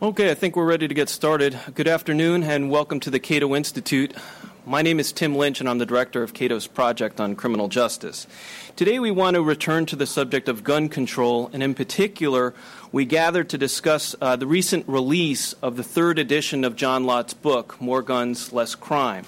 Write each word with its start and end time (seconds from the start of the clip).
Okay, 0.00 0.30
I 0.30 0.34
think 0.34 0.54
we're 0.54 0.64
ready 0.64 0.86
to 0.86 0.94
get 0.94 1.08
started. 1.08 1.58
Good 1.74 1.88
afternoon 1.88 2.44
and 2.44 2.70
welcome 2.70 3.00
to 3.00 3.10
the 3.10 3.18
Cato 3.18 3.56
Institute. 3.56 4.14
My 4.64 4.80
name 4.80 5.00
is 5.00 5.10
Tim 5.10 5.34
Lynch 5.34 5.58
and 5.58 5.68
I'm 5.68 5.78
the 5.78 5.86
director 5.86 6.22
of 6.22 6.34
Cato's 6.34 6.68
Project 6.68 7.18
on 7.18 7.34
Criminal 7.34 7.66
Justice. 7.66 8.28
Today 8.76 9.00
we 9.00 9.10
want 9.10 9.34
to 9.34 9.42
return 9.42 9.86
to 9.86 9.96
the 9.96 10.06
subject 10.06 10.48
of 10.48 10.62
gun 10.62 10.88
control 10.88 11.50
and 11.52 11.64
in 11.64 11.74
particular 11.74 12.54
we 12.92 13.06
gathered 13.06 13.48
to 13.48 13.58
discuss 13.58 14.14
uh, 14.20 14.36
the 14.36 14.46
recent 14.46 14.86
release 14.86 15.52
of 15.54 15.76
the 15.76 15.82
third 15.82 16.20
edition 16.20 16.62
of 16.62 16.76
John 16.76 17.02
Lott's 17.02 17.34
book, 17.34 17.80
More 17.80 18.00
Guns, 18.00 18.52
Less 18.52 18.76
Crime. 18.76 19.24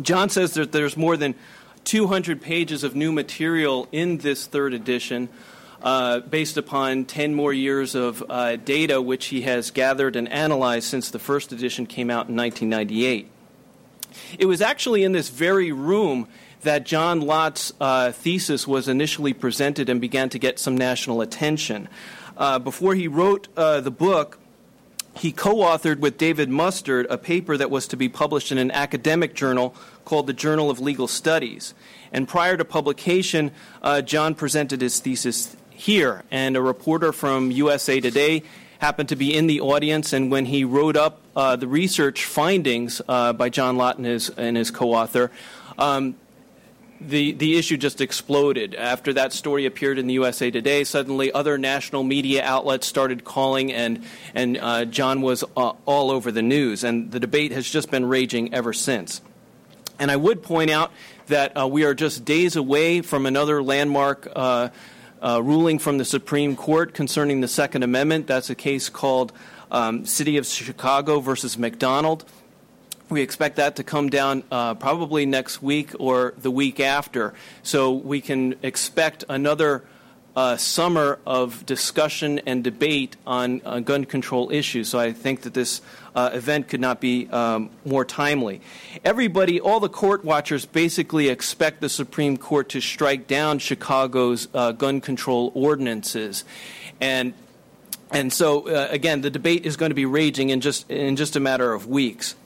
John 0.00 0.30
says 0.30 0.54
that 0.54 0.72
there's 0.72 0.96
more 0.96 1.16
than 1.16 1.36
200 1.84 2.42
pages 2.42 2.82
of 2.82 2.96
new 2.96 3.12
material 3.12 3.86
in 3.92 4.18
this 4.18 4.46
third 4.46 4.74
edition 4.74 5.28
uh, 5.86 6.18
based 6.18 6.56
upon 6.56 7.04
10 7.04 7.32
more 7.32 7.52
years 7.52 7.94
of 7.94 8.20
uh, 8.28 8.56
data 8.56 9.00
which 9.00 9.26
he 9.26 9.42
has 9.42 9.70
gathered 9.70 10.16
and 10.16 10.28
analyzed 10.30 10.88
since 10.88 11.10
the 11.10 11.18
first 11.20 11.52
edition 11.52 11.86
came 11.86 12.10
out 12.10 12.28
in 12.28 12.34
1998. 12.34 13.30
It 14.36 14.46
was 14.46 14.60
actually 14.60 15.04
in 15.04 15.12
this 15.12 15.28
very 15.28 15.70
room 15.70 16.26
that 16.62 16.86
John 16.86 17.20
Lott's 17.20 17.72
uh, 17.80 18.10
thesis 18.10 18.66
was 18.66 18.88
initially 18.88 19.32
presented 19.32 19.88
and 19.88 20.00
began 20.00 20.28
to 20.30 20.40
get 20.40 20.58
some 20.58 20.76
national 20.76 21.20
attention. 21.20 21.88
Uh, 22.36 22.58
before 22.58 22.96
he 22.96 23.06
wrote 23.06 23.46
uh, 23.56 23.80
the 23.80 23.92
book, 23.92 24.40
he 25.16 25.30
co 25.30 25.58
authored 25.58 26.00
with 26.00 26.18
David 26.18 26.48
Mustard 26.48 27.06
a 27.08 27.16
paper 27.16 27.56
that 27.56 27.70
was 27.70 27.86
to 27.86 27.96
be 27.96 28.08
published 28.08 28.50
in 28.50 28.58
an 28.58 28.72
academic 28.72 29.34
journal 29.34 29.72
called 30.04 30.26
the 30.26 30.32
Journal 30.32 30.68
of 30.68 30.80
Legal 30.80 31.06
Studies. 31.06 31.74
And 32.12 32.26
prior 32.26 32.56
to 32.56 32.64
publication, 32.64 33.52
uh, 33.82 34.02
John 34.02 34.34
presented 34.34 34.80
his 34.80 34.98
thesis 34.98 35.56
here, 35.76 36.24
and 36.30 36.56
a 36.56 36.62
reporter 36.62 37.12
from 37.12 37.50
USA 37.50 38.00
Today 38.00 38.42
happened 38.78 39.10
to 39.10 39.16
be 39.16 39.34
in 39.34 39.46
the 39.46 39.60
audience, 39.60 40.12
and 40.12 40.30
when 40.30 40.46
he 40.46 40.64
wrote 40.64 40.96
up 40.96 41.20
uh, 41.34 41.56
the 41.56 41.68
research 41.68 42.24
findings 42.24 43.00
uh, 43.08 43.32
by 43.32 43.48
John 43.48 43.76
Lott 43.76 43.96
and 43.96 44.06
his, 44.06 44.30
and 44.30 44.56
his 44.56 44.70
co-author, 44.70 45.30
um, 45.78 46.16
the, 47.00 47.32
the 47.32 47.58
issue 47.58 47.76
just 47.76 48.00
exploded. 48.00 48.74
After 48.74 49.12
that 49.12 49.32
story 49.32 49.66
appeared 49.66 49.98
in 49.98 50.06
the 50.06 50.14
USA 50.14 50.50
Today, 50.50 50.84
suddenly 50.84 51.30
other 51.30 51.58
national 51.58 52.04
media 52.04 52.42
outlets 52.42 52.86
started 52.86 53.24
calling, 53.24 53.72
and, 53.72 54.04
and 54.34 54.56
uh, 54.56 54.86
John 54.86 55.20
was 55.20 55.44
uh, 55.56 55.72
all 55.84 56.10
over 56.10 56.32
the 56.32 56.42
news. 56.42 56.84
And 56.84 57.10
the 57.12 57.20
debate 57.20 57.52
has 57.52 57.68
just 57.68 57.90
been 57.90 58.06
raging 58.06 58.54
ever 58.54 58.72
since. 58.72 59.20
And 59.98 60.10
I 60.10 60.16
would 60.16 60.42
point 60.42 60.70
out 60.70 60.90
that 61.26 61.56
uh, 61.58 61.66
we 61.66 61.84
are 61.84 61.94
just 61.94 62.24
days 62.24 62.56
away 62.56 63.00
from 63.00 63.26
another 63.26 63.62
landmark 63.62 64.28
uh, 64.34 64.68
ruling 65.22 65.78
from 65.78 65.98
the 65.98 66.04
Supreme 66.04 66.56
Court 66.56 66.94
concerning 66.94 67.40
the 67.40 67.48
Second 67.48 67.82
Amendment. 67.82 68.26
That's 68.26 68.50
a 68.50 68.54
case 68.54 68.88
called 68.88 69.32
um, 69.70 70.06
City 70.06 70.36
of 70.36 70.46
Chicago 70.46 71.20
versus 71.20 71.58
McDonald. 71.58 72.24
We 73.08 73.22
expect 73.22 73.56
that 73.56 73.76
to 73.76 73.84
come 73.84 74.08
down 74.08 74.42
uh, 74.50 74.74
probably 74.74 75.26
next 75.26 75.62
week 75.62 75.90
or 75.98 76.34
the 76.38 76.50
week 76.50 76.80
after. 76.80 77.34
So 77.62 77.92
we 77.92 78.20
can 78.20 78.56
expect 78.62 79.24
another 79.28 79.84
uh, 80.34 80.56
summer 80.56 81.18
of 81.24 81.64
discussion 81.64 82.40
and 82.40 82.62
debate 82.62 83.16
on 83.26 83.62
uh, 83.64 83.80
gun 83.80 84.04
control 84.04 84.50
issues. 84.50 84.88
So 84.88 84.98
I 84.98 85.12
think 85.12 85.42
that 85.42 85.54
this 85.54 85.80
uh, 86.16 86.30
event 86.32 86.66
could 86.66 86.80
not 86.80 87.00
be 87.00 87.28
um, 87.28 87.70
more 87.84 88.04
timely. 88.04 88.62
Everybody, 89.04 89.60
all 89.60 89.78
the 89.78 89.90
court 89.90 90.24
watchers 90.24 90.64
basically 90.64 91.28
expect 91.28 91.80
the 91.80 91.90
Supreme 91.90 92.38
Court 92.38 92.70
to 92.70 92.80
strike 92.80 93.28
down 93.28 93.58
Chicago's 93.58 94.48
uh, 94.54 94.72
gun 94.72 95.00
control 95.00 95.52
ordinances. 95.54 96.44
And 97.00 97.34
and 98.12 98.32
so, 98.32 98.68
uh, 98.68 98.86
again, 98.90 99.20
the 99.20 99.30
debate 99.30 99.66
is 99.66 99.76
going 99.76 99.90
to 99.90 99.94
be 99.94 100.06
raging 100.06 100.50
in 100.50 100.60
just, 100.60 100.88
in 100.88 101.16
just 101.16 101.34
a 101.34 101.40
matter 101.40 101.72
of 101.72 101.88
weeks. 101.88 102.36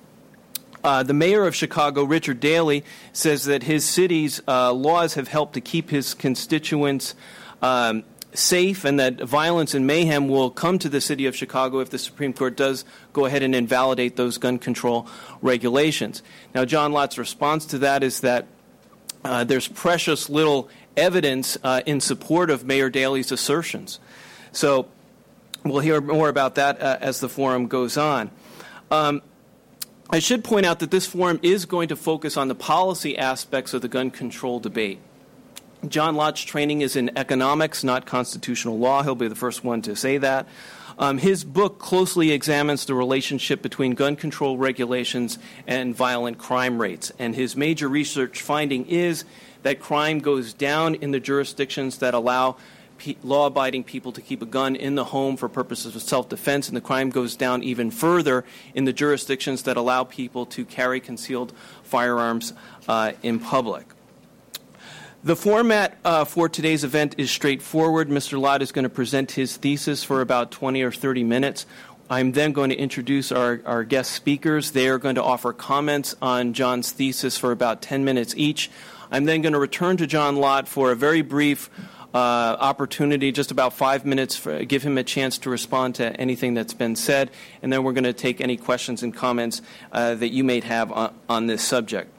Uh, 0.83 1.03
the 1.03 1.13
mayor 1.13 1.47
of 1.47 1.55
Chicago, 1.55 2.03
Richard 2.03 2.41
Daley, 2.41 2.83
says 3.13 3.45
that 3.45 3.65
his 3.65 3.85
city's 3.85 4.41
uh, 4.49 4.73
laws 4.73 5.15
have 5.15 5.29
helped 5.29 5.53
to 5.53 5.61
keep 5.61 5.91
his 5.91 6.15
constituents 6.15 7.15
um, 7.61 8.05
safe 8.33 8.85
and 8.85 9.01
that 9.01 9.21
violence 9.21 9.75
and 9.75 9.87
mayhem 9.87 10.29
will 10.29 10.51
come 10.51 10.79
to 10.79 10.89
the 10.89 11.01
city 11.01 11.27
of 11.27 11.35
Chicago 11.35 11.81
if 11.81 11.91
the 11.91 11.99
Supreme 11.99 12.33
Court 12.33 12.57
does 12.57 12.85
go 13.13 13.27
ahead 13.27 13.43
and 13.43 13.55
invalidate 13.55 14.17
those 14.17 14.39
gun 14.39 14.59
control 14.59 15.07
regulations. 15.43 16.23
Now, 16.55 16.65
John 16.65 16.93
Lott's 16.93 17.19
response 17.19 17.67
to 17.67 17.79
that 17.79 18.03
is 18.03 18.21
that 18.21 18.47
uh, 19.25 19.45
there's 19.45 19.69
precious 19.69 20.31
little 20.31 20.69
evidence 20.97 21.59
uh, 21.63 21.83
in 21.87 22.01
support 22.01 22.51
of 22.51 22.65
Mayor 22.65 22.91
Daley's 22.91 23.33
assertions. 23.33 24.01
So 24.53 24.89
we'll 25.65 25.81
hear 25.81 26.01
more 26.01 26.29
about 26.29 26.55
that 26.55 26.81
uh, 26.81 26.99
as 27.01 27.21
the 27.21 27.29
forum 27.29 27.67
goes 27.67 27.97
on. 27.97 28.31
Um, 28.91 29.23
I 30.09 30.19
should 30.19 30.43
point 30.43 30.67
out 30.67 30.81
that 30.81 30.91
this 30.91 31.07
forum 31.07 31.39
is 31.43 31.67
going 31.67 31.89
to 31.89 31.97
focus 31.97 32.37
on 32.37 32.49
the 32.49 32.55
policy 32.55 33.17
aspects 33.17 33.75
of 33.75 33.83
the 33.83 33.89
gun 33.89 34.11
control 34.11 34.59
debate. 34.59 34.99
John 35.89 36.15
Lott's 36.15 36.43
training 36.43 36.83
is 36.83 36.95
in 36.95 37.17
economics, 37.17 37.83
not 37.83 38.05
constitutional 38.05 38.79
law. 38.79 39.03
He'll 39.03 39.15
be 39.15 39.29
the 39.29 39.35
first 39.35 39.65
one 39.65 39.81
to 39.83 39.97
say 39.97 40.19
that. 40.19 40.47
Um, 40.99 41.17
his 41.17 41.45
book 41.45 41.79
closely 41.79 42.33
examines 42.33 42.85
the 42.85 42.95
relationship 42.95 43.63
between 43.63 43.95
gun 43.95 44.17
control 44.17 44.59
regulations 44.59 45.39
and 45.67 45.97
violent 45.97 46.37
crime 46.37 46.79
rates. 46.79 47.11
And 47.19 47.35
his 47.35 47.57
major 47.57 47.89
research 47.89 48.43
finding 48.43 48.87
is 48.87 49.25
that 49.63 49.81
crime 49.81 50.19
goes 50.19 50.53
down 50.53 50.97
in 50.97 51.11
the 51.13 51.21
jurisdictions 51.21 51.99
that 51.99 52.13
allow 52.13 52.57
pe- 52.99 53.17
law 53.23 53.47
abiding 53.47 53.85
people 53.85 54.13
to 54.13 54.21
keep 54.21 54.43
a 54.43 54.47
gun 54.47 54.77
in 54.77 54.95
the 54.95 55.05
home 55.05 55.39
for 55.39 55.49
purposes 55.49 55.97
of 55.97 56.03
self 56.03 56.29
defense, 56.29 56.69
and 56.69 56.77
the 56.77 56.83
crime 56.83 57.09
goes 57.09 57.35
down 57.35 57.63
even 57.63 57.91
further 57.91 58.45
in 58.75 58.85
the 58.85 58.93
jurisdictions 58.93 59.63
that 59.63 59.79
allow 59.79 60.05
people 60.05 60.45
to 60.45 60.67
carry 60.67 61.01
concealed 61.01 61.55
firearms 61.83 62.53
uh, 62.89 63.13
in 63.23 63.39
public. 63.39 63.87
The 65.23 65.37
format 65.37 65.99
uh, 66.03 66.25
for 66.25 66.49
today's 66.49 66.83
event 66.83 67.17
is 67.19 67.31
straightforward. 67.31 68.09
Mr. 68.09 68.41
Lott 68.41 68.63
is 68.63 68.73
going 68.73 68.85
to 68.85 68.89
present 68.89 69.33
his 69.33 69.59
thesis 69.59 70.03
for 70.03 70.23
about 70.23 70.51
20 70.51 70.81
or 70.83 70.91
30 70.91 71.25
minutes. 71.25 71.67
I'm 72.09 72.33
then 72.33 72.53
going 72.53 72.71
to 72.71 72.77
introduce 72.77 73.31
our, 73.31 73.61
our 73.67 73.85
guest 73.85 74.13
speakers. 74.13 74.71
They 74.71 74.89
are 74.89 74.97
going 74.97 75.17
to 75.17 75.23
offer 75.23 75.53
comments 75.53 76.17
on 76.23 76.55
John's 76.55 76.91
thesis 76.93 77.37
for 77.37 77.53
about 77.53 77.83
10 77.83 78.03
minutes 78.03 78.33
each. 78.39 78.71
I'm 79.11 79.27
then 79.27 79.43
going 79.43 79.53
to 79.53 79.59
return 79.59 79.99
to 79.99 80.07
John 80.07 80.37
Lott 80.37 80.67
for 80.67 80.91
a 80.91 80.97
very 80.97 81.21
brief 81.21 81.69
uh, 82.15 82.17
opportunity, 82.59 83.31
just 83.31 83.51
about 83.51 83.75
five 83.75 84.07
minutes, 84.07 84.37
for, 84.37 84.65
give 84.65 84.83
him 84.83 84.97
a 84.97 85.05
chance 85.05 85.37
to 85.37 85.51
respond 85.51 85.97
to 85.97 86.19
anything 86.19 86.55
that's 86.55 86.73
been 86.73 86.97
said, 86.97 87.31
and 87.61 87.71
then 87.71 87.85
we're 87.85 87.93
going 87.93 88.05
to 88.05 88.15
take 88.15 88.41
any 88.41 88.57
questions 88.57 89.03
and 89.03 89.15
comments 89.15 89.61
uh, 89.93 90.15
that 90.15 90.31
you 90.31 90.45
may 90.45 90.61
have 90.61 90.91
on, 90.91 91.15
on 91.29 91.47
this 91.47 91.63
subject. 91.63 92.11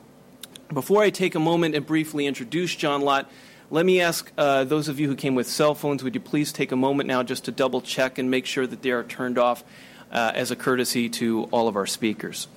Before 0.73 1.03
I 1.03 1.09
take 1.09 1.35
a 1.35 1.39
moment 1.39 1.75
and 1.75 1.85
briefly 1.85 2.25
introduce 2.25 2.73
John 2.73 3.01
Lott, 3.01 3.29
let 3.69 3.85
me 3.85 3.99
ask 3.99 4.31
uh, 4.37 4.63
those 4.63 4.87
of 4.87 5.01
you 5.01 5.07
who 5.07 5.15
came 5.15 5.35
with 5.35 5.47
cell 5.47 5.75
phones, 5.75 6.01
would 6.01 6.15
you 6.15 6.21
please 6.21 6.53
take 6.53 6.71
a 6.71 6.77
moment 6.77 7.07
now 7.07 7.23
just 7.23 7.45
to 7.45 7.51
double 7.51 7.81
check 7.81 8.17
and 8.17 8.31
make 8.31 8.45
sure 8.45 8.65
that 8.65 8.81
they 8.81 8.91
are 8.91 9.03
turned 9.03 9.37
off 9.37 9.65
uh, 10.11 10.31
as 10.33 10.49
a 10.49 10.55
courtesy 10.55 11.09
to 11.09 11.43
all 11.51 11.67
of 11.67 11.75
our 11.75 11.85
speakers? 11.85 12.47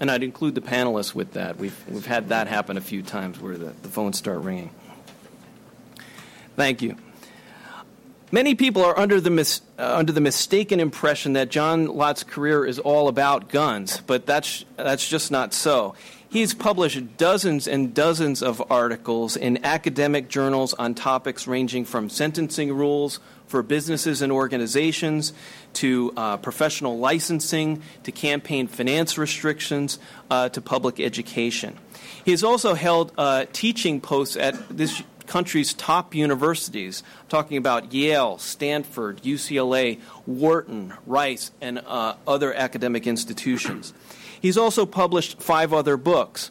And 0.00 0.10
I'd 0.10 0.22
include 0.22 0.54
the 0.54 0.60
panelists 0.60 1.14
with 1.14 1.32
that. 1.32 1.56
We've, 1.56 1.82
we've 1.88 2.04
had 2.04 2.28
that 2.28 2.46
happen 2.46 2.76
a 2.76 2.82
few 2.82 3.02
times 3.02 3.40
where 3.40 3.56
the, 3.56 3.72
the 3.80 3.88
phones 3.88 4.18
start 4.18 4.40
ringing. 4.40 4.70
Thank 6.56 6.82
you. 6.82 6.96
Many 8.32 8.54
people 8.54 8.84
are 8.84 8.98
under 8.98 9.18
the, 9.20 9.30
mis- 9.30 9.62
uh, 9.78 9.96
under 9.96 10.12
the 10.12 10.20
mistaken 10.20 10.80
impression 10.80 11.34
that 11.34 11.48
John 11.48 11.86
Lott's 11.86 12.24
career 12.24 12.66
is 12.66 12.78
all 12.78 13.08
about 13.08 13.48
guns, 13.48 14.02
but 14.06 14.26
that's, 14.26 14.64
that's 14.76 15.08
just 15.08 15.30
not 15.30 15.54
so. 15.54 15.94
He's 16.36 16.52
published 16.52 17.16
dozens 17.16 17.66
and 17.66 17.94
dozens 17.94 18.42
of 18.42 18.62
articles 18.70 19.38
in 19.38 19.64
academic 19.64 20.28
journals 20.28 20.74
on 20.74 20.94
topics 20.94 21.46
ranging 21.46 21.86
from 21.86 22.10
sentencing 22.10 22.74
rules 22.74 23.20
for 23.46 23.62
businesses 23.62 24.20
and 24.20 24.30
organizations 24.30 25.32
to 25.72 26.12
uh, 26.14 26.36
professional 26.36 26.98
licensing 26.98 27.80
to 28.02 28.12
campaign 28.12 28.66
finance 28.66 29.16
restrictions 29.16 29.98
uh, 30.30 30.50
to 30.50 30.60
public 30.60 31.00
education. 31.00 31.78
He 32.22 32.32
has 32.32 32.44
also 32.44 32.74
held 32.74 33.12
uh, 33.16 33.46
teaching 33.54 34.02
posts 34.02 34.36
at 34.36 34.56
this 34.68 35.02
country's 35.26 35.72
top 35.72 36.14
universities, 36.14 37.02
I'm 37.22 37.28
talking 37.28 37.56
about 37.56 37.94
Yale, 37.94 38.36
Stanford, 38.36 39.22
UCLA, 39.22 40.00
Wharton, 40.26 40.92
Rice, 41.06 41.50
and 41.62 41.78
uh, 41.78 42.16
other 42.26 42.52
academic 42.52 43.06
institutions. 43.06 43.94
He's 44.40 44.56
also 44.56 44.86
published 44.86 45.40
five 45.40 45.72
other 45.72 45.96
books 45.96 46.50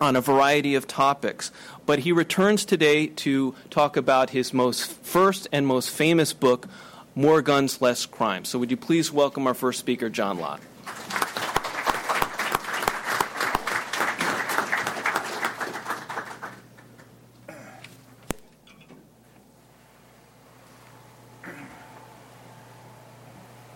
on 0.00 0.16
a 0.16 0.20
variety 0.20 0.74
of 0.74 0.86
topics, 0.86 1.50
but 1.86 2.00
he 2.00 2.12
returns 2.12 2.64
today 2.64 3.06
to 3.06 3.54
talk 3.70 3.96
about 3.96 4.30
his 4.30 4.52
most 4.52 4.90
first 4.90 5.48
and 5.52 5.66
most 5.66 5.90
famous 5.90 6.32
book, 6.32 6.68
More 7.14 7.40
Guns, 7.40 7.80
Less 7.80 8.04
Crime. 8.06 8.44
So, 8.44 8.58
would 8.58 8.70
you 8.70 8.76
please 8.76 9.10
welcome 9.10 9.46
our 9.46 9.54
first 9.54 9.78
speaker, 9.78 10.10
John 10.10 10.38
Lott? 10.38 10.60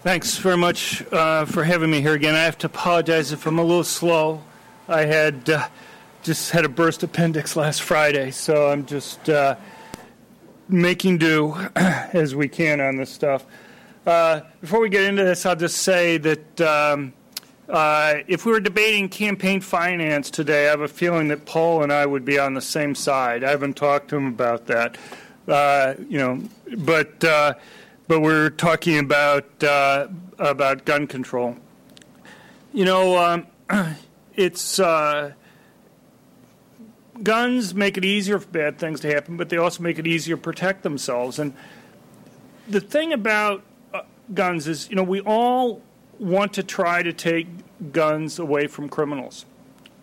Thanks 0.02 0.38
very 0.38 0.56
much 0.56 1.04
uh, 1.12 1.44
for 1.44 1.62
having 1.62 1.90
me 1.90 2.00
here 2.00 2.14
again. 2.14 2.34
I 2.34 2.44
have 2.44 2.56
to 2.58 2.68
apologize 2.68 3.32
if 3.32 3.46
I'm 3.46 3.58
a 3.58 3.62
little 3.62 3.84
slow. 3.84 4.42
I 4.88 5.02
had 5.02 5.50
uh, 5.50 5.68
just 6.22 6.52
had 6.52 6.64
a 6.64 6.70
burst 6.70 7.02
appendix 7.02 7.54
last 7.54 7.82
Friday, 7.82 8.30
so 8.30 8.70
I'm 8.70 8.86
just 8.86 9.28
uh, 9.28 9.56
making 10.70 11.18
do 11.18 11.54
as 11.76 12.34
we 12.34 12.48
can 12.48 12.80
on 12.80 12.96
this 12.96 13.10
stuff. 13.10 13.44
Uh, 14.06 14.40
before 14.62 14.80
we 14.80 14.88
get 14.88 15.04
into 15.04 15.22
this, 15.22 15.44
I'll 15.44 15.54
just 15.54 15.76
say 15.76 16.16
that 16.16 16.60
um, 16.62 17.12
uh, 17.68 18.20
if 18.26 18.46
we 18.46 18.52
were 18.52 18.60
debating 18.60 19.06
campaign 19.06 19.60
finance 19.60 20.30
today, 20.30 20.68
I 20.68 20.70
have 20.70 20.80
a 20.80 20.88
feeling 20.88 21.28
that 21.28 21.44
Paul 21.44 21.82
and 21.82 21.92
I 21.92 22.06
would 22.06 22.24
be 22.24 22.38
on 22.38 22.54
the 22.54 22.62
same 22.62 22.94
side. 22.94 23.44
I 23.44 23.50
haven't 23.50 23.76
talked 23.76 24.08
to 24.08 24.16
him 24.16 24.28
about 24.28 24.64
that, 24.68 24.96
uh, 25.46 25.92
you 26.08 26.16
know, 26.16 26.42
but 26.78 27.22
but 28.10 28.22
we're 28.22 28.50
talking 28.50 28.98
about 28.98 29.62
uh, 29.62 30.08
about 30.36 30.84
gun 30.84 31.06
control. 31.06 31.56
You 32.72 32.84
know, 32.84 33.16
um, 33.16 33.46
it's 34.34 34.80
uh, 34.80 35.34
guns 37.22 37.72
make 37.72 37.96
it 37.96 38.04
easier 38.04 38.40
for 38.40 38.48
bad 38.48 38.80
things 38.80 38.98
to 39.02 39.14
happen, 39.14 39.36
but 39.36 39.48
they 39.48 39.58
also 39.58 39.84
make 39.84 39.96
it 40.00 40.08
easier 40.08 40.34
to 40.34 40.42
protect 40.42 40.82
themselves. 40.82 41.38
And 41.38 41.54
the 42.66 42.80
thing 42.80 43.12
about 43.12 43.62
uh, 43.94 44.00
guns 44.34 44.66
is, 44.66 44.90
you 44.90 44.96
know, 44.96 45.04
we 45.04 45.20
all 45.20 45.80
want 46.18 46.52
to 46.54 46.64
try 46.64 47.04
to 47.04 47.12
take 47.12 47.46
guns 47.92 48.40
away 48.40 48.66
from 48.66 48.88
criminals. 48.88 49.46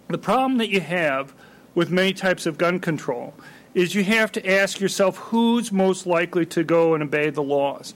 The 0.08 0.18
problem 0.18 0.60
that 0.60 0.70
you 0.70 0.80
have 0.80 1.34
with 1.76 1.92
many 1.92 2.14
types 2.14 2.46
of 2.46 2.58
gun 2.58 2.80
control 2.80 3.34
is 3.78 3.94
you 3.94 4.04
have 4.04 4.32
to 4.32 4.50
ask 4.50 4.80
yourself 4.80 5.18
who's 5.18 5.72
most 5.72 6.08
likely 6.08 6.48
to 6.48 6.64
go 6.64 6.96
and 6.96 7.04
obey 7.04 7.30
the 7.30 7.44
laws. 7.44 7.94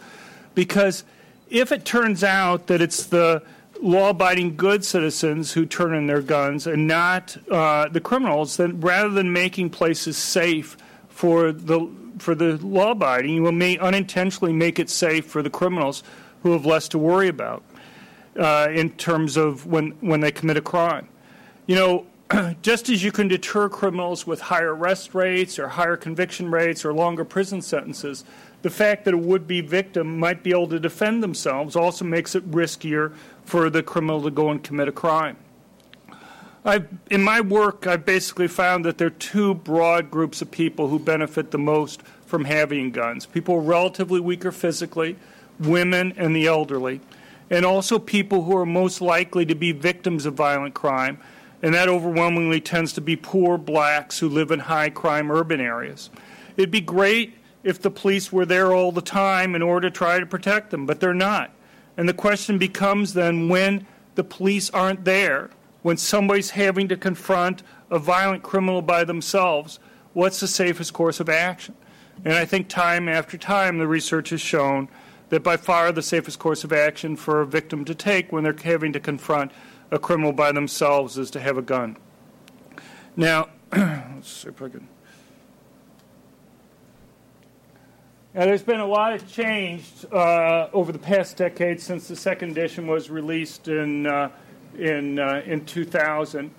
Because 0.53 1.03
if 1.49 1.71
it 1.71 1.85
turns 1.85 2.23
out 2.23 2.67
that 2.67 2.81
it's 2.81 3.07
the 3.07 3.41
law 3.81 4.11
abiding 4.11 4.55
good 4.55 4.85
citizens 4.85 5.53
who 5.53 5.65
turn 5.65 5.95
in 5.95 6.05
their 6.05 6.21
guns 6.21 6.67
and 6.67 6.85
not 6.85 7.35
uh, 7.49 7.89
the 7.89 7.99
criminals, 7.99 8.57
then 8.57 8.79
rather 8.79 9.09
than 9.09 9.33
making 9.33 9.71
places 9.71 10.17
safe 10.17 10.77
for 11.09 11.51
the 11.51 11.89
for 12.19 12.35
the 12.35 12.57
law 12.57 12.91
abiding, 12.91 13.33
you 13.33 13.51
may 13.51 13.79
unintentionally 13.79 14.53
make 14.53 14.77
it 14.77 14.87
safe 14.87 15.25
for 15.25 15.41
the 15.41 15.49
criminals 15.49 16.03
who 16.43 16.51
have 16.51 16.63
less 16.63 16.87
to 16.89 16.99
worry 16.99 17.27
about 17.27 17.63
uh, 18.37 18.67
in 18.71 18.91
terms 18.91 19.35
of 19.35 19.65
when, 19.65 19.89
when 20.01 20.19
they 20.19 20.31
commit 20.31 20.57
a 20.57 20.61
crime. 20.61 21.07
You 21.65 21.75
know, 21.75 22.05
just 22.61 22.89
as 22.89 23.03
you 23.03 23.11
can 23.11 23.27
deter 23.27 23.69
criminals 23.69 24.25
with 24.25 24.41
higher 24.41 24.75
arrest 24.75 25.13
rates 25.13 25.59
or 25.59 25.67
higher 25.67 25.97
conviction 25.97 26.51
rates 26.51 26.85
or 26.85 26.93
longer 26.93 27.25
prison 27.25 27.61
sentences, 27.61 28.23
the 28.61 28.69
fact 28.69 29.05
that 29.05 29.13
a 29.13 29.17
would 29.17 29.47
be 29.47 29.61
victim 29.61 30.19
might 30.19 30.43
be 30.43 30.51
able 30.51 30.67
to 30.67 30.79
defend 30.79 31.23
themselves 31.23 31.75
also 31.75 32.05
makes 32.05 32.35
it 32.35 32.49
riskier 32.51 33.13
for 33.43 33.69
the 33.69 33.83
criminal 33.83 34.21
to 34.21 34.31
go 34.31 34.49
and 34.49 34.63
commit 34.63 34.87
a 34.87 34.91
crime. 34.91 35.35
I've, 36.63 36.87
in 37.09 37.23
my 37.23 37.41
work, 37.41 37.87
I've 37.87 38.05
basically 38.05 38.47
found 38.47 38.85
that 38.85 38.99
there 38.99 39.07
are 39.07 39.11
two 39.11 39.55
broad 39.55 40.11
groups 40.11 40.43
of 40.43 40.51
people 40.51 40.89
who 40.89 40.99
benefit 40.99 41.49
the 41.49 41.57
most 41.57 42.03
from 42.25 42.45
having 42.45 42.91
guns 42.91 43.25
people 43.25 43.61
relatively 43.61 44.19
weaker 44.19 44.51
physically, 44.51 45.17
women, 45.59 46.13
and 46.15 46.35
the 46.35 46.45
elderly, 46.45 47.01
and 47.49 47.65
also 47.65 47.97
people 47.97 48.43
who 48.43 48.55
are 48.55 48.65
most 48.65 49.01
likely 49.01 49.45
to 49.45 49.55
be 49.55 49.71
victims 49.71 50.27
of 50.27 50.35
violent 50.35 50.75
crime 50.75 51.17
and 51.61 51.73
that 51.73 51.89
overwhelmingly 51.89 52.61
tends 52.61 52.93
to 52.93 53.01
be 53.01 53.15
poor 53.15 53.57
blacks 53.57 54.19
who 54.19 54.29
live 54.29 54.51
in 54.51 54.59
high 54.59 54.89
crime 54.89 55.31
urban 55.31 55.61
areas. 55.61 56.09
It'd 56.57 56.71
be 56.71 56.81
great 56.81 57.35
if 57.63 57.81
the 57.81 57.91
police 57.91 58.31
were 58.31 58.45
there 58.45 58.73
all 58.73 58.91
the 58.91 59.01
time 59.01 59.55
in 59.55 59.61
order 59.61 59.89
to 59.89 59.95
try 59.95 60.19
to 60.19 60.25
protect 60.25 60.71
them, 60.71 60.85
but 60.85 60.99
they're 60.99 61.13
not. 61.13 61.51
And 61.97 62.09
the 62.09 62.13
question 62.13 62.57
becomes 62.57 63.13
then 63.13 63.49
when 63.49 63.85
the 64.15 64.23
police 64.23 64.69
aren't 64.71 65.05
there, 65.05 65.49
when 65.81 65.97
somebody's 65.97 66.51
having 66.51 66.87
to 66.87 66.97
confront 66.97 67.63
a 67.89 67.99
violent 67.99 68.43
criminal 68.43 68.81
by 68.81 69.03
themselves, 69.03 69.79
what's 70.13 70.39
the 70.39 70.47
safest 70.47 70.93
course 70.93 71.19
of 71.19 71.29
action? 71.29 71.75
And 72.23 72.33
I 72.33 72.45
think 72.45 72.67
time 72.67 73.07
after 73.07 73.37
time 73.37 73.77
the 73.77 73.87
research 73.87 74.29
has 74.29 74.41
shown 74.41 74.89
that 75.29 75.43
by 75.43 75.57
far 75.57 75.91
the 75.91 76.01
safest 76.01 76.39
course 76.39 76.63
of 76.63 76.73
action 76.73 77.15
for 77.15 77.41
a 77.41 77.47
victim 77.47 77.85
to 77.85 77.95
take 77.95 78.31
when 78.31 78.43
they're 78.43 78.55
having 78.63 78.93
to 78.93 78.99
confront 78.99 79.51
a 79.91 79.99
criminal 79.99 80.31
by 80.31 80.51
themselves 80.51 81.17
is 81.17 81.29
to 81.31 81.39
have 81.39 81.57
a 81.57 81.61
gun. 81.61 81.97
Now, 83.15 83.49
let's 83.71 84.31
see 84.31 84.49
if 84.49 84.61
I 84.61 84.69
can. 84.69 84.87
Now, 88.33 88.45
there's 88.45 88.63
been 88.63 88.79
a 88.79 88.87
lot 88.87 89.11
of 89.11 89.29
change 89.29 89.83
uh, 90.09 90.69
over 90.71 90.93
the 90.93 90.99
past 90.99 91.35
decade 91.35 91.81
since 91.81 92.07
the 92.07 92.15
second 92.15 92.51
edition 92.51 92.87
was 92.87 93.09
released 93.09 93.67
in, 93.67 94.07
uh, 94.07 94.29
in, 94.77 95.19
uh, 95.19 95.41
in 95.45 95.65
2000. 95.65 96.49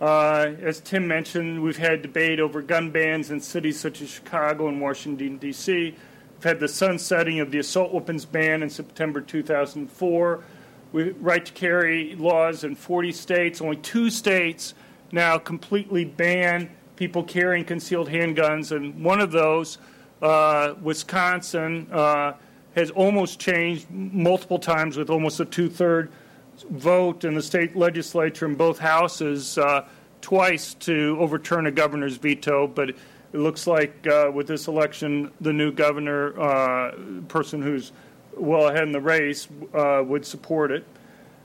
Uh, 0.00 0.52
as 0.60 0.80
Tim 0.80 1.06
mentioned, 1.06 1.62
we've 1.62 1.76
had 1.76 2.02
debate 2.02 2.40
over 2.40 2.62
gun 2.62 2.90
bans 2.90 3.30
in 3.30 3.40
cities 3.40 3.78
such 3.78 4.02
as 4.02 4.08
Chicago 4.08 4.66
and 4.66 4.80
Washington, 4.80 5.36
D.C. 5.36 5.94
We've 6.34 6.44
had 6.44 6.58
the 6.58 6.66
sunsetting 6.66 7.38
of 7.38 7.52
the 7.52 7.58
assault 7.58 7.92
weapons 7.92 8.24
ban 8.24 8.64
in 8.64 8.70
September 8.70 9.20
2004 9.20 10.42
we 10.92 11.10
right 11.10 11.44
to 11.44 11.52
carry 11.52 12.14
laws 12.16 12.64
in 12.64 12.74
40 12.74 13.12
states. 13.12 13.60
Only 13.60 13.76
two 13.76 14.10
states 14.10 14.74
now 15.12 15.38
completely 15.38 16.04
ban 16.04 16.70
people 16.96 17.24
carrying 17.24 17.64
concealed 17.64 18.08
handguns, 18.10 18.76
and 18.76 19.02
one 19.02 19.20
of 19.20 19.32
those, 19.32 19.78
uh, 20.20 20.74
Wisconsin, 20.82 21.88
uh, 21.90 22.34
has 22.74 22.90
almost 22.90 23.40
changed 23.40 23.90
multiple 23.90 24.58
times 24.58 24.98
with 24.98 25.08
almost 25.08 25.40
a 25.40 25.46
two-third 25.46 26.12
vote 26.70 27.24
in 27.24 27.34
the 27.34 27.42
state 27.42 27.74
legislature 27.74 28.44
in 28.44 28.54
both 28.54 28.78
houses 28.78 29.56
uh, 29.56 29.88
twice 30.20 30.74
to 30.74 31.16
overturn 31.18 31.66
a 31.66 31.70
governor's 31.70 32.18
veto, 32.18 32.66
but 32.66 32.90
it 32.90 32.96
looks 33.32 33.66
like 33.66 34.06
uh, 34.06 34.30
with 34.32 34.46
this 34.46 34.68
election, 34.68 35.32
the 35.40 35.52
new 35.52 35.72
governor, 35.72 36.38
uh, 36.38 36.92
person 37.28 37.62
who's 37.62 37.92
well 38.36 38.68
ahead 38.68 38.84
in 38.84 38.92
the 38.92 39.00
race 39.00 39.48
uh, 39.74 40.02
would 40.04 40.24
support 40.24 40.70
it. 40.70 40.84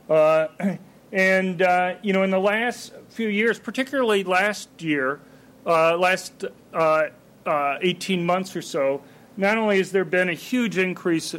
Uh, 0.08 0.48
and, 1.12 1.62
uh, 1.62 1.94
you 2.02 2.12
know, 2.12 2.22
in 2.22 2.30
the 2.30 2.40
last 2.40 2.92
few 3.08 3.28
years, 3.28 3.58
particularly 3.58 4.24
last 4.24 4.68
year, 4.82 5.20
uh, 5.66 5.96
last 5.96 6.44
uh, 6.72 7.08
uh, 7.44 7.78
18 7.80 8.24
months 8.24 8.54
or 8.56 8.62
so, 8.62 9.02
not 9.36 9.58
only 9.58 9.78
has 9.78 9.92
there 9.92 10.04
been 10.04 10.28
a 10.28 10.34
huge 10.34 10.78
increase, 10.78 11.34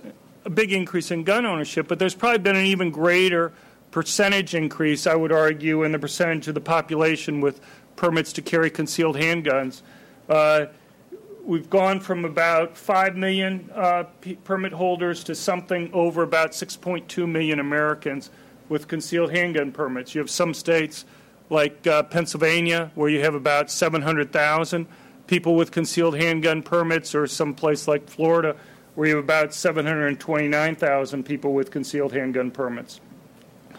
a 0.45 0.49
big 0.49 0.71
increase 0.71 1.11
in 1.11 1.23
gun 1.23 1.45
ownership, 1.45 1.87
but 1.87 1.99
there's 1.99 2.15
probably 2.15 2.39
been 2.39 2.55
an 2.55 2.65
even 2.65 2.91
greater 2.91 3.51
percentage 3.91 4.53
increase, 4.53 5.07
I 5.07 5.15
would 5.15 5.31
argue, 5.31 5.83
in 5.83 5.91
the 5.91 5.99
percentage 5.99 6.47
of 6.47 6.53
the 6.53 6.61
population 6.61 7.41
with 7.41 7.59
permits 7.95 8.33
to 8.33 8.41
carry 8.41 8.69
concealed 8.69 9.15
handguns. 9.15 9.81
Uh, 10.29 10.67
we've 11.47 11.69
gone 11.69 12.01
from 12.01 12.25
about 12.25 12.77
5 12.77 13.15
million 13.15 13.71
uh, 13.73 14.03
p- 14.19 14.35
permit 14.35 14.73
holders 14.73 15.23
to 15.23 15.33
something 15.33 15.89
over 15.93 16.21
about 16.21 16.51
6.2 16.51 17.27
million 17.27 17.59
Americans 17.59 18.29
with 18.67 18.89
concealed 18.89 19.31
handgun 19.31 19.71
permits. 19.71 20.13
You 20.13 20.19
have 20.19 20.29
some 20.29 20.53
states 20.53 21.05
like 21.49 21.87
uh, 21.87 22.03
Pennsylvania 22.03 22.91
where 22.95 23.09
you 23.09 23.21
have 23.21 23.33
about 23.33 23.71
700,000 23.71 24.85
people 25.25 25.55
with 25.55 25.71
concealed 25.71 26.17
handgun 26.17 26.61
permits, 26.61 27.15
or 27.15 27.25
some 27.27 27.53
place 27.53 27.87
like 27.87 28.07
Florida 28.09 28.55
where 28.95 29.07
you 29.07 29.15
have 29.15 29.23
about 29.23 29.53
729,000 29.53 31.23
people 31.23 31.53
with 31.53 31.71
concealed 31.71 32.11
handgun 32.11 32.51
permits. 32.51 32.99
And 33.69 33.77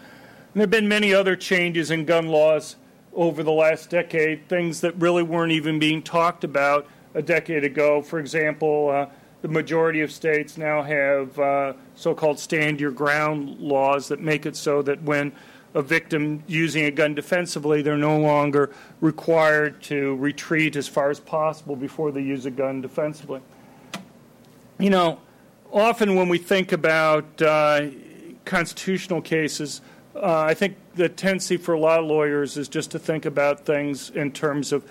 there 0.55 0.63
have 0.63 0.69
been 0.71 0.87
many 0.87 1.13
other 1.13 1.35
changes 1.35 1.91
in 1.91 2.05
gun 2.05 2.27
laws 2.29 2.77
over 3.13 3.43
the 3.43 3.51
last 3.51 3.89
decade, 3.89 4.47
things 4.47 4.81
that 4.81 4.95
really 4.95 5.21
weren't 5.21 5.51
even 5.51 5.77
being 5.77 6.01
talked 6.01 6.43
about 6.43 6.87
a 7.13 7.21
decade 7.21 7.63
ago. 7.63 8.01
For 8.01 8.19
example, 8.19 8.89
uh, 8.89 9.07
the 9.41 9.47
majority 9.47 10.01
of 10.01 10.11
states 10.11 10.57
now 10.57 10.81
have 10.83 11.39
uh, 11.39 11.73
so 11.95 12.13
called 12.13 12.39
stand 12.39 12.79
your 12.79 12.91
ground 12.91 13.59
laws 13.59 14.07
that 14.09 14.19
make 14.19 14.45
it 14.45 14.55
so 14.55 14.81
that 14.81 15.01
when 15.03 15.31
a 15.73 15.81
victim 15.81 16.43
using 16.47 16.85
a 16.85 16.91
gun 16.91 17.13
defensively, 17.13 17.81
they're 17.81 17.97
no 17.97 18.19
longer 18.19 18.71
required 19.01 19.81
to 19.83 20.15
retreat 20.15 20.75
as 20.75 20.87
far 20.87 21.09
as 21.09 21.19
possible 21.19 21.75
before 21.75 22.11
they 22.11 22.21
use 22.21 22.45
a 22.45 22.51
gun 22.51 22.81
defensively. 22.81 23.41
You 24.79 24.89
know, 24.89 25.19
often 25.71 26.15
when 26.15 26.27
we 26.27 26.37
think 26.37 26.71
about 26.71 27.41
uh, 27.41 27.87
constitutional 28.45 29.21
cases, 29.21 29.81
uh, 30.15 30.41
I 30.41 30.53
think 30.53 30.75
the 30.95 31.07
tendency 31.07 31.57
for 31.57 31.73
a 31.73 31.79
lot 31.79 31.99
of 31.99 32.05
lawyers 32.05 32.57
is 32.57 32.67
just 32.67 32.91
to 32.91 32.99
think 32.99 33.25
about 33.25 33.65
things 33.65 34.09
in 34.09 34.31
terms 34.31 34.71
of, 34.71 34.83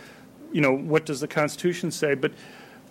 you 0.53 0.61
know, 0.61 0.75
what 0.75 1.07
does 1.07 1.21
the 1.21 1.29
Constitution 1.29 1.91
say? 1.91 2.15
But 2.15 2.33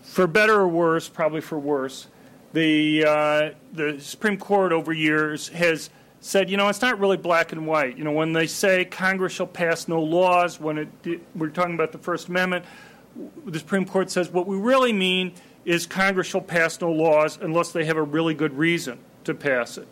for 0.04 0.28
better 0.28 0.56
or 0.56 0.68
worse, 0.68 1.10
probably 1.10 1.42
for 1.42 1.60
worse, 1.60 2.08
the 2.54 3.06
uh, 3.06 3.50
the 3.74 4.00
Supreme 4.00 4.38
Court 4.38 4.72
over 4.72 4.94
years 4.94 5.50
has 5.50 5.90
said, 6.20 6.50
you 6.50 6.58
know, 6.58 6.68
it's 6.68 6.82
not 6.82 7.00
really 7.00 7.18
black 7.18 7.52
and 7.52 7.68
white. 7.68 7.98
You 7.98 8.04
know, 8.04 8.12
when 8.12 8.34
they 8.34 8.48
say 8.48 8.86
Congress 8.86 9.34
shall 9.34 9.48
pass 9.48 9.88
no 9.88 10.02
laws, 10.02 10.60
when 10.60 10.78
it, 11.04 11.22
we're 11.36 11.50
talking 11.50 11.76
about 11.76 11.92
the 11.92 11.98
First 11.98 12.28
Amendment, 12.28 12.66
the 13.46 13.60
Supreme 13.60 13.86
Court 13.86 14.10
says 14.10 14.30
what 14.30 14.48
we 14.48 14.58
really 14.58 14.94
mean 14.94 15.34
is 15.66 15.86
Congress 15.86 16.28
shall 16.28 16.42
pass 16.42 16.80
no 16.80 16.92
laws 16.92 17.38
unless 17.42 17.72
they 17.72 17.86
have 17.86 17.98
a 17.98 18.02
really 18.02 18.34
good 18.34 18.58
reason 18.58 18.98
to 19.26 19.34
pass 19.34 19.78
it. 19.78 19.88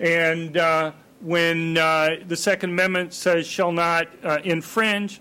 And 0.00 0.56
uh, 0.56 0.92
when 1.20 1.76
uh, 1.76 2.16
the 2.26 2.36
Second 2.36 2.70
Amendment 2.70 3.12
says 3.12 3.46
shall 3.46 3.72
not 3.72 4.08
uh, 4.22 4.38
infringe, 4.44 5.20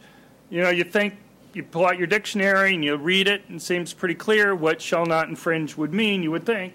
you 0.49 0.61
know, 0.61 0.69
you 0.69 0.83
think 0.83 1.15
you 1.57 1.63
pull 1.63 1.85
out 1.85 1.97
your 1.97 2.07
dictionary 2.07 2.75
and 2.75 2.85
you 2.85 2.95
read 2.95 3.27
it, 3.27 3.41
and 3.49 3.57
it 3.57 3.63
seems 3.63 3.93
pretty 3.93 4.15
clear 4.15 4.55
what 4.55 4.81
shall 4.81 5.05
not 5.05 5.27
infringe 5.27 5.75
would 5.75 5.93
mean, 5.93 6.23
you 6.23 6.31
would 6.31 6.45
think. 6.45 6.73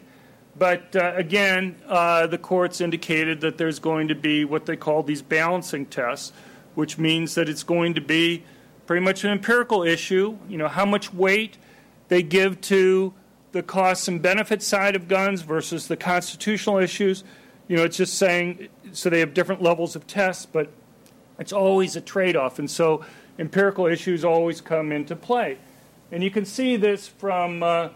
But 0.59 0.95
uh, 0.95 1.15
again, 1.17 1.77
uh, 1.87 2.27
the 2.27 2.37
courts 2.37 2.81
indicated 2.81 3.41
that 3.41 3.57
there's 3.57 3.79
going 3.79 4.09
to 4.09 4.15
be 4.15 4.45
what 4.45 4.67
they 4.67 4.77
call 4.77 5.03
these 5.03 5.23
balancing 5.23 5.87
tests, 5.87 6.33
which 6.75 6.99
means 6.99 7.35
that 7.37 7.49
it's 7.49 7.63
going 7.63 7.95
to 7.95 8.03
be 8.03 8.45
pretty 8.87 9.03
much 9.03 9.25
an 9.25 9.31
empirical 9.31 9.83
issue. 9.83 10.37
You 10.49 10.59
know, 10.59 10.69
how 10.69 10.85
much 10.85 11.15
weight 11.15 11.57
they 12.09 12.23
give 12.23 12.61
to 12.63 13.15
the 13.53 13.63
costs 13.63 14.09
and 14.09 14.21
benefits 14.21 14.67
side 14.67 14.97
of 14.97 15.09
guns 15.09 15.43
versus 15.43 15.89
the 15.89 15.97
constitutional 15.97 16.79
issues. 16.79 17.23
You 17.69 17.77
know, 17.77 17.85
it's 17.85 17.97
just 17.97 18.15
saying 18.15 18.69
so 18.93 19.09
they 19.09 19.21
have 19.21 19.33
different 19.33 19.63
levels 19.63 19.97
of 19.97 20.07
tests, 20.07 20.45
but 20.45 20.71
it's 21.39 21.53
always 21.53 21.97
a 21.97 22.01
trade 22.01 22.37
off. 22.37 22.59
And 22.59 22.71
so 22.71 23.05
empirical 23.39 23.87
issues 23.87 24.25
always 24.25 24.61
come 24.61 24.93
into 24.93 25.17
play. 25.17 25.59
And 26.11 26.23
you 26.23 26.31
can 26.31 26.45
see 26.45 26.77
this 26.77 27.09
from 27.09 27.63
uh, 27.63 27.89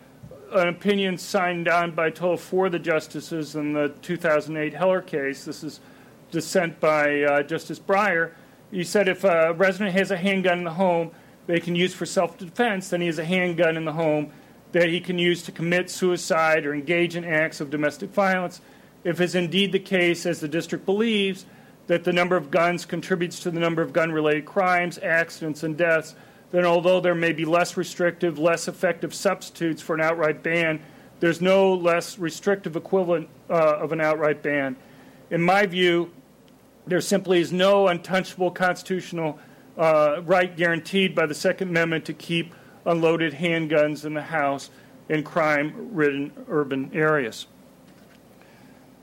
an 0.53 0.69
opinion 0.69 1.19
signed 1.19 1.69
on 1.69 1.93
by 1.93 2.11
total 2.11 2.37
four 2.37 2.67
of 2.67 2.73
the 2.73 2.79
justices 2.79 3.55
in 3.55 3.73
the 3.73 3.95
2008 4.03 4.75
Heller 4.75 5.03
case. 5.03 5.45
This 5.45 5.63
is 5.63 5.81
dissent 6.31 6.81
by 6.81 7.23
uh, 7.23 7.43
Justice 7.43 7.79
Breyer. 7.79 8.33
He 8.71 8.85
said 8.85 9.09
if 9.09 9.25
a 9.25 9.53
resident 9.53 9.93
has 9.93 10.11
a 10.11 10.17
handgun 10.17 10.59
in 10.59 10.65
the 10.65 10.73
home 10.73 11.11
they 11.47 11.61
can 11.61 11.77
use 11.77 11.95
for 11.95 12.07
self 12.07 12.37
defense, 12.39 12.91
then 12.91 13.01
he 13.01 13.07
has 13.07 13.19
a 13.19 13.25
handgun 13.25 13.77
in 13.77 13.85
the 13.85 13.93
home 13.93 14.33
that 14.73 14.89
he 14.89 15.01
can 15.01 15.19
use 15.19 15.43
to 15.45 15.53
commit 15.53 15.89
suicide 15.89 16.67
or 16.67 16.75
engage 16.75 17.17
in 17.17 17.25
acts 17.25 17.61
of 17.61 17.71
domestic 17.71 18.11
violence. 18.11 18.61
If 19.05 19.21
it's 19.21 19.37
indeed 19.37 19.73
the 19.73 19.79
case, 19.79 20.27
as 20.27 20.41
the 20.41 20.49
district 20.49 20.85
believes, 20.85 21.47
that 21.87 22.05
the 22.05 22.13
number 22.13 22.37
of 22.37 22.51
guns 22.51 22.85
contributes 22.85 23.41
to 23.41 23.51
the 23.51 23.61
number 23.61 23.83
of 23.83 23.93
gun 23.93 24.13
related 24.13 24.45
crimes, 24.45 24.99
accidents, 24.99 25.63
and 25.63 25.77
deaths, 25.77 26.15
then 26.51 26.65
although 26.65 27.01
there 27.01 27.15
may 27.15 27.33
be 27.33 27.45
less 27.45 27.77
restrictive, 27.77 28.39
less 28.39 28.69
effective 28.69 29.15
substitutes 29.15 29.83
for 29.83 29.95
an 29.95 30.01
outright 30.01 30.43
ban, 30.43 30.81
there's 31.21 31.41
no 31.41 31.75
less 31.75 32.19
restrictive 32.19 32.77
equivalent 32.77 33.29
uh, 33.49 33.77
of 33.77 33.93
an 33.93 34.01
outright 34.01 34.43
ban. 34.43 34.77
In 35.31 35.43
my 35.43 35.67
view, 35.67 36.11
there 36.87 37.01
simply 37.01 37.41
is 37.41 37.53
no 37.53 37.89
untouchable 37.89 38.51
constitutional 38.51 39.39
uh, 39.77 40.23
right 40.25 40.57
guaranteed 40.57 41.15
by 41.15 41.27
the 41.27 41.35
Second 41.35 41.69
Amendment 41.69 42.05
to 42.07 42.13
keep 42.13 42.55
unloaded 42.85 43.35
handguns 43.35 44.05
in 44.05 44.15
the 44.15 44.23
house 44.23 44.71
in 45.09 45.23
crime 45.23 45.91
ridden 45.93 46.33
urban 46.49 46.91
areas. 46.95 47.47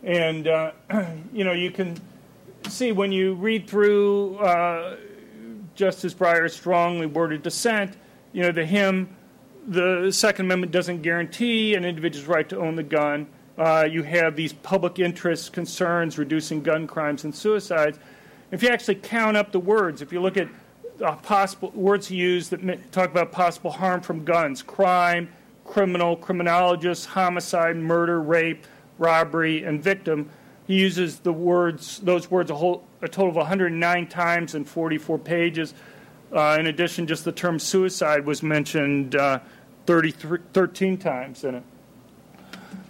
And, 0.03 0.47
uh, 0.47 0.71
you 1.33 1.43
know, 1.43 1.53
you 1.53 1.71
can 1.71 1.99
see 2.71 2.91
when 2.91 3.11
you 3.11 3.33
read 3.35 3.67
through 3.67 4.37
uh, 4.37 4.97
Justice 5.75 6.13
Breyer's 6.13 6.55
strongly 6.55 7.05
worded 7.05 7.43
dissent, 7.43 7.97
you 8.31 8.41
know, 8.41 8.51
to 8.51 8.65
him, 8.65 9.15
the 9.67 10.11
Second 10.11 10.45
Amendment 10.45 10.71
doesn't 10.71 11.01
guarantee 11.01 11.75
an 11.75 11.85
individual's 11.85 12.27
right 12.27 12.47
to 12.49 12.57
own 12.59 12.75
the 12.75 12.83
gun. 12.83 13.27
Uh, 13.57 13.87
you 13.89 14.03
have 14.03 14.35
these 14.35 14.51
public 14.51 14.99
interest 14.99 15.53
concerns 15.53 16.17
reducing 16.17 16.61
gun 16.61 16.87
crimes 16.87 17.23
and 17.23 17.33
suicides. 17.33 17.99
If 18.51 18.63
you 18.63 18.69
actually 18.69 18.95
count 18.95 19.37
up 19.37 19.51
the 19.51 19.59
words, 19.59 20.01
if 20.01 20.11
you 20.11 20.21
look 20.21 20.37
at 20.37 20.47
uh, 21.01 21.15
possible 21.17 21.71
words 21.71 22.11
used 22.11 22.51
that 22.51 22.91
talk 22.91 23.09
about 23.09 23.31
possible 23.31 23.71
harm 23.71 24.01
from 24.01 24.25
guns, 24.25 24.61
crime, 24.61 25.29
criminal, 25.65 26.15
criminologist, 26.15 27.07
homicide, 27.07 27.77
murder, 27.77 28.21
rape, 28.21 28.65
robbery, 28.97 29.63
and 29.63 29.83
victim, 29.83 30.29
he 30.67 30.75
uses 30.75 31.19
the 31.19 31.33
words, 31.33 31.99
those 31.99 32.31
words, 32.31 32.49
a, 32.49 32.55
whole, 32.55 32.85
a 33.01 33.07
total 33.07 33.29
of 33.29 33.35
109 33.35 34.07
times 34.07 34.55
in 34.55 34.63
44 34.63 35.19
pages. 35.19 35.73
Uh, 36.31 36.57
in 36.59 36.67
addition, 36.67 37.05
just 37.05 37.25
the 37.25 37.31
term 37.31 37.59
suicide 37.59 38.25
was 38.25 38.41
mentioned 38.41 39.15
uh, 39.15 39.39
13 39.85 40.97
times 40.97 41.43
in 41.43 41.55
it. 41.55 41.63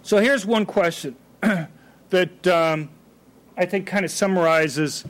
So 0.02 0.18
here's 0.18 0.46
one 0.46 0.66
question 0.66 1.16
that 2.10 2.46
um, 2.46 2.90
I 3.56 3.66
think 3.66 3.86
kind 3.86 4.04
of 4.04 4.10
summarizes 4.10 5.04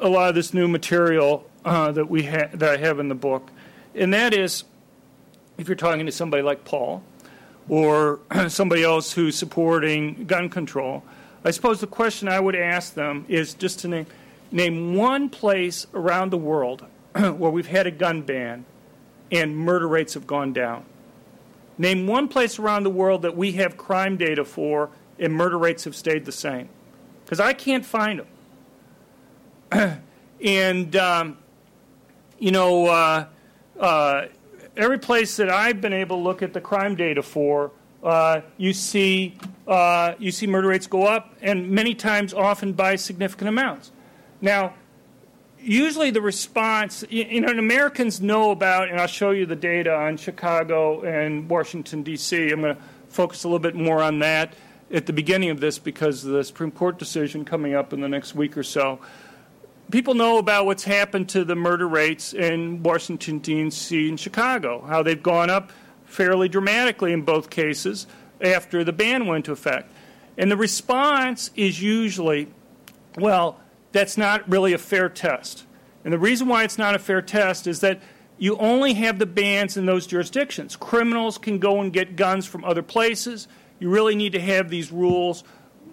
a 0.00 0.08
lot 0.08 0.28
of 0.28 0.34
this 0.34 0.54
new 0.54 0.68
material 0.68 1.48
uh, 1.64 1.92
that 1.92 2.08
we 2.08 2.24
ha- 2.24 2.48
that 2.54 2.70
I 2.70 2.76
have 2.76 2.98
in 2.98 3.08
the 3.08 3.14
book, 3.14 3.50
and 3.94 4.12
that 4.12 4.34
is, 4.34 4.64
if 5.58 5.68
you're 5.68 5.76
talking 5.76 6.06
to 6.06 6.12
somebody 6.12 6.42
like 6.42 6.64
Paul, 6.64 7.02
or 7.68 8.20
somebody 8.48 8.82
else 8.82 9.12
who's 9.12 9.36
supporting 9.36 10.24
gun 10.24 10.48
control, 10.48 11.04
I 11.44 11.50
suppose 11.50 11.80
the 11.80 11.86
question 11.86 12.28
I 12.28 12.38
would 12.38 12.54
ask 12.54 12.94
them 12.94 13.24
is 13.28 13.54
just 13.54 13.80
to 13.80 13.88
name, 13.88 14.06
name 14.50 14.94
one 14.94 15.28
place 15.28 15.86
around 15.92 16.30
the 16.30 16.38
world 16.38 16.86
where 17.14 17.50
we've 17.50 17.66
had 17.66 17.86
a 17.86 17.90
gun 17.90 18.22
ban 18.22 18.64
and 19.30 19.56
murder 19.56 19.88
rates 19.88 20.14
have 20.14 20.26
gone 20.26 20.52
down. 20.52 20.84
Name 21.78 22.06
one 22.06 22.28
place 22.28 22.58
around 22.58 22.84
the 22.84 22.90
world 22.90 23.22
that 23.22 23.36
we 23.36 23.52
have 23.52 23.76
crime 23.76 24.16
data 24.16 24.44
for 24.44 24.90
and 25.18 25.32
murder 25.32 25.58
rates 25.58 25.84
have 25.84 25.96
stayed 25.96 26.24
the 26.24 26.32
same. 26.32 26.68
Because 27.24 27.40
I 27.40 27.54
can't 27.54 27.84
find 27.84 28.22
them. 29.70 30.02
and, 30.44 30.96
um, 30.96 31.38
you 32.38 32.50
know, 32.50 32.86
uh, 32.86 33.26
uh, 33.80 34.26
every 34.76 34.98
place 34.98 35.36
that 35.36 35.48
I've 35.48 35.80
been 35.80 35.92
able 35.92 36.18
to 36.18 36.22
look 36.22 36.42
at 36.42 36.52
the 36.52 36.60
crime 36.60 36.94
data 36.94 37.22
for, 37.22 37.72
uh, 38.02 38.42
you 38.58 38.72
see 38.72 39.38
uh, 39.66 40.14
you 40.18 40.32
see 40.32 40.46
murder 40.46 40.68
rates 40.68 40.86
go 40.86 41.04
up, 41.04 41.34
and 41.40 41.70
many 41.70 41.94
times, 41.94 42.34
often 42.34 42.72
by 42.72 42.96
significant 42.96 43.48
amounts. 43.48 43.92
Now, 44.40 44.74
usually 45.60 46.10
the 46.10 46.20
response, 46.20 47.04
you 47.08 47.40
know, 47.40 47.48
Americans 47.48 48.20
know 48.20 48.50
about, 48.50 48.88
and 48.88 49.00
I'll 49.00 49.06
show 49.06 49.30
you 49.30 49.46
the 49.46 49.56
data 49.56 49.94
on 49.94 50.16
Chicago 50.16 51.02
and 51.02 51.48
Washington 51.48 52.02
D.C. 52.02 52.50
I'm 52.50 52.60
going 52.60 52.76
to 52.76 52.82
focus 53.08 53.44
a 53.44 53.48
little 53.48 53.58
bit 53.58 53.74
more 53.74 54.02
on 54.02 54.18
that 54.20 54.54
at 54.90 55.06
the 55.06 55.12
beginning 55.12 55.50
of 55.50 55.60
this 55.60 55.78
because 55.78 56.24
of 56.24 56.32
the 56.32 56.44
Supreme 56.44 56.70
Court 56.70 56.98
decision 56.98 57.44
coming 57.44 57.74
up 57.74 57.92
in 57.92 58.00
the 58.00 58.08
next 58.08 58.34
week 58.34 58.56
or 58.56 58.62
so. 58.62 58.98
People 59.90 60.14
know 60.14 60.38
about 60.38 60.66
what's 60.66 60.84
happened 60.84 61.28
to 61.30 61.44
the 61.44 61.54
murder 61.54 61.86
rates 61.86 62.32
in 62.32 62.82
Washington, 62.82 63.38
D.C. 63.38 64.08
and 64.08 64.18
Chicago, 64.18 64.82
how 64.82 65.02
they've 65.02 65.22
gone 65.22 65.50
up 65.50 65.70
fairly 66.04 66.48
dramatically 66.48 67.12
in 67.12 67.22
both 67.22 67.48
cases 67.48 68.06
after 68.42 68.84
the 68.84 68.92
ban 68.92 69.26
went 69.26 69.38
into 69.38 69.52
effect. 69.52 69.92
And 70.36 70.50
the 70.50 70.56
response 70.56 71.50
is 71.54 71.82
usually, 71.82 72.48
well, 73.18 73.60
that's 73.92 74.16
not 74.16 74.48
really 74.50 74.72
a 74.72 74.78
fair 74.78 75.08
test. 75.08 75.64
And 76.04 76.12
the 76.12 76.18
reason 76.18 76.48
why 76.48 76.64
it's 76.64 76.78
not 76.78 76.94
a 76.94 76.98
fair 76.98 77.22
test 77.22 77.66
is 77.66 77.80
that 77.80 78.00
you 78.38 78.56
only 78.56 78.94
have 78.94 79.18
the 79.18 79.26
bans 79.26 79.76
in 79.76 79.86
those 79.86 80.06
jurisdictions. 80.06 80.74
Criminals 80.74 81.38
can 81.38 81.58
go 81.58 81.80
and 81.80 81.92
get 81.92 82.16
guns 82.16 82.46
from 82.46 82.64
other 82.64 82.82
places. 82.82 83.46
You 83.78 83.90
really 83.90 84.14
need 84.16 84.32
to 84.32 84.40
have 84.40 84.68
these 84.68 84.90
rules 84.90 85.44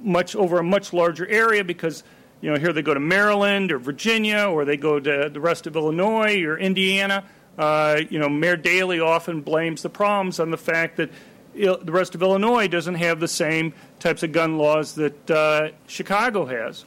much 0.01 0.35
over 0.35 0.59
a 0.59 0.63
much 0.63 0.93
larger 0.93 1.27
area 1.27 1.63
because 1.63 2.03
you 2.39 2.49
know 2.49 2.57
here 2.57 2.71
they 2.71 2.81
go 2.81 2.93
to 2.93 3.01
Maryland 3.01 3.71
or 3.71 3.79
Virginia 3.79 4.47
or 4.49 4.63
they 4.63 4.77
go 4.77 4.97
to 4.97 5.29
the 5.31 5.41
rest 5.41 5.67
of 5.67 5.75
Illinois 5.75 6.41
or 6.43 6.57
Indiana 6.57 7.25
uh, 7.59 7.99
you 8.09 8.17
know, 8.17 8.29
Mayor 8.29 8.55
Daley 8.55 9.01
often 9.01 9.41
blames 9.41 9.81
the 9.81 9.89
problems 9.89 10.39
on 10.39 10.49
the 10.49 10.57
fact 10.57 10.95
that 10.95 11.09
the 11.53 11.91
rest 11.91 12.15
of 12.15 12.21
Illinois 12.21 12.67
doesn't 12.67 12.95
have 12.95 13.19
the 13.19 13.27
same 13.27 13.73
types 13.99 14.23
of 14.23 14.31
gun 14.31 14.57
laws 14.57 14.95
that 14.95 15.31
uh, 15.31 15.69
Chicago 15.87 16.45
has. 16.45 16.85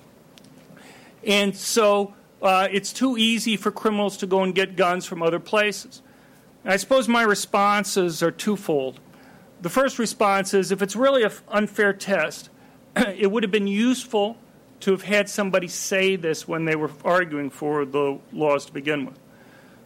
And 1.25 1.57
so 1.57 2.15
uh, 2.41 2.69
it's 2.71 2.93
too 2.93 3.17
easy 3.17 3.57
for 3.57 3.71
criminals 3.71 4.17
to 4.19 4.27
go 4.27 4.43
and 4.43 4.55
get 4.55 4.77
guns 4.77 5.07
from 5.07 5.23
other 5.23 5.39
places. 5.39 6.03
I 6.65 6.77
suppose 6.77 7.09
my 7.09 7.23
responses 7.23 8.23
are 8.23 8.31
twofold. 8.31 9.01
The 9.61 9.71
first 9.71 9.99
response 9.99 10.55
is 10.55 10.73
if 10.73 10.83
it's 10.83 10.97
really 10.97 11.23
an 11.23 11.33
unfair 11.49 11.93
test, 11.93 12.51
it 12.97 13.31
would 13.31 13.43
have 13.43 13.53
been 13.53 13.67
useful 13.67 14.37
to 14.81 14.91
have 14.91 15.03
had 15.03 15.29
somebody 15.29 15.69
say 15.69 16.17
this 16.17 16.49
when 16.49 16.65
they 16.65 16.75
were 16.75 16.91
arguing 17.05 17.51
for 17.51 17.85
the 17.85 18.19
laws 18.33 18.67
to 18.67 18.73
begin 18.73 19.07
with. 19.07 19.19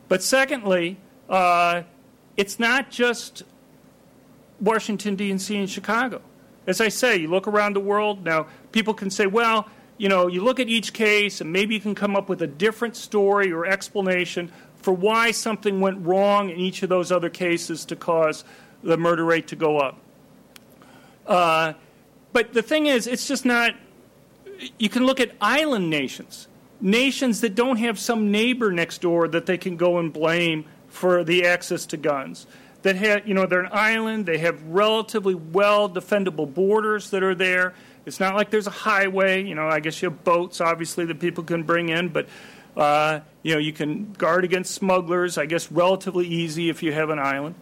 But 0.09 0.23
secondly, 0.23 0.97
uh, 1.29 1.83
it's 2.37 2.59
not 2.59 2.91
just 2.91 3.43
Washington, 4.61 5.17
D.C. 5.17 5.57
and 5.57 5.69
Chicago. 5.69 6.21
As 6.67 6.81
I 6.81 6.89
say, 6.89 7.17
you 7.17 7.29
look 7.29 7.47
around 7.47 7.75
the 7.75 7.81
world, 7.81 8.25
now 8.25 8.47
people 8.73 8.95
can 8.95 9.11
say, 9.11 9.27
well, 9.27 9.69
you 9.99 10.09
know, 10.09 10.27
you 10.27 10.43
look 10.43 10.61
at 10.61 10.69
each 10.69 10.93
case 10.93 11.41
and 11.41 11.53
maybe 11.53 11.75
you 11.75 11.81
can 11.81 11.95
come 11.95 12.17
up 12.17 12.29
with 12.29 12.43
a 12.43 12.47
different 12.47 12.97
story 12.97 13.53
or 13.53 13.67
explanation 13.67 14.51
for 14.77 14.93
why 14.93 15.31
something 15.31 15.81
went 15.81 16.05
wrong 16.05 16.51
in 16.51 16.59
each 16.59 16.83
of 16.83 16.89
those 16.89 17.13
other 17.13 17.31
cases 17.31 17.85
to 17.87 17.97
cause 17.97 18.45
the 18.83 18.97
murder 18.97 19.25
rate 19.25 19.49
to 19.49 19.57
go 19.57 19.79
up. 19.79 19.99
Uh, 21.27 21.73
but 22.33 22.53
the 22.53 22.63
thing 22.63 22.87
is, 22.87 23.07
it's 23.07 23.27
just 23.27 23.45
not, 23.45 23.75
you 24.79 24.89
can 24.89 25.07
look 25.07 25.21
at 25.21 25.33
island 25.41 25.89
nations 25.91 26.49
nations 26.81 27.41
that 27.41 27.55
don't 27.55 27.79
have 27.79 27.99
some 27.99 28.31
neighbor 28.31 28.71
next 28.71 29.01
door 29.01 29.29
that 29.29 29.47
they 29.47 29.59
can 29.59 29.77
go 29.77 29.99
and 29.99 30.13
blame 30.13 30.65
for 30.89 31.25
the 31.25 31.47
access 31.47 31.87
to 31.87 31.97
guns. 31.97 32.47
That 32.87 32.95
have, 32.95 33.27
you 33.27 33.35
know, 33.35 33.47
they're 33.47 33.65
an 33.65 33.73
island, 33.73 34.27
they 34.27 34.39
have 34.39 34.63
relatively 34.63 35.35
well 35.35 35.91
defendable 35.91 36.47
borders 36.55 37.11
that 37.11 37.25
are 37.25 37.35
there, 37.35 37.75
It's 38.07 38.21
not 38.21 38.37
like 38.37 38.51
there's 38.51 38.69
a 38.69 38.71
highway. 38.71 39.43
You 39.43 39.57
know, 39.57 39.67
I 39.67 39.81
guess 39.81 40.01
you 40.01 40.09
have 40.09 40.23
boats, 40.23 40.61
obviously, 40.61 41.05
that 41.07 41.19
people 41.19 41.43
can 41.43 41.65
bring 41.65 41.89
in, 41.89 42.11
but 42.11 42.29
uh, 42.77 43.21
you 43.43 43.55
know, 43.55 43.59
you 43.59 43.73
can 43.73 44.13
guard 44.13 44.45
against 44.45 44.73
smugglers. 44.73 45.37
I 45.37 45.47
guess 45.47 45.73
relatively 45.73 46.29
easy 46.29 46.71
if 46.71 46.85
you 46.85 46.93
have 46.93 47.11
an 47.11 47.19
island, 47.19 47.57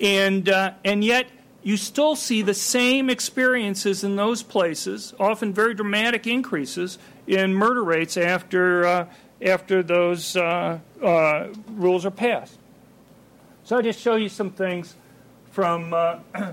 and 0.00 0.48
uh, 0.48 0.72
and 0.82 1.04
yet 1.04 1.26
you 1.62 1.76
still 1.76 2.16
see 2.16 2.40
the 2.40 2.54
same 2.54 3.10
experiences 3.10 4.02
in 4.02 4.16
those 4.16 4.42
places, 4.42 5.12
often 5.20 5.52
very 5.52 5.74
dramatic 5.74 6.26
increases 6.26 6.98
in 7.26 7.52
murder 7.54 7.84
rates 7.84 8.16
after, 8.18 8.86
uh, 8.86 9.06
after 9.40 9.82
those 9.82 10.36
uh, 10.36 10.78
uh, 11.02 11.48
rules 11.68 12.04
are 12.04 12.10
passed. 12.10 12.58
So 13.64 13.78
I 13.78 13.82
just 13.82 13.98
show 13.98 14.16
you 14.16 14.28
some 14.28 14.50
things 14.50 14.94
from 15.50 15.94
uh, 15.94 16.18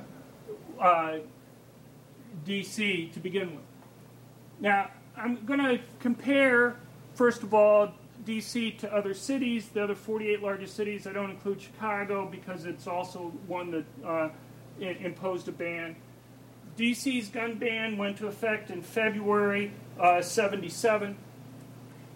uh, 0.79 1.17
DC 2.47 3.11
to 3.11 3.19
begin 3.19 3.53
with. 3.53 3.65
Now, 4.61 4.91
I'm 5.17 5.43
going 5.43 5.59
to 5.59 5.79
compare, 5.99 6.77
first 7.15 7.43
of 7.43 7.53
all, 7.53 7.91
DC 8.25 8.77
to 8.77 8.93
other 8.95 9.13
cities, 9.13 9.67
the 9.67 9.83
other 9.83 9.95
48 9.95 10.41
largest 10.41 10.73
cities. 10.73 11.05
I 11.05 11.11
don't 11.11 11.31
include 11.31 11.61
Chicago 11.61 12.25
because 12.25 12.65
it's 12.65 12.87
also 12.87 13.33
one 13.45 13.71
that 13.71 13.85
uh, 14.05 14.29
imposed 14.79 15.49
a 15.49 15.51
ban. 15.51 15.97
DC's 16.77 17.27
gun 17.27 17.55
ban 17.55 17.97
went 17.97 18.19
to 18.19 18.27
effect 18.27 18.69
in 18.69 18.81
February 18.81 19.73
uh, 19.99 20.21
77. 20.21 21.17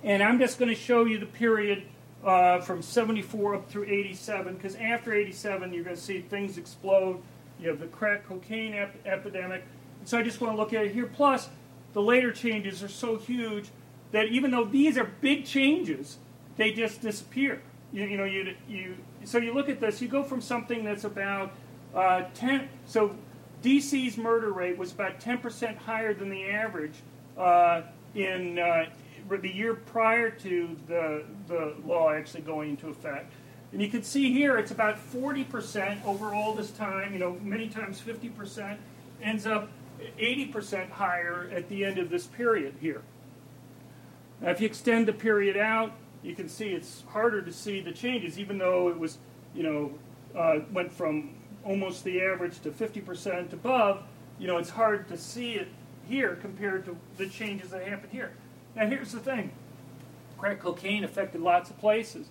And 0.04 0.24
I'm 0.24 0.40
just 0.40 0.58
going 0.58 0.70
to 0.70 0.80
show 0.80 1.04
you 1.04 1.18
the 1.18 1.26
period 1.26 1.84
uh, 2.26 2.60
from 2.60 2.82
74 2.82 3.56
up 3.56 3.70
through 3.70 3.84
87, 3.84 4.56
because 4.56 4.76
after 4.76 5.14
87, 5.14 5.72
you're 5.72 5.84
going 5.84 5.96
to 5.96 6.02
see 6.02 6.22
things 6.22 6.58
explode. 6.58 7.22
You 7.60 7.70
have 7.70 7.80
the 7.80 7.88
crack 7.88 8.28
cocaine 8.28 8.74
ep- 8.74 8.96
epidemic. 9.06 9.64
So 10.06 10.18
I 10.18 10.24
just 10.24 10.42
want 10.42 10.54
to 10.54 10.58
look 10.58 10.74
at 10.74 10.86
it 10.86 10.92
here. 10.92 11.06
Plus, 11.06 11.50
the 11.94 12.02
later 12.02 12.32
changes 12.32 12.84
are 12.84 12.90
so 12.90 13.18
huge 13.18 13.70
that 14.12 14.28
even 14.28 14.52
though 14.52 14.66
these 14.66 14.98
are 14.98 15.06
big 15.22 15.46
changes, 15.46 16.18
they 16.58 16.72
just 16.72 17.02
disappear. 17.02 17.62
You, 17.94 18.06
you 18.06 18.18
know, 18.18 18.26
you, 18.26 18.56
you, 18.68 18.96
so 19.24 19.38
you 19.38 19.54
look 19.54 19.70
at 19.70 19.80
this, 19.80 20.02
you 20.02 20.08
go 20.08 20.24
from 20.24 20.42
something 20.42 20.84
that's 20.84 21.04
about 21.04 21.54
uh, 21.94 22.24
10, 22.34 22.68
so 22.88 23.16
DC's 23.64 24.18
murder 24.18 24.52
rate 24.52 24.78
was 24.78 24.92
about 24.92 25.20
10% 25.20 25.78
higher 25.78 26.14
than 26.14 26.30
the 26.30 26.50
average 26.50 26.96
uh, 27.38 27.82
in 28.16 28.60
uh, 28.60 28.86
the 29.30 29.50
year 29.50 29.74
prior 29.74 30.30
to 30.30 30.76
the, 30.88 31.24
the 31.48 31.76
law 31.86 32.12
actually 32.12 32.42
going 32.42 32.72
into 32.72 32.90
effect. 32.90 33.34
And 33.72 33.82
you 33.82 33.90
can 33.90 34.04
see 34.04 34.32
here 34.32 34.58
it's 34.58 34.72
about 34.72 34.98
40% 35.12 36.06
over 36.06 36.34
all 36.34 36.54
this 36.54 36.72
time, 36.72 37.14
you 37.14 37.20
know, 37.20 37.38
many 37.42 37.68
times 37.68 38.02
50%, 38.02 38.78
ends 39.22 39.46
up 39.46 39.70
80% 40.20 40.90
higher 40.92 41.50
at 41.54 41.68
the 41.70 41.84
end 41.84 41.98
of 41.98 42.10
this 42.10 42.28
period 42.28 42.76
here. 42.80 43.02
Now, 44.42 44.52
if 44.52 44.62
you 44.62 44.68
extend 44.68 45.08
the 45.08 45.14
period 45.14 45.58
out, 45.58 45.94
you 46.24 46.36
can 46.36 46.50
see 46.50 46.70
it's 46.70 47.04
harder 47.10 47.42
to 47.42 47.52
see 47.52 47.82
the 47.82 47.92
changes, 47.92 48.40
even 48.40 48.58
though 48.58 48.90
it 48.90 48.98
was, 48.98 49.18
you 49.54 49.64
know, 49.64 49.92
uh, 50.38 50.60
went 50.72 50.92
from 50.92 51.36
almost 51.64 52.04
the 52.04 52.22
average 52.22 52.60
to 52.62 52.72
50% 52.72 53.54
above, 53.54 54.04
you 54.40 54.48
know, 54.48 54.58
it's 54.58 54.70
hard 54.70 55.08
to 55.08 55.18
see 55.18 55.54
it 55.54 55.68
here 56.08 56.36
compared 56.36 56.86
to 56.86 56.96
the 57.18 57.28
changes 57.28 57.72
that 57.72 57.88
happened 57.88 58.12
here. 58.12 58.32
Now, 58.76 58.88
here's 58.88 59.12
the 59.12 59.20
thing 59.20 59.52
crack 60.38 60.60
cocaine 60.60 61.04
affected 61.04 61.42
lots 61.42 61.70
of 61.70 61.78
places, 61.80 62.28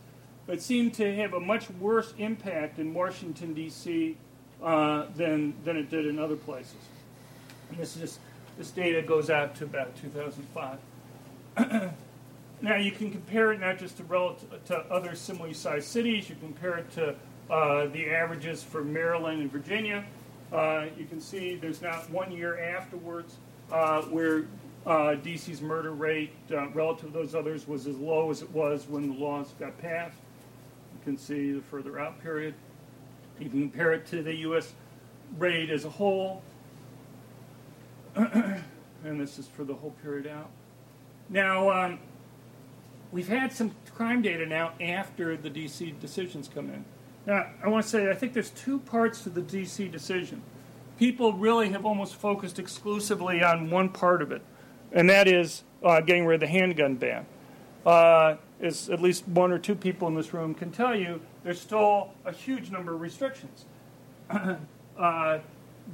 but 0.47 0.61
seemed 0.61 0.95
to 0.95 1.17
have 1.17 1.33
a 1.33 1.41
much 1.41 1.71
worse 1.71 2.13
impact 2.19 2.79
in 2.79 2.93
Washington, 2.93 3.55
D.C. 3.55 4.17
Uh, 4.63 5.07
than, 5.17 5.55
than 5.65 5.77
it 5.77 5.91
did 5.91 6.07
in 6.07 6.19
other 6.19 6.37
places. 6.37 6.77
And 7.71 7.79
this, 7.79 7.97
is 7.97 8.19
this 8.59 8.71
data 8.71 9.03
goes 9.03 9.31
out 9.31 9.55
to 9.57 9.65
about 9.65 9.97
2005. 9.97 10.79
now, 12.61 12.77
you 12.77 12.91
can 12.93 13.11
compare 13.11 13.53
it 13.53 13.61
not 13.61 13.79
just 13.79 13.97
to, 13.97 14.05
relative, 14.05 14.65
to 14.67 14.77
other 14.91 15.15
similarly 15.15 15.55
sized 15.55 15.89
cities, 15.89 16.29
you 16.29 16.37
compare 16.41 16.77
it 16.77 16.91
to 16.93 17.15
uh, 17.51 17.87
the 17.87 18.11
averages 18.11 18.63
for 18.63 18.85
Maryland 18.85 19.41
and 19.41 19.51
Virginia. 19.51 20.05
Uh, 20.53 20.87
you 20.97 21.05
can 21.07 21.21
see 21.21 21.57
there's 21.57 21.83
not 21.83 22.09
one 22.11 22.31
year 22.31 22.59
afterwards 22.77 23.37
uh, 23.73 24.03
where 24.03 24.45
uh, 24.87 25.17
DC's 25.23 25.63
murder 25.63 25.93
rate 25.93 26.33
uh, 26.53 26.69
relative 26.69 27.07
to 27.07 27.13
those 27.13 27.35
others 27.35 27.67
was 27.67 27.87
as 27.87 27.97
low 27.97 28.31
as 28.31 28.43
it 28.43 28.51
was 28.51 28.87
when 28.89 29.09
the 29.09 29.15
laws 29.15 29.55
got 29.59 29.77
passed. 29.81 30.19
You 30.93 31.01
can 31.05 31.19
see 31.19 31.53
the 31.53 31.63
further 31.63 31.99
out 31.99 32.23
period. 32.23 32.55
You 33.39 33.49
can 33.49 33.69
compare 33.69 33.93
it 33.93 34.07
to 34.09 34.23
the 34.23 34.35
U.S. 34.37 34.73
rate 35.39 35.71
as 35.71 35.85
a 35.85 35.91
whole. 35.91 36.43
and 38.15 38.63
this 39.03 39.39
is 39.39 39.47
for 39.49 39.65
the 39.65 39.75
whole 39.75 39.95
period 40.03 40.27
out. 40.27 40.51
Now, 41.29 41.71
um, 41.71 41.99
we've 43.11 43.29
had 43.29 43.53
some 43.53 43.73
crime 43.95 44.23
data 44.23 44.47
now 44.47 44.73
after 44.81 45.37
the 45.37 45.51
DC 45.51 45.99
decisions 46.01 46.49
come 46.53 46.69
in. 46.69 46.85
Now, 47.27 47.47
I 47.63 47.69
want 47.69 47.85
to 47.85 47.91
say 47.91 48.11
I 48.11 48.15
think 48.15 48.35
there's 48.35 48.51
two 48.51 48.79
parts 48.81 49.23
to 49.23 49.31
the 49.31 49.41
DC 49.41 49.91
decision. 49.91 50.43
People 50.99 51.33
really 51.33 51.71
have 51.71 51.85
almost 51.85 52.15
focused 52.15 52.59
exclusively 52.59 53.43
on 53.43 53.71
one 53.71 53.89
part 53.89 54.23
of 54.23 54.31
it, 54.31 54.43
and 54.95 55.11
that 55.11 55.29
is 55.29 55.63
uh, 55.83 56.01
getting 56.01 56.25
rid 56.25 56.37
of 56.37 56.41
the 56.41 56.47
handgun 56.47 56.95
ban. 56.95 57.27
Uh, 57.85 58.37
as 58.61 58.89
at 58.89 59.03
least 59.03 59.29
one 59.29 59.53
or 59.53 59.59
two 59.59 59.75
people 59.75 60.09
in 60.09 60.15
this 60.15 60.33
room 60.33 60.55
can 60.55 60.71
tell 60.71 60.97
you, 60.97 61.21
there's 61.43 61.61
still 61.61 62.13
a 62.25 62.33
huge 62.33 62.71
number 62.71 62.95
of 62.95 63.01
restrictions. 63.03 63.67
uh, 64.31 65.39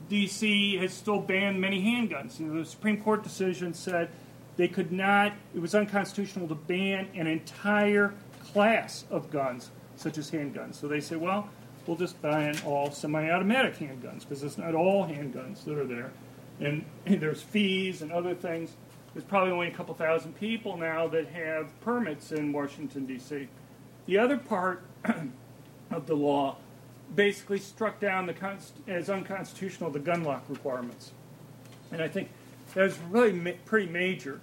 DC 0.09 0.81
has 0.81 0.93
still 0.93 1.19
banned 1.19 1.61
many 1.61 1.83
handguns. 1.83 2.39
You 2.39 2.47
know, 2.47 2.61
the 2.61 2.67
Supreme 2.67 3.03
Court 3.03 3.25
decision 3.25 3.75
said 3.75 4.11
they 4.57 4.69
could 4.69 4.93
not, 4.93 5.33
it 5.55 5.61
was 5.61 5.75
unconstitutional 5.75 6.47
to 6.49 6.55
ban 6.55 7.09
an 7.15 7.27
entire 7.27 8.15
class 8.53 9.05
of 9.11 9.31
guns 9.31 9.71
such 9.97 10.17
as 10.17 10.31
handguns. 10.31 10.77
So 10.77 10.87
they 10.87 11.01
say, 11.01 11.17
well, 11.17 11.49
we'll 11.87 11.97
just 11.97 12.21
ban 12.23 12.57
all 12.65 12.91
semi-automatic 12.91 13.79
handguns 13.79 14.21
because 14.21 14.43
it's 14.43 14.59
not 14.59 14.75
all 14.75 15.07
handguns 15.07 15.65
that 15.65 15.77
are 15.77 15.87
there. 15.87 16.13
And, 16.61 16.85
and 17.07 17.21
there's 17.21 17.43
fees 17.43 18.03
and 18.03 18.13
other 18.13 18.35
things. 18.35 18.77
There's 19.13 19.25
probably 19.25 19.53
only 19.53 19.69
a 19.69 19.73
couple 19.73 19.95
thousand 19.95 20.35
people 20.37 20.77
now 20.77 21.09
that 21.09 21.29
have 21.29 21.79
permits 21.81 22.33
in 22.33 22.53
Washington, 22.53 23.07
D.C. 23.07 23.49
The 24.07 24.19
other 24.19 24.37
part 24.37 24.85
of 25.91 26.07
the 26.07 26.15
law 26.15 26.57
basically 27.15 27.59
struck 27.59 27.99
down 27.99 28.27
the 28.27 28.35
const- 28.35 28.77
as 28.87 29.11
unconstitutional 29.11 29.91
the 29.91 29.99
gun 29.99 30.23
lock 30.23 30.45
requirements. 30.49 31.13
And 31.91 32.01
I 32.01 32.09
think 32.09 32.31
that 32.75 32.83
was 32.83 32.99
really 33.11 33.33
ma- 33.33 33.51
pretty 33.65 33.91
major 33.91 34.41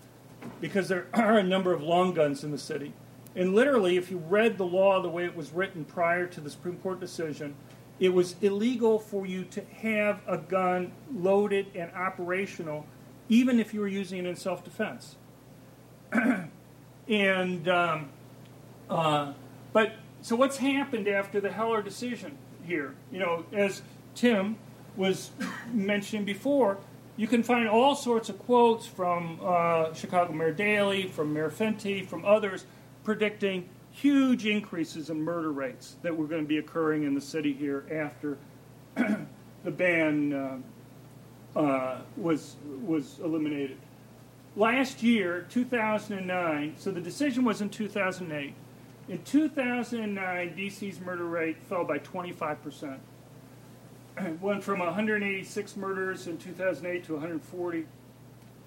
because 0.59 0.89
there 0.89 1.07
are 1.13 1.37
a 1.37 1.43
number 1.43 1.71
of 1.71 1.81
long 1.81 2.13
guns 2.13 2.43
in 2.43 2.51
the 2.51 2.57
city. 2.57 2.91
And 3.35 3.53
literally, 3.53 3.97
if 3.97 4.09
you 4.09 4.17
read 4.17 4.57
the 4.57 4.65
law 4.65 5.01
the 5.01 5.09
way 5.09 5.23
it 5.23 5.35
was 5.35 5.53
written 5.53 5.85
prior 5.85 6.25
to 6.27 6.41
the 6.41 6.49
Supreme 6.49 6.77
Court 6.77 6.99
decision, 6.99 7.55
it 7.99 8.09
was 8.09 8.35
illegal 8.41 8.99
for 8.99 9.25
you 9.25 9.43
to 9.45 9.63
have 9.65 10.21
a 10.27 10.37
gun 10.37 10.91
loaded 11.13 11.67
and 11.75 11.91
operational, 11.93 12.85
even 13.29 13.59
if 13.59 13.73
you 13.73 13.79
were 13.79 13.87
using 13.87 14.19
it 14.19 14.25
in 14.25 14.35
self 14.35 14.63
defense. 14.63 15.15
and, 17.07 17.67
um, 17.67 18.09
uh, 18.89 19.33
but, 19.73 19.93
so 20.21 20.35
what's 20.35 20.57
happened 20.57 21.07
after 21.07 21.39
the 21.39 21.51
Heller 21.51 21.81
decision 21.81 22.37
here? 22.65 22.95
You 23.11 23.19
know, 23.19 23.45
as 23.51 23.81
Tim 24.15 24.57
was 24.95 25.31
mentioning 25.71 26.25
before, 26.25 26.77
you 27.17 27.27
can 27.27 27.43
find 27.43 27.67
all 27.67 27.95
sorts 27.95 28.29
of 28.29 28.37
quotes 28.39 28.85
from 28.85 29.39
uh, 29.43 29.93
Chicago 29.93 30.33
Mayor 30.33 30.53
Daley, 30.53 31.07
from 31.07 31.33
Mayor 31.33 31.49
Fenty, 31.49 32.05
from 32.05 32.23
others 32.25 32.65
predicting 33.03 33.67
huge 33.91 34.45
increases 34.45 35.09
in 35.09 35.21
murder 35.21 35.51
rates 35.51 35.95
that 36.03 36.15
were 36.15 36.27
going 36.27 36.43
to 36.43 36.47
be 36.47 36.59
occurring 36.59 37.03
in 37.03 37.15
the 37.15 37.21
city 37.21 37.53
here 37.53 37.85
after 37.91 38.37
the 39.63 39.71
ban 39.71 40.33
uh, 40.33 40.57
uh, 41.57 41.97
was 42.15 42.55
was 42.85 43.19
eliminated. 43.23 43.77
Last 44.55 45.03
year, 45.03 45.45
2009, 45.49 46.75
so 46.77 46.91
the 46.91 47.01
decision 47.01 47.43
was 47.43 47.61
in 47.61 47.69
2008. 47.69 48.53
In 49.09 49.23
2009, 49.23 50.55
DC's 50.55 50.99
murder 50.99 51.25
rate 51.25 51.57
fell 51.63 51.83
by 51.83 51.97
25 51.97 52.63
percent. 52.63 52.99
It 54.19 54.39
went 54.41 54.63
from 54.63 54.79
186 54.79 55.75
murders 55.75 56.27
in 56.27 56.37
2008 56.37 57.03
to 57.05 57.13
140. 57.13 57.85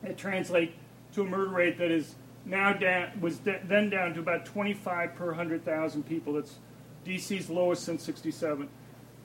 It 0.03 0.19
translates 0.19 0.75
to 1.15 1.23
a 1.23 1.25
murder 1.25 1.51
rate 1.51 1.79
that 1.79 1.91
is 1.91 2.17
now 2.45 2.73
down, 2.73 3.21
was 3.21 3.39
de- 3.39 3.61
then 3.65 3.91
down 3.91 4.15
to 4.15 4.21
about 4.21 4.47
25 4.47 5.15
per 5.15 5.27
100,000 5.27 6.03
people. 6.05 6.33
That's 6.33 6.59
DC's 7.07 7.51
lowest 7.51 7.85
since 7.85 8.03
67. 8.03 8.69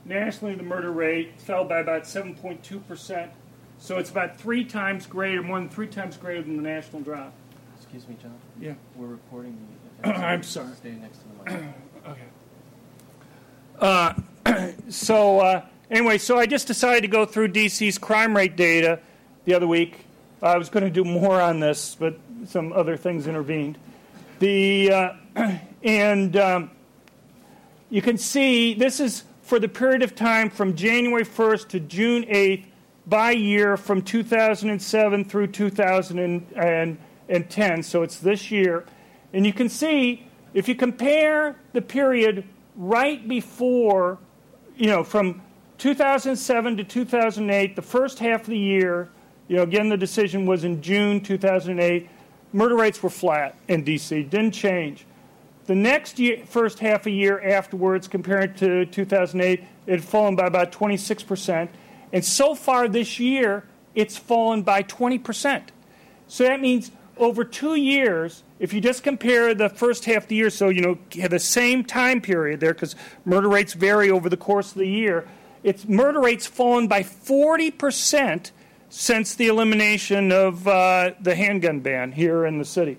Nationally, 0.03 0.53
the 0.53 0.63
murder 0.63 0.91
rate 0.91 1.39
fell 1.39 1.65
by 1.65 1.79
about 1.79 2.03
7.2%. 2.03 3.29
So 3.79 3.97
it's 3.97 4.09
about 4.09 4.37
three 4.37 4.63
times 4.63 5.05
greater, 5.05 5.43
more 5.43 5.59
than 5.59 5.69
three 5.69 5.87
times 5.87 6.17
greater 6.17 6.41
than 6.41 6.57
the 6.57 6.63
national 6.63 7.01
drop. 7.01 7.33
Excuse 7.77 8.07
me, 8.07 8.15
John. 8.21 8.37
Yeah. 8.59 8.73
We're 8.95 9.07
recording. 9.07 9.57
I'm 10.03 10.43
sorry. 10.43 10.73
Stay 10.75 10.91
next 10.91 11.19
to 11.19 11.23
the 11.27 11.51
mic. 11.51 11.63
okay. 12.07 12.21
Uh, 14.47 14.71
so 14.89 15.39
uh, 15.39 15.65
anyway, 15.91 16.17
so 16.17 16.37
I 16.37 16.45
just 16.45 16.67
decided 16.67 17.01
to 17.01 17.07
go 17.07 17.25
through 17.25 17.49
DC's 17.49 17.97
crime 17.97 18.35
rate 18.35 18.55
data 18.55 18.99
the 19.45 19.53
other 19.53 19.67
week 19.67 20.05
I 20.45 20.57
was 20.57 20.69
going 20.69 20.83
to 20.83 20.91
do 20.91 21.03
more 21.03 21.41
on 21.41 21.59
this, 21.59 21.95
but 21.95 22.19
some 22.45 22.71
other 22.73 22.97
things 22.97 23.25
intervened. 23.25 23.79
The 24.39 24.91
uh, 24.91 25.13
and 25.83 26.37
um, 26.37 26.71
you 27.89 28.01
can 28.01 28.17
see 28.17 28.75
this 28.75 28.99
is 28.99 29.23
for 29.41 29.59
the 29.59 29.67
period 29.67 30.03
of 30.03 30.15
time 30.15 30.49
from 30.49 30.75
January 30.75 31.25
1st 31.25 31.67
to 31.69 31.79
June 31.79 32.23
8th 32.25 32.65
by 33.07 33.31
year 33.31 33.77
from 33.77 34.01
2007 34.01 35.25
through 35.25 35.47
2010. 35.47 37.83
So 37.83 38.03
it's 38.03 38.19
this 38.19 38.51
year. 38.51 38.85
And 39.33 39.45
you 39.45 39.53
can 39.53 39.69
see 39.69 40.27
if 40.53 40.67
you 40.67 40.75
compare 40.75 41.55
the 41.73 41.81
period 41.81 42.43
right 42.75 43.27
before, 43.27 44.17
you 44.75 44.87
know, 44.87 45.03
from 45.03 45.41
2007 45.77 46.77
to 46.77 46.83
2008, 46.83 47.75
the 47.75 47.81
first 47.81 48.19
half 48.19 48.41
of 48.41 48.47
the 48.47 48.57
year, 48.57 49.09
you 49.47 49.57
know, 49.57 49.63
again, 49.63 49.89
the 49.89 49.97
decision 49.97 50.45
was 50.45 50.63
in 50.63 50.81
June 50.81 51.21
2008, 51.21 52.09
murder 52.53 52.75
rates 52.75 53.03
were 53.03 53.09
flat 53.09 53.55
in 53.67 53.83
D.C., 53.83 54.23
didn't 54.23 54.53
change. 54.53 55.05
The 55.65 55.75
next 55.75 56.19
year, 56.19 56.45
first 56.45 56.79
half 56.79 57.05
a 57.05 57.11
year 57.11 57.41
afterwards, 57.41 58.07
compared 58.07 58.57
to 58.57 58.85
2008, 58.85 59.63
it 59.87 59.91
had 59.91 60.03
fallen 60.03 60.35
by 60.35 60.47
about 60.47 60.71
26%. 60.71 61.69
And 62.11 62.23
so 62.23 62.55
far 62.55 62.87
this 62.87 63.19
year, 63.19 63.63
it's 63.93 64.17
fallen 64.17 64.61
by 64.61 64.83
20%. 64.83 65.63
So 66.27 66.43
that 66.43 66.59
means 66.59 66.91
over 67.17 67.43
two 67.43 67.75
years, 67.75 68.43
if 68.59 68.73
you 68.73 68.81
just 68.81 69.03
compare 69.03 69.53
the 69.53 69.69
first 69.69 70.05
half 70.05 70.23
of 70.23 70.29
the 70.29 70.35
year, 70.35 70.49
so 70.49 70.69
you 70.69 70.81
know, 70.81 70.97
have 71.21 71.31
the 71.31 71.39
same 71.39 71.83
time 71.83 72.21
period 72.21 72.59
there, 72.59 72.73
because 72.73 72.95
murder 73.23 73.49
rates 73.49 73.73
vary 73.73 74.09
over 74.09 74.29
the 74.29 74.37
course 74.37 74.71
of 74.71 74.77
the 74.77 74.87
year, 74.87 75.27
its 75.63 75.87
murder 75.87 76.19
rates 76.19 76.45
fallen 76.45 76.87
by 76.87 77.01
40% 77.01 78.51
since 78.89 79.35
the 79.35 79.47
elimination 79.47 80.31
of 80.31 80.67
uh, 80.67 81.11
the 81.19 81.35
handgun 81.35 81.79
ban 81.79 82.11
here 82.11 82.45
in 82.45 82.59
the 82.59 82.65
city. 82.65 82.97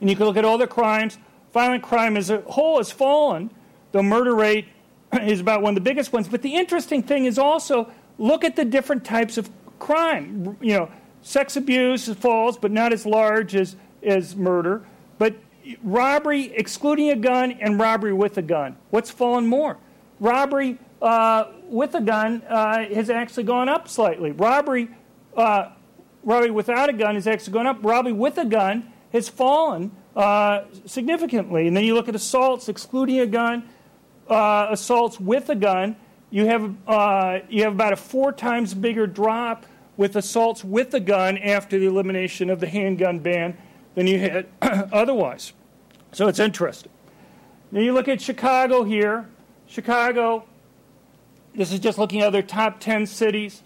And 0.00 0.10
you 0.10 0.16
can 0.16 0.26
look 0.26 0.36
at 0.36 0.44
all 0.44 0.58
the 0.58 0.66
crimes. 0.66 1.18
Violent 1.52 1.82
crime 1.82 2.16
as 2.16 2.28
a 2.28 2.42
whole 2.42 2.76
has 2.76 2.90
fallen. 2.90 3.50
The 3.92 4.02
murder 4.02 4.34
rate 4.34 4.66
is 5.22 5.40
about 5.40 5.62
one 5.62 5.70
of 5.70 5.74
the 5.76 5.88
biggest 5.88 6.12
ones. 6.12 6.28
But 6.28 6.42
the 6.42 6.54
interesting 6.54 7.02
thing 7.02 7.24
is 7.24 7.38
also 7.38 7.90
look 8.18 8.44
at 8.44 8.56
the 8.56 8.64
different 8.64 9.04
types 9.04 9.38
of 9.38 9.50
crime. 9.78 10.56
You 10.60 10.74
know, 10.74 10.90
sex 11.22 11.56
abuse 11.56 12.12
falls, 12.14 12.56
but 12.56 12.70
not 12.70 12.92
as 12.92 13.06
large 13.06 13.54
as, 13.54 13.76
as 14.02 14.36
murder. 14.36 14.84
But 15.18 15.36
robbery, 15.82 16.52
excluding 16.54 17.10
a 17.10 17.16
gun, 17.16 17.52
and 17.52 17.78
robbery 17.78 18.12
with 18.12 18.38
a 18.38 18.42
gun. 18.42 18.76
What's 18.90 19.10
fallen 19.10 19.46
more? 19.46 19.78
Robbery 20.20 20.78
uh, 21.02 21.46
with 21.68 21.94
a 21.94 22.00
gun 22.00 22.42
uh, 22.48 22.84
has 22.86 23.10
actually 23.10 23.44
gone 23.44 23.68
up 23.68 23.88
slightly. 23.88 24.32
Robbery, 24.32 24.88
uh, 25.36 25.70
robbery 26.22 26.50
without 26.50 26.88
a 26.88 26.92
gun 26.92 27.14
has 27.14 27.26
actually 27.26 27.52
gone 27.52 27.66
up. 27.66 27.78
Robbery 27.82 28.12
with 28.12 28.38
a 28.38 28.44
gun 28.44 28.92
has 29.12 29.28
fallen 29.28 29.92
uh, 30.14 30.62
significantly. 30.86 31.66
And 31.66 31.76
then 31.76 31.84
you 31.84 31.94
look 31.94 32.08
at 32.08 32.14
assaults 32.14 32.68
excluding 32.68 33.20
a 33.20 33.26
gun, 33.26 33.68
uh, 34.28 34.68
assaults 34.70 35.20
with 35.20 35.48
a 35.48 35.54
gun. 35.54 35.96
You 36.30 36.46
have 36.46 36.74
uh, 36.86 37.38
you 37.48 37.62
have 37.62 37.72
about 37.72 37.92
a 37.92 37.96
four 37.96 38.32
times 38.32 38.74
bigger 38.74 39.06
drop 39.06 39.66
with 39.96 40.16
assaults 40.16 40.62
with 40.64 40.92
a 40.94 41.00
gun 41.00 41.38
after 41.38 41.78
the 41.78 41.86
elimination 41.86 42.50
of 42.50 42.60
the 42.60 42.66
handgun 42.66 43.20
ban 43.20 43.56
than 43.94 44.06
you 44.06 44.18
had 44.18 44.46
otherwise. 44.92 45.52
So 46.12 46.28
it's 46.28 46.38
interesting. 46.38 46.92
Now 47.70 47.80
you 47.80 47.92
look 47.92 48.08
at 48.08 48.20
Chicago 48.20 48.84
here. 48.84 49.28
Chicago 49.66 50.44
this 51.56 51.72
is 51.72 51.80
just 51.80 51.96
looking 51.96 52.20
at 52.20 52.26
other 52.26 52.42
top 52.42 52.80
10 52.80 53.06
cities. 53.06 53.62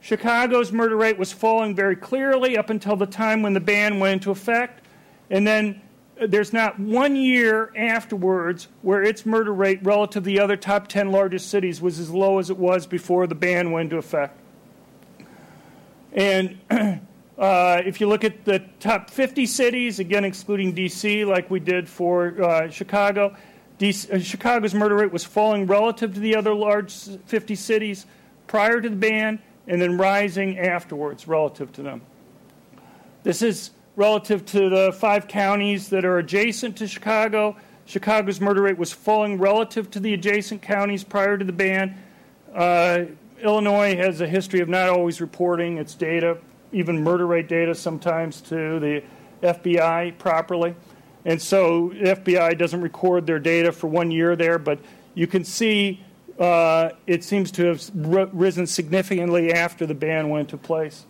Chicago's 0.00 0.72
murder 0.72 0.96
rate 0.96 1.18
was 1.18 1.32
falling 1.32 1.74
very 1.74 1.96
clearly 1.96 2.58
up 2.58 2.68
until 2.68 2.96
the 2.96 3.06
time 3.06 3.42
when 3.42 3.54
the 3.54 3.60
ban 3.60 3.98
went 3.98 4.12
into 4.14 4.30
effect. 4.30 4.84
And 5.30 5.46
then 5.46 5.80
there's 6.20 6.52
not 6.52 6.78
one 6.78 7.16
year 7.16 7.72
afterwards 7.76 8.68
where 8.82 9.02
its 9.02 9.24
murder 9.24 9.52
rate 9.52 9.80
relative 9.82 10.22
to 10.22 10.26
the 10.26 10.40
other 10.40 10.56
top 10.56 10.88
10 10.88 11.10
largest 11.10 11.48
cities 11.48 11.80
was 11.80 11.98
as 11.98 12.10
low 12.10 12.38
as 12.38 12.50
it 12.50 12.58
was 12.58 12.86
before 12.86 13.26
the 13.26 13.34
ban 13.34 13.72
went 13.72 13.86
into 13.86 13.96
effect. 13.96 14.38
And 16.12 16.58
uh, 16.70 17.82
if 17.84 18.00
you 18.00 18.08
look 18.08 18.24
at 18.24 18.44
the 18.44 18.62
top 18.80 19.10
50 19.10 19.46
cities, 19.46 19.98
again 19.98 20.24
excluding 20.24 20.72
D.C., 20.72 21.24
like 21.24 21.50
we 21.50 21.60
did 21.60 21.88
for 21.88 22.42
uh, 22.42 22.68
Chicago, 22.70 23.34
DC, 23.78 24.12
uh, 24.12 24.18
Chicago's 24.18 24.74
murder 24.74 24.96
rate 24.96 25.12
was 25.12 25.24
falling 25.24 25.66
relative 25.66 26.14
to 26.14 26.20
the 26.20 26.36
other 26.36 26.54
large 26.54 26.92
50 26.92 27.54
cities 27.54 28.06
prior 28.46 28.80
to 28.80 28.88
the 28.88 28.96
ban 28.96 29.38
and 29.66 29.80
then 29.80 29.96
rising 29.96 30.58
afterwards 30.58 31.26
relative 31.26 31.72
to 31.72 31.82
them. 31.82 32.02
This 33.22 33.42
is 33.42 33.70
relative 34.00 34.46
to 34.46 34.70
the 34.70 34.90
five 34.94 35.28
counties 35.28 35.90
that 35.90 36.06
are 36.06 36.16
adjacent 36.16 36.74
to 36.74 36.88
Chicago. 36.88 37.54
Chicago's 37.84 38.40
murder 38.40 38.62
rate 38.62 38.78
was 38.78 38.90
falling 38.90 39.38
relative 39.38 39.90
to 39.90 40.00
the 40.00 40.14
adjacent 40.14 40.62
counties 40.62 41.04
prior 41.04 41.36
to 41.36 41.44
the 41.44 41.52
ban. 41.52 41.94
Uh, 42.54 43.02
Illinois 43.42 43.94
has 43.94 44.22
a 44.22 44.26
history 44.26 44.60
of 44.60 44.70
not 44.70 44.88
always 44.88 45.20
reporting 45.20 45.76
its 45.76 45.94
data, 45.94 46.38
even 46.72 47.04
murder 47.04 47.26
rate 47.26 47.46
data, 47.46 47.74
sometimes 47.74 48.40
to 48.40 48.80
the 48.80 49.02
FBI 49.42 50.16
properly. 50.16 50.74
And 51.26 51.40
so 51.40 51.90
the 51.90 52.14
FBI 52.14 52.56
doesn't 52.56 52.80
record 52.80 53.26
their 53.26 53.38
data 53.38 53.70
for 53.70 53.88
one 53.88 54.10
year 54.10 54.34
there, 54.34 54.58
but 54.58 54.78
you 55.12 55.26
can 55.26 55.44
see 55.44 56.02
uh, 56.38 56.88
it 57.06 57.22
seems 57.22 57.50
to 57.50 57.66
have 57.66 57.90
risen 57.94 58.66
significantly 58.66 59.52
after 59.52 59.84
the 59.84 59.94
ban 59.94 60.30
went 60.30 60.50
into 60.50 60.56
place. 60.56 61.04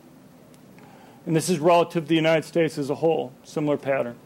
And 1.27 1.37
this 1.37 1.49
is 1.49 1.59
relative 1.59 2.05
to 2.05 2.09
the 2.09 2.15
United 2.15 2.45
States 2.45 2.79
as 2.79 2.91
a 2.91 2.95
whole, 2.95 3.33
similar 3.45 3.77
pattern. 3.77 4.17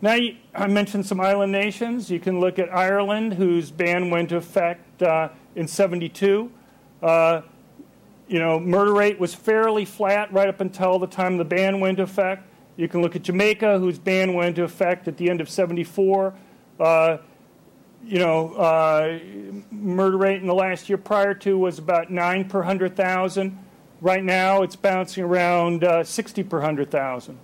Now, 0.00 0.16
I 0.54 0.66
mentioned 0.68 1.06
some 1.06 1.20
island 1.20 1.50
nations. 1.50 2.10
You 2.10 2.20
can 2.20 2.38
look 2.38 2.58
at 2.58 2.72
Ireland, 2.72 3.34
whose 3.34 3.70
ban 3.70 4.10
went 4.10 4.30
into 4.30 4.36
effect 4.36 5.02
uh, 5.02 5.30
in 5.56 5.66
72. 5.66 6.52
Uh, 7.02 7.40
you 8.28 8.38
know, 8.38 8.60
murder 8.60 8.92
rate 8.92 9.18
was 9.18 9.34
fairly 9.34 9.84
flat 9.84 10.32
right 10.32 10.48
up 10.48 10.60
until 10.60 10.98
the 10.98 11.06
time 11.06 11.36
the 11.36 11.44
ban 11.44 11.80
went 11.80 11.98
into 11.98 12.02
effect. 12.02 12.44
You 12.76 12.86
can 12.86 13.02
look 13.02 13.16
at 13.16 13.22
Jamaica, 13.22 13.78
whose 13.78 13.98
ban 13.98 14.34
went 14.34 14.50
into 14.50 14.62
effect 14.62 15.08
at 15.08 15.16
the 15.16 15.28
end 15.28 15.40
of 15.40 15.48
74. 15.48 16.34
Uh, 16.78 17.16
you 18.04 18.20
know, 18.20 18.54
uh, 18.54 19.18
murder 19.72 20.16
rate 20.16 20.40
in 20.40 20.46
the 20.46 20.54
last 20.54 20.88
year 20.88 20.98
prior 20.98 21.34
to 21.34 21.58
was 21.58 21.78
about 21.78 22.10
9 22.10 22.48
per 22.48 22.58
100,000. 22.58 23.58
Right 24.00 24.22
now, 24.22 24.62
it's 24.62 24.76
bouncing 24.76 25.24
around 25.24 25.82
uh, 25.82 26.04
60 26.04 26.44
per 26.44 26.58
100,000. 26.58 27.38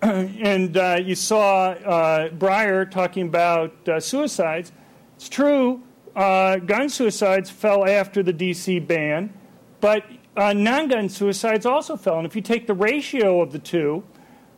and 0.02 0.76
uh, 0.76 0.98
you 1.02 1.14
saw 1.14 1.72
uh, 1.72 2.28
Breyer 2.30 2.90
talking 2.90 3.26
about 3.26 3.88
uh, 3.88 4.00
suicides. 4.00 4.72
It's 5.16 5.28
true, 5.28 5.82
gun 6.14 6.88
suicides 6.88 7.50
fell 7.50 7.86
after 7.86 8.22
the 8.22 8.32
DC 8.32 8.86
ban, 8.86 9.34
but 9.82 10.04
uh, 10.36 10.54
non 10.54 10.88
gun 10.88 11.10
suicides 11.10 11.66
also 11.66 11.96
fell. 11.96 12.16
And 12.16 12.26
if 12.26 12.34
you 12.34 12.40
take 12.40 12.66
the 12.66 12.74
ratio 12.74 13.42
of 13.42 13.52
the 13.52 13.58
two, 13.58 14.02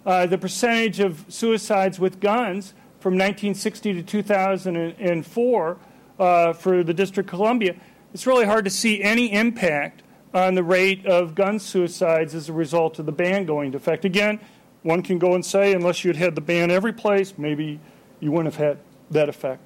uh, 0.06 0.26
the 0.26 0.38
percentage 0.38 1.00
of 1.00 1.24
suicides 1.28 1.98
with 1.98 2.20
guns 2.20 2.74
from 3.00 3.14
1960 3.14 3.94
to 3.94 4.02
2004 4.02 5.78
uh, 6.18 6.52
for 6.52 6.84
the 6.84 6.94
District 6.94 7.28
of 7.28 7.30
Columbia, 7.30 7.74
it's 8.14 8.26
really 8.26 8.44
hard 8.44 8.64
to 8.64 8.70
see 8.70 9.02
any 9.02 9.32
impact 9.32 10.02
on 10.34 10.54
the 10.54 10.62
rate 10.62 11.04
of 11.06 11.34
gun 11.34 11.58
suicides 11.58 12.34
as 12.34 12.48
a 12.48 12.52
result 12.52 12.98
of 12.98 13.06
the 13.06 13.12
ban 13.12 13.44
going 13.44 13.66
into 13.66 13.78
effect. 13.78 14.04
Again, 14.04 14.40
one 14.82 15.02
can 15.02 15.18
go 15.18 15.34
and 15.34 15.44
say, 15.44 15.72
unless 15.72 16.04
you'd 16.04 16.16
had 16.16 16.34
the 16.34 16.40
ban 16.40 16.70
every 16.70 16.92
place, 16.92 17.34
maybe 17.36 17.78
you 18.20 18.32
wouldn't 18.32 18.54
have 18.54 18.64
had 18.64 18.78
that 19.10 19.28
effect. 19.28 19.60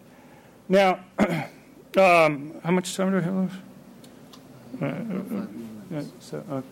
Now, 0.69 1.01
um, 1.19 2.53
how 2.65 2.73
much 2.73 2.95
time 2.97 3.11
do 3.13 3.19
I 3.19 3.21
have 3.21 3.35
left? 3.35 3.57
uh, 6.51 6.63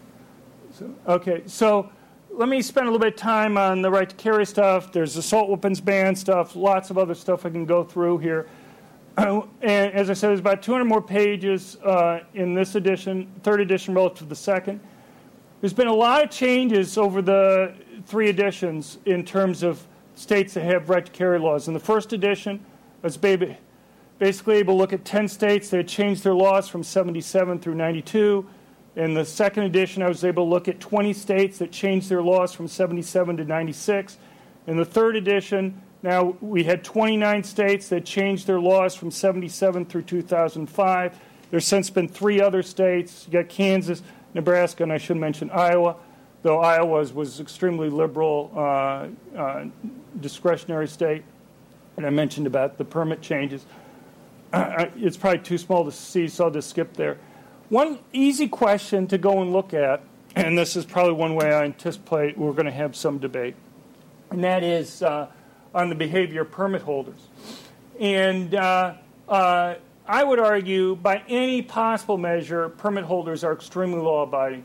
so, 0.76 0.94
okay, 1.06 1.42
so 1.46 1.90
let 2.30 2.48
me 2.48 2.60
spend 2.60 2.88
a 2.88 2.90
little 2.90 3.04
bit 3.04 3.14
of 3.14 3.18
time 3.18 3.56
on 3.56 3.80
the 3.80 3.90
right 3.90 4.08
to 4.08 4.16
carry 4.16 4.44
stuff. 4.44 4.92
There's 4.92 5.16
assault 5.16 5.48
weapons 5.48 5.80
ban 5.80 6.16
stuff, 6.16 6.56
lots 6.56 6.90
of 6.90 6.98
other 6.98 7.14
stuff 7.14 7.46
I 7.46 7.50
can 7.50 7.64
go 7.64 7.84
through 7.84 8.18
here. 8.18 8.48
Uh, 9.16 9.42
and 9.62 9.92
as 9.94 10.10
I 10.10 10.14
said, 10.14 10.28
there's 10.28 10.40
about 10.40 10.62
200 10.62 10.84
more 10.84 11.00
pages 11.00 11.76
uh, 11.76 12.20
in 12.34 12.54
this 12.54 12.74
edition, 12.74 13.30
third 13.42 13.60
edition 13.60 13.94
relative 13.94 14.18
to 14.18 14.24
the 14.24 14.34
second. 14.34 14.80
There's 15.60 15.72
been 15.72 15.88
a 15.88 15.94
lot 15.94 16.22
of 16.22 16.30
changes 16.30 16.98
over 16.98 17.22
the 17.22 17.74
three 18.06 18.28
editions 18.28 18.98
in 19.06 19.24
terms 19.24 19.62
of 19.62 19.86
states 20.14 20.54
that 20.54 20.64
have 20.64 20.90
right 20.90 21.06
to 21.06 21.12
carry 21.12 21.38
laws. 21.38 21.68
In 21.68 21.74
the 21.74 21.80
first 21.80 22.12
edition, 22.12 22.60
I 23.02 23.06
was 23.06 23.16
basically 23.16 24.56
able 24.56 24.74
to 24.74 24.78
look 24.78 24.92
at 24.92 25.04
10 25.04 25.28
states 25.28 25.70
that 25.70 25.76
had 25.78 25.88
changed 25.88 26.24
their 26.24 26.34
laws 26.34 26.68
from 26.68 26.82
77 26.82 27.60
through 27.60 27.74
92. 27.74 28.46
In 28.96 29.14
the 29.14 29.24
second 29.24 29.64
edition, 29.64 30.02
I 30.02 30.08
was 30.08 30.24
able 30.24 30.44
to 30.44 30.50
look 30.50 30.68
at 30.68 30.80
20 30.80 31.12
states 31.12 31.58
that 31.58 31.72
changed 31.72 32.08
their 32.08 32.22
laws 32.22 32.52
from 32.52 32.68
77 32.68 33.36
to 33.38 33.44
96. 33.44 34.18
In 34.66 34.76
the 34.76 34.84
third 34.84 35.16
edition, 35.16 35.80
now 36.04 36.36
we 36.42 36.64
had 36.64 36.84
29 36.84 37.44
states 37.44 37.88
that 37.88 38.04
changed 38.04 38.46
their 38.46 38.60
laws 38.60 38.94
from 38.94 39.10
77 39.10 39.86
through 39.86 40.02
2005. 40.02 41.18
There's 41.50 41.66
since 41.66 41.88
been 41.88 42.08
three 42.08 42.42
other 42.42 42.62
states. 42.62 43.24
You 43.26 43.32
got 43.32 43.48
Kansas, 43.48 44.02
Nebraska, 44.34 44.82
and 44.82 44.92
I 44.92 44.98
should 44.98 45.16
mention 45.16 45.48
Iowa, 45.48 45.96
though 46.42 46.58
Iowa 46.58 47.10
was 47.10 47.40
extremely 47.40 47.88
liberal, 47.88 48.52
uh, 48.54 49.06
uh, 49.34 49.64
discretionary 50.20 50.88
state. 50.88 51.24
And 51.96 52.04
I 52.04 52.10
mentioned 52.10 52.46
about 52.46 52.76
the 52.76 52.84
permit 52.84 53.22
changes. 53.22 53.64
Uh, 54.54 54.86
it's 54.94 55.16
probably 55.16 55.40
too 55.40 55.58
small 55.58 55.84
to 55.84 55.90
see, 55.90 56.28
so 56.28 56.44
I'll 56.44 56.50
just 56.52 56.70
skip 56.70 56.92
there. 56.94 57.18
One 57.70 57.98
easy 58.12 58.46
question 58.46 59.08
to 59.08 59.18
go 59.18 59.42
and 59.42 59.52
look 59.52 59.74
at, 59.74 60.00
and 60.36 60.56
this 60.56 60.76
is 60.76 60.84
probably 60.84 61.14
one 61.14 61.34
way 61.34 61.52
I 61.52 61.64
anticipate 61.64 62.38
we're 62.38 62.52
going 62.52 62.66
to 62.66 62.70
have 62.70 62.94
some 62.94 63.18
debate, 63.18 63.56
and 64.30 64.44
that 64.44 64.62
is 64.62 65.02
uh, 65.02 65.26
on 65.74 65.88
the 65.88 65.94
behavior 65.94 66.42
of 66.42 66.50
permit 66.50 66.82
holders. 66.82 67.28
And 67.98 68.54
uh, 68.54 68.94
uh, 69.28 69.74
I 70.06 70.22
would 70.22 70.38
argue, 70.38 70.96
by 70.96 71.22
any 71.28 71.62
possible 71.62 72.18
measure, 72.18 72.68
permit 72.68 73.04
holders 73.04 73.42
are 73.42 73.52
extremely 73.52 73.98
law 73.98 74.22
abiding. 74.22 74.64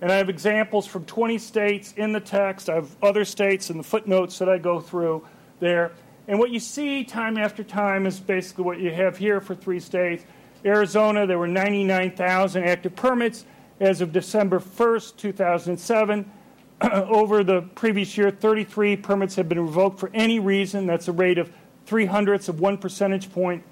And 0.00 0.10
I 0.10 0.16
have 0.16 0.28
examples 0.28 0.86
from 0.86 1.04
20 1.04 1.38
states 1.38 1.92
in 1.96 2.12
the 2.12 2.20
text. 2.20 2.68
I 2.68 2.76
have 2.76 2.90
other 3.02 3.24
states 3.24 3.70
in 3.70 3.76
the 3.76 3.82
footnotes 3.82 4.38
that 4.38 4.48
I 4.48 4.58
go 4.58 4.80
through 4.80 5.26
there. 5.60 5.92
And 6.26 6.38
what 6.38 6.50
you 6.50 6.60
see 6.60 7.04
time 7.04 7.36
after 7.36 7.62
time 7.62 8.06
is 8.06 8.18
basically 8.18 8.64
what 8.64 8.80
you 8.80 8.92
have 8.92 9.16
here 9.16 9.40
for 9.40 9.54
three 9.54 9.80
states. 9.80 10.24
Arizona, 10.64 11.26
there 11.26 11.38
were 11.38 11.48
99,000 11.48 12.64
active 12.64 12.96
permits 12.96 13.44
as 13.78 14.00
of 14.00 14.12
December 14.12 14.58
1st, 14.58 15.16
2007. 15.16 16.30
Over 16.92 17.44
the 17.44 17.62
previous 17.74 18.16
year, 18.16 18.30
33 18.30 18.96
permits 18.96 19.34
have 19.36 19.48
been 19.48 19.60
revoked 19.60 20.00
for 20.00 20.10
any 20.14 20.38
reason. 20.38 20.86
That's 20.86 21.08
a 21.08 21.12
rate 21.12 21.36
of 21.36 21.52
three 21.84 22.06
hundredths 22.06 22.48
of 22.48 22.60
one 22.60 22.78
percentage 22.78 23.30
point. 23.32 23.62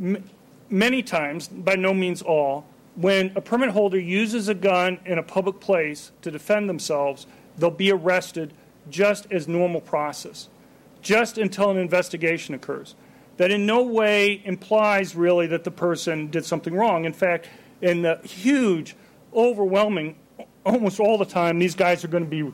m- 0.00 0.30
many 0.70 1.02
times, 1.02 1.48
by 1.48 1.74
no 1.74 1.92
means 1.92 2.22
all, 2.22 2.66
when 2.94 3.32
a 3.34 3.40
permit 3.40 3.70
holder 3.70 3.98
uses 3.98 4.48
a 4.48 4.54
gun 4.54 5.00
in 5.04 5.18
a 5.18 5.22
public 5.24 5.58
place 5.58 6.12
to 6.22 6.30
defend 6.30 6.68
themselves, 6.68 7.26
they'll 7.56 7.70
be 7.72 7.90
arrested 7.90 8.54
just 8.88 9.26
as 9.32 9.48
normal 9.48 9.80
process, 9.80 10.48
just 11.02 11.36
until 11.36 11.72
an 11.72 11.78
investigation 11.78 12.54
occurs. 12.54 12.94
That 13.38 13.50
in 13.50 13.66
no 13.66 13.82
way 13.82 14.42
implies 14.44 15.16
really 15.16 15.46
that 15.48 15.64
the 15.64 15.70
person 15.70 16.28
did 16.28 16.44
something 16.44 16.74
wrong. 16.74 17.04
In 17.04 17.12
fact, 17.12 17.48
in 17.80 18.02
the 18.02 18.16
huge, 18.24 18.94
overwhelming 19.34 20.16
almost 20.64 21.00
all 21.00 21.18
the 21.18 21.24
time, 21.24 21.58
these 21.58 21.74
guys 21.74 22.04
are 22.04 22.08
going 22.08 22.24
to 22.24 22.30
be 22.30 22.52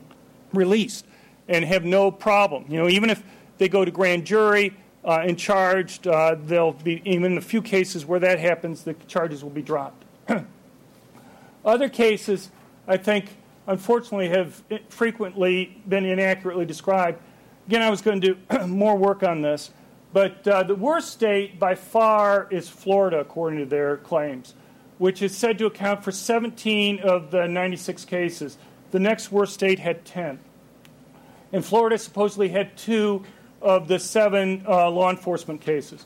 released 0.53 1.05
and 1.47 1.65
have 1.65 1.83
no 1.83 2.11
problem. 2.11 2.65
You 2.69 2.79
know, 2.79 2.87
even 2.87 3.09
if 3.09 3.23
they 3.57 3.69
go 3.69 3.85
to 3.85 3.91
grand 3.91 4.25
jury 4.25 4.75
uh, 5.03 5.23
and 5.23 5.37
charged, 5.37 6.07
uh, 6.07 6.35
they'll 6.35 6.73
be 6.73 7.01
even 7.05 7.25
in 7.25 7.35
the 7.35 7.41
few 7.41 7.61
cases 7.61 8.05
where 8.05 8.19
that 8.19 8.39
happens, 8.39 8.83
the 8.83 8.93
charges 9.07 9.43
will 9.43 9.51
be 9.51 9.61
dropped. 9.61 10.05
Other 11.65 11.89
cases, 11.89 12.49
I 12.87 12.97
think, 12.97 13.37
unfortunately, 13.67 14.29
have 14.29 14.63
frequently 14.89 15.81
been 15.87 16.05
inaccurately 16.05 16.65
described. 16.65 17.19
Again, 17.67 17.81
I 17.81 17.89
was 17.89 18.01
going 18.01 18.21
to 18.21 18.35
do 18.35 18.67
more 18.67 18.95
work 18.95 19.23
on 19.23 19.41
this, 19.41 19.71
but 20.15 20.47
uh, 20.47 20.63
the 20.63 20.75
worst 20.75 21.09
state 21.09 21.59
by 21.59 21.75
far 21.75 22.47
is 22.49 22.69
Florida, 22.69 23.19
according 23.19 23.59
to 23.59 23.65
their 23.65 23.97
claims 23.97 24.53
which 24.97 25.21
is 25.21 25.35
said 25.35 25.57
to 25.57 25.65
account 25.65 26.03
for 26.03 26.11
17 26.11 26.99
of 26.99 27.31
the 27.31 27.47
96 27.47 28.05
cases. 28.05 28.57
The 28.91 28.99
next 28.99 29.31
worst 29.31 29.53
state 29.53 29.79
had 29.79 30.05
10. 30.05 30.39
And 31.51 31.65
Florida 31.65 31.97
supposedly 31.97 32.49
had 32.49 32.77
two 32.77 33.23
of 33.61 33.87
the 33.87 33.99
seven 33.99 34.63
uh, 34.67 34.89
law 34.89 35.09
enforcement 35.09 35.61
cases. 35.61 36.05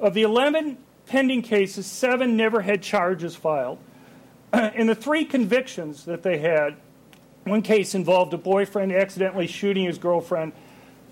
Of 0.00 0.14
the 0.14 0.22
11 0.22 0.78
pending 1.06 1.42
cases, 1.42 1.86
seven 1.86 2.36
never 2.36 2.62
had 2.62 2.82
charges 2.82 3.34
filed. 3.34 3.78
In 4.74 4.86
the 4.86 4.94
three 4.94 5.24
convictions 5.24 6.04
that 6.06 6.22
they 6.22 6.38
had, 6.38 6.76
one 7.44 7.62
case 7.62 7.94
involved 7.94 8.32
a 8.34 8.38
boyfriend 8.38 8.92
accidentally 8.92 9.46
shooting 9.46 9.84
his 9.84 9.98
girlfriend. 9.98 10.52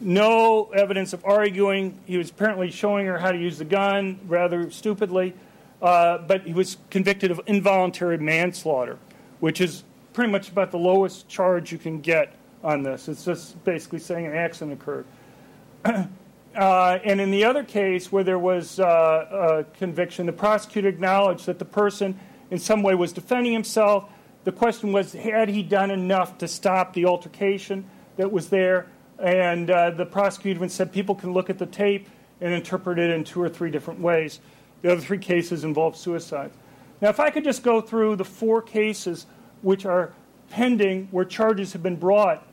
No 0.01 0.71
evidence 0.71 1.13
of 1.13 1.25
arguing. 1.25 1.99
He 2.07 2.17
was 2.17 2.31
apparently 2.31 2.71
showing 2.71 3.07
her 3.07 3.19
how 3.19 3.33
to 3.33 3.39
use 3.39 3.59
the 3.59 3.65
gun 3.65 4.19
rather 4.27 4.71
stupidly. 4.71 5.35
Uh, 5.83 6.19
but 6.19 6.43
he 6.43 6.53
was 6.53 6.77
convicted 6.91 7.31
of 7.31 7.41
involuntary 7.47 8.19
manslaughter, 8.19 8.99
which 9.41 9.61
is 9.61 9.85
pretty 10.13 10.31
much 10.31 10.51
about 10.51 10.71
the 10.71 10.79
lowest 10.79 11.29
charge 11.29 11.73
you 11.73 11.79
can 11.79 12.01
get 12.01 12.35
on 12.63 12.83
this. 12.83 13.09
It's 13.09 13.25
just 13.25 13.63
basically 13.65 13.99
saying 13.99 14.27
an 14.27 14.35
accident 14.35 14.81
occurred. 14.81 15.07
uh, 15.85 16.99
and 17.05 17.21
in 17.21 17.31
the 17.31 17.45
other 17.45 17.65
case 17.65 18.13
where 18.13 18.25
there 18.25 18.39
was 18.39 18.79
uh, 18.79 19.65
a 19.65 19.79
conviction, 19.79 20.27
the 20.27 20.33
prosecutor 20.33 20.89
acknowledged 20.89 21.47
that 21.47 21.59
the 21.59 21.65
person 21.65 22.19
in 22.51 22.59
some 22.59 22.83
way 22.83 22.95
was 22.95 23.13
defending 23.13 23.53
himself. 23.53 24.05
The 24.45 24.53
question 24.53 24.93
was, 24.93 25.13
had 25.13 25.49
he 25.49 25.63
done 25.63 25.91
enough 25.91 26.39
to 26.39 26.49
stop 26.49 26.93
the 26.93 27.07
altercation 27.07 27.89
that 28.17 28.31
was 28.31 28.49
there? 28.49 28.87
And 29.21 29.71
uh, 29.71 29.91
the 29.91 30.07
prosecutor 30.07 30.57
even 30.57 30.69
said 30.69 30.93
people 30.93 31.15
can 31.15 31.33
look 31.33 31.51
at 31.51 31.59
the 31.59 31.67
tape 31.67 32.09
and 32.41 32.53
interpret 32.53 32.99
it 32.99 33.11
in 33.11 33.23
two 33.25 33.43
or 33.43 33.49
three 33.49 33.71
different 33.71 34.01
ways. 34.01 34.41
The 34.83 34.93
other 34.93 35.01
three 35.01 35.19
cases 35.19 35.63
involve 35.63 35.97
suicides. 35.97 36.57
Now, 37.01 37.11
if 37.11 37.21
I 37.21 37.31
could 37.31 37.45
just 37.45 37.63
go 37.63 37.81
through 37.81 38.17
the 38.17 38.25
four 38.25 38.63
cases 38.63 39.27
which 39.63 39.85
are 39.85 40.13
pending 40.49 41.09
where 41.11 41.25
charges 41.25 41.73
have 41.75 41.83
been 41.83 41.97
brought, 41.97 42.47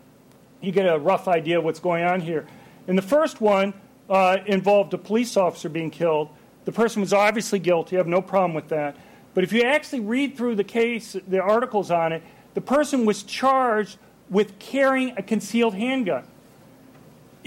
you 0.62 0.72
get 0.72 0.86
a 0.86 1.00
rough 1.00 1.28
idea 1.28 1.60
of 1.60 1.64
what's 1.64 1.80
going 1.80 2.04
on 2.04 2.20
here. 2.20 2.46
In 2.88 2.96
the 2.96 3.02
first 3.02 3.40
one, 3.40 3.74
uh, 4.10 4.38
involved 4.46 4.94
a 4.94 4.98
police 4.98 5.38
officer 5.38 5.70
being 5.70 5.92
killed. 5.92 6.30
The 6.66 6.72
person 6.72 7.02
was 7.02 7.14
obviously 7.14 7.60
guilty. 7.60 7.96
I 7.96 8.00
have 8.00 8.08
no 8.08 8.22
problem 8.22 8.54
with 8.54 8.70
that. 8.70 8.98
But 9.34 9.44
if 9.44 9.54
you 9.54 9.64
actually 9.64 10.00
read 10.02 10.36
through 10.36 10.56
the 10.56 10.64
case, 10.64 11.16
the 11.28 11.42
articles 11.42 11.92
on 11.92 12.12
it, 12.12 12.24
the 12.54 12.62
person 12.62 13.06
was 13.06 13.24
charged 13.24 13.98
with 14.30 14.58
carrying 14.60 15.14
a 15.18 15.22
concealed 15.22 15.74
handgun. 15.76 16.26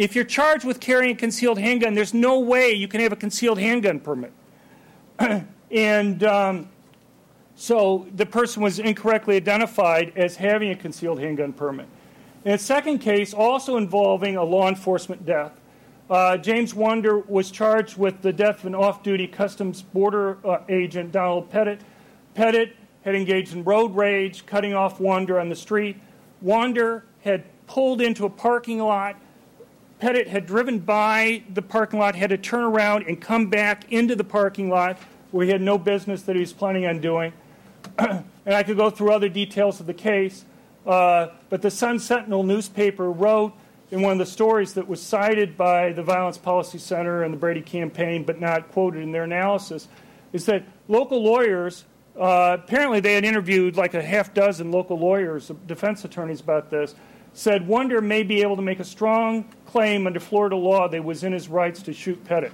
If 0.01 0.15
you're 0.15 0.25
charged 0.25 0.65
with 0.65 0.81
carrying 0.81 1.13
a 1.13 1.15
concealed 1.15 1.59
handgun, 1.59 1.93
there's 1.93 2.15
no 2.15 2.39
way 2.41 2.73
you 2.73 2.89
can 2.89 3.03
have 3.03 3.13
a 3.13 3.17
concealed 3.17 3.59
handgun 3.59 4.01
permit. 4.01 4.33
and 5.71 6.25
um, 6.25 6.71
so 7.55 8.07
the 8.15 8.25
person 8.25 8.63
was 8.63 8.79
incorrectly 8.79 9.37
identified 9.37 10.15
as 10.17 10.37
having 10.37 10.71
a 10.71 10.75
concealed 10.75 11.21
handgun 11.21 11.53
permit. 11.53 11.87
In 12.47 12.53
a 12.53 12.59
second 12.59 13.01
case, 13.01 13.35
also 13.35 13.77
involving 13.77 14.39
a 14.39 14.43
law 14.43 14.71
enforcement 14.71 15.27
death, 15.27 15.53
uh, 16.09 16.39
James 16.39 16.73
Wonder 16.75 17.19
was 17.19 17.51
charged 17.51 17.99
with 17.99 18.23
the 18.23 18.33
death 18.33 18.61
of 18.61 18.65
an 18.69 18.75
off 18.75 19.03
duty 19.03 19.27
Customs 19.27 19.83
Border 19.83 20.39
uh, 20.47 20.61
agent, 20.71 21.13
Donald 21.13 21.51
Pettit. 21.51 21.83
Pettit 22.33 22.75
had 23.03 23.15
engaged 23.15 23.53
in 23.53 23.65
road 23.65 23.95
rage, 23.95 24.47
cutting 24.47 24.73
off 24.73 24.99
Wander 24.99 25.39
on 25.39 25.51
the 25.51 25.55
street. 25.55 26.01
Wander 26.41 27.05
had 27.21 27.45
pulled 27.67 28.01
into 28.01 28.25
a 28.25 28.31
parking 28.31 28.79
lot. 28.79 29.17
Pettit 30.01 30.29
had 30.29 30.47
driven 30.47 30.79
by 30.79 31.43
the 31.53 31.63
parking 31.63 32.01
lot, 32.01 32.15
had 32.15 32.31
to 32.31 32.39
turn 32.39 32.65
around 32.65 33.05
and 33.07 33.21
come 33.21 33.49
back 33.49 33.93
into 33.93 34.17
the 34.17 34.25
parking 34.25 34.71
lot 34.71 34.99
where 35.31 35.45
he 35.45 35.53
had 35.53 35.61
no 35.61 35.79
business 35.79 36.23
that 36.23 36.35
he 36.35 36.41
was 36.41 36.53
planning 36.53 36.87
on 36.87 37.01
doing. 37.01 37.33
and 37.99 38.25
I 38.47 38.63
could 38.63 38.77
go 38.77 38.91
through 38.91 39.13
other 39.13 39.29
details 39.29 39.79
of 39.79 39.87
the 39.87 39.95
case. 39.95 40.45
Uh, 40.87 41.29
but 41.51 41.63
the 41.63 41.71
Sun 41.71 42.01
Sentinel 42.01 42.43
newspaper 42.43 43.11
wrote 43.11 43.53
in 43.91 44.03
one 44.03 44.13
of 44.13 44.19
the 44.19 44.27
stories 44.27 44.75
that 44.75 44.89
was 44.89 45.03
cited 45.03 45.57
by 45.57 45.93
the 45.93 46.03
Violence 46.03 46.39
Policy 46.39 46.79
Center 46.79 47.23
and 47.23 47.35
the 47.35 47.39
Brady 47.39 47.61
campaign, 47.61 48.25
but 48.25 48.41
not 48.41 48.73
quoted 48.73 49.03
in 49.03 49.13
their 49.13 49.25
analysis, 49.25 49.89
is 50.33 50.47
that 50.47 50.65
local 50.89 51.23
lawyers 51.23 51.85
uh, 52.19 52.59
apparently 52.63 53.01
they 53.01 53.15
had 53.15 53.25
interviewed 53.25 53.77
like 53.77 53.95
a 53.95 54.03
half 54.03 54.35
dozen 54.35 54.71
local 54.71 54.99
lawyers, 54.99 55.51
defense 55.67 56.05
attorneys 56.05 56.41
about 56.41 56.71
this, 56.71 56.95
said 57.33 57.67
Wonder 57.67 58.01
may 58.01 58.23
be 58.23 58.43
able 58.43 58.57
to 58.57 58.63
make 58.63 58.81
a 58.81 58.85
strong 58.85 59.45
claim 59.67 60.07
under 60.07 60.21
Florida 60.21 60.57
law 60.57 60.89
that 60.89 61.05
was 61.05 61.25
in 61.25 61.33
his 61.33 61.49
rights 61.49 61.83
to 61.83 61.93
shoot 61.93 62.25
Pettit. 62.25 62.53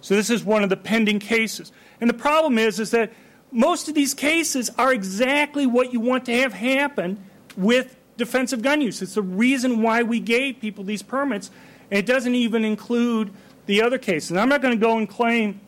So 0.00 0.14
this 0.14 0.30
is 0.30 0.44
one 0.44 0.62
of 0.62 0.68
the 0.68 0.76
pending 0.76 1.18
cases. 1.18 1.72
And 2.00 2.08
the 2.08 2.14
problem 2.14 2.58
is, 2.58 2.78
is 2.78 2.90
that 2.92 3.12
most 3.50 3.88
of 3.88 3.94
these 3.94 4.14
cases 4.14 4.70
are 4.78 4.92
exactly 4.92 5.66
what 5.66 5.92
you 5.92 6.00
want 6.00 6.26
to 6.26 6.32
have 6.32 6.52
happen 6.52 7.24
with 7.56 7.96
defensive 8.16 8.62
gun 8.62 8.80
use. 8.80 9.00
It's 9.00 9.14
the 9.14 9.22
reason 9.22 9.82
why 9.82 10.02
we 10.02 10.20
gave 10.20 10.60
people 10.60 10.84
these 10.84 11.02
permits, 11.02 11.50
and 11.90 11.98
it 11.98 12.06
doesn't 12.06 12.34
even 12.34 12.64
include 12.64 13.32
the 13.66 13.82
other 13.82 13.98
cases. 13.98 14.32
And 14.32 14.40
I'm 14.40 14.48
not 14.48 14.60
going 14.60 14.78
to 14.78 14.80
go 14.80 14.98
and 14.98 15.08
claim, 15.08 15.60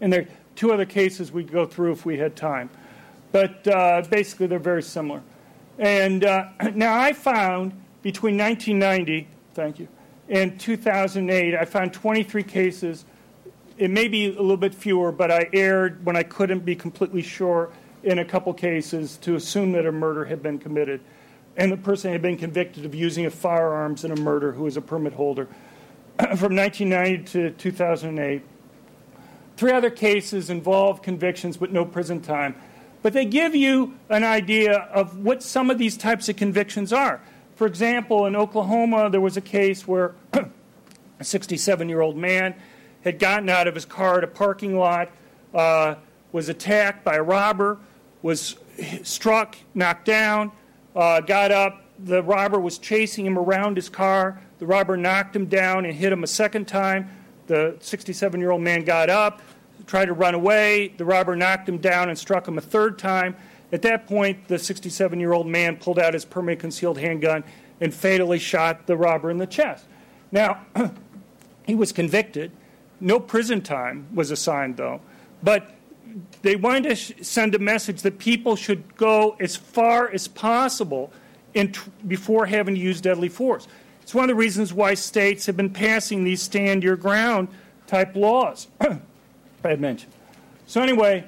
and 0.00 0.12
there 0.12 0.22
are 0.22 0.28
two 0.54 0.72
other 0.72 0.84
cases 0.84 1.32
we 1.32 1.42
would 1.42 1.52
go 1.52 1.66
through 1.66 1.92
if 1.92 2.06
we 2.06 2.18
had 2.18 2.36
time, 2.36 2.70
but 3.32 3.66
uh, 3.66 4.02
basically 4.08 4.46
they're 4.46 4.58
very 4.58 4.82
similar. 4.82 5.22
And 5.78 6.24
uh, 6.24 6.48
now 6.74 6.98
I 6.98 7.12
found 7.12 7.72
between 8.02 8.36
1990, 8.36 9.28
thank 9.54 9.78
you, 9.78 9.88
and 10.28 10.58
2008, 10.58 11.54
I 11.54 11.64
found 11.64 11.92
23 11.92 12.42
cases. 12.42 13.04
It 13.78 13.90
may 13.90 14.08
be 14.08 14.26
a 14.26 14.40
little 14.40 14.56
bit 14.56 14.74
fewer, 14.74 15.10
but 15.12 15.30
I 15.30 15.48
erred 15.52 16.04
when 16.04 16.16
I 16.16 16.22
couldn't 16.22 16.64
be 16.64 16.76
completely 16.76 17.22
sure 17.22 17.70
in 18.02 18.18
a 18.18 18.24
couple 18.24 18.52
cases 18.54 19.16
to 19.18 19.34
assume 19.34 19.72
that 19.72 19.86
a 19.86 19.92
murder 19.92 20.24
had 20.24 20.42
been 20.42 20.58
committed 20.58 21.00
and 21.56 21.70
the 21.70 21.76
person 21.76 22.12
had 22.12 22.22
been 22.22 22.36
convicted 22.36 22.84
of 22.84 22.94
using 22.94 23.26
a 23.26 23.30
firearms 23.30 24.04
in 24.04 24.12
a 24.12 24.16
murder 24.16 24.52
who 24.52 24.64
was 24.64 24.76
a 24.76 24.80
permit 24.80 25.12
holder 25.12 25.46
from 26.36 26.56
1990 26.56 27.24
to 27.24 27.50
2008. 27.50 28.42
Three 29.56 29.72
other 29.72 29.90
cases 29.90 30.48
involved 30.48 31.02
convictions 31.02 31.56
but 31.56 31.72
no 31.72 31.84
prison 31.84 32.20
time. 32.20 32.54
But 33.02 33.12
they 33.12 33.24
give 33.24 33.54
you 33.54 33.94
an 34.08 34.24
idea 34.24 34.88
of 34.92 35.18
what 35.18 35.42
some 35.42 35.70
of 35.70 35.78
these 35.78 35.96
types 35.96 36.28
of 36.28 36.36
convictions 36.36 36.92
are. 36.92 37.20
For 37.56 37.66
example, 37.66 38.26
in 38.26 38.36
Oklahoma, 38.36 39.10
there 39.10 39.20
was 39.20 39.36
a 39.36 39.40
case 39.40 39.86
where 39.86 40.14
a 41.18 41.24
67 41.24 41.88
year 41.88 42.00
old 42.00 42.16
man 42.16 42.54
had 43.02 43.18
gotten 43.18 43.48
out 43.48 43.66
of 43.66 43.74
his 43.74 43.84
car 43.84 44.18
at 44.18 44.24
a 44.24 44.26
parking 44.26 44.78
lot, 44.78 45.10
uh, 45.54 45.94
was 46.32 46.48
attacked 46.48 47.04
by 47.04 47.16
a 47.16 47.22
robber, 47.22 47.78
was 48.22 48.56
struck, 49.02 49.56
knocked 49.74 50.04
down, 50.04 50.52
uh, 50.94 51.20
got 51.20 51.50
up. 51.50 51.84
The 51.98 52.22
robber 52.22 52.58
was 52.58 52.78
chasing 52.78 53.26
him 53.26 53.38
around 53.38 53.76
his 53.76 53.88
car. 53.88 54.40
The 54.58 54.66
robber 54.66 54.96
knocked 54.96 55.34
him 55.34 55.46
down 55.46 55.84
and 55.84 55.94
hit 55.94 56.12
him 56.12 56.24
a 56.24 56.26
second 56.26 56.66
time. 56.66 57.10
The 57.46 57.76
67 57.80 58.40
year 58.40 58.50
old 58.50 58.62
man 58.62 58.84
got 58.84 59.10
up, 59.10 59.42
tried 59.90 60.06
to 60.06 60.12
run 60.12 60.34
away. 60.34 60.94
The 60.96 61.04
robber 61.04 61.34
knocked 61.34 61.68
him 61.68 61.78
down 61.78 62.08
and 62.10 62.16
struck 62.16 62.46
him 62.46 62.56
a 62.56 62.60
third 62.60 62.96
time. 62.96 63.34
At 63.72 63.82
that 63.82 64.06
point, 64.06 64.46
the 64.46 64.56
67 64.56 65.18
year 65.18 65.32
old 65.32 65.48
man 65.48 65.78
pulled 65.78 65.98
out 65.98 66.14
his 66.14 66.24
permanent 66.24 66.60
concealed 66.60 66.96
handgun 66.96 67.42
and 67.80 67.92
fatally 67.92 68.38
shot 68.38 68.86
the 68.86 68.96
robber 68.96 69.32
in 69.32 69.38
the 69.38 69.48
chest. 69.48 69.84
Now, 70.30 70.64
he 71.66 71.74
was 71.74 71.90
convicted. 71.90 72.52
No 73.00 73.18
prison 73.18 73.62
time 73.62 74.06
was 74.14 74.30
assigned, 74.30 74.76
though. 74.76 75.00
But 75.42 75.72
they 76.42 76.54
wanted 76.54 76.90
to 76.90 76.94
sh- 76.94 77.12
send 77.22 77.56
a 77.56 77.58
message 77.58 78.02
that 78.02 78.18
people 78.20 78.54
should 78.54 78.96
go 78.96 79.36
as 79.40 79.56
far 79.56 80.08
as 80.08 80.28
possible 80.28 81.12
t- 81.52 81.72
before 82.06 82.46
having 82.46 82.76
to 82.76 82.80
use 82.80 83.00
deadly 83.00 83.28
force. 83.28 83.66
It's 84.02 84.14
one 84.14 84.24
of 84.24 84.28
the 84.28 84.34
reasons 84.36 84.72
why 84.72 84.94
states 84.94 85.46
have 85.46 85.56
been 85.56 85.70
passing 85.70 86.22
these 86.22 86.42
stand 86.42 86.84
your 86.84 86.96
ground 86.96 87.48
type 87.88 88.14
laws 88.14 88.68
had 89.68 89.80
mentioned. 89.80 90.12
So, 90.66 90.80
anyway, 90.80 91.24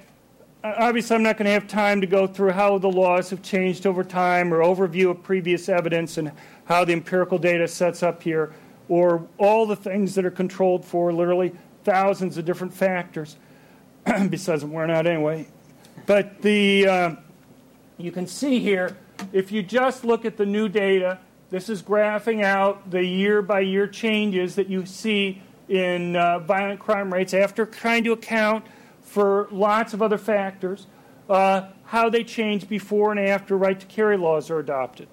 obviously, 0.64 1.16
I'm 1.16 1.22
not 1.22 1.36
going 1.36 1.46
to 1.46 1.52
have 1.52 1.68
time 1.68 2.00
to 2.00 2.06
go 2.06 2.26
through 2.26 2.52
how 2.52 2.78
the 2.78 2.90
laws 2.90 3.30
have 3.30 3.42
changed 3.42 3.86
over 3.86 4.02
time 4.02 4.52
or 4.52 4.58
overview 4.58 5.10
of 5.10 5.22
previous 5.22 5.68
evidence 5.68 6.16
and 6.18 6.32
how 6.64 6.84
the 6.84 6.92
empirical 6.92 7.38
data 7.38 7.68
sets 7.68 8.02
up 8.02 8.22
here 8.22 8.52
or 8.88 9.26
all 9.38 9.66
the 9.66 9.76
things 9.76 10.14
that 10.14 10.24
are 10.24 10.30
controlled 10.30 10.84
for 10.84 11.12
literally 11.12 11.52
thousands 11.84 12.38
of 12.38 12.44
different 12.44 12.72
factors. 12.72 13.36
besides 14.28 14.62
I'm 14.62 14.72
wearing 14.72 14.90
out 14.90 15.06
anyway. 15.06 15.46
But 16.06 16.42
the 16.42 16.86
uh, 16.86 17.16
you 17.98 18.10
can 18.10 18.26
see 18.26 18.58
here, 18.58 18.96
if 19.32 19.52
you 19.52 19.62
just 19.62 20.04
look 20.04 20.24
at 20.24 20.36
the 20.36 20.46
new 20.46 20.68
data, 20.68 21.18
this 21.50 21.68
is 21.68 21.82
graphing 21.82 22.42
out 22.42 22.90
the 22.90 23.04
year 23.04 23.42
by 23.42 23.60
year 23.60 23.86
changes 23.86 24.56
that 24.56 24.68
you 24.68 24.86
see 24.86 25.42
in 25.68 26.16
uh, 26.16 26.38
violent 26.40 26.80
crime 26.80 27.12
rates 27.12 27.34
after 27.34 27.64
trying 27.66 28.04
to 28.04 28.12
account 28.12 28.64
for 29.00 29.48
lots 29.50 29.94
of 29.94 30.02
other 30.02 30.18
factors, 30.18 30.86
uh, 31.28 31.68
how 31.84 32.08
they 32.08 32.24
change 32.24 32.68
before 32.68 33.10
and 33.10 33.20
after 33.20 33.56
right 33.56 33.78
to 33.78 33.86
carry 33.86 34.16
laws 34.16 34.50
are 34.50 34.58
adopted. 34.58 35.08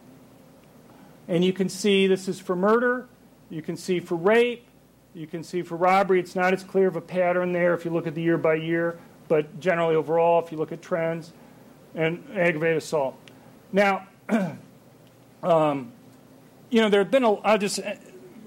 And 1.28 1.44
you 1.44 1.54
can 1.54 1.70
see 1.70 2.08
this 2.08 2.28
is 2.28 2.40
for 2.40 2.56
murder, 2.56 3.08
you 3.50 3.62
can 3.62 3.78
see 3.78 4.00
for 4.00 4.16
rape, 4.16 4.66
you 5.14 5.28
can 5.28 5.44
see 5.44 5.62
for 5.62 5.76
robbery, 5.76 6.20
it's 6.20 6.36
not 6.36 6.54
as 6.54 6.64
clear 6.64 6.88
of 6.88 6.96
a 6.96 7.02
pattern 7.02 7.52
there 7.52 7.74
if 7.74 7.86
you 7.86 7.92
look 7.92 8.08
at 8.08 8.16
the 8.16 8.22
year 8.22 8.38
by 8.38 8.56
year, 8.56 9.00
but 9.28 9.60
generally 9.60 9.96
overall, 9.96 10.44
if 10.44 10.52
you 10.52 10.58
look 10.58 10.72
at 10.72 10.82
trends, 10.82 11.34
and 11.96 12.24
aggravated 12.36 12.78
assault. 12.78 13.16
Now, 13.72 14.08
um, 15.44 15.92
you 16.70 16.82
know, 16.82 16.90
there 16.90 17.02
have 17.02 17.12
been, 17.12 17.24
a, 17.24 17.34
I'll 17.34 17.58
just 17.58 17.80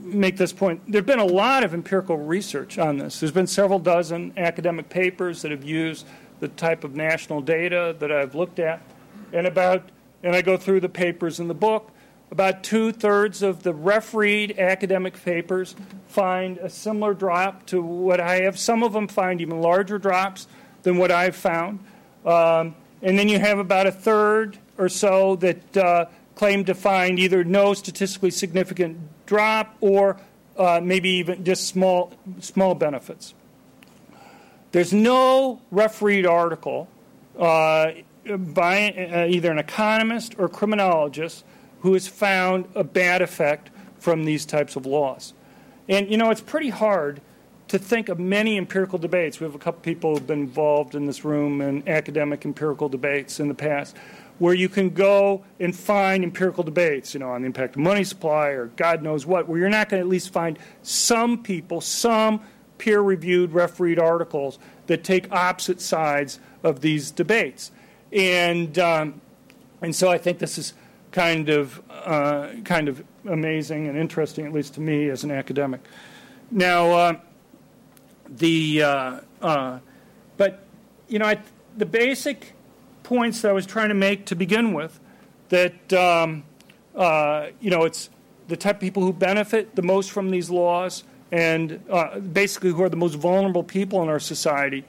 make 0.03 0.37
this 0.37 0.53
point, 0.53 0.83
there 0.91 1.01
have 1.01 1.07
been 1.07 1.19
a 1.19 1.25
lot 1.25 1.65
of 1.65 1.75
empirical 1.75 2.17
research 2.17 2.79
on 2.79 2.99
this. 2.99 3.21
There's 3.21 3.33
been 3.33 3.47
several 3.47 3.79
dozen 3.79 4.33
academic 4.37 4.89
papers 4.89 5.43
that 5.43 5.51
have 5.51 5.65
used 5.65 6.07
the 6.41 6.49
type 6.49 6.85
of 6.85 6.95
national 6.95 7.41
data 7.41 7.95
that 8.01 8.11
I've 8.11 8.35
looked 8.35 8.59
at, 8.59 8.83
and 9.33 9.47
about, 9.47 9.89
and 10.23 10.35
I 10.35 10.43
go 10.43 10.57
through 10.57 10.81
the 10.81 10.89
papers 10.89 11.41
in 11.41 11.49
the 11.49 11.55
book. 11.55 11.91
About 12.31 12.65
two 12.65 12.93
thirds 12.93 13.43
of 13.43 13.63
the 13.63 13.75
refereed 13.75 14.59
academic 14.59 15.23
papers 15.23 15.77
find 16.09 16.57
a 16.59 16.71
similar 16.71 17.13
drop 17.13 17.67
to 17.67 17.83
what 17.83 18.21
I 18.21 18.43
have. 18.43 18.59
Some 18.59 18.83
of 18.83 18.95
them 18.95 19.07
find 19.07 19.41
even 19.41 19.61
larger 19.61 19.99
drops 19.99 20.47
than 20.83 20.97
what 20.97 21.11
I've 21.11 21.37
found. 21.37 21.81
Um, 22.25 22.75
and 23.03 23.19
then 23.19 23.29
you 23.29 23.39
have 23.39 23.59
about 23.59 23.87
a 23.87 23.93
third 23.93 24.59
or 24.79 24.89
so 24.89 25.37
that 25.37 25.77
uh, 25.77 26.07
claim 26.35 26.65
to 26.65 26.75
find 26.75 27.19
either 27.19 27.45
no 27.45 27.75
statistically 27.75 28.31
significant 28.31 28.99
drop 29.33 29.75
or 29.81 30.19
uh, 30.59 30.79
maybe 30.83 31.09
even 31.09 31.43
just 31.43 31.67
small, 31.67 32.13
small 32.41 32.75
benefits. 32.75 33.33
There's 34.73 34.93
no 34.93 35.63
refereed 35.71 36.27
article 36.27 36.87
uh, 37.39 37.93
by 38.27 38.91
uh, 38.91 39.27
either 39.27 39.51
an 39.51 39.59
economist 39.59 40.35
or 40.39 40.51
criminologist 40.51 41.47
who 41.81 41.95
has 41.95 42.07
found 42.07 42.67
a 42.75 42.85
bad 42.85 43.23
effect 43.23 43.71
from 43.99 44.27
these 44.27 44.45
types 44.45 44.77
of 44.77 44.85
laws. 44.85 45.33
And 45.89 46.11
you 46.11 46.19
know, 46.19 46.31
it's 46.31 46.43
pretty 46.43 46.69
hard 46.69 47.23
to 47.69 47.79
think 47.79 48.11
of 48.11 48.19
many 48.19 48.59
empirical 48.59 48.99
debates. 48.99 49.41
We 49.41 49.45
have 49.45 49.55
a 49.55 49.59
couple 49.59 49.81
people 49.81 50.13
who've 50.13 50.27
been 50.27 50.41
involved 50.41 50.95
in 50.95 51.07
this 51.07 51.25
room 51.25 51.63
in 51.63 51.89
academic 51.89 52.45
empirical 52.45 52.91
debates 52.91 53.41
in 53.41 53.49
the 53.49 53.55
past, 53.55 53.97
where 54.43 54.55
you 54.55 54.69
can 54.69 54.91
go 54.91 55.45
and 55.61 55.73
find 55.73 56.25
empirical 56.25 56.65
debates, 56.65 57.15
you 57.15 57.21
know, 57.21 57.31
on 57.31 57.43
the 57.43 57.47
impact 57.47 57.77
of 57.77 57.81
money 57.81 58.03
supply 58.03 58.49
or 58.49 58.67
God 58.75 59.01
knows 59.01 59.25
what, 59.25 59.47
where 59.47 59.61
you're 59.61 59.69
not 59.69 59.89
going 59.89 60.01
to 60.01 60.05
at 60.05 60.11
least 60.11 60.33
find 60.33 60.59
some 60.83 61.45
people, 61.45 61.81
some 61.81 62.41
peer-reviewed, 62.77 63.53
refereed 63.53 64.01
articles 64.01 64.59
that 64.89 65.05
take 65.05 65.31
opposite 65.31 65.81
sides 65.81 66.41
of 66.65 66.81
these 66.81 67.13
debates. 67.13 67.71
And 68.13 68.77
um, 68.81 69.21
and 69.81 69.95
so 69.95 70.11
I 70.11 70.19
think 70.19 70.41
this 70.41 70.59
is 70.59 70.75
kind 71.13 71.49
of 71.49 71.81
uh, 71.89 72.49
kind 72.65 72.89
of 72.89 73.05
amazing 73.29 73.87
and 73.87 73.97
interesting, 73.97 74.45
at 74.45 74.53
least 74.53 74.75
to 74.75 74.81
me 74.81 75.09
as 75.09 75.23
an 75.23 75.31
academic. 75.31 75.83
Now, 76.51 76.91
uh, 76.91 77.13
the 78.29 78.83
uh, 78.83 79.21
uh 79.41 79.79
but 80.37 80.65
you 81.07 81.21
know 81.21 81.27
I, 81.27 81.39
the 81.77 81.87
basic 81.87 82.55
points 83.13 83.43
that 83.43 83.51
I 83.51 83.53
was 83.53 83.67
trying 83.67 83.91
to 83.91 83.95
make 83.95 84.25
to 84.27 84.35
begin 84.35 84.73
with 84.73 84.99
that 85.51 85.93
um, 85.93 86.45
uh, 86.97 87.49
you 87.61 87.71
know 87.71 87.85
it's 87.85 88.09
the 88.49 88.57
type 88.57 88.77
of 88.77 88.81
people 88.81 89.03
who 89.03 89.13
benefit 89.13 89.77
the 89.77 89.83
most 89.83 90.11
from 90.11 90.31
these 90.31 90.49
laws 90.49 91.05
and 91.31 91.79
uh, 91.91 92.19
basically 92.21 92.71
who 92.71 92.83
are 92.83 92.89
the 92.89 92.97
most 92.97 93.15
vulnerable 93.15 93.63
people 93.63 94.03
in 94.03 94.09
our 94.09 94.19
society 94.19 94.83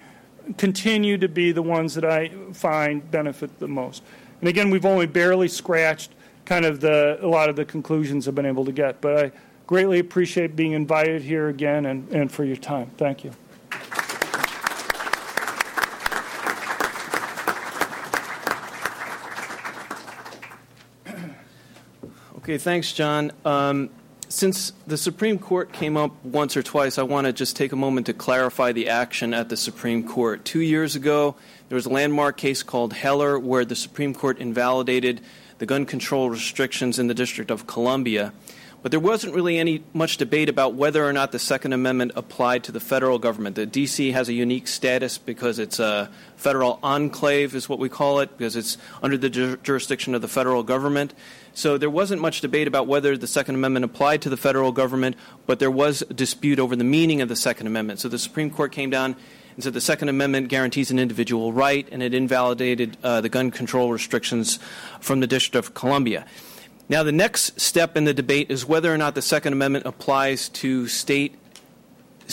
continue 0.58 1.18
to 1.18 1.28
be 1.28 1.52
the 1.52 1.62
ones 1.62 1.96
that 1.96 2.06
I 2.06 2.30
find 2.54 3.10
benefit 3.12 3.60
the 3.60 3.68
most. 3.68 4.04
And 4.40 4.48
again, 4.48 4.70
we've 4.70 4.86
only 4.86 5.06
barely 5.06 5.50
scratched 5.50 6.12
kind 6.46 6.66
of 6.66 6.80
the 6.80 7.18
a 7.22 7.28
lot 7.28 7.50
of 7.50 7.58
the 7.58 7.66
conclusions 7.66 8.28
I've 8.28 8.36
been 8.36 8.46
able 8.46 8.66
to 8.66 8.74
get. 8.74 9.02
But 9.02 9.26
I 9.26 9.32
greatly 9.68 10.00
appreciate 10.00 10.56
being 10.56 10.72
invited 10.72 11.22
here 11.22 11.50
again 11.50 11.86
and, 11.86 12.10
and 12.10 12.32
for 12.32 12.46
your 12.46 12.58
time. 12.58 12.90
Thank 12.98 13.26
you. 13.26 13.32
Okay, 22.44 22.58
thanks, 22.58 22.92
John. 22.92 23.32
Um, 23.46 23.90
since 24.28 24.74
the 24.86 24.98
Supreme 24.98 25.40
Court 25.40 25.72
came 25.72 25.96
up 25.96 26.12
once 26.26 26.58
or 26.58 26.62
twice, 26.62 26.98
I 26.98 27.04
want 27.04 27.26
to 27.26 27.32
just 27.32 27.56
take 27.56 27.72
a 27.72 27.78
moment 27.78 28.08
to 28.08 28.14
clarify 28.14 28.74
the 28.74 28.90
action 28.90 29.34
at 29.34 29.48
the 29.48 29.56
Supreme 29.56 30.06
Court. 30.06 30.44
Two 30.44 30.60
years 30.60 30.98
ago, 30.98 31.38
there 31.70 31.78
was 31.78 31.86
a 31.86 31.90
landmark 31.90 32.36
case 32.36 32.62
called 32.62 32.92
Heller 32.92 33.40
where 33.40 33.64
the 33.64 33.78
Supreme 33.78 34.14
Court 34.14 34.40
invalidated 34.40 35.22
the 35.60 35.66
gun 35.66 35.86
control 35.86 36.30
restrictions 36.30 37.00
in 37.00 37.08
the 37.08 37.14
District 37.14 37.50
of 37.50 37.66
Columbia. 37.66 38.34
But 38.82 38.92
there 38.92 39.00
wasn't 39.00 39.34
really 39.34 39.58
any 39.58 39.82
much 39.94 40.18
debate 40.18 40.50
about 40.50 40.74
whether 40.74 41.06
or 41.06 41.14
not 41.14 41.32
the 41.32 41.40
Second 41.40 41.72
Amendment 41.72 42.12
applied 42.18 42.66
to 42.66 42.74
the 42.74 42.82
federal 42.82 43.18
government. 43.18 43.56
The 43.56 43.66
D.C. 43.66 44.12
has 44.12 44.28
a 44.28 44.34
unique 44.34 44.68
status 44.68 45.18
because 45.18 45.58
it's 45.58 45.80
a 45.80 46.12
federal 46.36 46.80
enclave, 46.84 47.56
is 47.56 47.70
what 47.70 47.80
we 47.80 47.88
call 47.88 48.20
it, 48.20 48.38
because 48.38 48.58
it's 48.58 48.78
under 49.02 49.16
the 49.16 49.30
ju- 49.30 49.56
jurisdiction 49.64 50.14
of 50.14 50.22
the 50.22 50.28
federal 50.28 50.64
government. 50.64 51.14
So 51.56 51.78
there 51.78 51.90
wasn't 51.90 52.22
much 52.22 52.42
debate 52.42 52.68
about 52.68 52.88
whether 52.88 53.16
the 53.16 53.28
Second 53.28 53.56
Amendment 53.56 53.86
applied 53.86 54.24
to 54.24 54.30
the 54.30 54.38
federal 54.38 54.72
government, 54.72 55.16
but 55.46 55.60
there 55.60 55.70
was 55.70 56.00
dispute 56.14 56.60
over 56.60 56.76
the 56.76 56.84
meaning 56.84 57.22
of 57.22 57.30
the 57.30 57.36
Second 57.36 57.68
Amendment. 57.68 58.00
So 58.00 58.10
the 58.10 58.18
Supreme 58.18 58.50
Court 58.50 58.72
came 58.72 58.90
down 58.90 59.16
and 59.54 59.64
said 59.64 59.74
the 59.74 59.82
Second 59.82 60.10
Amendment 60.10 60.48
guarantees 60.48 60.90
an 60.90 60.98
individual 60.98 61.54
right, 61.54 61.88
and 61.92 62.02
it 62.02 62.14
invalidated 62.16 62.98
uh, 63.04 63.22
the 63.22 63.30
gun 63.30 63.52
control 63.52 63.92
restrictions 63.92 64.58
from 65.00 65.20
the 65.20 65.28
District 65.28 65.56
of 65.56 65.76
Columbia. 65.76 66.26
Now, 66.90 67.04
the 67.04 67.12
next 67.12 67.62
step 67.62 67.96
in 67.96 68.06
the 68.06 68.14
debate 68.14 68.50
is 68.50 68.66
whether 68.66 68.94
or 68.94 68.98
not 68.98 69.16
the 69.16 69.22
Second 69.22 69.54
Amendment 69.54 69.86
applies 69.86 70.50
to 70.50 70.88
state 70.88 71.36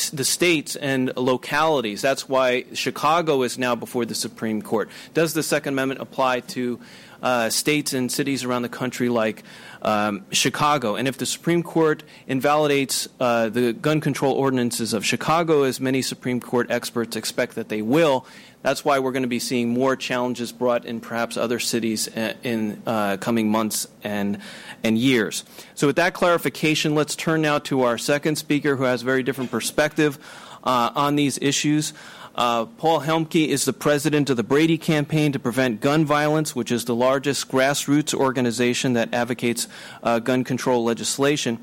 the 0.09 0.25
states 0.25 0.75
and 0.77 1.15
localities. 1.17 2.01
That's 2.01 2.27
why 2.27 2.65
Chicago 2.73 3.43
is 3.43 3.59
now 3.59 3.75
before 3.75 4.07
the 4.07 4.15
Supreme 4.15 4.63
Court. 4.63 4.89
Does 5.13 5.35
the 5.35 5.43
Second 5.43 5.75
Amendment 5.75 6.01
apply 6.01 6.41
to 6.41 6.81
uh, 7.23 7.51
states 7.51 7.93
and 7.93 8.11
cities 8.11 8.45
around 8.45 8.63
the 8.63 8.71
country 8.71 9.11
like 9.11 9.43
um, 9.83 10.25
Chicago? 10.31 10.97
And 10.97 11.07
if 11.07 11.19
the 11.19 11.27
Supreme 11.27 11.63
Court 11.63 12.03
invalidates 12.27 13.09
uh, 13.21 13.51
the 13.51 13.75
gun 13.75 14.01
control 14.01 14.33
ordinances 14.33 14.95
of 14.95 15.05
Chicago, 15.05 15.65
as 15.65 15.81
many 15.81 16.01
Supreme 16.01 16.41
Court 16.41 16.71
experts 16.71 17.17
expect 17.17 17.57
that 17.57 17.69
they 17.69 17.83
will, 17.83 18.25
that's 18.63 18.85
why 18.85 18.99
we're 18.99 19.13
going 19.13 19.23
to 19.23 19.29
be 19.29 19.39
seeing 19.39 19.71
more 19.71 19.97
challenges 19.97 20.53
brought 20.53 20.85
in 20.85 21.01
perhaps 21.01 21.37
other 21.37 21.59
cities 21.59 22.09
uh, 22.09 22.35
in 22.43 22.83
uh, 22.87 23.17
coming 23.17 23.51
months 23.51 23.87
and, 24.03 24.39
and 24.83 24.99
years. 24.99 25.45
So, 25.75 25.87
with 25.87 25.97
that 25.97 26.15
clarification, 26.15 26.95
let's 26.95 27.17
turn 27.17 27.43
now 27.43 27.59
to 27.61 27.83
our 27.83 27.99
second 27.99 28.37
speaker 28.37 28.77
who 28.77 28.85
has 28.85 29.03
a 29.03 29.05
very 29.05 29.23
different 29.23 29.51
perspective 29.51 30.19
uh, 30.65 30.91
on 30.95 31.17
these 31.17 31.39
issues. 31.39 31.93
Uh, 32.35 32.65
Paul 32.65 33.01
Helmke 33.01 33.49
is 33.49 33.65
the 33.65 33.73
president 33.73 34.31
of 34.31 34.37
the 34.37 34.43
Brady 34.45 34.79
Campaign 34.79 35.33
to 35.33 35.39
Prevent 35.39 35.81
Gun 35.81 36.05
Violence, 36.05 36.55
which 36.55 36.71
is 36.71 36.85
the 36.85 36.95
largest 36.95 37.49
grassroots 37.49 38.15
organization 38.15 38.93
that 38.93 39.13
advocates 39.13 39.67
uh, 40.03 40.21
gun 40.21 40.45
control 40.45 40.85
legislation. 40.85 41.59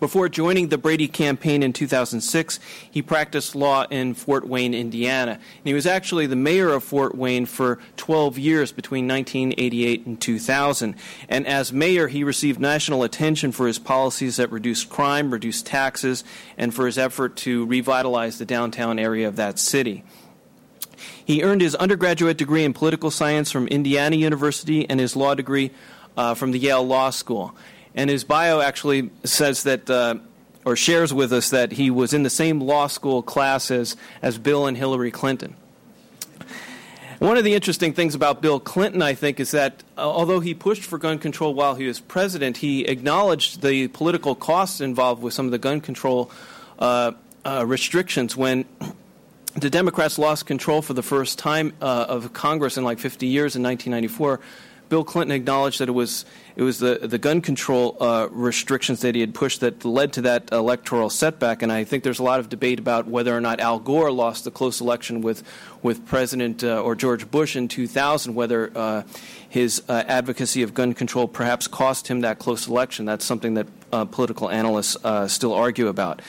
Before 0.00 0.28
joining 0.28 0.68
the 0.68 0.78
Brady 0.78 1.08
campaign 1.08 1.60
in 1.60 1.72
2006, 1.72 2.60
he 2.88 3.02
practiced 3.02 3.56
law 3.56 3.84
in 3.90 4.14
Fort 4.14 4.46
Wayne, 4.46 4.72
Indiana. 4.72 5.32
And 5.32 5.64
he 5.64 5.74
was 5.74 5.86
actually 5.86 6.26
the 6.26 6.36
mayor 6.36 6.68
of 6.70 6.84
Fort 6.84 7.16
Wayne 7.16 7.46
for 7.46 7.80
12 7.96 8.38
years 8.38 8.70
between 8.70 9.08
1988 9.08 10.06
and 10.06 10.20
2000. 10.20 10.94
And 11.28 11.46
as 11.48 11.72
mayor, 11.72 12.06
he 12.06 12.22
received 12.22 12.60
national 12.60 13.02
attention 13.02 13.50
for 13.50 13.66
his 13.66 13.80
policies 13.80 14.36
that 14.36 14.52
reduced 14.52 14.88
crime, 14.88 15.32
reduced 15.32 15.66
taxes, 15.66 16.22
and 16.56 16.72
for 16.72 16.86
his 16.86 16.96
effort 16.96 17.36
to 17.38 17.66
revitalize 17.66 18.38
the 18.38 18.44
downtown 18.44 19.00
area 19.00 19.26
of 19.26 19.34
that 19.34 19.58
city. 19.58 20.04
He 21.24 21.42
earned 21.42 21.60
his 21.60 21.74
undergraduate 21.74 22.38
degree 22.38 22.64
in 22.64 22.72
political 22.72 23.10
science 23.10 23.50
from 23.50 23.66
Indiana 23.66 24.14
University 24.14 24.88
and 24.88 25.00
his 25.00 25.16
law 25.16 25.34
degree 25.34 25.72
uh, 26.16 26.34
from 26.34 26.52
the 26.52 26.58
Yale 26.58 26.86
Law 26.86 27.10
School. 27.10 27.56
And 27.94 28.10
his 28.10 28.24
bio 28.24 28.60
actually 28.60 29.10
says 29.24 29.64
that, 29.64 29.88
uh, 29.88 30.16
or 30.64 30.76
shares 30.76 31.12
with 31.12 31.32
us, 31.32 31.50
that 31.50 31.72
he 31.72 31.90
was 31.90 32.12
in 32.12 32.22
the 32.22 32.30
same 32.30 32.60
law 32.60 32.86
school 32.86 33.22
class 33.22 33.70
as, 33.70 33.96
as 34.22 34.38
Bill 34.38 34.66
and 34.66 34.76
Hillary 34.76 35.10
Clinton. 35.10 35.56
One 37.18 37.36
of 37.36 37.42
the 37.42 37.54
interesting 37.54 37.94
things 37.94 38.14
about 38.14 38.40
Bill 38.40 38.60
Clinton, 38.60 39.02
I 39.02 39.14
think, 39.14 39.40
is 39.40 39.50
that 39.50 39.82
uh, 39.96 40.02
although 40.02 40.38
he 40.38 40.54
pushed 40.54 40.84
for 40.84 40.98
gun 40.98 41.18
control 41.18 41.52
while 41.52 41.74
he 41.74 41.84
was 41.86 41.98
president, 41.98 42.58
he 42.58 42.84
acknowledged 42.84 43.60
the 43.60 43.88
political 43.88 44.36
costs 44.36 44.80
involved 44.80 45.20
with 45.20 45.34
some 45.34 45.44
of 45.44 45.50
the 45.50 45.58
gun 45.58 45.80
control 45.80 46.30
uh, 46.78 47.12
uh, 47.44 47.64
restrictions 47.66 48.36
when 48.36 48.66
the 49.56 49.68
Democrats 49.68 50.16
lost 50.16 50.46
control 50.46 50.80
for 50.80 50.94
the 50.94 51.02
first 51.02 51.40
time 51.40 51.72
uh, 51.80 52.06
of 52.08 52.32
Congress 52.32 52.76
in 52.76 52.84
like 52.84 53.00
50 53.00 53.26
years 53.26 53.56
in 53.56 53.64
1994. 53.64 54.38
Bill 54.88 55.04
Clinton 55.04 55.34
acknowledged 55.34 55.80
that 55.80 55.88
it 55.88 55.92
was 55.92 56.24
it 56.56 56.62
was 56.62 56.78
the 56.78 56.98
the 57.02 57.18
gun 57.18 57.40
control 57.40 57.96
uh, 58.00 58.28
restrictions 58.30 59.00
that 59.00 59.14
he 59.14 59.20
had 59.20 59.34
pushed 59.34 59.60
that 59.60 59.84
led 59.84 60.12
to 60.14 60.22
that 60.22 60.50
electoral 60.52 61.10
setback. 61.10 61.62
And 61.62 61.70
I 61.70 61.84
think 61.84 62.04
there's 62.04 62.18
a 62.18 62.22
lot 62.22 62.40
of 62.40 62.48
debate 62.48 62.78
about 62.78 63.06
whether 63.06 63.36
or 63.36 63.40
not 63.40 63.60
Al 63.60 63.78
Gore 63.78 64.10
lost 64.10 64.44
the 64.44 64.50
close 64.50 64.80
election 64.80 65.20
with 65.20 65.42
with 65.82 66.06
President 66.06 66.64
uh, 66.64 66.80
or 66.80 66.94
George 66.94 67.30
Bush 67.30 67.54
in 67.54 67.68
2000, 67.68 68.34
whether 68.34 68.72
uh, 68.76 69.02
his 69.48 69.82
uh, 69.88 70.04
advocacy 70.06 70.62
of 70.62 70.74
gun 70.74 70.94
control 70.94 71.28
perhaps 71.28 71.68
cost 71.68 72.08
him 72.08 72.22
that 72.22 72.38
close 72.38 72.66
election. 72.66 73.04
That's 73.04 73.24
something 73.24 73.54
that 73.54 73.66
uh, 73.92 74.04
political 74.06 74.50
analysts 74.50 74.96
uh, 75.04 75.28
still 75.28 75.54
argue 75.54 75.88
about. 75.88 76.22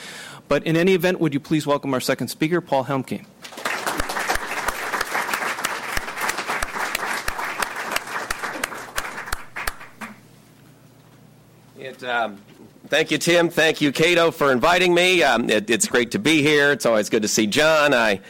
But 0.48 0.64
in 0.66 0.76
any 0.76 0.94
event, 0.94 1.20
would 1.20 1.32
you 1.32 1.40
please 1.40 1.66
welcome 1.66 1.94
our 1.94 2.00
second 2.00 2.28
speaker, 2.28 2.60
Paul 2.60 2.84
Helmke. 2.84 3.24
It, 12.02 12.08
um, 12.08 12.38
thank 12.86 13.10
you, 13.10 13.18
Tim. 13.18 13.48
Thank 13.48 13.80
you, 13.80 13.92
Cato, 13.92 14.30
for 14.30 14.52
inviting 14.52 14.94
me. 14.94 15.22
Um, 15.22 15.50
it, 15.50 15.68
it's 15.70 15.86
great 15.86 16.12
to 16.12 16.18
be 16.18 16.42
here. 16.42 16.72
It's 16.72 16.86
always 16.86 17.08
good 17.08 17.22
to 17.22 17.28
see 17.28 17.46
John. 17.46 17.94
I 17.94 18.20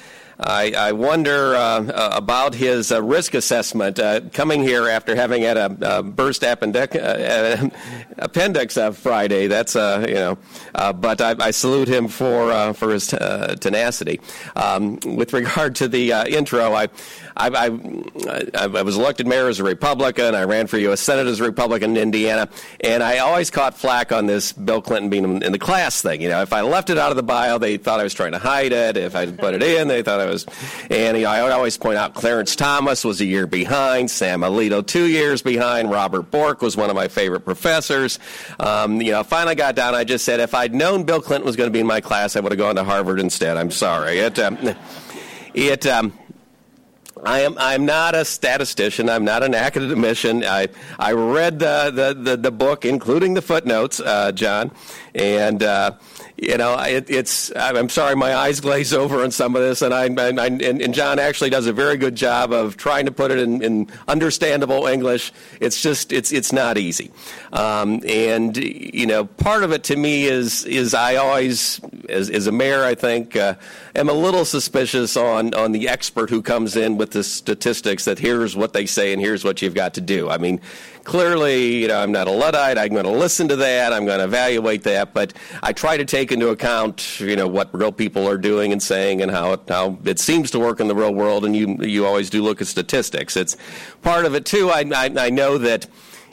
I, 0.42 0.72
I 0.76 0.92
wonder 0.92 1.54
uh, 1.54 1.60
uh, 1.60 2.10
about 2.14 2.54
his 2.54 2.90
uh, 2.90 3.02
risk 3.02 3.34
assessment 3.34 3.98
uh, 3.98 4.22
coming 4.32 4.62
here 4.62 4.88
after 4.88 5.14
having 5.14 5.42
had 5.42 5.58
a, 5.58 5.98
a 5.98 6.02
burst 6.02 6.42
appendix, 6.44 6.96
uh, 6.96 7.68
appendix 8.16 8.78
Friday. 8.94 9.48
That's 9.48 9.74
you 9.74 10.14
know, 10.14 10.38
but 10.72 11.20
I, 11.20 11.34
I, 11.38 11.50
salute 11.50 11.88
him 11.88 12.08
for 12.08 12.72
for 12.72 12.90
his 12.90 13.08
tenacity. 13.08 14.20
Um, 14.56 14.98
with 15.04 15.34
regard 15.34 15.74
to 15.76 15.88
the 15.88 16.12
intro, 16.34 16.72
I 16.72 16.88
I, 17.36 17.48
I, 17.48 18.66
I, 18.66 18.82
was 18.82 18.96
elected 18.96 19.26
mayor 19.26 19.48
as 19.48 19.60
a 19.60 19.64
Republican. 19.64 20.34
I 20.34 20.44
ran 20.44 20.66
for 20.66 20.78
U.S. 20.78 21.00
Senate 21.00 21.26
as 21.26 21.40
a 21.40 21.44
Republican 21.44 21.92
in 21.92 21.96
Indiana, 21.96 22.48
and 22.80 23.02
I 23.02 23.18
always 23.18 23.50
caught 23.50 23.74
flack 23.74 24.12
on 24.12 24.26
this 24.26 24.52
Bill 24.52 24.82
Clinton 24.82 25.10
being 25.10 25.42
in 25.42 25.52
the 25.52 25.58
class 25.58 26.02
thing. 26.02 26.20
You 26.20 26.28
know, 26.28 26.42
if 26.42 26.52
I 26.52 26.62
left 26.62 26.90
it 26.90 26.98
out 26.98 27.10
of 27.10 27.16
the 27.16 27.22
bio, 27.22 27.58
they 27.58 27.76
thought 27.76 28.00
I 28.00 28.02
was 28.02 28.14
trying 28.14 28.32
to 28.32 28.38
hide 28.38 28.72
it. 28.72 28.96
If 28.96 29.14
I 29.14 29.26
put 29.26 29.54
it 29.54 29.62
in, 29.62 29.88
they 29.88 30.02
thought 30.02 30.20
I 30.20 30.26
was. 30.26 30.46
And 30.90 31.16
you 31.16 31.24
know, 31.24 31.30
I 31.30 31.42
would 31.42 31.52
always 31.52 31.76
point 31.76 31.96
out 31.96 32.14
Clarence 32.14 32.56
Thomas 32.56 33.04
was 33.04 33.20
a 33.20 33.24
year 33.24 33.46
behind, 33.46 34.10
Sam 34.10 34.40
Alito 34.40 34.84
two 34.84 35.06
years 35.06 35.42
behind, 35.42 35.90
Robert 35.90 36.30
Bork 36.30 36.62
was 36.62 36.76
one 36.76 36.90
of 36.90 36.96
my 36.96 37.08
favorite 37.08 37.44
professors. 37.44 38.18
Um, 38.58 39.00
you 39.00 39.12
know, 39.12 39.22
finally 39.22 39.54
got 39.54 39.74
down. 39.74 39.94
I 39.94 40.04
just 40.04 40.24
said 40.24 40.40
if 40.40 40.54
I'd 40.54 40.74
known 40.74 41.04
Bill 41.04 41.20
Clinton 41.20 41.46
was 41.46 41.56
going 41.56 41.68
to 41.68 41.72
be 41.72 41.80
in 41.80 41.86
my 41.86 42.00
class, 42.00 42.36
I 42.36 42.40
would 42.40 42.52
have 42.52 42.58
gone 42.58 42.76
to 42.76 42.84
Harvard 42.84 43.20
instead. 43.20 43.56
I'm 43.56 43.70
sorry. 43.70 44.18
It. 44.18 44.38
Um, 44.38 44.58
it 45.54 45.86
um, 45.86 46.12
I 47.24 47.40
am 47.40 47.56
I'm 47.58 47.84
not 47.84 48.14
a 48.14 48.24
statistician. 48.24 49.08
I'm 49.08 49.24
not 49.24 49.42
an 49.42 49.54
academician. 49.54 50.44
I 50.44 50.68
I 50.98 51.12
read 51.12 51.58
the 51.58 51.90
the, 51.94 52.14
the, 52.14 52.36
the 52.36 52.50
book, 52.50 52.84
including 52.84 53.34
the 53.34 53.42
footnotes, 53.42 54.00
uh, 54.00 54.32
John, 54.32 54.70
and 55.14 55.62
uh, 55.62 55.92
you 56.40 56.56
know, 56.56 56.74
it, 56.78 57.10
it's. 57.10 57.52
I'm 57.54 57.90
sorry, 57.90 58.16
my 58.16 58.34
eyes 58.34 58.60
glaze 58.60 58.94
over 58.94 59.22
on 59.22 59.30
some 59.30 59.54
of 59.54 59.60
this, 59.60 59.82
and 59.82 59.92
I, 59.92 60.04
I 60.04 60.46
and, 60.46 60.62
and, 60.62 60.94
John 60.94 61.18
actually 61.18 61.50
does 61.50 61.66
a 61.66 61.72
very 61.72 61.98
good 61.98 62.14
job 62.14 62.50
of 62.50 62.78
trying 62.78 63.04
to 63.04 63.12
put 63.12 63.30
it 63.30 63.38
in, 63.38 63.62
in 63.62 63.90
understandable 64.08 64.86
English. 64.86 65.32
It's 65.60 65.82
just, 65.82 66.14
it's 66.14 66.32
it's 66.32 66.50
not 66.50 66.78
easy, 66.78 67.10
um, 67.52 68.00
and 68.08 68.56
you 68.56 69.04
know, 69.04 69.26
part 69.26 69.64
of 69.64 69.72
it 69.72 69.84
to 69.84 69.96
me 69.96 70.24
is 70.24 70.64
is 70.64 70.94
I 70.94 71.16
always, 71.16 71.78
as, 72.08 72.30
as 72.30 72.46
a 72.46 72.52
mayor, 72.52 72.84
I 72.84 72.94
think, 72.94 73.36
uh, 73.36 73.56
am 73.94 74.08
a 74.08 74.14
little 74.14 74.46
suspicious 74.46 75.18
on 75.18 75.52
on 75.52 75.72
the 75.72 75.90
expert 75.90 76.30
who 76.30 76.40
comes 76.40 76.74
in 76.74 76.96
with 76.96 77.10
the 77.10 77.22
statistics 77.22 78.06
that 78.06 78.18
here's 78.18 78.56
what 78.56 78.72
they 78.72 78.86
say 78.86 79.12
and 79.12 79.20
here's 79.20 79.44
what 79.44 79.60
you've 79.60 79.74
got 79.74 79.92
to 79.94 80.00
do. 80.00 80.30
I 80.30 80.38
mean, 80.38 80.62
clearly, 81.10 81.78
you 81.82 81.88
know, 81.88 81.98
I'm 81.98 82.12
not 82.12 82.28
a 82.28 82.30
Luddite. 82.30 82.78
I'm 82.78 82.92
going 82.92 83.04
to 83.04 83.10
listen 83.10 83.48
to 83.48 83.56
that. 83.56 83.92
I'm 83.92 84.06
going 84.06 84.20
to 84.20 84.26
evaluate 84.26 84.84
that. 84.84 85.12
But 85.12 85.32
I 85.60 85.72
try 85.72 85.96
to 85.96 86.04
take 86.04 86.30
into 86.30 86.50
account, 86.50 87.18
you 87.18 87.34
know, 87.34 87.48
what 87.48 87.68
real 87.74 87.90
people 87.90 88.28
are 88.28 88.38
doing 88.38 88.70
and 88.70 88.80
saying 88.80 89.20
and 89.20 89.28
how 89.28 89.54
it, 89.54 89.60
how 89.68 89.98
it 90.04 90.20
seems 90.20 90.52
to 90.52 90.60
work 90.60 90.78
in 90.78 90.86
the 90.86 90.94
real 90.94 91.12
world. 91.12 91.44
And 91.44 91.56
you, 91.56 91.78
you 91.82 92.06
always 92.06 92.30
do 92.30 92.44
look 92.44 92.60
at 92.60 92.68
statistics. 92.68 93.36
It's 93.36 93.56
part 94.02 94.24
of 94.24 94.36
it, 94.36 94.44
too. 94.44 94.70
I, 94.70 94.84
I, 94.94 95.10
I 95.16 95.30
know 95.30 95.58
that 95.58 95.88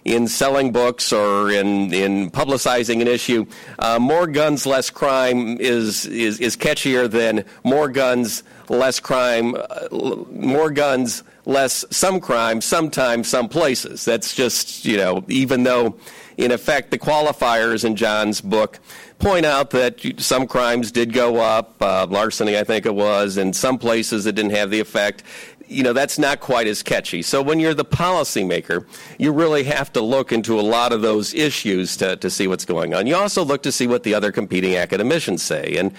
in 0.05 0.28
selling 0.28 0.71
books 0.71 1.11
or 1.11 1.49
in, 1.49 1.91
in 1.91 2.30
publicizing 2.30 3.01
an 3.01 3.07
issue, 3.07 3.47
uh, 3.80 3.97
more 3.97 4.28
guns, 4.28 4.67
less 4.67 4.91
crime 4.91 5.57
is, 5.59 6.05
is, 6.05 6.39
is 6.39 6.55
catchier 6.55 7.09
than 7.09 7.45
more 7.63 7.89
guns, 7.89 8.43
less 8.69 8.99
crime, 8.99 9.55
uh, 9.55 9.88
more 10.30 10.69
guns, 10.69 11.23
less 11.48 11.86
some 11.89 12.20
crime, 12.20 12.60
sometimes 12.60 13.28
some 13.28 13.48
places. 13.48 14.04
That's 14.04 14.36
just, 14.36 14.86
you 14.86 14.98
know, 14.98 15.24
even 15.30 15.64
though 15.64 15.98
in 16.36 16.52
effect 16.52 16.91
the 16.91 17.00
qualifiers 17.00 17.84
in 17.84 17.95
John's 17.95 18.41
book 18.41 18.80
point 19.18 19.45
out 19.45 19.72
that 19.72 20.00
some 20.18 20.45
crimes 20.45 20.91
did 20.91 21.14
go 21.14 21.38
up, 21.38 21.82
uh, 21.82 22.06
larceny 22.08 22.58
I 22.58 22.64
think 22.64 22.86
it 22.86 22.93
was, 22.93 23.38
in 23.38 23.54
some 23.54 23.80
places 23.80 24.26
it 24.26 24.36
didn't 24.36 24.52
have 24.52 24.70
the 24.70 24.80
effect 24.80 25.24
you 25.70 25.84
know, 25.84 25.93
that's 25.93 26.18
not 26.18 26.39
quite 26.39 26.68
as 26.68 26.82
catchy. 26.82 27.22
So 27.22 27.41
when 27.41 27.60
you're 27.60 27.74
the 27.74 27.86
policymaker, 27.86 28.86
you 29.18 29.32
really 29.32 29.64
have 29.66 29.91
to 29.93 30.02
look 30.02 30.32
into 30.32 30.60
a 30.60 30.62
lot 30.62 30.93
of 30.93 31.02
those 31.02 31.34
issues 31.34 31.98
to, 31.98 32.16
to 32.18 32.30
see 32.30 32.48
what's 32.48 32.66
going 32.66 32.93
on. 32.93 33.06
You 33.06 33.16
also 33.16 33.43
look 33.43 33.64
to 33.64 33.72
see 33.72 33.88
what 33.88 34.04
the 34.04 34.14
other 34.14 34.32
competing 34.32 34.76
academicians 34.76 35.43
say. 35.43 35.76
And, 35.78 35.93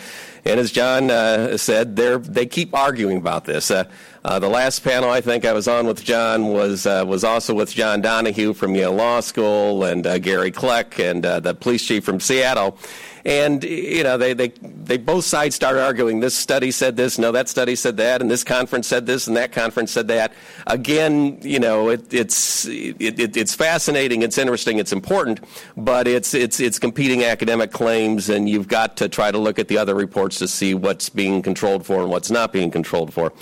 and 0.45 0.61
as 0.61 0.71
John 0.73 1.11
uh, 1.11 1.57
said, 1.57 1.97
they 1.97 2.47
keep 2.47 2.75
arguing 2.75 3.17
about 3.17 3.45
this. 3.45 3.71
Uh, 3.71 3.85
uh, 4.25 4.39
the 4.39 4.49
last 4.49 4.81
panel 4.81 5.11
I 5.11 5.21
think 5.21 5.45
I 5.45 5.53
was 5.53 5.69
on 5.69 5.87
with 5.87 6.05
John 6.05 6.49
was 6.49 6.87
uh, 6.87 7.05
was 7.07 7.25
also 7.25 7.55
with 7.55 7.73
John 7.73 8.01
Donohue 8.03 8.53
from 8.53 8.75
Yale 8.75 8.93
Law 8.93 9.21
School 9.21 9.85
and 9.85 10.07
uh, 10.07 10.19
Gary 10.19 10.51
Kleck 10.51 10.99
and 11.03 11.25
uh, 11.25 11.41
the 11.41 11.55
police 11.55 11.87
chief 11.87 12.05
from 12.05 12.21
Seattle. 12.21 12.79
And 13.25 13.65
you 13.65 14.03
know, 14.03 14.19
they, 14.19 14.35
they 14.35 14.49
they 14.49 14.97
both 14.97 15.25
sides 15.25 15.55
start 15.55 15.77
arguing. 15.77 16.21
This 16.21 16.35
study 16.35 16.71
said 16.71 16.97
this, 16.97 17.19
no, 17.19 17.33
that 17.33 17.49
study 17.49 17.75
said 17.75 17.97
that, 17.97 18.21
and 18.21 18.31
this 18.31 18.45
conference 18.45 18.87
said 18.87 19.07
this, 19.07 19.27
and 19.27 19.37
that 19.37 19.53
conference 19.53 19.93
said 19.93 20.09
that. 20.09 20.33
Again, 20.67 21.39
you 21.43 21.59
know, 21.59 21.89
it, 21.89 22.13
it's 22.13 22.67
it, 22.67 22.97
it, 23.01 23.37
it's 23.37 23.55
fascinating, 23.55 24.23
it's 24.23 24.39
interesting, 24.39 24.79
it's 24.79 24.93
important, 24.93 25.41
but 25.77 26.07
it's 26.07 26.35
it's 26.35 26.61
it's 26.61 26.79
competing 26.79 27.25
academic 27.25 27.73
claims, 27.73 28.29
and 28.29 28.49
you've 28.49 28.69
got 28.69 28.97
to 28.99 29.09
try 29.09 29.31
to 29.31 29.39
look 29.39 29.59
at 29.59 29.69
the 29.69 29.79
other 29.79 29.95
reports 29.95 30.28
to 30.37 30.49
see 30.49 30.75
what's 30.75 31.09
being 31.09 31.43
controlled 31.43 31.87
for 31.87 32.03
and 32.03 32.11
what's 32.11 32.31
not 32.31 32.53
being 32.53 32.71
controlled 32.71 33.13
for. 33.13 33.33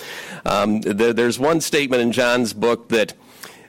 Um, 0.44 0.80
there, 0.82 1.12
there's 1.12 1.38
one 1.38 1.60
statement 1.60 2.02
in 2.02 2.12
John's 2.12 2.52
book 2.52 2.88
that 2.90 3.14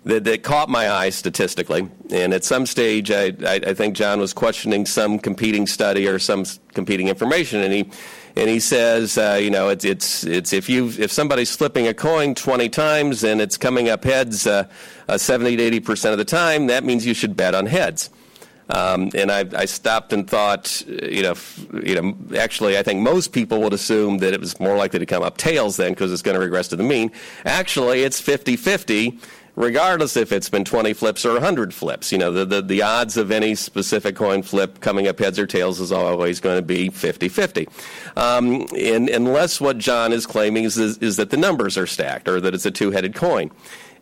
that, 0.07 0.24
that 0.24 0.41
caught 0.43 0.70
my 0.70 0.89
eye 0.89 1.09
statistically. 1.09 1.89
And 2.11 2.34
at 2.34 2.45
some 2.45 2.65
stage, 2.65 3.11
I, 3.11 3.34
I, 3.45 3.59
I 3.68 3.74
think 3.74 3.95
John 3.95 4.22
was 4.22 4.34
questioning 4.34 4.86
some 4.86 5.20
competing 5.20 5.68
study 5.68 6.07
or 6.07 6.18
some 6.18 6.45
competing 6.74 7.09
information, 7.09 7.61
and 7.61 7.74
he 7.74 7.89
and 8.38 8.49
he 8.49 8.59
says, 8.59 9.18
uh, 9.18 9.39
you 9.41 9.49
know, 9.49 9.70
it's 9.70 9.84
it's 9.84 10.24
it's 10.24 10.53
if 10.53 10.70
you 10.70 10.93
if 10.97 11.11
somebody's 11.11 11.55
flipping 11.55 11.88
a 11.88 11.93
coin 11.93 12.36
20 12.36 12.70
times 12.70 13.24
and 13.24 13.41
it's 13.41 13.57
coming 13.57 13.89
up 13.89 14.03
heads 14.03 14.45
uh, 14.47 14.68
uh, 15.07 15.18
70 15.18 15.57
to 15.57 15.63
80 15.63 15.80
percent 15.82 16.11
of 16.13 16.20
the 16.20 16.26
time, 16.26 16.68
that 16.68 16.84
means 16.84 17.05
you 17.05 17.13
should 17.13 17.36
bet 17.36 17.55
on 17.55 17.65
heads. 17.65 18.09
Um, 18.70 19.11
and 19.15 19.32
I, 19.32 19.45
I, 19.55 19.65
stopped 19.65 20.11
and 20.11 20.30
thought, 20.30 20.84
you 20.88 21.24
know, 21.24 21.36
you 21.82 21.95
know, 21.95 22.38
actually, 22.38 22.78
I 22.78 22.84
think 22.84 23.01
most 23.01 23.32
people 23.32 23.61
would 23.61 23.72
assume 23.72 24.18
that 24.18 24.34
it 24.34 24.41
was 24.41 24.59
more 24.59 24.76
likely 24.76 24.99
to 24.99 25.05
come 25.05 25.24
up 25.24 25.38
tails 25.38 25.78
then 25.78 25.91
because 25.91 26.11
it's 26.11 26.22
going 26.22 26.36
to 26.36 26.41
regress 26.41 26.68
to 26.70 26.76
the 26.76 26.84
mean. 26.84 27.11
Actually, 27.45 28.03
it's 28.03 28.20
50 28.20 28.57
50 28.57 29.20
regardless 29.57 30.15
if 30.15 30.32
it's 30.32 30.49
been 30.49 30.63
20 30.63 30.93
flips 30.93 31.26
or 31.26 31.34
100 31.34 31.74
flips. 31.74 32.11
You 32.11 32.20
know, 32.20 32.32
the, 32.32 32.45
the, 32.45 32.61
the, 32.61 32.82
odds 32.84 33.18
of 33.18 33.32
any 33.32 33.55
specific 33.55 34.15
coin 34.15 34.43
flip 34.43 34.80
coming 34.80 35.07
up 35.07 35.20
heads 35.20 35.39
or 35.39 35.47
tails 35.47 35.82
is 35.82 35.91
always 35.91 36.39
going 36.39 36.57
to 36.57 36.61
be 36.61 36.89
50 36.89 37.28
50. 37.28 37.68
Um, 38.15 38.68
and, 38.78 39.09
unless 39.09 39.59
what 39.59 39.80
John 39.80 40.13
is 40.13 40.26
claiming 40.26 40.63
is, 40.63 40.78
is, 40.78 40.99
is 40.99 41.18
that 41.18 41.32
the 41.32 41.38
numbers 41.38 41.78
are 41.78 41.88
stacked 41.88 42.30
or 42.30 42.39
that 42.39 42.53
it's 42.53 42.65
a 42.65 42.72
two 42.72 42.91
headed 42.91 43.15
coin. 43.15 43.51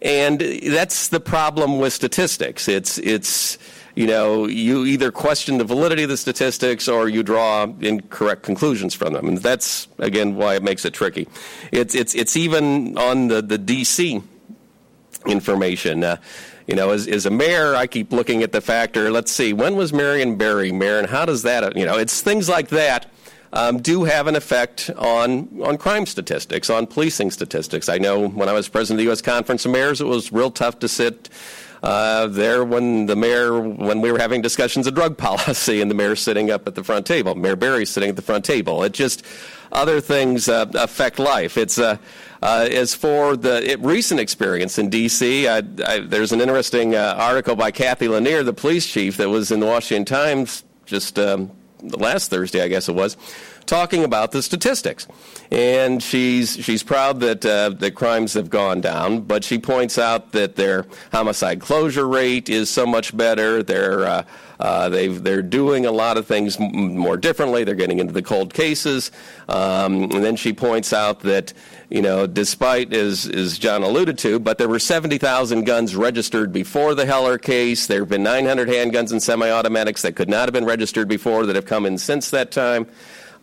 And 0.01 0.41
that's 0.41 1.07
the 1.07 1.22
problem 1.22 1.80
with 1.80 1.93
statistics. 1.93 2.68
It's, 2.68 2.97
it's, 2.99 3.57
you 3.96 4.08
know, 4.08 4.46
you 4.46 4.86
either 4.86 5.12
question 5.12 5.58
the 5.58 5.64
validity 5.64 6.04
of 6.04 6.10
the 6.10 6.18
statistics 6.18 6.88
or 6.88 7.08
you 7.08 7.24
draw 7.24 7.64
incorrect 7.80 8.43
conclusions 8.43 8.93
from 8.93 9.14
them. 9.14 9.28
And 9.28 9.38
that's, 9.38 9.88
again, 10.00 10.36
why 10.36 10.56
it 10.56 10.64
makes 10.64 10.84
it 10.84 10.93
tricky. 10.93 11.28
It's, 11.72 11.96
it's, 11.96 12.14
it's 12.14 12.36
even 12.36 12.98
on 12.98 13.30
the, 13.30 13.41
the 13.41 13.58
DC 13.58 14.22
information. 15.26 16.04
Uh, 16.04 16.18
you 16.68 16.76
know, 16.76 16.91
as, 16.91 17.08
as 17.08 17.26
a 17.26 17.30
mayor, 17.30 17.76
I 17.76 17.88
keep 17.88 18.12
looking 18.12 18.43
at 18.43 18.52
the 18.52 18.60
factor. 18.60 19.12
Let's 19.12 19.32
see, 19.32 19.54
when 19.54 19.76
was 19.76 19.93
Marion 19.93 20.36
Barry 20.36 20.72
mayor, 20.72 21.00
and 21.00 21.08
how 21.08 21.26
does 21.26 21.43
that? 21.43 21.76
You 21.78 21.86
know, 21.86 21.98
it's 21.98 22.22
things 22.22 22.50
like 22.50 22.70
that. 22.70 23.12
Um, 23.54 23.82
do 23.82 24.04
have 24.04 24.28
an 24.28 24.36
effect 24.36 24.89
on 24.98 25.62
on 25.64 25.78
crime 25.78 26.06
statistics, 26.06 26.70
on 26.70 26.88
policing 26.88 27.32
statistics. 27.32 27.88
I 27.88 28.00
know 28.00 28.28
when 28.28 28.50
I 28.50 28.54
was 28.54 28.68
president 28.68 29.00
of 29.00 29.06
the 29.06 29.10
U.S. 29.10 29.22
Conference 29.22 29.66
of 29.66 29.72
Mayors, 29.72 30.02
it 30.02 30.08
was 30.08 30.34
real 30.34 30.52
tough 30.52 30.80
to 30.80 30.89
sit 30.89 31.30
uh, 31.84 32.28
there 32.28 32.64
when 32.64 33.06
the 33.06 33.16
mayor, 33.16 33.60
when 33.60 34.02
we 34.02 34.12
were 34.12 34.20
having 34.20 34.42
discussions 34.42 34.88
of 34.88 34.96
drug 34.96 35.18
policy, 35.18 35.82
and 35.82 35.90
the 35.90 35.96
mayor 35.96 36.16
sitting 36.16 36.52
up 36.52 36.68
at 36.68 36.76
the 36.76 36.84
front 36.84 37.06
table, 37.06 37.36
Mayor 37.36 37.56
Barry 37.56 37.86
sitting 37.86 38.10
at 38.10 38.16
the 38.16 38.22
front 38.22 38.46
table. 38.46 38.84
It 38.84 38.94
just 38.94 39.24
other 39.72 40.00
things 40.02 40.48
uh, 40.48 40.66
affect 40.76 41.20
life. 41.20 41.58
It's 41.58 41.78
uh, 41.78 41.98
uh, 42.42 42.68
as 42.72 42.94
for 42.94 43.36
the 43.36 43.72
it, 43.72 43.80
recent 43.82 44.20
experience 44.20 44.78
in 44.78 44.90
D.C., 44.90 45.48
I, 45.48 45.58
I, 45.86 46.00
there's 46.00 46.32
an 46.32 46.42
interesting 46.42 46.96
uh, 46.96 47.16
article 47.18 47.56
by 47.56 47.72
Cathy 47.72 48.08
Lanier, 48.08 48.44
the 48.44 48.54
police 48.54 48.86
chief, 48.86 49.18
that 49.18 49.30
was 49.30 49.52
in 49.52 49.60
the 49.60 49.66
Washington 49.66 50.06
Times 50.06 50.64
just 50.86 51.18
um, 51.18 51.52
last 51.82 52.30
Thursday, 52.30 52.62
I 52.62 52.68
guess 52.68 52.88
it 52.88 52.96
was, 52.96 53.18
talking 53.66 54.03
about 54.03 54.32
the 54.32 54.41
statistics. 54.41 55.07
And 55.51 56.01
she's, 56.01 56.57
she's 56.63 56.84
proud 56.84 57.20
that, 57.22 57.45
uh, 57.45 57.70
that 57.70 57.91
crimes 57.91 58.34
have 58.34 58.49
gone 58.49 58.82
down, 58.82 59.22
but 59.22 59.43
she 59.43 59.57
points 59.57 59.97
out 59.97 60.32
that 60.32 60.55
their 60.55 60.86
homicide 61.11 61.61
closure 61.61 62.07
rate 62.07 62.49
is 62.49 62.70
so 62.70 62.86
much 62.86 63.16
better. 63.16 63.63
Their 63.63 64.05
uh, 64.05 64.24
uh, 64.59 64.89
they 64.89 65.07
are 65.07 65.41
doing 65.41 65.86
a 65.86 65.91
lot 65.91 66.18
of 66.18 66.26
things 66.26 66.57
m- 66.59 66.97
more 66.97 67.18
differently. 67.18 67.63
They're 67.63 67.76
getting 67.76 67.99
into 67.99 68.13
the 68.13 68.22
cold 68.22 68.53
cases. 68.53 69.11
Um, 69.49 70.03
and 70.03 70.24
then 70.24 70.36
she 70.36 70.53
points 70.53 70.93
out 70.93 71.22
that, 71.22 71.53
you 71.89 72.01
know, 72.01 72.26
despite, 72.28 72.93
as, 72.93 73.28
as 73.28 73.57
John 73.57 73.84
alluded 73.84 74.18
to, 74.20 74.39
but 74.39 74.57
there 74.57 74.70
were 74.70 74.80
70,000 74.80 75.66
guns 75.66 75.95
registered 75.95 76.53
before 76.53 76.95
the 76.95 77.05
Heller 77.05 77.38
case. 77.38 77.88
There 77.88 77.99
have 77.99 78.09
been 78.09 78.24
900 78.24 78.68
handguns 78.70 79.11
and 79.11 79.22
semi 79.22 79.49
automatics 79.49 80.01
that 80.03 80.16
could 80.16 80.30
not 80.30 80.47
have 80.47 80.53
been 80.53 80.66
registered 80.66 81.07
before 81.07 81.45
that 81.45 81.55
have 81.55 81.66
come 81.66 81.86
in 81.86 81.97
since 81.97 82.30
that 82.30 82.51
time. 82.51 82.88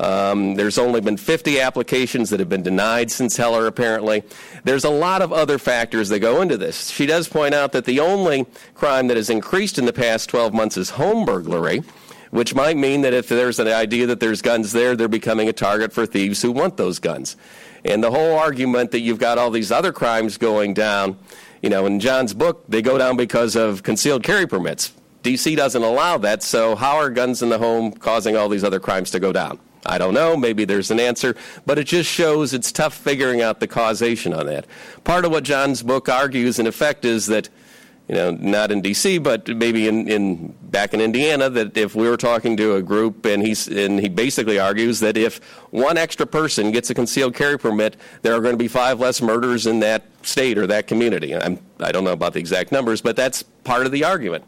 Um, 0.03 0.57
there's 0.57 0.79
only 0.79 1.01
been 1.01 1.17
50 1.17 1.61
applications 1.61 2.31
that 2.31 2.41
have 2.41 2.49
been 2.49 2.65
denied 2.65 3.13
since 3.13 3.37
Heller, 3.37 3.69
apparently. 3.69 4.25
There's 4.65 4.83
a 4.83 4.91
lot 4.91 5.23
of 5.23 5.33
other 5.33 5.59
factors 5.59 6.09
that 6.09 6.19
go 6.19 6.43
into 6.43 6.57
this. 6.57 6.91
She 6.91 7.07
does 7.07 7.29
point 7.29 7.55
out 7.55 7.71
that 7.71 7.85
the 7.85 8.01
only 8.01 8.47
crime 8.75 9.07
that 9.07 9.17
has 9.17 9.31
increased 9.31 9.79
in 9.79 9.85
the 9.85 9.93
past 9.93 10.29
12 10.29 10.53
months 10.53 10.77
is 10.77 10.91
home 10.91 11.25
burglary, 11.25 11.85
which 12.31 12.53
might 12.53 12.77
mean 12.77 13.03
that 13.03 13.15
if 13.15 13.29
there's 13.29 13.61
an 13.61 13.69
idea 13.69 14.07
that 14.07 14.19
there's 14.19 14.43
guns 14.43 14.73
there, 14.73 14.97
they're 14.97 15.07
becoming 15.07 15.49
a 15.49 15.53
target 15.53 15.93
for 15.93 16.05
thieves 16.05 16.43
who 16.43 16.51
want 16.51 16.77
those 16.77 16.99
guns. 16.99 17.37
And 17.85 18.03
the 18.03 18.11
whole 18.11 18.37
argument 18.37 18.91
that 18.91 19.01
you've 19.01 19.21
got 19.21 19.39
all 19.39 19.53
these 19.53 19.71
other 19.71 19.93
crimes 19.93 20.37
going 20.37 20.75
down, 20.75 21.17
you 21.63 21.71
know, 21.71 21.87
in 21.87 22.01
John's 22.01 22.35
book, 22.35 22.65
they 22.69 22.83
go 22.83 22.99
down 22.99 23.17
because 23.17 23.55
of 23.55 23.85
concealed 23.85 24.25
carry 24.25 24.49
permits. 24.49 24.93
DC 25.23 25.57
doesn't 25.57 25.83
allow 25.83 26.19
that, 26.19 26.43
so 26.43 26.75
how 26.75 26.97
are 26.97 27.09
guns 27.09 27.41
in 27.41 27.51
the 27.51 27.59
home 27.59 27.93
causing 27.93 28.37
all 28.37 28.49
these 28.49 28.65
other 28.65 28.81
crimes 28.81 29.13
to 29.13 29.21
go 29.21 29.33
down? 29.33 29.61
I 29.85 29.99
don't 29.99 30.15
know. 30.15 30.37
Maybe 30.37 30.65
there's 30.65 30.91
an 30.91 31.01
answer, 31.01 31.35
but 31.67 31.79
it 31.79 31.85
just 31.85 32.09
shows 32.09 32.55
it's 32.55 32.71
tough 32.71 32.95
figuring 32.95 33.41
out 33.43 33.61
the 33.61 33.67
causation 33.67 34.33
on 34.33 34.47
that. 34.47 34.67
Part 35.05 35.25
of 35.25 35.33
what 35.33 35.45
John's 35.45 35.83
book 35.83 36.09
argues, 36.09 36.59
in 36.59 36.67
effect, 36.67 37.05
is 37.05 37.27
that 37.27 37.49
you 38.09 38.17
know, 38.17 38.33
not 38.33 38.73
in 38.73 38.83
D.C., 38.83 39.19
but 39.19 39.49
maybe 39.49 39.87
in, 39.87 40.09
in 40.09 40.49
back 40.63 40.93
in 40.93 41.01
Indiana, 41.01 41.49
that 41.49 41.77
if 41.77 41.95
we 41.95 42.09
were 42.09 42.17
talking 42.17 42.57
to 42.57 42.75
a 42.75 42.83
group, 42.83 43.25
and 43.25 43.43
he's 43.43 43.69
and 43.69 44.01
he 44.01 44.09
basically 44.09 44.59
argues 44.59 45.01
that 45.01 45.17
if 45.17 45.39
one 45.71 45.97
extra 45.97 46.27
person 46.27 46.73
gets 46.73 46.91
a 46.91 46.95
concealed 46.95 47.35
carry 47.35 47.59
permit, 47.59 47.97
there 48.23 48.35
are 48.35 48.41
going 48.41 48.55
to 48.55 48.59
be 48.59 48.69
five 48.69 48.99
less 48.99 49.23
murders 49.23 49.67
in 49.67 49.81
that 49.81 50.03
state 50.23 50.59
or 50.59 50.67
that 50.67 50.89
community. 50.89 51.35
I'm, 51.35 51.59
I 51.79 51.93
don't 51.93 52.05
know 52.05 52.13
about 52.13 52.33
the 52.33 52.41
exact 52.41 52.73
numbers, 52.73 53.01
but 53.01 53.17
that's 53.17 53.45
part 53.65 53.87
of 53.87 53.93
the 53.93 54.05
argument. 54.05 54.45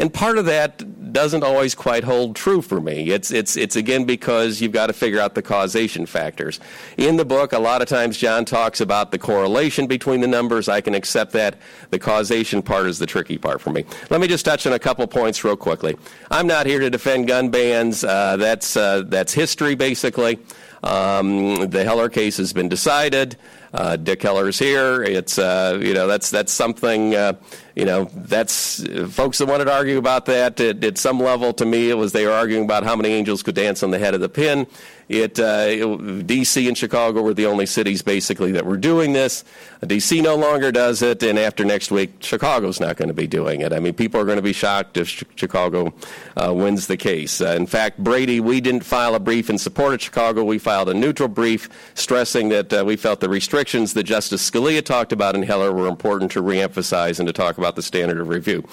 And 0.00 0.12
part 0.12 0.38
of 0.38 0.46
that 0.46 1.12
doesn't 1.12 1.44
always 1.44 1.74
quite 1.74 2.04
hold 2.04 2.34
true 2.34 2.62
for 2.62 2.80
me. 2.80 3.10
It's, 3.10 3.30
it's, 3.30 3.54
it's 3.54 3.76
again 3.76 4.06
because 4.06 4.62
you've 4.62 4.72
got 4.72 4.86
to 4.86 4.94
figure 4.94 5.20
out 5.20 5.34
the 5.34 5.42
causation 5.42 6.06
factors. 6.06 6.58
In 6.96 7.16
the 7.16 7.24
book, 7.26 7.52
a 7.52 7.58
lot 7.58 7.82
of 7.82 7.88
times 7.88 8.16
John 8.16 8.46
talks 8.46 8.80
about 8.80 9.10
the 9.10 9.18
correlation 9.18 9.86
between 9.86 10.22
the 10.22 10.26
numbers. 10.26 10.70
I 10.70 10.80
can 10.80 10.94
accept 10.94 11.32
that. 11.32 11.56
The 11.90 11.98
causation 11.98 12.62
part 12.62 12.86
is 12.86 12.98
the 12.98 13.04
tricky 13.04 13.36
part 13.36 13.60
for 13.60 13.70
me. 13.70 13.84
Let 14.08 14.22
me 14.22 14.26
just 14.26 14.46
touch 14.46 14.66
on 14.66 14.72
a 14.72 14.78
couple 14.78 15.06
points 15.06 15.44
real 15.44 15.56
quickly. 15.56 15.98
I'm 16.30 16.46
not 16.46 16.64
here 16.64 16.80
to 16.80 16.88
defend 16.88 17.28
gun 17.28 17.50
bans. 17.50 18.02
Uh, 18.02 18.38
that's, 18.38 18.78
uh, 18.78 19.02
that's 19.06 19.34
history, 19.34 19.74
basically. 19.74 20.38
Um, 20.82 21.68
the 21.68 21.84
Heller 21.84 22.08
case 22.08 22.38
has 22.38 22.54
been 22.54 22.70
decided. 22.70 23.36
Uh, 23.72 23.96
Dick 23.96 24.24
is 24.24 24.58
here. 24.58 25.02
It's 25.02 25.38
uh, 25.38 25.78
you 25.80 25.94
know 25.94 26.06
that's 26.08 26.30
that's 26.30 26.52
something 26.52 27.14
uh, 27.14 27.34
you 27.74 27.84
know 27.84 28.10
that's 28.14 28.84
folks 29.10 29.38
that 29.38 29.46
wanted 29.46 29.66
to 29.66 29.72
argue 29.72 29.98
about 29.98 30.26
that 30.26 30.60
at, 30.60 30.98
some 30.98 31.20
level. 31.20 31.52
To 31.54 31.64
me, 31.64 31.90
it 31.90 31.94
was 31.94 32.12
they 32.12 32.26
were 32.26 32.32
arguing 32.32 32.64
about 32.64 32.84
how 32.84 32.96
many 32.96 33.10
angels 33.10 33.42
could 33.42 33.54
dance 33.54 33.82
on 33.82 33.90
the 33.90 33.98
head 33.98 34.14
of 34.14 34.20
the 34.20 34.28
pin. 34.28 34.66
It, 35.10 35.40
uh, 35.40 35.64
it, 35.66 36.26
D.C. 36.28 36.68
and 36.68 36.78
Chicago 36.78 37.20
were 37.20 37.34
the 37.34 37.46
only 37.46 37.66
cities 37.66 38.00
basically 38.00 38.52
that 38.52 38.64
were 38.64 38.76
doing 38.76 39.12
this. 39.12 39.42
D.C. 39.84 40.20
no 40.20 40.36
longer 40.36 40.70
does 40.70 41.02
it, 41.02 41.24
and 41.24 41.36
after 41.36 41.64
next 41.64 41.90
week, 41.90 42.12
Chicago's 42.20 42.78
not 42.78 42.96
going 42.96 43.08
to 43.08 43.14
be 43.14 43.26
doing 43.26 43.60
it. 43.60 43.72
I 43.72 43.80
mean, 43.80 43.92
people 43.92 44.20
are 44.20 44.24
going 44.24 44.36
to 44.36 44.42
be 44.42 44.52
shocked 44.52 44.96
if 44.96 45.08
Chicago 45.34 45.92
uh, 46.36 46.54
wins 46.54 46.86
the 46.86 46.96
case. 46.96 47.40
Uh, 47.40 47.56
in 47.56 47.66
fact, 47.66 47.98
Brady, 47.98 48.38
we 48.38 48.60
didn't 48.60 48.84
file 48.84 49.16
a 49.16 49.18
brief 49.18 49.50
in 49.50 49.58
support 49.58 49.94
of 49.94 50.00
Chicago. 50.00 50.44
We 50.44 50.58
filed 50.58 50.88
a 50.88 50.94
neutral 50.94 51.28
brief 51.28 51.68
stressing 51.94 52.50
that 52.50 52.72
uh, 52.72 52.84
we 52.86 52.94
felt 52.94 53.18
the 53.18 53.28
restrictions 53.28 53.94
that 53.94 54.04
Justice 54.04 54.48
Scalia 54.48 54.84
talked 54.84 55.10
about 55.12 55.34
in 55.34 55.42
Heller 55.42 55.72
were 55.72 55.88
important 55.88 56.30
to 56.32 56.42
reemphasize 56.42 57.18
and 57.18 57.26
to 57.26 57.32
talk 57.32 57.58
about 57.58 57.69
the 57.76 57.82
standard 57.82 58.18
of 58.18 58.28
review 58.28 58.64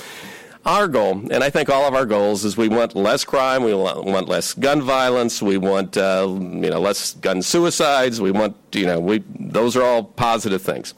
our 0.67 0.89
goal, 0.89 1.21
and 1.31 1.43
I 1.43 1.49
think 1.49 1.69
all 1.69 1.87
of 1.87 1.93
our 1.93 2.05
goals, 2.05 2.43
is 2.43 2.57
we 2.57 2.67
want 2.67 2.93
less 2.93 3.23
crime, 3.23 3.63
we 3.63 3.73
want 3.73 4.27
less 4.27 4.53
gun 4.53 4.81
violence, 4.81 5.41
we 5.41 5.57
want 5.57 5.97
uh, 5.97 6.27
you 6.29 6.69
know 6.69 6.81
less 6.81 7.13
gun 7.13 7.41
suicides, 7.41 8.19
we 8.19 8.31
want 8.31 8.55
you 8.73 8.85
know 8.85 8.99
we 8.99 9.23
those 9.39 9.77
are 9.77 9.83
all 9.83 10.03
positive 10.03 10.61
things. 10.61 10.93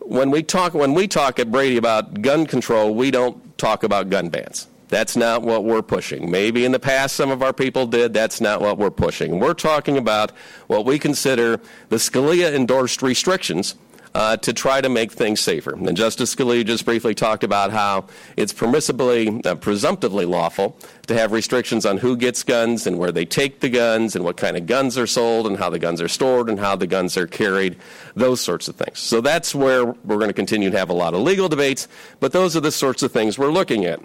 When 0.00 0.30
we 0.30 0.42
talk 0.42 0.74
when 0.74 0.94
we 0.94 1.06
talk 1.06 1.38
at 1.38 1.50
Brady 1.50 1.76
about 1.76 2.22
gun 2.22 2.44
control, 2.44 2.94
we 2.94 3.12
don't 3.12 3.56
talk 3.56 3.84
about 3.84 4.10
gun 4.10 4.30
bans. 4.30 4.66
That's 4.88 5.16
not 5.16 5.42
what 5.42 5.64
we're 5.64 5.82
pushing. 5.82 6.30
Maybe 6.30 6.64
in 6.64 6.72
the 6.72 6.80
past 6.80 7.14
some 7.14 7.30
of 7.30 7.42
our 7.42 7.52
people 7.52 7.86
did. 7.86 8.12
That's 8.12 8.40
not 8.40 8.60
what 8.60 8.78
we're 8.78 8.90
pushing. 8.90 9.38
We're 9.38 9.54
talking 9.54 9.96
about 9.96 10.32
what 10.66 10.86
we 10.86 10.98
consider 10.98 11.60
the 11.88 11.96
Scalia 11.96 12.52
endorsed 12.52 13.02
restrictions 13.02 13.76
uh, 14.18 14.36
to 14.36 14.52
try 14.52 14.80
to 14.80 14.88
make 14.88 15.12
things 15.12 15.38
safer. 15.38 15.72
And 15.74 15.96
Justice 15.96 16.34
Scalia 16.34 16.66
just 16.66 16.84
briefly 16.84 17.14
talked 17.14 17.44
about 17.44 17.70
how 17.70 18.06
it's 18.36 18.52
permissibly, 18.52 19.46
uh, 19.46 19.54
presumptively 19.54 20.24
lawful 20.24 20.76
to 21.06 21.14
have 21.14 21.30
restrictions 21.30 21.86
on 21.86 21.98
who 21.98 22.16
gets 22.16 22.42
guns 22.42 22.84
and 22.84 22.98
where 22.98 23.12
they 23.12 23.24
take 23.24 23.60
the 23.60 23.68
guns 23.68 24.16
and 24.16 24.24
what 24.24 24.36
kind 24.36 24.56
of 24.56 24.66
guns 24.66 24.98
are 24.98 25.06
sold 25.06 25.46
and 25.46 25.56
how 25.56 25.70
the 25.70 25.78
guns 25.78 26.02
are 26.02 26.08
stored 26.08 26.48
and 26.48 26.58
how 26.58 26.74
the 26.74 26.88
guns 26.88 27.16
are 27.16 27.28
carried, 27.28 27.76
those 28.16 28.40
sorts 28.40 28.66
of 28.66 28.74
things. 28.74 28.98
So 28.98 29.20
that's 29.20 29.54
where 29.54 29.84
we're 29.84 30.16
going 30.16 30.30
to 30.30 30.34
continue 30.34 30.68
to 30.68 30.78
have 30.78 30.90
a 30.90 30.94
lot 30.94 31.14
of 31.14 31.20
legal 31.20 31.48
debates, 31.48 31.86
but 32.18 32.32
those 32.32 32.56
are 32.56 32.60
the 32.60 32.72
sorts 32.72 33.04
of 33.04 33.12
things 33.12 33.38
we're 33.38 33.52
looking 33.52 33.84
at 33.84 34.00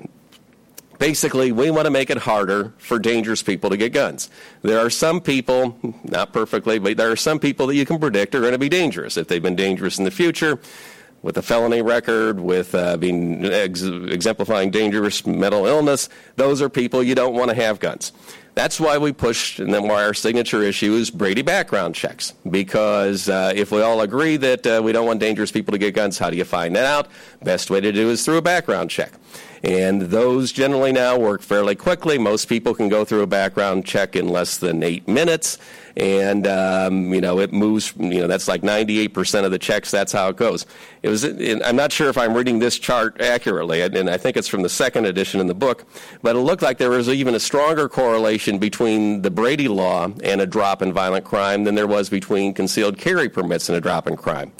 basically, 1.00 1.52
we 1.52 1.72
want 1.72 1.86
to 1.86 1.92
make 1.92 2.10
it 2.10 2.18
harder 2.18 2.74
for 2.78 3.00
dangerous 3.00 3.42
people 3.42 3.70
to 3.70 3.78
get 3.78 3.94
guns. 3.94 4.30
There 4.62 4.80
are 4.80 4.90
some 4.90 5.22
people, 5.22 5.78
not 6.04 6.34
perfectly, 6.34 6.80
but 6.80 6.98
there 6.98 7.12
are 7.12 7.16
some 7.16 7.40
people 7.40 7.68
that 7.68 7.76
you 7.76 7.86
can 7.86 8.00
predict 8.00 8.36
are 8.36 8.42
going 8.42 8.54
to 8.54 8.60
be 8.60 8.70
dangerous. 8.70 9.18
If 9.18 9.28
they've 9.28 9.42
been 9.42 9.56
dangerous 9.56 9.98
in 9.98 10.06
the 10.06 10.12
future, 10.12 10.60
with 11.24 11.38
a 11.38 11.42
felony 11.42 11.82
record, 11.82 12.40
with 12.40 12.76
uh, 12.76 12.98
being 12.98 13.46
ex- 13.46 13.82
exemplifying 13.82 14.70
dangerous 14.72 15.26
mental 15.26 15.66
illness, 15.66 16.10
those 16.36 16.62
are 16.62 16.70
people 16.70 17.02
you 17.02 17.16
don't 17.16 17.34
want 17.34 17.50
to 17.50 17.56
have 17.56 17.80
guns. 17.80 18.12
That's 18.56 18.80
why 18.80 19.00
we 19.00 19.14
pushed, 19.14 19.60
and 19.60 19.74
then 19.74 19.88
why 19.88 20.04
our 20.04 20.14
signature 20.14 20.62
issue 20.62 20.94
is 20.94 21.10
Brady 21.10 21.42
background 21.42 21.96
checks. 21.96 22.34
Because 22.48 23.28
uh, 23.28 23.54
if 23.56 23.72
we 23.72 23.82
all 23.82 24.02
agree 24.02 24.38
that 24.38 24.68
uh, 24.68 24.82
we 24.84 24.92
don't 24.92 25.08
want 25.08 25.20
dangerous 25.22 25.50
people 25.50 25.72
to 25.72 25.80
get 25.80 25.96
guns, 25.96 26.20
how 26.20 26.30
do 26.30 26.38
you 26.38 26.44
find 26.44 26.76
that 26.76 26.86
out? 26.86 27.08
Best 27.42 27.72
way 27.72 27.82
to 27.82 27.92
do 27.92 28.12
is 28.12 28.24
through 28.24 28.38
a 28.38 28.44
background 28.44 28.92
check. 28.92 29.14
And 29.64 30.02
those 30.02 30.52
generally 30.52 30.92
now 30.92 31.18
work 31.18 31.42
fairly 31.42 31.76
quickly. 31.76 32.18
Most 32.18 32.46
people 32.48 32.74
can 32.74 32.90
go 32.90 33.06
through 33.06 33.22
a 33.22 33.28
background 33.28 33.86
check 33.86 34.14
in 34.16 34.28
less 34.28 34.58
than 34.58 34.84
eight 34.84 35.08
minutes. 35.08 35.58
And, 35.96 36.48
um, 36.48 37.14
you 37.14 37.22
know, 37.22 37.40
it 37.40 37.54
moves, 37.54 37.94
you 37.98 38.20
know, 38.20 38.28
that's 38.28 38.50
like 38.50 38.62
98% 38.62 39.46
of 39.46 39.52
the 39.52 39.60
checks. 39.60 39.90
That's 39.90 40.12
how 40.12 40.28
it 40.28 40.36
goes. 40.36 40.66
It 41.02 41.08
was, 41.10 41.24
I'm 41.24 41.76
not 41.76 41.94
sure 41.94 42.10
if 42.10 42.18
I'm 42.18 42.34
reading 42.34 42.60
this 42.60 42.78
chart 42.78 43.22
accurately, 43.22 43.82
and 43.82 44.10
I 44.10 44.18
think 44.18 44.36
it's 44.36 44.48
from 44.48 44.64
the 44.64 44.70
second 44.70 45.06
edition 45.06 45.40
in 45.40 45.48
the 45.48 45.54
book, 45.54 45.86
but 46.24 46.36
it 46.36 46.40
looked 46.40 46.64
like 46.64 46.78
there 46.80 46.90
was 46.90 47.08
even 47.10 47.36
a 47.36 47.40
stronger 47.40 47.88
correlation 47.88 48.58
between 48.58 49.22
the 49.22 49.30
Brady 49.30 49.68
Law 49.68 50.10
and 50.24 50.42
a 50.42 50.48
drop 50.48 50.82
in 50.82 50.92
violent 50.92 51.26
crime 51.26 51.64
than 51.64 51.76
there 51.76 51.88
was 51.88 52.10
between 52.10 52.54
concealed 52.54 52.98
carry 52.98 53.30
permits 53.30 53.70
and 53.70 53.78
a 53.78 53.82
drop 53.82 54.08
in 54.08 54.18
crime. 54.18 54.52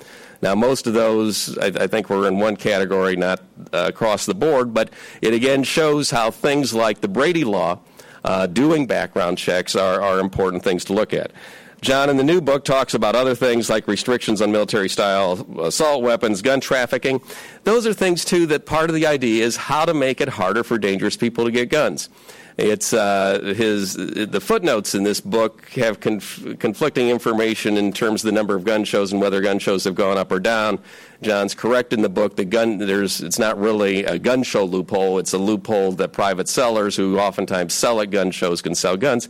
Now, 0.44 0.56
most 0.56 0.88
of 0.88 0.94
those, 0.94 1.58
I, 1.58 1.68
I 1.68 1.88
think, 1.88 2.10
were 2.10 2.28
in 2.28 2.38
one 2.38 2.58
category, 2.58 3.16
not 3.16 3.40
uh, 3.72 3.86
across 3.88 4.26
the 4.26 4.36
board, 4.36 4.74
but 4.74 4.90
it 5.22 5.34
again 5.34 5.64
shows 5.64 6.12
how 6.12 6.32
things 6.32 6.74
like 6.74 7.00
the 7.00 7.08
Brady 7.08 7.46
Law, 7.46 7.80
uh, 8.26 8.48
doing 8.48 8.86
background 8.86 9.38
checks, 9.38 9.74
are, 9.74 10.02
are 10.02 10.20
important 10.20 10.62
things 10.62 10.84
to 10.86 10.94
look 10.94 11.14
at. 11.14 11.32
John, 11.80 12.10
in 12.10 12.18
the 12.18 12.26
new 12.26 12.42
book, 12.42 12.66
talks 12.66 12.94
about 12.94 13.16
other 13.16 13.36
things 13.36 13.70
like 13.70 13.88
restrictions 13.88 14.42
on 14.42 14.52
military 14.52 14.90
style 14.90 15.48
assault 15.62 16.04
weapons, 16.04 16.42
gun 16.42 16.60
trafficking. 16.60 17.22
Those 17.64 17.88
are 17.88 17.94
things, 17.94 18.26
too, 18.26 18.46
that 18.48 18.66
part 18.66 18.90
of 18.90 18.96
the 18.96 19.08
idea 19.08 19.46
is 19.46 19.56
how 19.56 19.86
to 19.86 19.94
make 19.94 20.20
it 20.20 20.28
harder 20.28 20.66
for 20.66 20.78
dangerous 20.78 21.16
people 21.16 21.46
to 21.46 21.52
get 21.52 21.70
guns. 21.70 22.10
It's 22.58 22.94
uh, 22.94 23.54
his 23.56 23.96
the 23.96 24.40
footnotes 24.40 24.94
in 24.94 25.04
this 25.04 25.20
book 25.20 25.70
have 25.70 26.00
conf- 26.00 26.60
conflicting 26.60 27.10
information 27.10 27.78
in 27.78 27.92
terms 27.92 28.24
of 28.24 28.28
the 28.28 28.32
number 28.32 28.56
of 28.56 28.64
gun 28.64 28.84
shows 28.84 29.12
and 29.12 29.20
whether 29.20 29.42
gun 29.42 29.58
shows 29.58 29.86
have 29.86 29.96
gone 29.96 30.18
up 30.20 30.32
or 30.32 30.40
down. 30.40 30.78
John's 31.24 31.56
correct 31.56 31.94
in 31.94 32.04
the 32.04 32.10
book. 32.10 32.36
The 32.36 32.46
gun 32.46 32.78
there's 32.78 33.22
it's 33.22 33.40
not 33.40 33.60
really 33.60 34.04
a 34.04 34.20
gun 34.20 34.44
show 34.44 34.66
loophole. 34.66 35.18
It's 35.18 35.34
a 35.34 35.40
loophole 35.40 35.94
that 35.94 36.14
private 36.14 36.48
sellers 36.48 36.96
who 36.96 37.18
oftentimes 37.18 37.74
sell 37.74 38.00
at 38.02 38.12
gun 38.12 38.30
shows 38.30 38.62
can 38.62 38.76
sell 38.76 38.98
guns. 38.98 39.30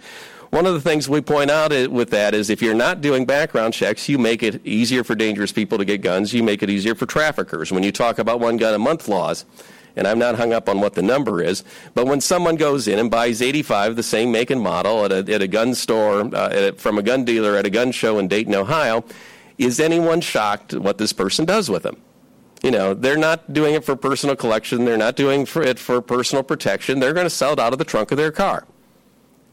One 0.49 0.67
of 0.67 0.73
the 0.73 0.81
things 0.81 1.09
we 1.09 1.21
point 1.21 1.49
out 1.49 1.71
with 1.89 2.11
that 2.11 2.35
is 2.35 2.51
if 2.51 2.61
you're 2.61 2.75
not 2.75 3.01
doing 3.01 3.25
background 3.25 3.73
checks, 3.73 4.07
you 4.07 4.19
make 4.19 4.43
it 4.43 4.63
easier 4.63 5.03
for 5.03 5.15
dangerous 5.15 5.51
people 5.51 5.79
to 5.79 5.85
get 5.85 6.01
guns. 6.01 6.31
You 6.31 6.43
make 6.43 6.61
it 6.61 6.69
easier 6.69 6.93
for 6.93 7.07
traffickers. 7.07 7.71
When 7.71 7.81
you 7.81 7.91
talk 7.91 8.19
about 8.19 8.39
one 8.39 8.57
gun 8.57 8.75
a 8.75 8.77
month 8.77 9.07
laws, 9.07 9.45
and 9.95 10.07
I'm 10.07 10.19
not 10.19 10.35
hung 10.35 10.53
up 10.53 10.69
on 10.69 10.79
what 10.81 10.93
the 10.93 11.01
number 11.01 11.41
is, 11.41 11.63
but 11.93 12.05
when 12.05 12.21
someone 12.21 12.55
goes 12.55 12.87
in 12.87 12.99
and 12.99 13.11
buys 13.11 13.41
85, 13.41 13.95
the 13.95 14.03
same 14.03 14.31
make 14.31 14.49
and 14.49 14.61
model, 14.61 15.05
at 15.05 15.11
a, 15.11 15.33
at 15.33 15.41
a 15.41 15.47
gun 15.47 15.75
store, 15.75 16.21
uh, 16.35 16.49
a, 16.51 16.71
from 16.73 16.97
a 16.97 17.03
gun 17.03 17.25
dealer 17.25 17.55
at 17.55 17.65
a 17.65 17.69
gun 17.69 17.91
show 17.91 18.19
in 18.19 18.27
Dayton, 18.27 18.55
Ohio, 18.55 19.03
is 19.57 19.79
anyone 19.79 20.21
shocked 20.21 20.73
what 20.73 20.97
this 20.97 21.13
person 21.13 21.45
does 21.45 21.69
with 21.69 21.83
them? 21.83 21.97
You 22.63 22.71
know, 22.71 22.93
they're 22.93 23.17
not 23.17 23.51
doing 23.51 23.73
it 23.73 23.83
for 23.83 23.95
personal 23.95 24.35
collection. 24.35 24.85
They're 24.85 24.97
not 24.97 25.15
doing 25.15 25.45
it 25.55 25.79
for 25.79 26.01
personal 26.01 26.43
protection. 26.43 26.99
They're 26.99 27.13
going 27.13 27.25
to 27.25 27.29
sell 27.29 27.53
it 27.53 27.59
out 27.59 27.73
of 27.73 27.79
the 27.79 27.85
trunk 27.85 28.11
of 28.11 28.17
their 28.17 28.31
car 28.31 28.65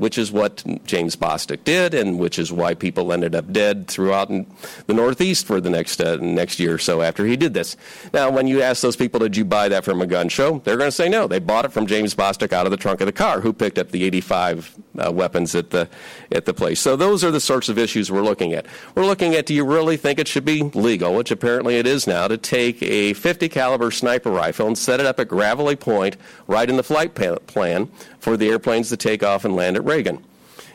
which 0.01 0.17
is 0.17 0.33
what 0.33 0.65
James 0.87 1.15
Bostic 1.15 1.63
did, 1.63 1.93
and 1.93 2.19
which 2.19 2.39
is 2.39 2.51
why 2.51 2.73
people 2.73 3.13
ended 3.13 3.35
up 3.35 3.53
dead 3.53 3.87
throughout 3.87 4.29
the 4.29 4.95
Northeast 4.95 5.45
for 5.45 5.61
the 5.61 5.69
next 5.69 6.01
uh, 6.01 6.17
next 6.17 6.59
year 6.59 6.75
or 6.75 6.79
so 6.79 7.03
after 7.03 7.27
he 7.27 7.37
did 7.37 7.53
this. 7.53 7.77
Now, 8.15 8.31
when 8.31 8.47
you 8.47 8.63
ask 8.63 8.81
those 8.81 8.97
people, 8.97 9.21
"Did 9.21 9.37
you 9.37 9.45
buy 9.45 9.69
that 9.69 9.85
from 9.85 10.01
a 10.01 10.07
gun 10.07 10.31
show?" 10.31 10.63
They're 10.65 10.79
going 10.79 10.89
to 10.89 10.97
say 10.97 11.11
no. 11.11 11.27
They 11.27 11.39
bought 11.39 11.67
it 11.67 11.73
from 11.73 11.87
James 11.87 12.15
Bostic 12.15 12.51
out 12.51 12.67
of 12.67 12.71
the 12.71 12.79
trunk 12.79 13.03
of 13.03 13.07
the 13.07 13.13
car. 13.13 13.43
Who 13.43 13.53
picked 13.53 13.79
up 13.79 13.91
the 13.91 14.05
85 14.05 14.75
uh, 14.99 15.13
weapons 15.13 15.55
at 15.55 15.69
the 15.69 15.87
at 16.33 16.47
the 16.47 16.55
place? 16.55 16.81
So 16.81 16.97
those 16.97 17.23
are 17.23 17.31
the 17.31 17.39
sorts 17.39 17.69
of 17.69 17.77
issues 17.77 18.11
we're 18.11 18.23
looking 18.23 18.55
at. 18.55 18.65
We're 18.95 19.05
looking 19.05 19.35
at: 19.35 19.45
Do 19.45 19.53
you 19.53 19.67
really 19.67 19.99
think 19.99 20.19
it 20.19 20.29
should 20.29 20.47
be 20.47 20.63
legal, 20.63 21.15
which 21.15 21.31
apparently 21.31 21.77
it 21.77 21.87
is 21.87 22.07
now, 22.07 22.27
to 22.27 22.39
take 22.39 22.83
a 22.83 23.13
50 23.13 23.51
caliber 23.51 23.91
sniper 23.91 24.31
rifle 24.31 24.67
and 24.67 24.79
set 24.79 24.99
it 24.99 25.05
up 25.05 25.21
at 25.21 25.29
Gravelly 25.29 25.77
Point, 25.77 26.17
right 26.47 26.71
in 26.71 26.79
the 26.79 26.83
flight 26.83 27.15
plan 27.15 27.91
for 28.21 28.37
the 28.37 28.49
airplanes 28.49 28.89
to 28.91 28.97
take 28.97 29.23
off 29.23 29.45
and 29.45 29.57
land 29.57 29.77
at 29.77 29.85
Reagan. 29.85 30.25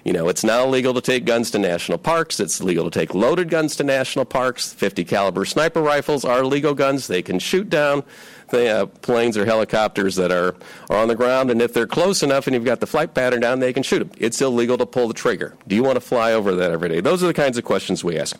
You 0.03 0.13
know, 0.13 0.29
it's 0.29 0.43
now 0.43 0.65
illegal 0.65 0.93
to 0.93 1.01
take 1.01 1.25
guns 1.25 1.49
to 1.51 1.59
national 1.59 1.97
parks. 1.97 2.39
It's 2.39 2.61
legal 2.61 2.83
to 2.83 2.91
take 2.91 3.15
loaded 3.15 3.49
guns 3.49 3.75
to 3.77 3.83
national 3.83 4.25
parks. 4.25 4.71
50 4.71 5.03
caliber 5.03 5.45
sniper 5.45 5.81
rifles 5.81 6.23
are 6.23 6.45
legal 6.45 6.75
guns. 6.75 7.07
They 7.07 7.23
can 7.23 7.39
shoot 7.39 7.71
down 7.71 8.03
the 8.49 8.67
uh, 8.67 8.85
planes 8.85 9.35
or 9.35 9.45
helicopters 9.45 10.15
that 10.17 10.31
are, 10.31 10.55
are 10.91 10.97
on 10.97 11.07
the 11.07 11.15
ground, 11.15 11.49
and 11.49 11.59
if 11.59 11.73
they're 11.73 11.87
close 11.87 12.21
enough 12.21 12.45
and 12.45 12.53
you've 12.53 12.65
got 12.65 12.79
the 12.79 12.87
flight 12.87 13.15
pattern 13.15 13.39
down, 13.39 13.59
they 13.59 13.73
can 13.73 13.81
shoot 13.81 13.99
them. 13.99 14.11
It's 14.17 14.39
illegal 14.41 14.77
to 14.77 14.85
pull 14.85 15.07
the 15.07 15.15
trigger. 15.15 15.55
Do 15.67 15.75
you 15.75 15.83
want 15.83 15.95
to 15.95 16.01
fly 16.01 16.33
over 16.33 16.53
that 16.53 16.71
every 16.71 16.89
day? 16.89 17.01
Those 17.01 17.23
are 17.23 17.27
the 17.27 17.33
kinds 17.33 17.57
of 17.57 17.63
questions 17.63 18.03
we 18.03 18.19
ask. 18.19 18.37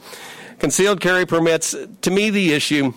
Concealed 0.60 1.02
carry 1.02 1.26
permits, 1.26 1.76
to 2.02 2.12
me, 2.12 2.30
the 2.30 2.54
issue 2.54 2.94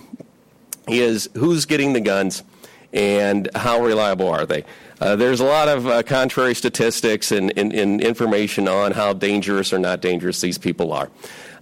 is 0.87 1.29
who's 1.35 1.65
getting 1.65 1.93
the 1.93 2.01
guns 2.01 2.43
and 2.93 3.49
how 3.55 3.83
reliable 3.83 4.29
are 4.29 4.47
they? 4.47 4.65
Uh, 5.01 5.17
there's 5.17 5.41
a 5.41 5.45
lot 5.45 5.69
of 5.69 5.87
uh, 5.87 6.03
contrary 6.03 6.55
statistics 6.55 7.31
and, 7.31 7.57
and, 7.57 7.73
and, 7.73 8.01
information 8.01 8.67
on 8.67 8.93
how 8.93 9.13
dangerous 9.13 9.73
or 9.73 9.79
not 9.79 10.01
dangerous 10.01 10.41
these 10.41 10.59
people 10.59 10.93
are. 10.93 11.09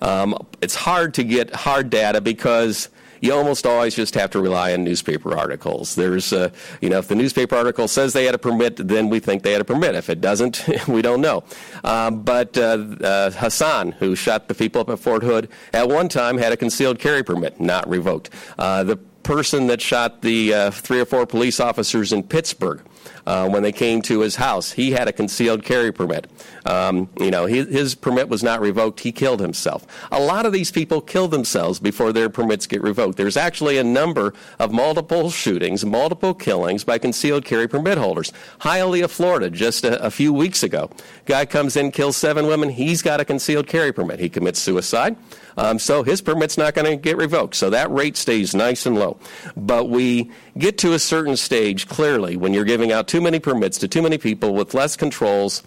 Um, 0.01 0.37
it's 0.63 0.75
hard 0.75 1.15
to 1.15 1.25
get 1.25 1.55
hard 1.55 1.91
data 1.91 2.21
because 2.21 2.89
you 3.21 3.33
almost 3.33 3.67
always 3.67 3.95
just 3.95 4.15
have 4.15 4.31
to 4.31 4.41
rely 4.41 4.73
on 4.73 4.85
newspaper 4.85 5.37
articles. 5.37 5.95
There's, 5.95 6.33
uh, 6.33 6.51
you 6.81 6.89
know, 6.89 6.99
if 6.99 7.09
the 7.09 7.15
newspaper 7.15 7.57
article 7.57 7.89
says 7.89 8.13
they 8.13 8.25
had 8.25 8.35
a 8.35 8.39
permit, 8.39 8.77
then 8.77 9.09
we 9.09 9.21
think 9.21 9.43
they 9.43 9.53
had 9.53 9.61
a 9.61 9.65
permit. 9.65 9.95
If 9.95 10.11
it 10.11 10.21
doesn't, 10.21 10.67
we 10.89 11.03
don't 11.03 11.21
know. 11.21 11.45
Um, 11.85 12.23
but 12.23 12.57
uh, 12.57 12.87
uh, 13.03 13.31
Hasan, 13.31 13.93
who 13.93 14.15
shot 14.15 14.49
the 14.49 14.55
people 14.55 14.81
up 14.81 14.91
at 14.91 14.99
Fort 14.99 15.23
Hood, 15.23 15.49
at 15.73 15.89
one 15.89 16.09
time 16.09 16.39
had 16.39 16.53
a 16.53 16.57
concealed 16.57 16.99
carry 16.99 17.23
permit, 17.23 17.61
not 17.61 17.89
revoked. 17.89 18.31
Uh, 18.59 18.85
the 18.85 18.97
person 18.97 19.67
that 19.67 19.81
shot 19.81 20.23
the 20.23 20.71
three 20.73 21.01
or 21.01 21.05
four 21.05 21.27
police 21.27 21.59
officers 21.59 22.13
in 22.13 22.23
Pittsburgh 22.23 22.81
uh, 23.27 23.49
when 23.49 23.63
they 23.63 23.73
came 23.73 24.03
to 24.03 24.21
his 24.21 24.37
house. 24.37 24.73
He 24.73 24.93
had 24.93 25.09
a 25.09 25.13
concealed 25.13 25.65
carry 25.65 25.93
permit. 25.93 26.29
Um, 26.65 27.09
you 27.19 27.31
know, 27.31 27.47
his, 27.47 27.69
his, 27.69 27.95
permit 27.95 28.29
was 28.29 28.43
not 28.43 28.61
revoked. 28.61 29.01
He 29.01 29.13
killed 29.13 29.41
himself. 29.41 29.87
A 30.13 30.21
lot 30.21 30.47
of 30.47 30.53
these 30.53 30.71
people 30.71 31.01
kill 31.01 31.29
themselves 31.29 31.81
before 31.81 32.13
their 32.13 32.29
permits 32.29 32.67
get 32.67 32.83
revoked. 32.83 33.17
There's 33.17 33.37
actually 33.37 33.79
a 33.79 33.85
number 33.85 34.35
of 34.59 34.73
multiple 34.73 35.31
shootings, 35.31 35.85
multiple 35.85 36.35
killings 36.35 36.85
by 36.85 36.99
concealed 36.99 37.45
carry 37.45 37.69
permit 37.69 37.99
holders. 37.99 38.33
Hialeah, 38.61 39.09
Florida, 39.09 39.51
just 39.51 39.85
a, 39.85 40.05
a 40.05 40.11
few 40.11 40.33
weeks 40.33 40.63
ago, 40.63 40.91
guy 41.25 41.47
comes 41.47 41.77
in, 41.77 41.91
kills 41.91 42.17
seven 42.17 42.47
women. 42.47 42.69
He's 42.71 43.03
got 43.03 43.21
a 43.21 43.25
concealed 43.25 43.67
carry 43.67 43.93
permit. 43.93 44.21
He 44.21 44.29
commits 44.29 44.61
suicide. 44.61 45.17
Um, 45.57 45.79
so 45.79 46.03
his 46.03 46.21
permit's 46.21 46.59
not 46.59 46.75
going 46.75 46.87
to 46.87 46.97
get 46.97 47.17
revoked. 47.17 47.55
So 47.55 47.71
that 47.71 47.91
rate 47.91 48.17
stays 48.17 48.55
nice 48.55 48.87
and 48.87 48.99
low. 48.99 49.19
But 49.57 49.89
we 49.89 50.31
get 50.59 50.79
to 50.79 50.93
a 50.93 50.99
certain 50.99 51.37
stage 51.37 51.89
clearly 51.89 52.37
when 52.37 52.53
you're 52.53 52.65
giving 52.65 52.93
out 52.93 53.09
too 53.17 53.23
many 53.23 53.39
permits 53.39 53.79
to 53.79 53.89
too 53.89 54.03
many 54.03 54.19
people 54.19 54.53
with 54.53 54.75
less 54.75 54.95
controls. 54.95 55.63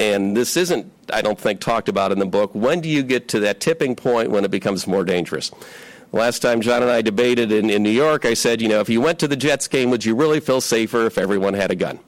And 0.00 0.36
this 0.36 0.56
isn't, 0.56 0.90
I 1.12 1.22
don't 1.22 1.38
think, 1.38 1.60
talked 1.60 1.88
about 1.88 2.10
in 2.10 2.18
the 2.18 2.26
book. 2.26 2.52
When 2.52 2.80
do 2.80 2.88
you 2.88 3.04
get 3.04 3.28
to 3.28 3.38
that 3.40 3.60
tipping 3.60 3.94
point 3.94 4.32
when 4.32 4.44
it 4.44 4.50
becomes 4.50 4.88
more 4.88 5.04
dangerous? 5.04 5.52
Last 6.10 6.40
time 6.40 6.60
John 6.60 6.82
and 6.82 6.90
I 6.90 7.00
debated 7.00 7.52
in, 7.52 7.70
in 7.70 7.84
New 7.84 7.90
York, 7.90 8.24
I 8.24 8.34
said, 8.34 8.60
you 8.60 8.68
know, 8.68 8.80
if 8.80 8.88
you 8.88 9.00
went 9.00 9.20
to 9.20 9.28
the 9.28 9.36
Jets 9.36 9.68
game, 9.68 9.90
would 9.90 10.04
you 10.04 10.16
really 10.16 10.40
feel 10.40 10.60
safer 10.60 11.06
if 11.06 11.16
everyone 11.16 11.54
had 11.54 11.70
a 11.70 11.76
gun? 11.76 12.00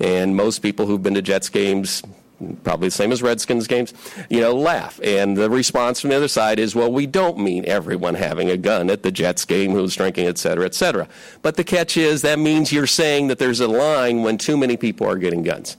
And 0.00 0.34
most 0.34 0.60
people 0.60 0.86
who've 0.86 1.02
been 1.02 1.12
to 1.12 1.20
Jets 1.20 1.50
games 1.50 2.02
probably 2.64 2.88
the 2.88 2.92
same 2.92 3.12
as 3.12 3.22
Redskins 3.22 3.66
games, 3.66 3.92
you 4.30 4.40
know, 4.40 4.54
laugh. 4.54 5.00
And 5.02 5.36
the 5.36 5.50
response 5.50 6.00
from 6.00 6.10
the 6.10 6.16
other 6.16 6.28
side 6.28 6.58
is, 6.58 6.74
well, 6.74 6.92
we 6.92 7.06
don't 7.06 7.38
mean 7.38 7.64
everyone 7.66 8.14
having 8.14 8.50
a 8.50 8.56
gun 8.56 8.90
at 8.90 9.02
the 9.02 9.12
Jets 9.12 9.44
game 9.44 9.72
who's 9.72 9.96
drinking, 9.96 10.26
et 10.26 10.38
cetera, 10.38 10.64
et 10.64 10.74
cetera. 10.74 11.08
But 11.42 11.56
the 11.56 11.64
catch 11.64 11.96
is 11.96 12.22
that 12.22 12.38
means 12.38 12.72
you're 12.72 12.86
saying 12.86 13.28
that 13.28 13.38
there's 13.38 13.60
a 13.60 13.68
line 13.68 14.22
when 14.22 14.38
too 14.38 14.56
many 14.56 14.76
people 14.76 15.08
are 15.08 15.16
getting 15.16 15.42
guns 15.42 15.76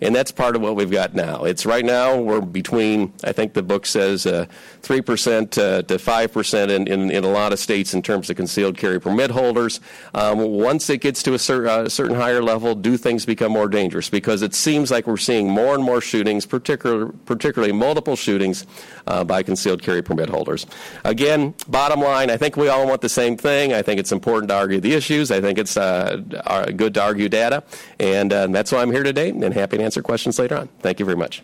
and 0.00 0.14
that's 0.14 0.30
part 0.30 0.56
of 0.56 0.62
what 0.62 0.76
we've 0.76 0.90
got 0.90 1.14
now. 1.14 1.44
It's 1.44 1.64
right 1.64 1.84
now 1.84 2.18
we're 2.18 2.40
between 2.40 3.12
I 3.22 3.32
think 3.32 3.54
the 3.54 3.62
book 3.62 3.86
says 3.86 4.26
uh, 4.26 4.46
three 4.84 4.98
uh, 4.98 5.02
percent 5.02 5.58
uh, 5.58 5.82
to 5.82 5.98
five 5.98 6.32
percent 6.32 6.70
in, 6.70 6.86
in, 6.86 7.10
in, 7.10 7.24
a 7.24 7.28
lot 7.28 7.52
of 7.52 7.58
states 7.58 7.94
in 7.94 8.02
terms 8.02 8.30
of 8.30 8.36
concealed 8.36 8.76
carry 8.76 9.00
permit 9.00 9.30
holders. 9.30 9.80
Um, 10.14 10.38
once 10.38 10.88
it 10.90 10.98
gets 10.98 11.22
to 11.24 11.34
a 11.34 11.38
cer- 11.38 11.66
uh, 11.66 11.88
certain 11.88 12.16
higher 12.16 12.42
level, 12.42 12.74
do 12.74 12.96
things 12.96 13.24
become 13.26 13.52
more 13.52 13.68
dangerous? 13.68 14.08
Because 14.10 14.42
it 14.42 14.54
seems 14.54 14.90
like 14.90 15.06
we're 15.06 15.16
seeing 15.16 15.48
more 15.48 15.74
and 15.74 15.82
more 15.82 16.00
shootings, 16.00 16.46
particular, 16.46 17.06
particularly 17.24 17.72
multiple 17.72 18.16
shootings 18.16 18.66
uh, 19.06 19.24
by 19.24 19.42
concealed 19.42 19.82
carry 19.82 20.02
permit 20.02 20.28
holders. 20.28 20.66
Again, 21.04 21.54
bottom 21.68 22.00
line, 22.00 22.30
I 22.30 22.36
think 22.36 22.56
we 22.56 22.68
all 22.68 22.86
want 22.86 23.00
the 23.00 23.08
same 23.08 23.36
thing. 23.36 23.72
I 23.72 23.82
think 23.82 23.98
it's 23.98 24.12
important 24.12 24.50
to 24.50 24.56
argue 24.56 24.80
the 24.80 24.92
issues. 24.92 25.30
I 25.30 25.40
think 25.40 25.58
it's 25.58 25.76
uh, 25.76 26.20
good 26.76 26.94
to 26.94 27.02
argue 27.02 27.28
data, 27.28 27.64
and 27.98 28.30
that's 28.30 28.70
why 28.70 28.82
I'm 28.82 28.92
here 28.92 29.02
today, 29.02 29.30
and 29.30 29.54
happy 29.54 29.78
to 29.78 29.82
answer 29.82 30.02
questions 30.02 30.38
later 30.38 30.56
on. 30.56 30.68
Thank 30.80 31.00
you 31.00 31.06
very 31.06 31.16
much. 31.16 31.42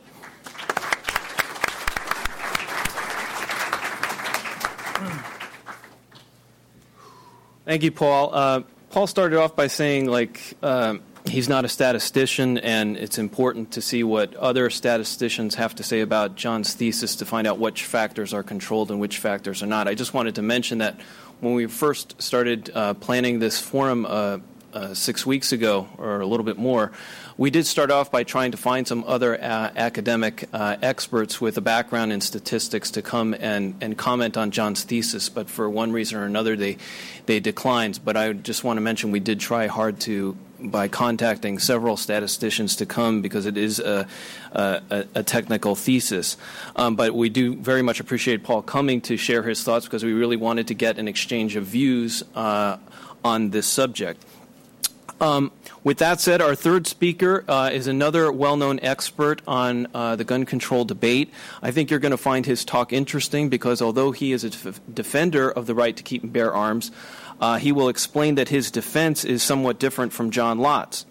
Thank 7.71 7.85
you, 7.85 7.93
Paul. 7.93 8.35
Uh, 8.35 8.63
Paul 8.91 9.07
started 9.07 9.39
off 9.39 9.55
by 9.55 9.69
saying, 9.69 10.07
like, 10.07 10.57
um, 10.61 11.03
he's 11.25 11.49
not 11.49 11.65
a 11.65 11.69
statistician, 11.69 12.59
and 12.59 12.97
it's 12.97 13.17
important 13.17 13.71
to 13.75 13.81
see 13.81 14.03
what 14.03 14.35
other 14.35 14.71
statisticians 14.71 15.55
have 15.55 15.77
to 15.77 15.85
say 15.85 16.01
about 16.01 16.35
John's 16.35 16.75
thesis 16.75 17.15
to 17.15 17.25
find 17.25 17.47
out 17.47 17.61
which 17.61 17.85
factors 17.85 18.35
are 18.35 18.43
controlled 18.43 18.91
and 18.91 18.99
which 18.99 19.19
factors 19.19 19.63
are 19.63 19.69
not. 19.69 19.87
I 19.87 19.95
just 19.95 20.13
wanted 20.15 20.35
to 20.35 20.43
mention 20.43 20.79
that 20.79 21.01
when 21.39 21.55
we 21.55 21.67
first 21.67 22.21
started 22.21 22.73
uh, 22.75 22.95
planning 22.95 23.39
this 23.39 23.61
forum 23.61 24.05
uh, 24.05 24.39
uh, 24.73 24.95
six 24.95 25.25
weeks 25.25 25.53
ago, 25.53 25.89
or 25.97 26.21
a 26.21 26.27
little 26.27 26.43
bit 26.43 26.59
more, 26.59 26.91
we 27.41 27.49
did 27.49 27.67
start 27.67 27.91
off 27.91 28.13
by 28.13 28.23
trying 28.23 28.51
to 28.51 28.59
find 28.59 28.87
some 28.87 29.03
other 29.07 29.35
uh, 29.43 29.71
academic 29.75 30.47
uh, 30.53 30.77
experts 30.83 31.41
with 31.41 31.57
a 31.57 31.63
background 31.63 32.13
in 32.13 32.21
statistics 32.21 32.91
to 32.91 33.01
come 33.01 33.33
and, 33.33 33.75
and 33.81 33.97
comment 33.97 34.37
on 34.37 34.51
John's 34.51 34.85
thesis, 34.85 35.31
but 35.31 35.49
for 35.49 35.71
one 35.71 35.91
reason 35.91 36.19
or 36.19 36.25
another, 36.25 36.55
they, 36.55 36.77
they 37.25 37.41
declined. 37.41 37.99
But 38.05 38.19
I 38.19 38.35
just 38.35 38.63
want 38.63 38.77
to 38.77 38.83
mention 38.83 39.11
we 39.11 39.21
did 39.21 39.41
try 39.41 39.69
hard 39.69 40.01
to 40.01 40.37
by 40.61 40.89
contacting 40.89 41.59
several 41.59 41.97
statisticians 41.97 42.77
to 42.77 42.85
come 42.85 43.23
because 43.23 43.47
it 43.47 43.57
is 43.57 43.79
a, 43.79 44.07
a, 44.53 45.07
a 45.15 45.23
technical 45.23 45.75
thesis. 45.75 46.37
Um, 46.77 46.95
but 46.95 47.15
we 47.15 47.31
do 47.31 47.57
very 47.57 47.81
much 47.81 48.01
appreciate 48.01 48.45
Paul 48.45 48.61
coming 48.61 49.01
to 49.03 49.17
share 49.17 49.43
his 49.43 49.65
thoughts 49.65 49.87
because 49.87 50.05
we 50.05 50.13
really 50.13 50.37
wanted 50.37 50.67
to 50.67 50.75
get 50.75 50.99
an 50.99 51.09
exchange 51.09 51.57
of 51.57 51.65
views 51.65 52.23
uh, 52.35 52.77
on 53.25 53.49
this 53.49 53.67
subject. 53.67 54.23
Um, 55.21 55.53
with 55.85 55.99
that 55.99 56.19
said, 56.21 56.41
our 56.41 56.55
third 56.55 56.87
speaker 56.87 57.45
uh, 57.47 57.71
is 57.73 57.87
another 57.87 58.33
well 58.33 58.57
known 58.57 58.81
expert 58.81 59.43
on 59.47 59.87
uh, 59.95 60.17
the 60.17 60.25
gun 60.25 60.47
control 60.47 60.87
debate. 60.87 61.31
I 61.63 61.71
think 61.71 61.91
you're 61.91 62.01
going 62.01 62.11
to 62.11 62.17
find 62.17 62.47
his 62.47 62.65
talk 62.65 62.93
interesting 62.93 63.51
because 63.51 63.83
although 63.83 64.13
he 64.13 64.33
is 64.33 64.45
a 64.45 64.51
def- 64.51 64.81
defender 64.93 65.51
of 65.51 65.67
the 65.67 65.75
right 65.75 65.95
to 65.95 66.03
keep 66.03 66.23
and 66.23 66.33
bear 66.33 66.55
arms, 66.55 66.91
uh, 67.39 67.59
he 67.59 67.71
will 67.71 67.91
explain 67.91 68.37
that 68.37 68.49
his 68.49 68.71
defense 68.71 69.25
is 69.25 69.43
somewhat 69.43 69.79
different 69.79 70.15
from 70.15 70.31
John 70.31 70.59
Lott's. 70.59 71.05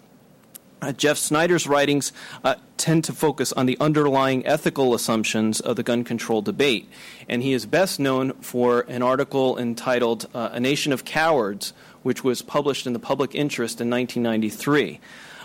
Uh, 0.82 0.92
Jeff 0.92 1.18
Snyder's 1.18 1.66
writings 1.66 2.10
uh, 2.42 2.54
tend 2.78 3.04
to 3.04 3.12
focus 3.12 3.52
on 3.52 3.66
the 3.66 3.76
underlying 3.80 4.46
ethical 4.46 4.94
assumptions 4.94 5.60
of 5.60 5.76
the 5.76 5.82
gun 5.82 6.04
control 6.04 6.40
debate, 6.40 6.88
and 7.28 7.42
he 7.42 7.52
is 7.52 7.66
best 7.66 8.00
known 8.00 8.32
for 8.40 8.80
an 8.88 9.02
article 9.02 9.58
entitled 9.58 10.26
uh, 10.32 10.48
A 10.52 10.60
Nation 10.60 10.92
of 10.92 11.04
Cowards 11.04 11.74
which 12.02 12.24
was 12.24 12.42
published 12.42 12.86
in 12.86 12.92
the 12.92 12.98
public 12.98 13.34
interest 13.34 13.80
in 13.80 13.90
1993. 13.90 15.00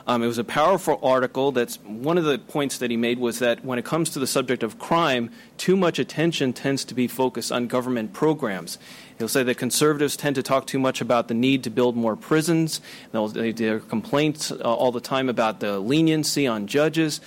Um, 0.07 0.21
it 0.21 0.27
was 0.27 0.37
a 0.37 0.43
powerful 0.43 0.99
article. 1.01 1.51
That's 1.51 1.77
one 1.77 2.19
of 2.19 2.25
the 2.25 2.37
points 2.37 2.77
that 2.77 2.91
he 2.91 2.97
made 2.97 3.17
was 3.17 3.39
that 3.39 3.65
when 3.65 3.79
it 3.79 3.85
comes 3.85 4.11
to 4.11 4.19
the 4.19 4.27
subject 4.27 4.61
of 4.61 4.77
crime, 4.77 5.31
too 5.57 5.75
much 5.75 5.97
attention 5.97 6.53
tends 6.53 6.85
to 6.85 6.93
be 6.93 7.07
focused 7.07 7.51
on 7.51 7.65
government 7.67 8.13
programs. 8.13 8.77
He'll 9.17 9.27
say 9.27 9.41
that 9.43 9.57
conservatives 9.57 10.15
tend 10.15 10.35
to 10.35 10.43
talk 10.43 10.67
too 10.67 10.77
much 10.77 11.01
about 11.01 11.27
the 11.27 11.33
need 11.33 11.63
to 11.63 11.71
build 11.71 11.95
more 11.95 12.15
prisons. 12.15 12.81
They'll, 13.13 13.29
they, 13.29 13.53
complaints 13.79 14.51
uh, 14.51 14.57
all 14.57 14.91
the 14.91 15.01
time 15.01 15.27
about 15.27 15.59
the 15.59 15.79
leniency 15.79 16.45
on 16.45 16.67
judges, 16.67 17.19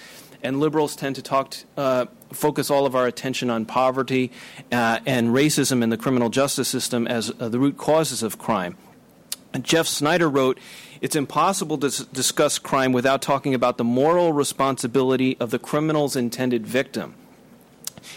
and 0.43 0.61
liberals 0.61 0.95
tend 0.95 1.17
to 1.17 1.23
talk 1.23 1.57
uh, 1.77 2.07
focus 2.33 2.71
all 2.71 2.87
of 2.87 2.95
our 2.95 3.07
attention 3.07 3.51
on 3.51 3.65
poverty 3.65 4.31
uh, 4.71 5.01
and 5.05 5.31
racism 5.31 5.83
in 5.83 5.89
the 5.89 5.97
criminal 5.97 6.29
justice 6.29 6.69
system 6.69 7.09
as 7.09 7.33
uh, 7.41 7.49
the 7.49 7.59
root 7.59 7.77
causes 7.77 8.23
of 8.23 8.39
crime. 8.39 8.77
Jeff 9.63 9.87
Snyder 9.87 10.29
wrote, 10.29 10.59
It's 11.01 11.17
impossible 11.17 11.79
to 11.79 11.89
s- 11.89 12.05
discuss 12.13 12.59
crime 12.59 12.93
without 12.93 13.23
talking 13.23 13.55
about 13.55 13.79
the 13.79 13.85
moral 13.85 14.33
responsibility 14.33 15.37
of 15.41 15.51
the 15.51 15.59
criminal's 15.59 16.17
intended 16.17 16.67
victim. 16.67 17.15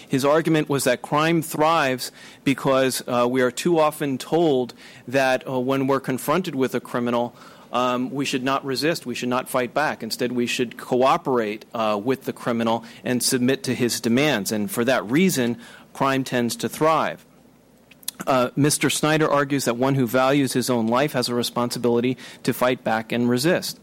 His 0.08 0.26
argument 0.26 0.70
was 0.70 0.84
that 0.84 1.02
crime 1.02 1.42
thrives 1.42 2.12
because 2.44 3.04
uh, 3.08 3.28
we 3.30 3.42
are 3.42 3.52
too 3.52 3.80
often 3.80 4.18
told 4.18 4.74
that 5.08 5.48
uh, 5.48 5.60
when 5.60 5.88
we're 5.88 6.00
confronted 6.00 6.56
with 6.56 6.76
a 6.76 6.80
criminal, 6.80 7.36
um, 7.72 8.12
we 8.12 8.26
should 8.26 8.44
not 8.44 8.64
resist, 8.66 9.06
we 9.06 9.16
should 9.16 9.30
not 9.30 9.50
fight 9.50 9.74
back. 9.74 10.04
Instead, 10.04 10.34
we 10.34 10.46
should 10.46 10.78
cooperate 10.78 11.66
uh, 11.74 12.00
with 12.02 12.26
the 12.26 12.34
criminal 12.34 12.84
and 13.04 13.24
submit 13.24 13.64
to 13.64 13.74
his 13.74 14.00
demands. 14.00 14.52
And 14.52 14.70
for 14.70 14.84
that 14.86 15.06
reason, 15.10 15.58
crime 15.94 16.24
tends 16.24 16.56
to 16.58 16.70
thrive. 16.70 17.26
Uh, 18.28 18.50
Mr. 18.58 18.92
Snyder 18.92 19.30
argues 19.30 19.66
that 19.66 19.78
one 19.78 19.96
who 19.96 20.08
values 20.08 20.54
his 20.54 20.70
own 20.70 20.88
life 20.88 21.14
has 21.14 21.30
a 21.30 21.36
responsibility 21.36 22.18
to 22.44 22.54
fight 22.54 22.84
back 22.84 23.12
and 23.12 23.30
resist. 23.30 23.80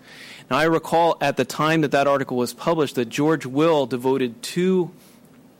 Now, 0.50 0.58
I 0.58 0.64
recall 0.64 1.16
at 1.20 1.36
the 1.36 1.44
time 1.44 1.82
that 1.82 1.90
that 1.90 2.06
article 2.06 2.36
was 2.36 2.54
published 2.54 2.94
that 2.94 3.08
George 3.08 3.44
Will 3.44 3.86
devoted 3.86 4.42
two 4.42 4.90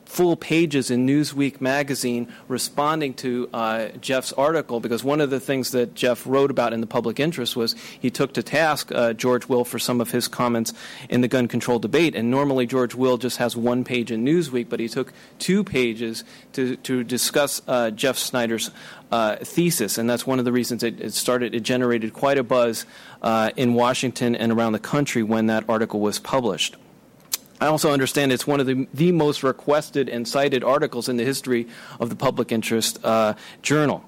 full 0.09 0.35
pages 0.35 0.89
in 0.89 1.05
Newsweek 1.05 1.61
magazine 1.61 2.27
responding 2.47 3.13
to 3.13 3.47
uh, 3.53 3.89
Jeff's 4.01 4.33
article 4.33 4.79
because 4.79 5.03
one 5.03 5.21
of 5.21 5.29
the 5.29 5.39
things 5.39 5.69
that 5.71 5.93
Jeff 5.93 6.25
wrote 6.25 6.49
about 6.49 6.73
in 6.73 6.81
the 6.81 6.87
public 6.87 7.19
interest 7.19 7.55
was 7.55 7.75
he 8.01 8.09
took 8.09 8.33
to 8.33 8.41
task 8.41 8.91
uh, 8.91 9.13
George 9.13 9.47
Will 9.47 9.63
for 9.63 9.77
some 9.77 10.01
of 10.01 10.09
his 10.09 10.27
comments 10.27 10.73
in 11.09 11.21
the 11.21 11.27
gun 11.27 11.47
control 11.47 11.77
debate. 11.77 12.15
And 12.15 12.31
normally 12.31 12.65
George 12.65 12.95
Will 12.95 13.19
just 13.19 13.37
has 13.37 13.55
one 13.55 13.83
page 13.83 14.11
in 14.11 14.25
Newsweek, 14.25 14.67
but 14.67 14.79
he 14.79 14.87
took 14.87 15.13
two 15.37 15.63
pages 15.63 16.23
to, 16.53 16.75
to 16.77 17.03
discuss 17.03 17.61
uh, 17.67 17.91
Jeff 17.91 18.17
Snyder's 18.17 18.71
uh, 19.11 19.35
thesis, 19.37 19.99
and 19.99 20.09
that's 20.09 20.25
one 20.25 20.39
of 20.39 20.45
the 20.45 20.51
reasons 20.51 20.81
it, 20.81 20.99
it 20.99 21.13
started. 21.13 21.53
It 21.53 21.61
generated 21.61 22.13
quite 22.13 22.39
a 22.39 22.43
buzz 22.43 22.85
uh, 23.21 23.51
in 23.55 23.75
Washington 23.75 24.35
and 24.35 24.51
around 24.51 24.73
the 24.73 24.79
country 24.79 25.21
when 25.21 25.45
that 25.47 25.65
article 25.69 25.99
was 25.99 26.17
published. 26.17 26.77
I 27.59 27.67
also 27.67 27.91
understand 27.91 28.31
it's 28.31 28.47
one 28.47 28.59
of 28.59 28.65
the, 28.65 28.87
the 28.93 29.11
most 29.11 29.43
requested 29.43 30.09
and 30.09 30.27
cited 30.27 30.63
articles 30.63 31.09
in 31.09 31.17
the 31.17 31.25
history 31.25 31.67
of 31.99 32.09
the 32.09 32.15
public 32.15 32.51
interest 32.51 33.03
uh, 33.03 33.33
journal. 33.61 34.05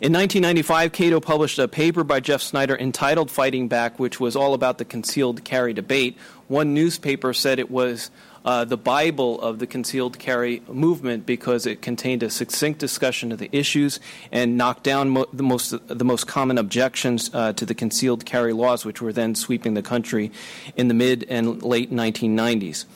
In 0.00 0.12
1995, 0.12 0.92
Cato 0.92 1.20
published 1.20 1.58
a 1.58 1.66
paper 1.66 2.04
by 2.04 2.20
Jeff 2.20 2.42
Snyder 2.42 2.76
entitled 2.76 3.30
Fighting 3.30 3.68
Back, 3.68 3.98
which 3.98 4.20
was 4.20 4.36
all 4.36 4.54
about 4.54 4.78
the 4.78 4.84
concealed 4.84 5.44
carry 5.44 5.72
debate. 5.72 6.16
One 6.48 6.74
newspaper 6.74 7.32
said 7.32 7.58
it 7.58 7.70
was 7.70 8.10
uh, 8.48 8.64
the 8.64 8.78
Bible 8.78 9.38
of 9.42 9.58
the 9.58 9.66
concealed 9.66 10.18
carry 10.18 10.62
movement 10.68 11.26
because 11.26 11.66
it 11.66 11.82
contained 11.82 12.22
a 12.22 12.30
succinct 12.30 12.80
discussion 12.80 13.30
of 13.30 13.38
the 13.38 13.50
issues 13.52 14.00
and 14.32 14.56
knocked 14.56 14.84
down 14.84 15.10
mo- 15.10 15.26
the 15.34 15.42
most 15.42 15.74
the 15.86 16.04
most 16.04 16.26
common 16.26 16.56
objections 16.56 17.28
uh, 17.34 17.52
to 17.52 17.66
the 17.66 17.74
concealed 17.74 18.24
carry 18.24 18.54
laws, 18.54 18.86
which 18.86 19.02
were 19.02 19.12
then 19.12 19.34
sweeping 19.34 19.74
the 19.74 19.82
country 19.82 20.32
in 20.78 20.88
the 20.88 20.94
mid 20.94 21.26
and 21.28 21.62
late 21.62 21.92
1990s. 21.92 22.86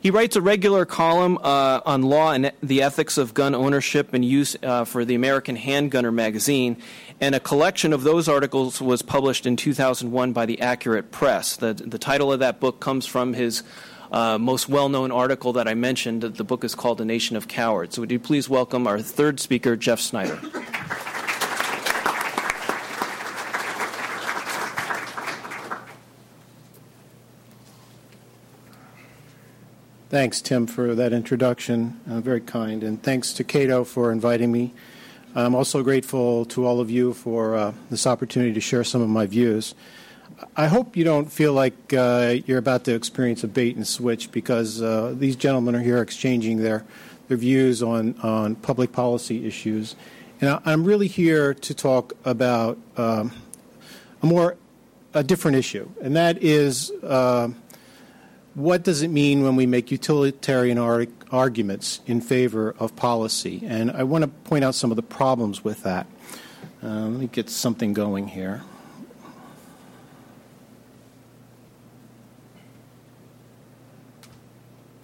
He 0.00 0.10
writes 0.10 0.36
a 0.36 0.40
regular 0.40 0.84
column 0.84 1.36
uh, 1.42 1.80
on 1.84 2.02
law 2.02 2.30
and 2.30 2.52
the 2.62 2.82
ethics 2.82 3.18
of 3.18 3.34
gun 3.34 3.56
ownership 3.56 4.14
and 4.14 4.24
use 4.24 4.56
uh, 4.62 4.84
for 4.84 5.04
the 5.04 5.16
American 5.16 5.56
Handgunner 5.56 6.14
magazine, 6.14 6.76
and 7.20 7.34
a 7.34 7.40
collection 7.40 7.92
of 7.92 8.04
those 8.04 8.28
articles 8.28 8.80
was 8.80 9.02
published 9.02 9.46
in 9.46 9.56
2001 9.56 10.32
by 10.32 10.46
the 10.46 10.60
Accurate 10.60 11.10
Press. 11.10 11.56
The, 11.56 11.74
the 11.74 11.98
title 11.98 12.32
of 12.32 12.38
that 12.38 12.60
book 12.60 12.78
comes 12.78 13.04
from 13.04 13.32
his 13.32 13.64
uh, 14.12 14.38
most 14.38 14.68
well 14.68 14.88
known 14.88 15.10
article 15.10 15.54
that 15.54 15.66
I 15.66 15.74
mentioned. 15.74 16.22
The 16.22 16.44
book 16.44 16.62
is 16.62 16.74
called 16.74 17.00
A 17.00 17.04
Nation 17.04 17.36
of 17.36 17.48
Cowards. 17.48 17.96
So, 17.96 18.02
would 18.02 18.12
you 18.12 18.20
please 18.20 18.48
welcome 18.48 18.86
our 18.86 19.00
third 19.00 19.40
speaker, 19.40 19.74
Jeff 19.74 20.00
Snyder? 20.00 20.38
Thanks, 30.10 30.42
Tim, 30.42 30.66
for 30.66 30.94
that 30.94 31.14
introduction. 31.14 31.98
Uh, 32.06 32.20
very 32.20 32.42
kind. 32.42 32.84
And 32.84 33.02
thanks 33.02 33.32
to 33.32 33.44
Cato 33.44 33.82
for 33.82 34.12
inviting 34.12 34.52
me. 34.52 34.74
I'm 35.34 35.54
also 35.54 35.82
grateful 35.82 36.44
to 36.46 36.66
all 36.66 36.80
of 36.80 36.90
you 36.90 37.14
for 37.14 37.56
uh, 37.56 37.72
this 37.88 38.06
opportunity 38.06 38.52
to 38.52 38.60
share 38.60 38.84
some 38.84 39.00
of 39.00 39.08
my 39.08 39.24
views. 39.24 39.74
I 40.56 40.66
hope 40.66 40.96
you 40.96 41.04
don't 41.04 41.30
feel 41.30 41.52
like 41.52 41.92
uh, 41.92 42.36
you're 42.46 42.58
about 42.58 42.84
to 42.84 42.94
experience 42.94 43.44
a 43.44 43.48
bait 43.48 43.76
and 43.76 43.86
switch 43.86 44.32
because 44.32 44.82
uh, 44.82 45.14
these 45.16 45.36
gentlemen 45.36 45.74
are 45.74 45.80
here 45.80 46.02
exchanging 46.02 46.58
their, 46.58 46.84
their 47.28 47.36
views 47.36 47.82
on, 47.82 48.18
on 48.22 48.56
public 48.56 48.92
policy 48.92 49.46
issues. 49.46 49.96
And 50.40 50.60
I'm 50.64 50.84
really 50.84 51.06
here 51.06 51.54
to 51.54 51.74
talk 51.74 52.14
about 52.24 52.78
um, 52.96 53.32
a 54.22 54.26
more 54.26 54.56
a 55.14 55.22
different 55.22 55.58
issue, 55.58 55.88
and 56.00 56.16
that 56.16 56.42
is 56.42 56.90
uh, 57.02 57.50
what 58.54 58.82
does 58.82 59.02
it 59.02 59.08
mean 59.08 59.42
when 59.42 59.56
we 59.56 59.66
make 59.66 59.90
utilitarian 59.90 60.78
ar- 60.78 61.06
arguments 61.30 62.00
in 62.06 62.20
favor 62.20 62.74
of 62.78 62.96
policy? 62.96 63.62
And 63.64 63.90
I 63.90 64.02
want 64.04 64.24
to 64.24 64.28
point 64.28 64.64
out 64.64 64.74
some 64.74 64.90
of 64.90 64.96
the 64.96 65.02
problems 65.02 65.62
with 65.62 65.82
that. 65.84 66.06
Uh, 66.82 66.88
let 66.88 67.20
me 67.20 67.26
get 67.28 67.48
something 67.48 67.92
going 67.92 68.26
here. 68.28 68.62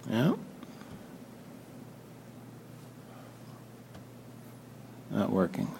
Yeah. 0.09 0.33
Not 5.11 5.31
working. 5.31 5.71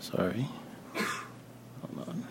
Sorry. 0.00 0.46
Hold 0.94 2.08
on. 2.08 2.26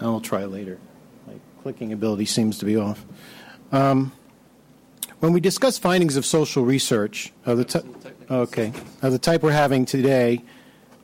I'll 0.00 0.20
try 0.20 0.44
later 0.44 0.78
My 1.26 1.34
clicking 1.62 1.92
ability 1.92 2.26
seems 2.26 2.58
to 2.58 2.64
be 2.64 2.76
off. 2.76 3.04
Um, 3.72 4.12
when 5.20 5.32
we 5.32 5.40
discuss 5.40 5.78
findings 5.78 6.16
of 6.16 6.24
social 6.24 6.64
research 6.64 7.32
of 7.44 7.58
the 7.58 7.64
type, 7.64 7.84
okay 8.30 8.72
of 9.02 9.12
the 9.12 9.18
type 9.18 9.42
we're 9.42 9.50
having 9.50 9.84
today, 9.84 10.42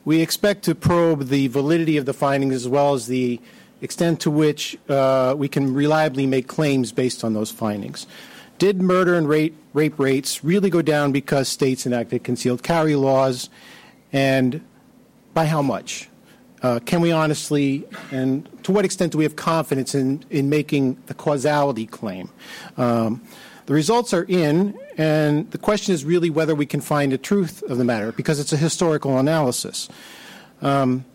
we 0.05 0.21
expect 0.21 0.63
to 0.63 0.75
probe 0.75 1.27
the 1.27 1.47
validity 1.47 1.97
of 1.97 2.05
the 2.05 2.13
findings 2.13 2.53
as 2.55 2.67
well 2.67 2.93
as 2.93 3.07
the 3.07 3.41
extent 3.81 4.19
to 4.21 4.31
which 4.31 4.77
uh, 4.89 5.35
we 5.37 5.47
can 5.47 5.73
reliably 5.73 6.25
make 6.25 6.47
claims 6.47 6.91
based 6.91 7.23
on 7.23 7.33
those 7.33 7.51
findings. 7.51 8.07
Did 8.57 8.81
murder 8.81 9.15
and 9.15 9.27
rape, 9.27 9.55
rape 9.73 9.99
rates 9.99 10.43
really 10.43 10.69
go 10.69 10.81
down 10.81 11.11
because 11.11 11.49
states 11.49 11.85
enacted 11.85 12.23
concealed 12.23 12.63
carry 12.63 12.95
laws, 12.95 13.49
and 14.13 14.61
by 15.33 15.45
how 15.45 15.61
much? 15.61 16.09
Uh, 16.61 16.79
can 16.79 17.01
we 17.01 17.11
honestly, 17.11 17.85
and 18.11 18.49
to 18.63 18.71
what 18.71 18.85
extent 18.85 19.11
do 19.11 19.17
we 19.17 19.23
have 19.23 19.35
confidence 19.35 19.93
in, 19.93 20.23
in 20.29 20.49
making 20.49 20.97
the 21.05 21.13
causality 21.13 21.85
claim? 21.85 22.29
Um, 22.77 23.21
the 23.65 23.73
results 23.73 24.13
are 24.13 24.23
in, 24.23 24.79
and 24.97 25.51
the 25.51 25.57
question 25.57 25.93
is 25.93 26.05
really 26.05 26.29
whether 26.29 26.55
we 26.55 26.65
can 26.65 26.81
find 26.81 27.11
the 27.11 27.17
truth 27.17 27.61
of 27.63 27.77
the 27.77 27.83
matter 27.83 28.11
because 28.13 28.39
it's 28.39 28.53
a 28.53 28.57
historical 28.57 29.17
analysis. 29.19 29.89
Um, 30.61 31.05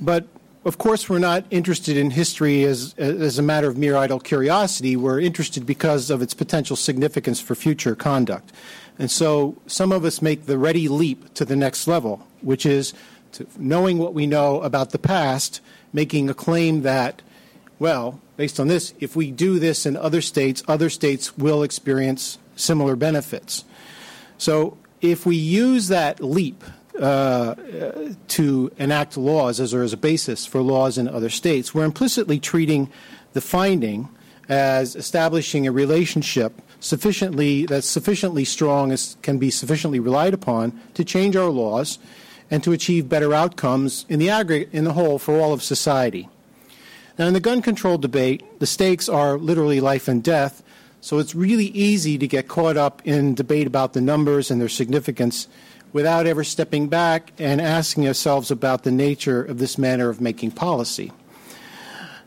but 0.00 0.26
of 0.64 0.76
course, 0.76 1.08
we're 1.08 1.18
not 1.18 1.44
interested 1.50 1.96
in 1.96 2.10
history 2.10 2.64
as, 2.64 2.94
as 2.98 3.38
a 3.38 3.42
matter 3.42 3.68
of 3.68 3.78
mere 3.78 3.96
idle 3.96 4.20
curiosity. 4.20 4.94
We're 4.94 5.20
interested 5.20 5.64
because 5.64 6.10
of 6.10 6.20
its 6.20 6.34
potential 6.34 6.76
significance 6.76 7.40
for 7.40 7.54
future 7.54 7.94
conduct. 7.94 8.52
And 8.98 9.10
so 9.10 9.56
some 9.66 9.90
of 9.92 10.04
us 10.04 10.20
make 10.20 10.44
the 10.44 10.58
ready 10.58 10.86
leap 10.86 11.32
to 11.34 11.46
the 11.46 11.56
next 11.56 11.86
level, 11.86 12.26
which 12.42 12.66
is 12.66 12.92
knowing 13.56 13.96
what 13.96 14.12
we 14.12 14.26
know 14.26 14.60
about 14.60 14.90
the 14.90 14.98
past, 14.98 15.62
making 15.92 16.28
a 16.28 16.34
claim 16.34 16.82
that, 16.82 17.22
well, 17.78 18.20
based 18.36 18.60
on 18.60 18.68
this, 18.68 18.92
if 19.00 19.16
we 19.16 19.30
do 19.30 19.58
this 19.58 19.86
in 19.86 19.96
other 19.96 20.20
states, 20.20 20.62
other 20.68 20.90
states 20.90 21.38
will 21.38 21.62
experience 21.62 22.38
similar 22.56 22.96
benefits. 22.96 23.64
So 24.36 24.76
if 25.00 25.24
we 25.24 25.36
use 25.36 25.88
that 25.88 26.20
leap 26.20 26.62
uh, 27.00 27.54
to 28.28 28.70
enact 28.78 29.16
laws 29.16 29.58
as, 29.60 29.74
as 29.74 29.92
a 29.92 29.96
basis 29.96 30.46
for 30.46 30.60
laws 30.60 30.98
in 30.98 31.08
other 31.08 31.30
states, 31.30 31.74
we're 31.74 31.84
implicitly 31.84 32.38
treating 32.38 32.90
the 33.32 33.40
finding 33.40 34.08
as 34.48 34.96
establishing 34.96 35.66
a 35.66 35.72
relationship 35.72 36.60
sufficiently 36.80 37.66
that's 37.66 37.86
sufficiently 37.86 38.44
strong 38.44 38.90
as 38.90 39.16
can 39.22 39.38
be 39.38 39.50
sufficiently 39.50 40.00
relied 40.00 40.34
upon 40.34 40.78
to 40.94 41.04
change 41.04 41.36
our 41.36 41.50
laws 41.50 41.98
and 42.50 42.64
to 42.64 42.72
achieve 42.72 43.08
better 43.08 43.32
outcomes 43.32 44.04
in 44.08 44.18
the 44.18 44.28
aggregate, 44.28 44.68
in 44.72 44.84
the 44.84 44.94
whole, 44.94 45.18
for 45.18 45.38
all 45.38 45.52
of 45.52 45.62
society. 45.62 46.28
Now, 47.18 47.26
in 47.26 47.34
the 47.34 47.40
gun 47.40 47.62
control 47.62 47.96
debate, 47.98 48.42
the 48.60 48.66
stakes 48.66 49.08
are 49.08 49.38
literally 49.38 49.80
life 49.80 50.08
and 50.08 50.22
death, 50.22 50.62
so 51.00 51.18
it's 51.18 51.34
really 51.34 51.66
easy 51.66 52.18
to 52.18 52.26
get 52.26 52.48
caught 52.48 52.76
up 52.76 53.00
in 53.04 53.34
debate 53.34 53.66
about 53.66 53.92
the 53.92 54.00
numbers 54.00 54.50
and 54.50 54.60
their 54.60 54.68
significance 54.68 55.46
without 55.92 56.26
ever 56.26 56.44
stepping 56.44 56.88
back 56.88 57.32
and 57.38 57.60
asking 57.60 58.06
ourselves 58.06 58.50
about 58.50 58.84
the 58.84 58.90
nature 58.90 59.42
of 59.42 59.58
this 59.58 59.78
manner 59.78 60.08
of 60.08 60.20
making 60.20 60.50
policy. 60.50 61.12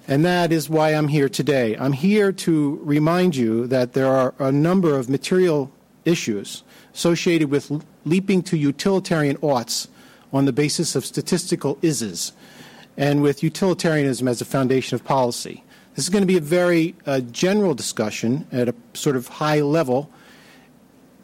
And 0.08 0.26
that 0.26 0.52
is 0.52 0.70
why 0.70 0.90
I'm 0.92 1.08
here 1.08 1.30
today. 1.30 1.78
I'm 1.78 1.94
here 1.94 2.32
to 2.32 2.80
remind 2.84 3.36
you 3.36 3.68
that 3.68 3.94
there 3.94 4.08
are 4.08 4.34
a 4.38 4.52
number 4.52 4.98
of 4.98 5.10
material 5.10 5.72
issues 6.04 6.64
associated 6.94 7.50
with 7.50 7.72
leaping 8.06 8.42
to 8.44 8.58
utilitarian 8.58 9.38
oughts 9.42 9.88
on 10.34 10.46
the 10.46 10.52
basis 10.52 10.96
of 10.96 11.06
statistical 11.06 11.76
ises 11.78 12.34
and 12.98 13.22
with 13.22 13.44
utilitarianism 13.44 14.28
as 14.28 14.42
a 14.42 14.46
foundation 14.46 14.96
of 14.96 15.06
policy. 15.06 15.64
This 15.96 16.06
is 16.06 16.10
going 16.10 16.24
to 16.24 16.28
be 16.28 16.38
a 16.38 16.42
very 16.42 16.96
uh, 17.06 17.22
general 17.22 17.74
discussion 17.74 18.48
at 18.52 18.68
a 18.68 18.76
sort 18.94 19.16
of 19.16 19.28
high 19.28 19.62
level. 19.62 20.10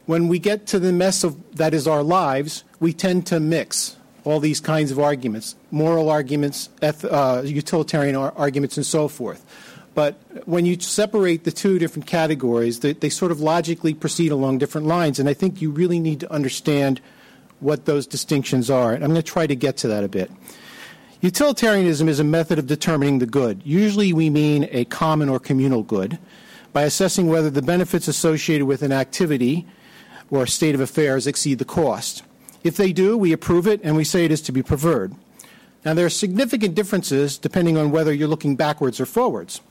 When 0.10 0.28
we 0.28 0.40
get 0.40 0.66
to 0.74 0.80
the 0.80 0.92
mess 0.92 1.24
of 1.24 1.58
that 1.58 1.72
is 1.72 1.88
our 1.88 2.02
lives, 2.02 2.64
we 2.80 2.94
tend 2.94 3.28
to 3.28 3.40
mix 3.40 3.96
all 4.24 4.40
these 4.40 4.60
kinds 4.60 4.90
of 4.90 4.98
arguments 4.98 5.56
moral 5.70 6.10
arguments, 6.10 6.70
eth- 6.82 7.06
uh, 7.06 7.44
utilitarian 7.46 8.16
ar- 8.16 8.34
arguments, 8.36 8.76
and 8.76 8.84
so 8.84 9.08
forth. 9.08 9.46
But 9.94 10.16
when 10.48 10.66
you 10.66 10.80
separate 10.80 11.44
the 11.44 11.52
two 11.52 11.78
different 11.78 12.08
categories, 12.08 12.80
they, 12.80 12.94
they 12.94 13.10
sort 13.10 13.32
of 13.32 13.40
logically 13.40 13.94
proceed 13.94 14.32
along 14.32 14.58
different 14.58 14.88
lines. 14.88 15.20
And 15.20 15.30
I 15.30 15.36
think 15.36 15.62
you 15.62 15.70
really 15.70 16.00
need 16.00 16.22
to 16.22 16.32
understand 16.34 17.02
what 17.60 17.86
those 17.86 18.08
distinctions 18.08 18.68
are. 18.72 18.94
And 18.94 19.04
I'm 19.04 19.12
going 19.12 19.22
to 19.22 19.32
try 19.32 19.46
to 19.46 19.56
get 19.56 19.78
to 19.78 19.88
that 19.90 20.04
a 20.04 20.08
bit. 20.10 20.32
Utilitarianism 21.22 22.10
is 22.10 22.20
a 22.20 22.24
method 22.24 22.58
of 22.58 22.66
determining 22.66 23.20
the 23.20 23.28
good. 23.28 23.62
Usually 23.64 24.12
we 24.12 24.32
mean 24.32 24.68
a 24.72 24.86
common 24.86 25.30
or 25.30 25.40
communal 25.40 25.84
good 25.84 26.18
by 26.74 26.82
assessing 26.82 27.28
whether 27.28 27.52
the 27.52 27.62
benefits 27.62 28.08
associated 28.08 28.66
with 28.66 28.82
an 28.82 28.92
activity 28.92 29.68
or 30.32 30.46
state 30.46 30.76
of 30.76 30.82
affairs 30.82 31.28
exceed 31.28 31.60
the 31.60 31.66
cost. 31.66 32.24
If 32.64 32.76
they 32.78 32.92
do, 32.94 33.18
we 33.18 33.32
approve 33.32 33.68
it 33.68 33.82
and 33.84 33.96
we 33.96 34.04
say 34.04 34.26
it 34.26 34.32
is 34.32 34.42
to 34.42 34.52
be 34.52 34.64
preferred. 34.64 35.14
Now, 35.86 35.94
there 35.94 36.06
are 36.06 36.10
significant 36.10 36.76
differences 36.76 37.38
depending 37.38 37.78
on 37.78 37.92
whether 37.92 38.14
you're 38.14 38.28
looking 38.28 38.56
backwards 38.56 39.00
or 39.00 39.06
forwards. 39.06 39.62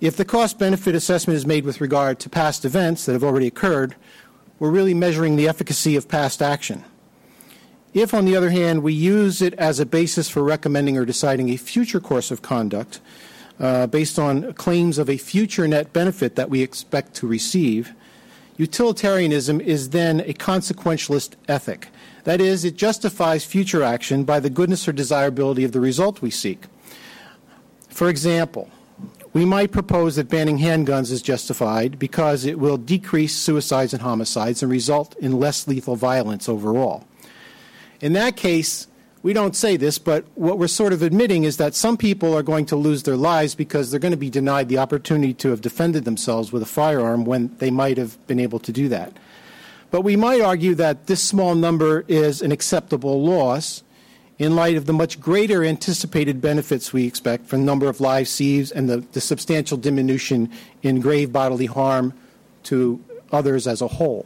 If 0.00 0.16
the 0.16 0.24
cost 0.24 0.58
benefit 0.58 0.94
assessment 0.94 1.36
is 1.36 1.46
made 1.46 1.64
with 1.64 1.80
regard 1.80 2.20
to 2.20 2.28
past 2.28 2.64
events 2.64 3.06
that 3.06 3.12
have 3.12 3.24
already 3.24 3.46
occurred, 3.46 3.96
we're 4.58 4.70
really 4.70 4.94
measuring 4.94 5.36
the 5.36 5.48
efficacy 5.48 5.96
of 5.96 6.08
past 6.08 6.42
action. 6.42 6.84
If, 7.94 8.12
on 8.12 8.26
the 8.26 8.36
other 8.36 8.50
hand, 8.50 8.82
we 8.82 8.92
use 8.92 9.40
it 9.40 9.54
as 9.54 9.80
a 9.80 9.86
basis 9.86 10.28
for 10.28 10.42
recommending 10.42 10.98
or 10.98 11.06
deciding 11.06 11.48
a 11.48 11.56
future 11.56 11.98
course 11.98 12.30
of 12.30 12.42
conduct 12.42 13.00
uh, 13.58 13.86
based 13.86 14.18
on 14.18 14.52
claims 14.52 14.98
of 14.98 15.08
a 15.08 15.16
future 15.16 15.66
net 15.66 15.94
benefit 15.94 16.36
that 16.36 16.50
we 16.50 16.60
expect 16.60 17.14
to 17.14 17.26
receive, 17.26 17.94
utilitarianism 18.56 19.60
is 19.60 19.90
then 19.90 20.20
a 20.20 20.32
consequentialist 20.32 21.34
ethic. 21.48 21.88
That 22.24 22.40
is, 22.40 22.64
it 22.64 22.76
justifies 22.76 23.44
future 23.44 23.82
action 23.82 24.24
by 24.24 24.40
the 24.40 24.50
goodness 24.50 24.88
or 24.88 24.92
desirability 24.92 25.64
of 25.64 25.72
the 25.72 25.80
result 25.80 26.22
we 26.22 26.30
seek. 26.30 26.64
For 27.88 28.08
example, 28.08 28.68
we 29.32 29.44
might 29.44 29.70
propose 29.70 30.16
that 30.16 30.28
banning 30.28 30.58
handguns 30.58 31.12
is 31.12 31.20
justified 31.22 31.98
because 31.98 32.44
it 32.44 32.58
will 32.58 32.78
decrease 32.78 33.36
suicides 33.36 33.92
and 33.92 34.02
homicides 34.02 34.62
and 34.62 34.72
result 34.72 35.14
in 35.18 35.38
less 35.38 35.68
lethal 35.68 35.94
violence 35.94 36.48
overall. 36.48 37.04
In 38.00 38.14
that 38.14 38.36
case, 38.36 38.86
we 39.26 39.32
don't 39.32 39.56
say 39.56 39.76
this, 39.76 39.98
but 39.98 40.24
what 40.36 40.56
we're 40.56 40.68
sort 40.68 40.92
of 40.92 41.02
admitting 41.02 41.42
is 41.42 41.56
that 41.56 41.74
some 41.74 41.96
people 41.96 42.32
are 42.32 42.44
going 42.44 42.64
to 42.64 42.76
lose 42.76 43.02
their 43.02 43.16
lives 43.16 43.56
because 43.56 43.90
they're 43.90 43.98
going 43.98 44.12
to 44.12 44.16
be 44.16 44.30
denied 44.30 44.68
the 44.68 44.78
opportunity 44.78 45.34
to 45.34 45.50
have 45.50 45.60
defended 45.60 46.04
themselves 46.04 46.52
with 46.52 46.62
a 46.62 46.66
firearm 46.66 47.24
when 47.24 47.52
they 47.56 47.68
might 47.68 47.98
have 47.98 48.24
been 48.28 48.38
able 48.38 48.60
to 48.60 48.70
do 48.70 48.88
that. 48.88 49.12
But 49.90 50.02
we 50.02 50.14
might 50.14 50.40
argue 50.40 50.76
that 50.76 51.08
this 51.08 51.24
small 51.24 51.56
number 51.56 52.04
is 52.06 52.40
an 52.40 52.52
acceptable 52.52 53.24
loss 53.24 53.82
in 54.38 54.54
light 54.54 54.76
of 54.76 54.86
the 54.86 54.92
much 54.92 55.20
greater 55.20 55.64
anticipated 55.64 56.40
benefits 56.40 56.92
we 56.92 57.04
expect 57.04 57.46
from 57.46 57.62
the 57.62 57.66
number 57.66 57.88
of 57.88 58.00
lives 58.00 58.30
saved 58.30 58.70
and 58.76 58.88
the, 58.88 58.98
the 59.10 59.20
substantial 59.20 59.76
diminution 59.76 60.48
in 60.84 61.00
grave 61.00 61.32
bodily 61.32 61.66
harm 61.66 62.14
to 62.62 63.02
others 63.32 63.66
as 63.66 63.82
a 63.82 63.88
whole. 63.88 64.24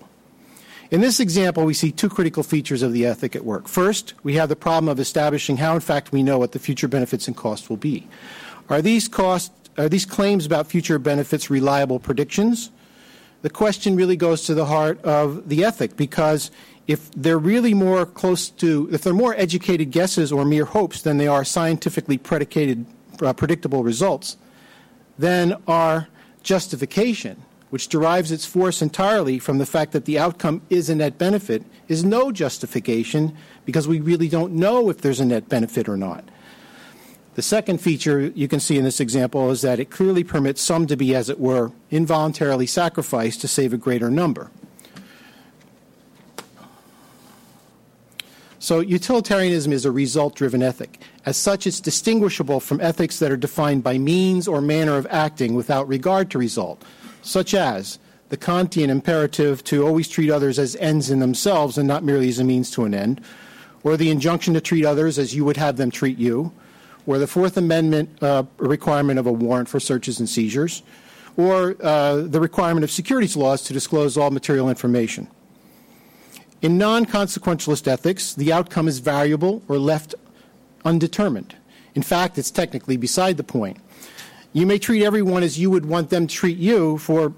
In 0.90 1.00
this 1.00 1.20
example, 1.20 1.64
we 1.64 1.74
see 1.74 1.92
two 1.92 2.08
critical 2.08 2.42
features 2.42 2.82
of 2.82 2.92
the 2.92 3.06
ethic 3.06 3.36
at 3.36 3.44
work. 3.44 3.68
First, 3.68 4.14
we 4.24 4.34
have 4.34 4.48
the 4.48 4.56
problem 4.56 4.88
of 4.88 4.98
establishing 4.98 5.58
how, 5.58 5.74
in 5.74 5.80
fact, 5.80 6.10
we 6.10 6.24
know 6.24 6.38
what 6.38 6.50
the 6.50 6.58
future 6.58 6.88
benefits 6.88 7.28
and 7.28 7.36
costs 7.36 7.70
will 7.70 7.76
be. 7.76 8.08
Are 8.68 8.82
these 8.82 9.08
are 9.18 9.88
these 9.88 10.04
claims 10.04 10.46
about 10.46 10.66
future 10.66 10.98
benefits 10.98 11.48
reliable 11.48 12.00
predictions? 12.00 12.70
The 13.42 13.50
question 13.50 13.94
really 13.94 14.16
goes 14.16 14.42
to 14.44 14.54
the 14.54 14.66
heart 14.66 15.02
of 15.02 15.48
the 15.48 15.64
ethic 15.64 15.96
because 15.96 16.50
if 16.86 17.10
they're 17.12 17.38
really 17.38 17.72
more 17.72 18.04
close 18.04 18.50
to, 18.50 18.88
if 18.92 19.02
they're 19.02 19.14
more 19.14 19.34
educated 19.36 19.92
guesses 19.92 20.32
or 20.32 20.44
mere 20.44 20.64
hopes 20.64 21.02
than 21.02 21.18
they 21.18 21.28
are 21.28 21.44
scientifically 21.44 22.18
predicated, 22.18 22.84
uh, 23.22 23.32
predictable 23.32 23.84
results, 23.84 24.36
then 25.18 25.54
our 25.68 26.08
justification, 26.42 27.40
which 27.70 27.88
derives 27.88 28.30
its 28.30 28.44
force 28.44 28.82
entirely 28.82 29.38
from 29.38 29.58
the 29.58 29.66
fact 29.66 29.92
that 29.92 30.04
the 30.04 30.18
outcome 30.18 30.60
is 30.68 30.90
a 30.90 30.94
net 30.94 31.16
benefit, 31.16 31.64
is 31.88 32.04
no 32.04 32.30
justification 32.30 33.34
because 33.64 33.88
we 33.88 34.00
really 34.00 34.28
don't 34.28 34.52
know 34.52 34.90
if 34.90 35.00
there's 35.00 35.20
a 35.20 35.24
net 35.24 35.48
benefit 35.48 35.88
or 35.88 35.96
not. 35.96 36.24
The 37.34 37.42
second 37.42 37.80
feature 37.80 38.32
you 38.34 38.48
can 38.48 38.60
see 38.60 38.76
in 38.76 38.84
this 38.84 39.00
example 39.00 39.50
is 39.50 39.62
that 39.62 39.78
it 39.78 39.88
clearly 39.88 40.24
permits 40.24 40.60
some 40.60 40.86
to 40.88 40.96
be, 40.96 41.14
as 41.14 41.28
it 41.28 41.38
were, 41.38 41.72
involuntarily 41.90 42.66
sacrificed 42.66 43.40
to 43.40 43.48
save 43.48 43.72
a 43.72 43.78
greater 43.78 44.10
number. 44.10 44.50
So, 48.58 48.80
utilitarianism 48.80 49.72
is 49.72 49.86
a 49.86 49.90
result 49.90 50.34
driven 50.34 50.62
ethic. 50.62 51.00
As 51.24 51.38
such, 51.38 51.66
it's 51.66 51.80
distinguishable 51.80 52.60
from 52.60 52.78
ethics 52.80 53.18
that 53.20 53.32
are 53.32 53.36
defined 53.36 53.82
by 53.82 53.96
means 53.96 54.46
or 54.46 54.60
manner 54.60 54.98
of 54.98 55.06
acting 55.08 55.54
without 55.54 55.88
regard 55.88 56.30
to 56.32 56.38
result, 56.38 56.84
such 57.30 57.54
as 57.54 57.98
the 58.28 58.36
Kantian 58.36 58.88
imperative 58.88 59.62
to 59.64 59.86
always 59.86 60.08
treat 60.08 60.30
others 60.30 60.58
as 60.58 60.74
ends 60.76 61.10
in 61.10 61.20
themselves 61.20 61.78
and 61.78 61.86
not 61.86 62.02
merely 62.02 62.28
as 62.28 62.40
a 62.40 62.44
means 62.44 62.70
to 62.72 62.84
an 62.84 62.92
end, 62.92 63.20
or 63.84 63.96
the 63.96 64.10
injunction 64.10 64.52
to 64.54 64.60
treat 64.60 64.84
others 64.84 65.18
as 65.18 65.34
you 65.34 65.44
would 65.44 65.56
have 65.56 65.76
them 65.76 65.90
treat 65.90 66.18
you, 66.18 66.52
or 67.06 67.18
the 67.18 67.26
Fourth 67.26 67.56
Amendment 67.56 68.10
uh, 68.22 68.42
requirement 68.58 69.18
of 69.18 69.26
a 69.26 69.32
warrant 69.32 69.68
for 69.68 69.78
searches 69.78 70.18
and 70.18 70.28
seizures, 70.28 70.82
or 71.36 71.76
uh, 71.82 72.16
the 72.16 72.40
requirement 72.40 72.82
of 72.82 72.90
securities 72.90 73.36
laws 73.36 73.62
to 73.62 73.72
disclose 73.72 74.16
all 74.16 74.30
material 74.30 74.68
information. 74.68 75.28
In 76.62 76.76
non 76.78 77.06
consequentialist 77.06 77.86
ethics, 77.86 78.34
the 78.34 78.52
outcome 78.52 78.88
is 78.88 78.98
variable 78.98 79.62
or 79.68 79.78
left 79.78 80.14
undetermined. 80.84 81.54
In 81.94 82.02
fact, 82.02 82.38
it's 82.38 82.50
technically 82.50 82.96
beside 82.96 83.36
the 83.36 83.44
point. 83.44 83.78
You 84.52 84.66
may 84.66 84.78
treat 84.78 85.04
everyone 85.04 85.42
as 85.42 85.58
you 85.58 85.70
would 85.70 85.86
want 85.86 86.10
them 86.10 86.26
to 86.26 86.34
treat 86.34 86.58
you 86.58 86.98
for 86.98 87.32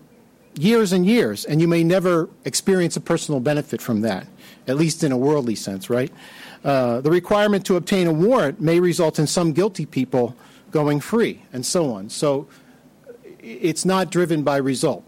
years 0.59 0.93
and 0.93 1.05
years, 1.05 1.45
and 1.45 1.61
you 1.61 1.69
may 1.69 1.85
never 1.85 2.29
experience 2.45 2.97
a 2.97 3.01
personal 3.01 3.41
benefit 3.41 3.81
from 3.83 4.01
that, 4.03 4.27
at 4.67 4.77
least 4.77 5.05
in 5.05 5.13
a 5.13 5.17
worldly 5.17 5.55
sense, 5.55 5.91
right? 5.91 6.13
Uh, 6.65 7.01
the 7.01 7.11
requirement 7.11 7.67
to 7.67 7.77
obtain 7.77 8.07
a 8.07 8.13
warrant 8.13 8.61
may 8.61 8.81
result 8.81 9.19
in 9.19 9.27
some 9.27 9.53
guilty 9.53 9.85
people 9.85 10.37
going 10.71 11.01
free, 11.01 11.43
and 11.53 11.67
so 11.67 11.93
on. 11.93 12.09
So 12.09 12.47
it's 13.41 13.85
not 13.85 14.11
driven 14.11 14.43
by 14.43 14.57
result. 14.57 15.05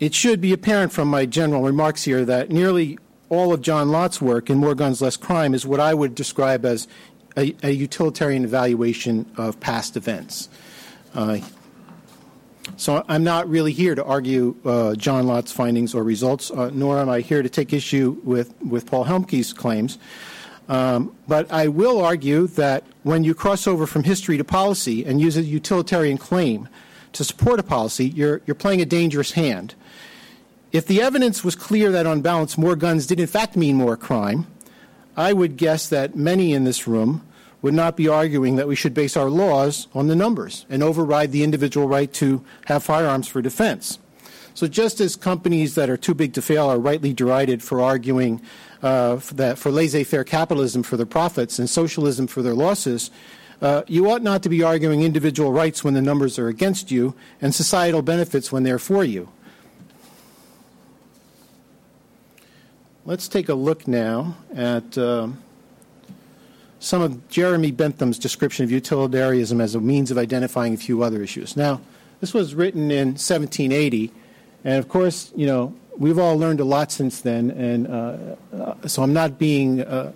It 0.00 0.14
should 0.14 0.40
be 0.40 0.52
apparent 0.52 0.92
from 0.92 1.08
my 1.08 1.26
general 1.26 1.62
remarks 1.62 2.04
here 2.04 2.24
that 2.24 2.50
nearly 2.50 2.98
all 3.28 3.52
of 3.52 3.60
John 3.62 3.90
Lott's 3.90 4.20
work 4.20 4.50
in 4.50 4.58
More 4.58 4.74
Guns, 4.74 5.00
Less 5.00 5.16
Crime 5.16 5.54
is 5.54 5.64
what 5.64 5.78
I 5.78 5.94
would 5.94 6.14
describe 6.14 6.64
as 6.64 6.88
a, 7.36 7.54
a 7.62 7.70
utilitarian 7.70 8.44
evaluation 8.44 9.26
of 9.36 9.58
past 9.60 9.96
events. 9.96 10.48
Uh, 11.14 11.38
so 12.76 13.04
I'm 13.08 13.24
not 13.24 13.48
really 13.48 13.72
here 13.72 13.94
to 13.94 14.04
argue 14.04 14.56
uh, 14.64 14.94
John 14.94 15.26
Lott's 15.26 15.52
findings 15.52 15.94
or 15.94 16.04
results, 16.04 16.50
uh, 16.50 16.70
nor 16.72 16.98
am 16.98 17.08
I 17.08 17.20
here 17.20 17.42
to 17.42 17.48
take 17.48 17.72
issue 17.72 18.20
with, 18.22 18.54
with 18.62 18.86
Paul 18.86 19.04
Helmke's 19.04 19.52
claims. 19.52 19.98
Um, 20.68 21.16
but 21.26 21.50
I 21.50 21.66
will 21.68 22.00
argue 22.00 22.46
that 22.48 22.84
when 23.02 23.24
you 23.24 23.34
cross 23.34 23.66
over 23.66 23.86
from 23.86 24.04
history 24.04 24.36
to 24.36 24.44
policy 24.44 25.04
and 25.04 25.20
use 25.20 25.36
a 25.36 25.42
utilitarian 25.42 26.16
claim 26.16 26.68
to 27.12 27.24
support 27.24 27.58
a 27.58 27.64
policy, 27.64 28.06
you're, 28.08 28.40
you're 28.46 28.54
playing 28.54 28.80
a 28.80 28.86
dangerous 28.86 29.32
hand. 29.32 29.74
If 30.70 30.86
the 30.86 31.02
evidence 31.02 31.42
was 31.42 31.56
clear 31.56 31.90
that 31.90 32.06
on 32.06 32.20
balance 32.20 32.56
more 32.56 32.76
guns 32.76 33.06
did 33.06 33.18
in 33.18 33.26
fact 33.26 33.56
mean 33.56 33.74
more 33.74 33.96
crime, 33.96 34.46
I 35.20 35.34
would 35.34 35.58
guess 35.58 35.88
that 35.90 36.16
many 36.16 36.54
in 36.54 36.64
this 36.64 36.86
room 36.88 37.20
would 37.60 37.74
not 37.74 37.94
be 37.94 38.08
arguing 38.08 38.56
that 38.56 38.66
we 38.66 38.74
should 38.74 38.94
base 38.94 39.18
our 39.18 39.28
laws 39.28 39.86
on 39.92 40.06
the 40.06 40.16
numbers 40.16 40.64
and 40.70 40.82
override 40.82 41.30
the 41.30 41.44
individual 41.44 41.86
right 41.86 42.10
to 42.14 42.42
have 42.66 42.82
firearms 42.82 43.28
for 43.28 43.42
defense. 43.42 43.98
So, 44.54 44.66
just 44.66 44.98
as 44.98 45.16
companies 45.16 45.74
that 45.74 45.90
are 45.90 45.98
too 45.98 46.14
big 46.14 46.32
to 46.34 46.42
fail 46.42 46.70
are 46.70 46.78
rightly 46.78 47.12
derided 47.12 47.62
for 47.62 47.82
arguing 47.82 48.40
uh, 48.82 49.18
for 49.18 49.34
that 49.34 49.58
for 49.58 49.70
laissez-faire 49.70 50.24
capitalism 50.24 50.82
for 50.82 50.96
their 50.96 51.06
profits 51.06 51.58
and 51.58 51.68
socialism 51.68 52.26
for 52.26 52.40
their 52.40 52.54
losses, 52.54 53.10
uh, 53.60 53.82
you 53.86 54.10
ought 54.10 54.22
not 54.22 54.42
to 54.42 54.48
be 54.48 54.62
arguing 54.62 55.02
individual 55.02 55.52
rights 55.52 55.84
when 55.84 55.92
the 55.92 56.02
numbers 56.02 56.38
are 56.38 56.48
against 56.48 56.90
you 56.90 57.14
and 57.42 57.54
societal 57.54 58.00
benefits 58.00 58.50
when 58.50 58.62
they're 58.62 58.78
for 58.78 59.04
you. 59.04 59.28
Let's 63.06 63.28
take 63.28 63.48
a 63.48 63.54
look 63.54 63.88
now 63.88 64.36
at 64.54 64.98
uh, 64.98 65.28
some 66.80 67.00
of 67.00 67.28
Jeremy 67.30 67.72
Bentham's 67.72 68.18
description 68.18 68.62
of 68.64 68.70
utilitarianism 68.70 69.58
as 69.58 69.74
a 69.74 69.80
means 69.80 70.10
of 70.10 70.18
identifying 70.18 70.74
a 70.74 70.76
few 70.76 71.02
other 71.02 71.22
issues. 71.22 71.56
Now, 71.56 71.80
this 72.20 72.34
was 72.34 72.54
written 72.54 72.90
in 72.90 73.08
1780, 73.12 74.12
and 74.64 74.78
of 74.78 74.90
course, 74.90 75.32
you 75.34 75.46
know, 75.46 75.74
we've 75.96 76.18
all 76.18 76.36
learned 76.36 76.60
a 76.60 76.64
lot 76.64 76.92
since 76.92 77.22
then, 77.22 77.50
and 77.52 77.86
uh, 77.88 78.36
uh, 78.54 78.86
so 78.86 79.02
I'm 79.02 79.14
not 79.14 79.38
being, 79.38 79.80
uh, 79.80 80.12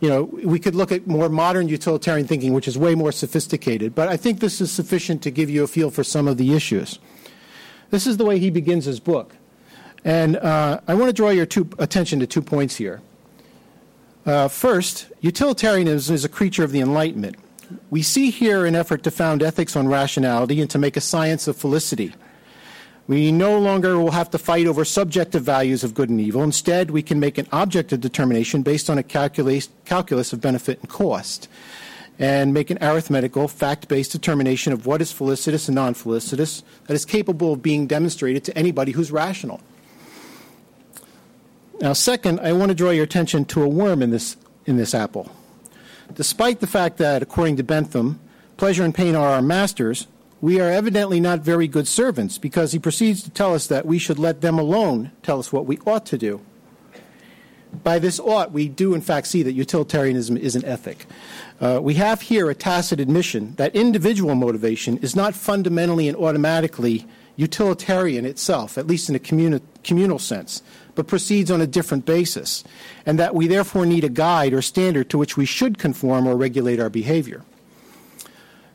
you 0.00 0.08
know, 0.08 0.22
we 0.22 0.58
could 0.58 0.74
look 0.74 0.90
at 0.90 1.06
more 1.06 1.28
modern 1.28 1.68
utilitarian 1.68 2.26
thinking, 2.26 2.54
which 2.54 2.66
is 2.66 2.78
way 2.78 2.94
more 2.94 3.12
sophisticated, 3.12 3.94
but 3.94 4.08
I 4.08 4.16
think 4.16 4.40
this 4.40 4.62
is 4.62 4.72
sufficient 4.72 5.22
to 5.24 5.30
give 5.30 5.50
you 5.50 5.62
a 5.62 5.66
feel 5.66 5.90
for 5.90 6.02
some 6.02 6.28
of 6.28 6.38
the 6.38 6.54
issues. 6.54 6.98
This 7.90 8.06
is 8.06 8.16
the 8.16 8.24
way 8.24 8.38
he 8.38 8.48
begins 8.48 8.86
his 8.86 9.00
book. 9.00 9.36
And 10.04 10.36
uh, 10.36 10.80
I 10.86 10.94
want 10.94 11.08
to 11.08 11.12
draw 11.14 11.30
your 11.30 11.46
two, 11.46 11.68
attention 11.78 12.20
to 12.20 12.26
two 12.26 12.42
points 12.42 12.76
here. 12.76 13.00
Uh, 14.26 14.48
first, 14.48 15.06
utilitarianism 15.20 16.14
is 16.14 16.24
a 16.24 16.28
creature 16.28 16.64
of 16.64 16.72
the 16.72 16.80
Enlightenment. 16.80 17.36
We 17.90 18.02
see 18.02 18.30
here 18.30 18.66
an 18.66 18.74
effort 18.74 19.02
to 19.04 19.10
found 19.10 19.42
ethics 19.42 19.76
on 19.76 19.88
rationality 19.88 20.60
and 20.60 20.70
to 20.70 20.78
make 20.78 20.96
a 20.96 21.00
science 21.00 21.48
of 21.48 21.56
felicity. 21.56 22.14
We 23.06 23.32
no 23.32 23.58
longer 23.58 23.98
will 23.98 24.12
have 24.12 24.30
to 24.30 24.38
fight 24.38 24.66
over 24.66 24.84
subjective 24.84 25.42
values 25.42 25.84
of 25.84 25.94
good 25.94 26.08
and 26.08 26.20
evil. 26.20 26.42
Instead, 26.42 26.90
we 26.90 27.02
can 27.02 27.20
make 27.20 27.36
an 27.36 27.46
objective 27.52 28.00
determination 28.00 28.62
based 28.62 28.88
on 28.88 28.96
a 28.96 29.02
calculus 29.02 30.32
of 30.32 30.40
benefit 30.40 30.80
and 30.80 30.88
cost 30.88 31.48
and 32.18 32.54
make 32.54 32.70
an 32.70 32.78
arithmetical, 32.80 33.48
fact 33.48 33.88
based 33.88 34.12
determination 34.12 34.72
of 34.72 34.86
what 34.86 35.02
is 35.02 35.12
felicitous 35.12 35.68
and 35.68 35.74
non 35.74 35.94
felicitous 35.94 36.62
that 36.86 36.94
is 36.94 37.04
capable 37.04 37.54
of 37.54 37.62
being 37.62 37.86
demonstrated 37.86 38.44
to 38.44 38.56
anybody 38.56 38.92
who's 38.92 39.10
rational. 39.10 39.60
Now, 41.80 41.92
second, 41.92 42.40
I 42.40 42.52
want 42.52 42.70
to 42.70 42.74
draw 42.74 42.90
your 42.90 43.04
attention 43.04 43.44
to 43.46 43.62
a 43.62 43.68
worm 43.68 44.02
in 44.02 44.10
this, 44.10 44.36
in 44.64 44.76
this 44.76 44.94
apple. 44.94 45.30
Despite 46.14 46.60
the 46.60 46.66
fact 46.66 46.98
that, 46.98 47.22
according 47.22 47.56
to 47.56 47.62
Bentham, 47.64 48.20
pleasure 48.56 48.84
and 48.84 48.94
pain 48.94 49.16
are 49.16 49.30
our 49.30 49.42
masters, 49.42 50.06
we 50.40 50.60
are 50.60 50.70
evidently 50.70 51.20
not 51.20 51.40
very 51.40 51.66
good 51.66 51.88
servants 51.88 52.38
because 52.38 52.72
he 52.72 52.78
proceeds 52.78 53.22
to 53.24 53.30
tell 53.30 53.54
us 53.54 53.66
that 53.66 53.86
we 53.86 53.98
should 53.98 54.18
let 54.18 54.40
them 54.40 54.58
alone 54.58 55.10
tell 55.22 55.38
us 55.38 55.52
what 55.52 55.66
we 55.66 55.78
ought 55.86 56.06
to 56.06 56.18
do. 56.18 56.40
By 57.82 57.98
this 57.98 58.20
ought, 58.20 58.52
we 58.52 58.68
do 58.68 58.94
in 58.94 59.00
fact 59.00 59.26
see 59.26 59.42
that 59.42 59.52
utilitarianism 59.52 60.36
is 60.36 60.54
an 60.54 60.64
ethic. 60.64 61.06
Uh, 61.60 61.80
we 61.82 61.94
have 61.94 62.20
here 62.20 62.48
a 62.50 62.54
tacit 62.54 63.00
admission 63.00 63.54
that 63.56 63.74
individual 63.74 64.36
motivation 64.36 64.98
is 64.98 65.16
not 65.16 65.34
fundamentally 65.34 66.06
and 66.06 66.16
automatically 66.16 67.06
utilitarian 67.36 68.24
itself, 68.24 68.78
at 68.78 68.86
least 68.86 69.08
in 69.08 69.16
a 69.16 69.18
communi- 69.18 69.60
communal 69.82 70.20
sense 70.20 70.62
but 70.94 71.06
proceeds 71.06 71.50
on 71.50 71.60
a 71.60 71.66
different 71.66 72.06
basis, 72.06 72.64
and 73.04 73.18
that 73.18 73.34
we 73.34 73.46
therefore 73.46 73.86
need 73.86 74.04
a 74.04 74.08
guide 74.08 74.52
or 74.52 74.62
standard 74.62 75.10
to 75.10 75.18
which 75.18 75.36
we 75.36 75.46
should 75.46 75.78
conform 75.78 76.26
or 76.26 76.36
regulate 76.36 76.80
our 76.80 76.90
behavior. 76.90 77.42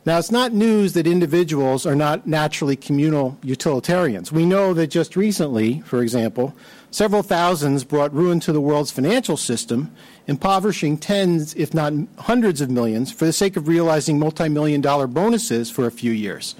Now, 0.05 0.17
it's 0.17 0.31
not 0.31 0.53
news 0.53 0.93
that 0.93 1.05
individuals 1.05 1.85
are 1.85 1.95
not 1.95 2.25
naturally 2.25 2.75
communal 2.75 3.37
utilitarians. 3.43 4.31
We 4.31 4.45
know 4.45 4.73
that 4.73 4.87
just 4.87 5.15
recently, 5.15 5.81
for 5.81 6.01
example, 6.01 6.55
several 6.89 7.21
thousands 7.21 7.83
brought 7.83 8.13
ruin 8.13 8.39
to 8.41 8.53
the 8.53 8.61
world's 8.61 8.91
financial 8.91 9.35
system, 9.35 9.91
impoverishing 10.25 10.97
tens, 10.97 11.53
if 11.55 11.73
not 11.73 11.93
hundreds 12.17 12.61
of 12.61 12.71
millions, 12.71 13.11
for 13.11 13.25
the 13.25 13.33
sake 13.33 13.57
of 13.57 13.67
realizing 13.67 14.17
multi 14.17 14.47
million 14.47 14.79
dollar 14.79 15.05
bonuses 15.05 15.69
for 15.69 15.85
a 15.85 15.91
few 15.91 16.11
years. 16.11 16.55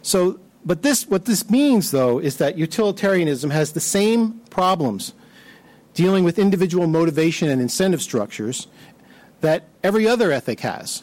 So, 0.00 0.38
but 0.64 0.82
this, 0.82 1.06
what 1.06 1.24
this 1.24 1.48
means, 1.50 1.90
though, 1.90 2.18
is 2.18 2.36
that 2.38 2.58
utilitarianism 2.58 3.50
has 3.50 3.72
the 3.72 3.80
same 3.80 4.40
problems 4.50 5.12
dealing 5.94 6.24
with 6.24 6.38
individual 6.38 6.86
motivation 6.86 7.48
and 7.48 7.60
incentive 7.60 8.02
structures 8.02 8.66
that 9.40 9.64
every 9.82 10.06
other 10.06 10.30
ethic 10.30 10.60
has. 10.60 11.02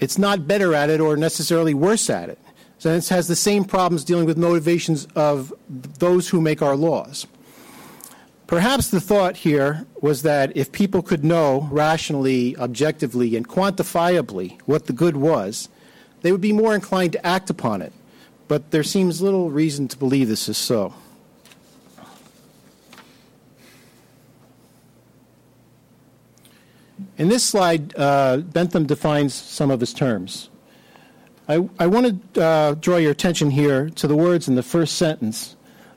It's 0.00 0.18
not 0.18 0.46
better 0.46 0.74
at 0.74 0.90
it 0.90 1.00
or 1.00 1.16
necessarily 1.16 1.74
worse 1.74 2.10
at 2.10 2.28
it. 2.28 2.38
So 2.78 2.90
it 2.90 3.08
has 3.08 3.28
the 3.28 3.36
same 3.36 3.64
problems 3.64 4.04
dealing 4.04 4.26
with 4.26 4.36
motivations 4.36 5.06
of 5.14 5.52
those 5.68 6.28
who 6.28 6.40
make 6.40 6.60
our 6.60 6.76
laws. 6.76 7.26
Perhaps 8.46 8.90
the 8.90 9.00
thought 9.00 9.38
here 9.38 9.86
was 10.02 10.22
that 10.22 10.54
if 10.54 10.70
people 10.70 11.00
could 11.00 11.24
know 11.24 11.66
rationally, 11.70 12.56
objectively, 12.58 13.36
and 13.36 13.48
quantifiably 13.48 14.60
what 14.66 14.86
the 14.86 14.92
good 14.92 15.16
was, 15.16 15.70
they 16.20 16.30
would 16.30 16.42
be 16.42 16.52
more 16.52 16.74
inclined 16.74 17.12
to 17.12 17.26
act 17.26 17.48
upon 17.48 17.80
it. 17.80 17.92
But 18.46 18.70
there 18.70 18.82
seems 18.82 19.22
little 19.22 19.50
reason 19.50 19.88
to 19.88 19.98
believe 19.98 20.28
this 20.28 20.48
is 20.48 20.58
so. 20.58 20.94
In 27.16 27.28
this 27.28 27.44
slide, 27.44 27.96
uh, 27.96 28.38
Bentham 28.38 28.86
defines 28.86 29.34
some 29.34 29.70
of 29.70 29.80
his 29.80 29.92
terms. 29.92 30.50
I, 31.48 31.68
I 31.78 31.86
want 31.86 32.34
to 32.34 32.42
uh, 32.42 32.74
draw 32.74 32.96
your 32.96 33.10
attention 33.10 33.50
here 33.50 33.90
to 33.90 34.06
the 34.06 34.16
words 34.16 34.48
in 34.48 34.54
the 34.54 34.62
first 34.62 34.96
sentence 34.96 35.56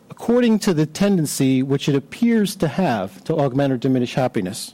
according 0.09 0.57
to 0.57 0.73
the 0.73 0.85
tendency 0.85 1.61
which 1.61 1.87
it 1.87 1.93
appears 1.93 2.55
to 2.55 2.67
have 2.67 3.23
to 3.23 3.35
augment 3.35 3.71
or 3.71 3.77
diminish 3.77 4.15
happiness. 4.15 4.73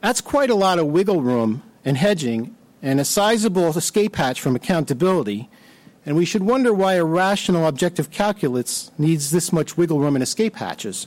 That's 0.00 0.20
quite 0.20 0.50
a 0.50 0.54
lot 0.54 0.78
of 0.78 0.86
wiggle 0.86 1.22
room 1.22 1.62
and 1.84 1.96
hedging 1.96 2.56
and 2.82 3.00
a 3.00 3.04
sizable 3.04 3.68
escape 3.68 4.16
hatch 4.16 4.40
from 4.40 4.56
accountability, 4.56 5.48
and 6.06 6.16
we 6.16 6.24
should 6.24 6.42
wonder 6.42 6.72
why 6.72 6.94
a 6.94 7.04
rational 7.04 7.66
objective 7.66 8.10
calculus 8.10 8.90
needs 8.96 9.30
this 9.30 9.52
much 9.52 9.76
wiggle 9.76 10.00
room 10.00 10.16
and 10.16 10.22
escape 10.22 10.56
hatches. 10.56 11.06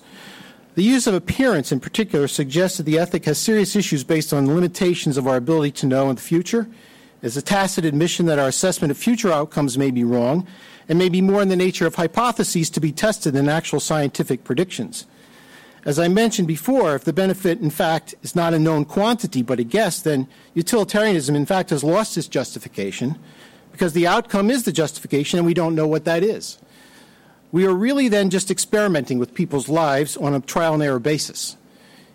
The 0.76 0.84
use 0.84 1.08
of 1.08 1.14
appearance, 1.14 1.72
in 1.72 1.80
particular, 1.80 2.28
suggests 2.28 2.78
that 2.78 2.84
the 2.84 2.98
ethic 2.98 3.26
has 3.26 3.38
serious 3.38 3.76
issues 3.76 4.04
based 4.04 4.34
on 4.34 4.54
limitations 4.54 5.18
of 5.18 5.28
our 5.28 5.36
ability 5.36 5.72
to 5.72 5.86
know 5.88 6.10
in 6.10 6.16
the 6.16 6.22
future, 6.22 6.68
is 7.22 7.38
a 7.38 7.42
tacit 7.42 7.86
admission 7.86 8.26
that 8.26 8.40
our 8.40 8.48
assessment 8.48 8.92
of 8.92 8.98
future 8.98 9.32
outcomes 9.32 9.78
may 9.78 9.92
be 9.92 10.04
wrong, 10.04 10.48
and 10.90 11.00
may 11.00 11.10
be 11.10 11.22
more 11.22 11.42
in 11.42 11.50
the 11.50 11.56
nature 11.56 11.88
of 11.88 11.96
hypotheses 11.96 12.70
to 12.70 12.80
be 12.80 12.92
tested 12.92 13.34
than 13.34 13.48
actual 13.48 13.80
scientific 13.80 14.44
predictions. 14.44 15.06
As 15.86 16.00
I 16.00 16.08
mentioned 16.08 16.48
before, 16.48 16.96
if 16.96 17.04
the 17.04 17.14
benefit, 17.14 17.60
in 17.60 17.70
fact, 17.70 18.16
is 18.24 18.36
not 18.36 18.54
a 18.54 18.60
known 18.60 18.86
quantity 18.86 19.42
but 19.42 19.60
a 19.60 19.64
guess, 19.64 20.02
then 20.02 20.28
utilitarianism, 20.54 21.36
in 21.36 21.46
fact, 21.46 21.72
has 21.72 21.84
lost 21.84 22.18
its 22.18 22.28
justification 22.28 23.18
because 23.72 23.94
the 23.94 24.08
outcome 24.08 24.50
is 24.50 24.64
the 24.64 24.72
justification 24.72 25.40
and 25.40 25.46
we 25.46 25.54
don't 25.54 25.76
know 25.76 25.88
what 25.88 26.06
that 26.06 26.24
is 26.24 26.58
we 27.54 27.68
are 27.68 27.74
really 27.74 28.08
then 28.10 28.32
just 28.32 28.50
experimenting 28.50 29.20
with 29.20 29.36
people's 29.36 29.70
lives 29.70 30.18
on 30.18 30.34
a 30.34 30.42
trial 30.42 30.74
and 30.74 30.82
error 30.82 31.00
basis. 31.00 31.56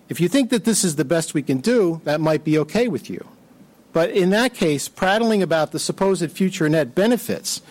If 0.08 0.20
you 0.20 0.28
think 0.28 0.50
that 0.50 0.64
this 0.64 0.82
is 0.82 0.96
the 0.96 1.04
best 1.04 1.32
we 1.32 1.44
can 1.44 1.58
do, 1.58 2.00
that 2.02 2.20
might 2.20 2.42
be 2.42 2.58
okay 2.58 2.88
with 2.88 3.08
you. 3.08 3.24
But 3.92 4.10
in 4.10 4.30
that 4.30 4.52
case, 4.52 4.88
prattling 4.88 5.40
about 5.40 5.70
the 5.70 5.78
supposed 5.78 6.28
future 6.32 6.68
net 6.68 6.92
benefits 6.92 7.62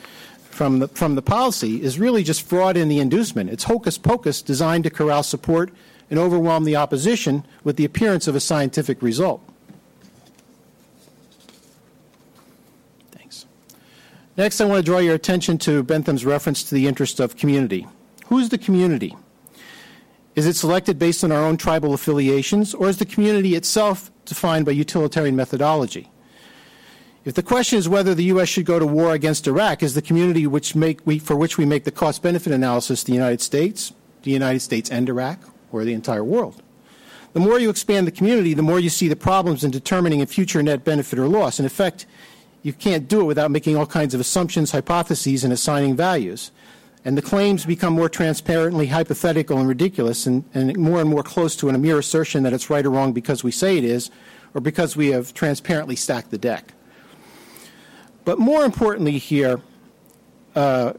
from 0.57 0.79
the, 0.79 0.87
from 0.87 1.13
the 1.13 1.21
policy 1.21 1.83
is 1.83 1.99
really 1.99 2.23
just 2.23 2.41
fraud 2.41 2.75
in 2.75 2.89
the 2.89 2.99
inducement. 2.99 3.51
It's 3.51 3.65
hocus 3.65 3.99
pocus 3.99 4.41
designed 4.41 4.85
to 4.85 4.89
corral 4.89 5.21
support 5.21 5.71
and 6.09 6.17
overwhelm 6.17 6.63
the 6.63 6.75
opposition 6.75 7.45
with 7.63 7.75
the 7.75 7.85
appearance 7.85 8.27
of 8.27 8.35
a 8.35 8.39
scientific 8.39 9.03
result. 9.03 9.39
Thanks. 13.11 13.45
Next, 14.35 14.59
I 14.59 14.65
want 14.65 14.83
to 14.83 14.83
draw 14.83 14.97
your 14.97 15.13
attention 15.13 15.59
to 15.59 15.83
Bentham's 15.83 16.25
reference 16.25 16.63
to 16.63 16.73
the 16.73 16.87
interest 16.87 17.19
of 17.19 17.37
community. 17.37 17.85
Who's 18.25 18.49
the 18.49 18.57
community? 18.57 19.15
Is 20.35 20.47
it 20.47 20.55
selected 20.55 20.97
based 20.97 21.23
on 21.23 21.31
our 21.31 21.43
own 21.43 21.57
tribal 21.57 21.93
affiliations, 21.93 22.73
or 22.73 22.89
is 22.89 22.97
the 22.97 23.05
community 23.05 23.53
itself 23.55 24.11
defined 24.25 24.65
by 24.65 24.71
utilitarian 24.71 25.35
methodology? 25.35 26.09
If 27.27 27.33
the 27.33 27.43
question 27.43 27.77
is 27.77 27.89
whether 27.89 28.15
the 28.15 28.23
U.S. 28.23 28.47
should 28.47 28.65
go 28.65 28.79
to 28.79 28.87
war 28.87 29.11
against 29.11 29.47
Iraq, 29.47 29.83
is 29.83 29.95
the 29.95 30.01
community 30.01 30.47
which 30.47 30.75
make, 30.75 31.05
we, 31.05 31.19
for 31.19 31.35
which 31.35 31.57
we 31.57 31.65
make 31.65 31.83
the 31.83 31.91
cost 31.91 32.21
benefit 32.21 32.53
analysis 32.53 33.03
the 33.03 33.11
United 33.11 33.41
States, 33.41 33.91
the 34.23 34.31
United 34.31 34.61
States 34.61 34.89
and 34.89 35.09
Iraq, 35.09 35.37
or 35.73 35.83
the 35.83 35.91
entire 35.91 36.23
world? 36.23 36.63
The 37.33 37.41
more 37.41 37.59
you 37.59 37.69
expand 37.69 38.07
the 38.07 38.13
community, 38.13 38.53
the 38.53 38.61
more 38.61 38.79
you 38.79 38.89
see 38.89 39.09
the 39.09 39.17
problems 39.17 39.65
in 39.65 39.71
determining 39.71 40.21
a 40.21 40.25
future 40.25 40.63
net 40.63 40.85
benefit 40.85 41.19
or 41.19 41.27
loss. 41.27 41.59
In 41.59 41.65
effect, 41.65 42.05
you 42.63 42.71
can't 42.71 43.09
do 43.09 43.19
it 43.19 43.25
without 43.25 43.51
making 43.51 43.75
all 43.75 43.85
kinds 43.85 44.13
of 44.13 44.21
assumptions, 44.21 44.71
hypotheses, 44.71 45.43
and 45.43 45.51
assigning 45.51 45.97
values. 45.97 46.51
And 47.03 47.17
the 47.17 47.21
claims 47.21 47.65
become 47.65 47.91
more 47.91 48.07
transparently 48.07 48.87
hypothetical 48.87 49.57
and 49.57 49.67
ridiculous 49.67 50.25
and, 50.27 50.45
and 50.53 50.77
more 50.77 51.01
and 51.01 51.09
more 51.09 51.23
close 51.23 51.57
to 51.57 51.67
a 51.67 51.77
mere 51.77 51.99
assertion 51.99 52.43
that 52.43 52.53
it's 52.53 52.69
right 52.69 52.85
or 52.85 52.89
wrong 52.89 53.11
because 53.11 53.43
we 53.43 53.51
say 53.51 53.77
it 53.77 53.83
is 53.83 54.09
or 54.53 54.61
because 54.61 54.95
we 54.95 55.07
have 55.09 55.33
transparently 55.33 55.97
stacked 55.97 56.31
the 56.31 56.37
deck. 56.37 56.71
But 58.27 58.39
more 58.39 58.65
importantly, 58.65 59.19
here, 59.19 59.61
uh, 60.53 60.91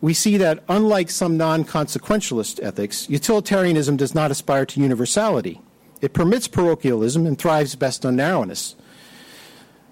we 0.00 0.14
see 0.14 0.38
that 0.38 0.64
unlike 0.66 1.10
some 1.10 1.36
non 1.36 1.62
consequentialist 1.66 2.58
ethics, 2.62 3.06
utilitarianism 3.10 3.98
does 3.98 4.14
not 4.14 4.30
aspire 4.30 4.64
to 4.64 4.80
universality. 4.80 5.60
It 6.00 6.14
permits 6.14 6.48
parochialism 6.48 7.26
and 7.26 7.38
thrives 7.38 7.74
best 7.74 8.06
on 8.06 8.16
narrowness. 8.16 8.76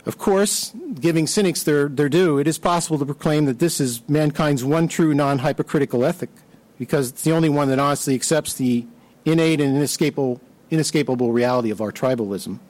Of 0.07 0.17
course, 0.17 0.73
giving 0.99 1.27
cynics 1.27 1.63
their, 1.63 1.91
their 1.91 2.09
due, 2.09 2.39
it 2.39 2.47
is 2.47 2.57
possible 2.57 2.99
to 3.01 3.05
proclaim 3.05 3.45
that 3.45 3.59
this 3.59 3.79
is 3.79 4.01
mankind's 4.09 4.65
one 4.65 4.89
true 4.89 5.13
non 5.13 5.41
hypocritical 5.41 6.07
ethic, 6.07 6.31
because 6.79 7.11
it's 7.11 7.23
the 7.23 7.33
only 7.33 7.51
one 7.51 7.69
that 7.69 7.81
honestly 7.81 8.15
accepts 8.15 8.55
the 8.55 8.87
innate 9.27 9.61
and 9.61 9.77
inescapable, 9.77 10.41
inescapable 10.71 11.33
reality 11.33 11.71
of 11.71 11.83
our 11.83 11.93
tribalism. 11.93 12.61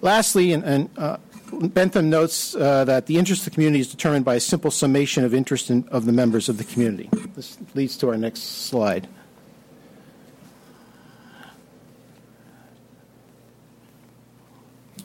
Lastly, 0.00 0.52
and, 0.52 0.62
and 0.62 0.90
uh, 0.96 1.16
Bentham 1.60 2.10
notes 2.10 2.54
uh, 2.54 2.84
that 2.84 3.06
the 3.06 3.18
interest 3.18 3.42
of 3.42 3.44
the 3.46 3.50
community 3.52 3.80
is 3.80 3.90
determined 3.90 4.24
by 4.24 4.34
a 4.34 4.40
simple 4.40 4.70
summation 4.70 5.24
of 5.24 5.34
interest 5.34 5.70
in, 5.70 5.88
of 5.88 6.04
the 6.04 6.12
members 6.12 6.48
of 6.48 6.58
the 6.58 6.64
community. 6.64 7.08
This 7.34 7.58
leads 7.74 7.96
to 7.98 8.08
our 8.08 8.16
next 8.16 8.42
slide. 8.66 9.08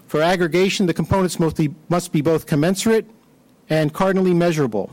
For 0.07 0.21
aggregation, 0.21 0.87
the 0.87 0.93
components 0.93 1.39
must 1.39 2.11
be 2.11 2.21
both 2.21 2.47
commensurate 2.47 3.05
and 3.69 3.93
cardinally 3.93 4.33
measurable. 4.33 4.91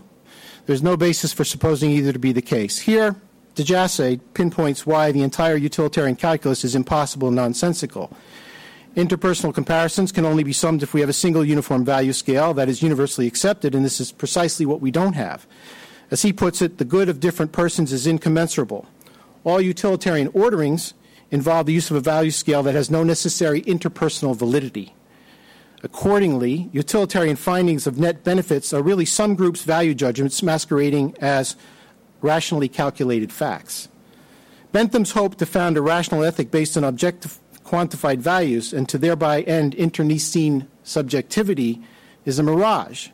There's 0.67 0.83
no 0.83 0.97
basis 0.97 1.33
for 1.33 1.45
supposing 1.45 1.91
either 1.91 2.13
to 2.13 2.19
be 2.19 2.33
the 2.33 2.43
case. 2.43 2.79
Here, 2.79 3.17
de 3.55 3.65
Jasay 3.65 4.21
pinpoints 4.35 4.85
why 4.85 5.13
the 5.13 5.23
entire 5.23 5.57
utilitarian 5.57 6.17
calculus 6.17 6.65
is 6.65 6.75
impossible 6.75 7.29
and 7.29 7.37
nonsensical. 7.37 8.15
Interpersonal 8.97 9.53
comparisons 9.53 10.11
can 10.11 10.24
only 10.24 10.42
be 10.42 10.55
summed 10.55 10.82
if 10.82 10.94
we 10.94 11.01
have 11.01 11.11
a 11.11 11.12
single 11.12 11.44
uniform 11.44 11.85
value 11.85 12.14
scale 12.14 12.55
that 12.55 12.68
is 12.68 12.82
universally 12.82 13.27
accepted, 13.27 13.74
and 13.74 13.85
this 13.85 14.01
is 14.01 14.10
precisely 14.10 14.64
what 14.64 14.81
we 14.81 14.90
don't 14.90 15.12
have. 15.12 15.47
As 16.10 16.23
he 16.23 16.32
puts 16.32 16.62
it, 16.62 16.78
the 16.78 16.85
good 16.85 17.10
of 17.10 17.20
different 17.20 17.52
persons 17.52 17.93
is 17.93 18.06
incommensurable. 18.06 18.86
All 19.44 19.60
utilitarian 19.60 20.28
orderings 20.32 20.94
involve 21.31 21.66
the 21.66 21.74
use 21.74 21.90
of 21.90 21.97
a 21.97 22.01
value 22.01 22.31
scale 22.31 22.62
that 22.62 22.74
has 22.74 22.90
no 22.90 23.05
necessary 23.05 23.60
interpersonal 23.62 24.35
validity. 24.35 24.94
Accordingly, 25.82 26.70
utilitarian 26.73 27.36
findings 27.36 27.86
of 27.86 27.98
net 27.98 28.24
benefits 28.24 28.73
are 28.73 28.82
really 28.82 29.05
some 29.05 29.35
groups' 29.35 29.62
value 29.62 29.94
judgments 29.94 30.43
masquerading 30.43 31.14
as 31.20 31.55
rationally 32.23 32.68
calculated 32.68 33.31
facts. 33.31 33.89
Bentham's 34.73 35.12
hope 35.12 35.36
to 35.36 35.47
found 35.47 35.77
a 35.77 35.82
rational 35.82 36.24
ethic 36.24 36.51
based 36.51 36.77
on 36.77 36.85
objective 36.85 37.39
quantified 37.66 38.18
values 38.18 38.72
and 38.72 38.88
to 38.88 38.98
thereby 38.98 39.43
end 39.43 39.74
internecine 39.74 40.68
subjectivity 40.84 41.82
is 42.24 42.38
a 42.38 42.43
mirage. 42.43 43.09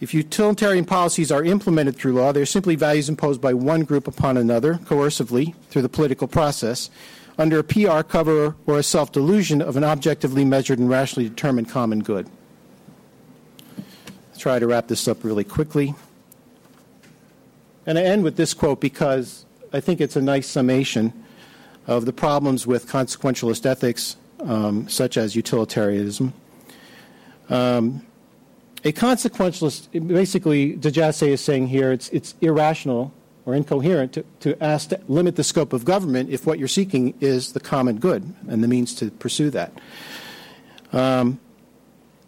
If 0.00 0.12
utilitarian 0.12 0.84
policies 0.84 1.30
are 1.30 1.44
implemented 1.44 1.96
through 1.96 2.14
law, 2.14 2.32
they're 2.32 2.46
simply 2.46 2.74
values 2.76 3.08
imposed 3.08 3.40
by 3.40 3.54
one 3.54 3.82
group 3.82 4.08
upon 4.08 4.36
another 4.36 4.74
coercively 4.74 5.54
through 5.70 5.82
the 5.82 5.88
political 5.88 6.26
process 6.26 6.90
under 7.38 7.58
a 7.58 7.64
PR 7.64 8.02
cover 8.02 8.54
or 8.66 8.78
a 8.78 8.82
self 8.82 9.12
delusion 9.12 9.62
of 9.62 9.76
an 9.76 9.84
objectively 9.84 10.44
measured 10.44 10.78
and 10.78 10.90
rationally 10.90 11.28
determined 11.28 11.68
common 11.68 12.00
good. 12.00 12.28
Let's 14.28 14.38
try 14.38 14.58
to 14.58 14.66
wrap 14.66 14.88
this 14.88 15.06
up 15.08 15.24
really 15.24 15.44
quickly. 15.44 15.94
And 17.86 17.98
I 17.98 18.02
end 18.02 18.24
with 18.24 18.36
this 18.36 18.54
quote 18.54 18.80
because 18.80 19.44
I 19.72 19.80
think 19.80 20.00
it's 20.00 20.16
a 20.16 20.22
nice 20.22 20.46
summation 20.46 21.23
of 21.86 22.06
the 22.06 22.12
problems 22.12 22.66
with 22.66 22.88
consequentialist 22.88 23.66
ethics, 23.66 24.16
um, 24.40 24.88
such 24.88 25.16
as 25.16 25.36
utilitarianism. 25.36 26.32
Um, 27.50 28.06
a 28.84 28.92
consequentialist, 28.92 30.06
basically, 30.06 30.76
de 30.76 30.90
Jasay 30.90 31.28
is 31.28 31.40
saying 31.40 31.68
here 31.68 31.92
it's, 31.92 32.08
it's 32.10 32.34
irrational 32.40 33.12
or 33.46 33.54
incoherent 33.54 34.12
to, 34.14 34.24
to 34.40 34.62
ask 34.62 34.90
to 34.90 35.00
limit 35.08 35.36
the 35.36 35.44
scope 35.44 35.72
of 35.72 35.84
government 35.84 36.30
if 36.30 36.46
what 36.46 36.58
you're 36.58 36.68
seeking 36.68 37.14
is 37.20 37.52
the 37.52 37.60
common 37.60 37.98
good 37.98 38.34
and 38.48 38.62
the 38.62 38.68
means 38.68 38.94
to 38.94 39.10
pursue 39.10 39.50
that. 39.50 39.72
Um, 40.92 41.40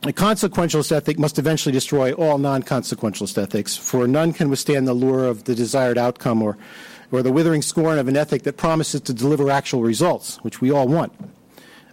a 0.02 0.12
consequentialist 0.12 0.92
ethic 0.92 1.18
must 1.18 1.38
eventually 1.38 1.72
destroy 1.72 2.12
all 2.12 2.38
non 2.38 2.62
consequentialist 2.62 3.42
ethics, 3.42 3.76
for 3.76 4.06
none 4.06 4.32
can 4.32 4.48
withstand 4.50 4.86
the 4.86 4.94
lure 4.94 5.26
of 5.26 5.44
the 5.44 5.54
desired 5.54 5.98
outcome 5.98 6.42
or, 6.42 6.56
or 7.12 7.22
the 7.22 7.32
withering 7.32 7.62
scorn 7.62 7.98
of 7.98 8.08
an 8.08 8.16
ethic 8.16 8.42
that 8.44 8.56
promises 8.56 9.00
to 9.02 9.14
deliver 9.14 9.50
actual 9.50 9.82
results, 9.82 10.36
which 10.38 10.60
we 10.60 10.70
all 10.70 10.88
want. 10.88 11.12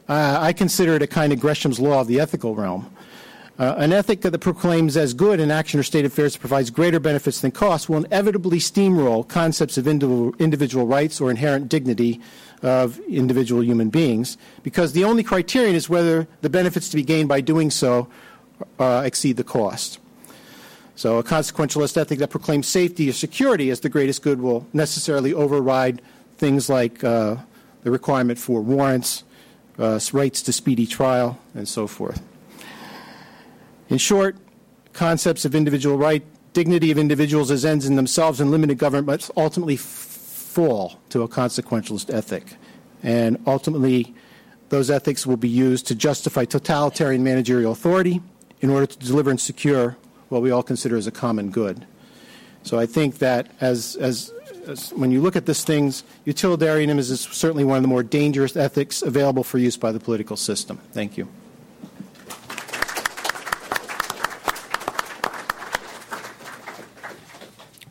Uh, 0.08 0.38
I 0.40 0.54
consider 0.54 0.96
it 0.96 1.02
a 1.02 1.08
kind 1.08 1.32
of 1.32 1.40
Gresham's 1.40 1.80
law 1.80 2.02
of 2.02 2.08
the 2.08 2.20
ethical 2.20 2.56
realm. 2.56 2.94
Uh, 3.60 3.76
an 3.78 3.94
ethic 3.94 4.22
that 4.22 4.38
proclaims 4.40 4.98
as 4.98 5.14
good 5.14 5.40
an 5.40 5.52
action 5.52 5.80
or 5.80 5.84
state 5.84 6.06
of 6.06 6.12
affairs 6.12 6.36
provides 6.36 6.72
greater 6.72 7.00
benefits 7.00 7.42
than 7.42 7.52
costs 7.52 7.88
will 7.88 8.04
inevitably 8.04 8.58
steamroll 8.58 9.28
concepts 9.28 9.78
of 9.78 9.88
individual, 9.88 10.34
individual 10.40 10.88
rights 10.88 11.22
or 11.22 11.30
inherent 11.30 11.70
dignity 11.70 12.20
of 12.64 13.00
individual 13.02 13.64
human 13.64 13.90
beings 13.90 14.38
because 14.64 14.94
the 14.94 15.04
only 15.04 15.22
criterion 15.22 15.76
is 15.76 15.88
whether 15.88 16.28
the 16.42 16.50
benefits 16.50 16.90
to 16.90 16.96
be 16.96 17.04
gained 17.04 17.30
by 17.30 17.42
doing 17.42 17.70
so 17.70 18.08
uh, 18.80 19.04
exceed 19.06 19.38
the 19.38 19.44
cost. 19.44 20.00
So, 20.96 21.18
a 21.18 21.24
consequentialist 21.24 21.98
ethic 21.98 22.20
that 22.20 22.30
proclaims 22.30 22.68
safety 22.68 23.10
or 23.10 23.14
security 23.14 23.72
as 23.72 23.80
the 23.80 23.90
greatest 23.90 24.22
good 24.22 24.40
will 24.40 24.68
necessarily 24.74 25.34
override 25.34 26.02
things 26.38 26.70
like 26.70 27.04
uh, 27.04 27.38
the 27.84 27.90
requirement 27.90 28.38
for 28.38 28.62
warrants, 28.62 29.24
uh, 29.80 30.00
rights 30.12 30.44
to 30.44 30.54
speedy 30.54 30.86
trial, 30.86 31.40
and 31.56 31.68
so 31.68 31.88
forth. 31.88 32.22
In 33.90 33.98
short, 33.98 34.38
concepts 34.94 35.46
of 35.46 35.56
individual 35.56 35.98
right, 35.98 36.24
dignity 36.54 36.92
of 36.92 37.00
individuals 37.00 37.50
as 37.50 37.66
ends 37.66 37.86
in 37.88 37.96
themselves, 37.96 38.40
and 38.40 38.52
limited 38.52 38.78
government 38.78 39.08
must 39.08 39.32
ultimately 39.36 39.78
fall 39.78 41.00
to 41.10 41.24
a 41.24 41.28
consequentialist 41.28 42.14
ethic. 42.14 42.56
And 43.02 43.40
ultimately, 43.48 44.14
those 44.70 44.90
ethics 44.90 45.26
will 45.26 45.38
be 45.38 45.50
used 45.50 45.88
to 45.88 45.96
justify 45.96 46.46
totalitarian 46.46 47.24
managerial 47.24 47.72
authority 47.72 48.22
in 48.62 48.70
order 48.70 48.86
to 48.86 48.98
deliver 49.00 49.30
and 49.30 49.42
secure 49.42 49.98
what 50.34 50.42
we 50.42 50.52
all 50.52 50.64
consider 50.64 50.98
as 50.98 51.08
a 51.08 51.12
common 51.12 51.52
good. 51.52 51.86
So 52.64 52.80
I 52.80 52.88
think 52.88 53.20
that 53.20 53.48
as, 53.62 53.96
as, 53.98 54.34
as 54.68 54.90
when 54.92 55.12
you 55.12 55.22
look 55.22 55.36
at 55.36 55.46
these 55.46 55.64
things, 55.64 56.04
utilitarianism 56.26 57.00
is 57.14 57.22
certainly 57.22 57.64
one 57.64 57.78
of 57.78 57.84
the 57.84 57.88
more 57.88 58.04
dangerous 58.04 58.58
ethics 58.58 59.02
available 59.02 59.44
for 59.44 59.60
use 59.60 59.78
by 59.78 59.92
the 59.92 60.00
political 60.00 60.36
system. 60.36 60.80
Thank 60.92 61.18
you. 61.18 61.28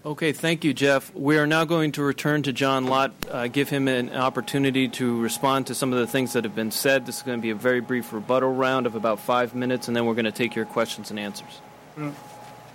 Okay, 0.05 0.33
thank 0.33 0.65
you, 0.65 0.75
Jeff. 0.75 1.15
We 1.15 1.39
are 1.39 1.47
now 1.47 1.65
going 1.65 1.93
to 1.93 2.03
return 2.03 2.43
to 2.43 2.53
John 2.53 2.87
Lott, 2.87 3.13
uh, 3.31 3.47
give 3.47 3.69
him 3.69 3.87
an 3.87 4.13
opportunity 4.13 4.89
to 4.89 5.21
respond 5.21 5.69
to 5.69 5.77
some 5.77 5.93
of 5.93 6.01
the 6.01 6.09
things 6.09 6.33
that 6.33 6.43
have 6.43 6.57
been 6.57 6.73
said. 6.73 7.07
This 7.07 7.19
is 7.19 7.23
going 7.23 7.39
to 7.39 7.43
be 7.43 7.51
a 7.51 7.55
very 7.55 7.81
brief 7.81 8.13
rebuttal 8.13 8.53
round 8.53 8.87
of 8.87 8.97
about 8.97 9.21
five 9.21 9.55
minutes, 9.55 9.87
and 9.87 9.97
then 9.97 10.05
we're 10.05 10.15
going 10.15 10.25
to 10.25 10.33
take 10.33 10.57
your 10.57 10.67
questions 10.67 11.11
and 11.11 11.21
answers. 11.21 11.61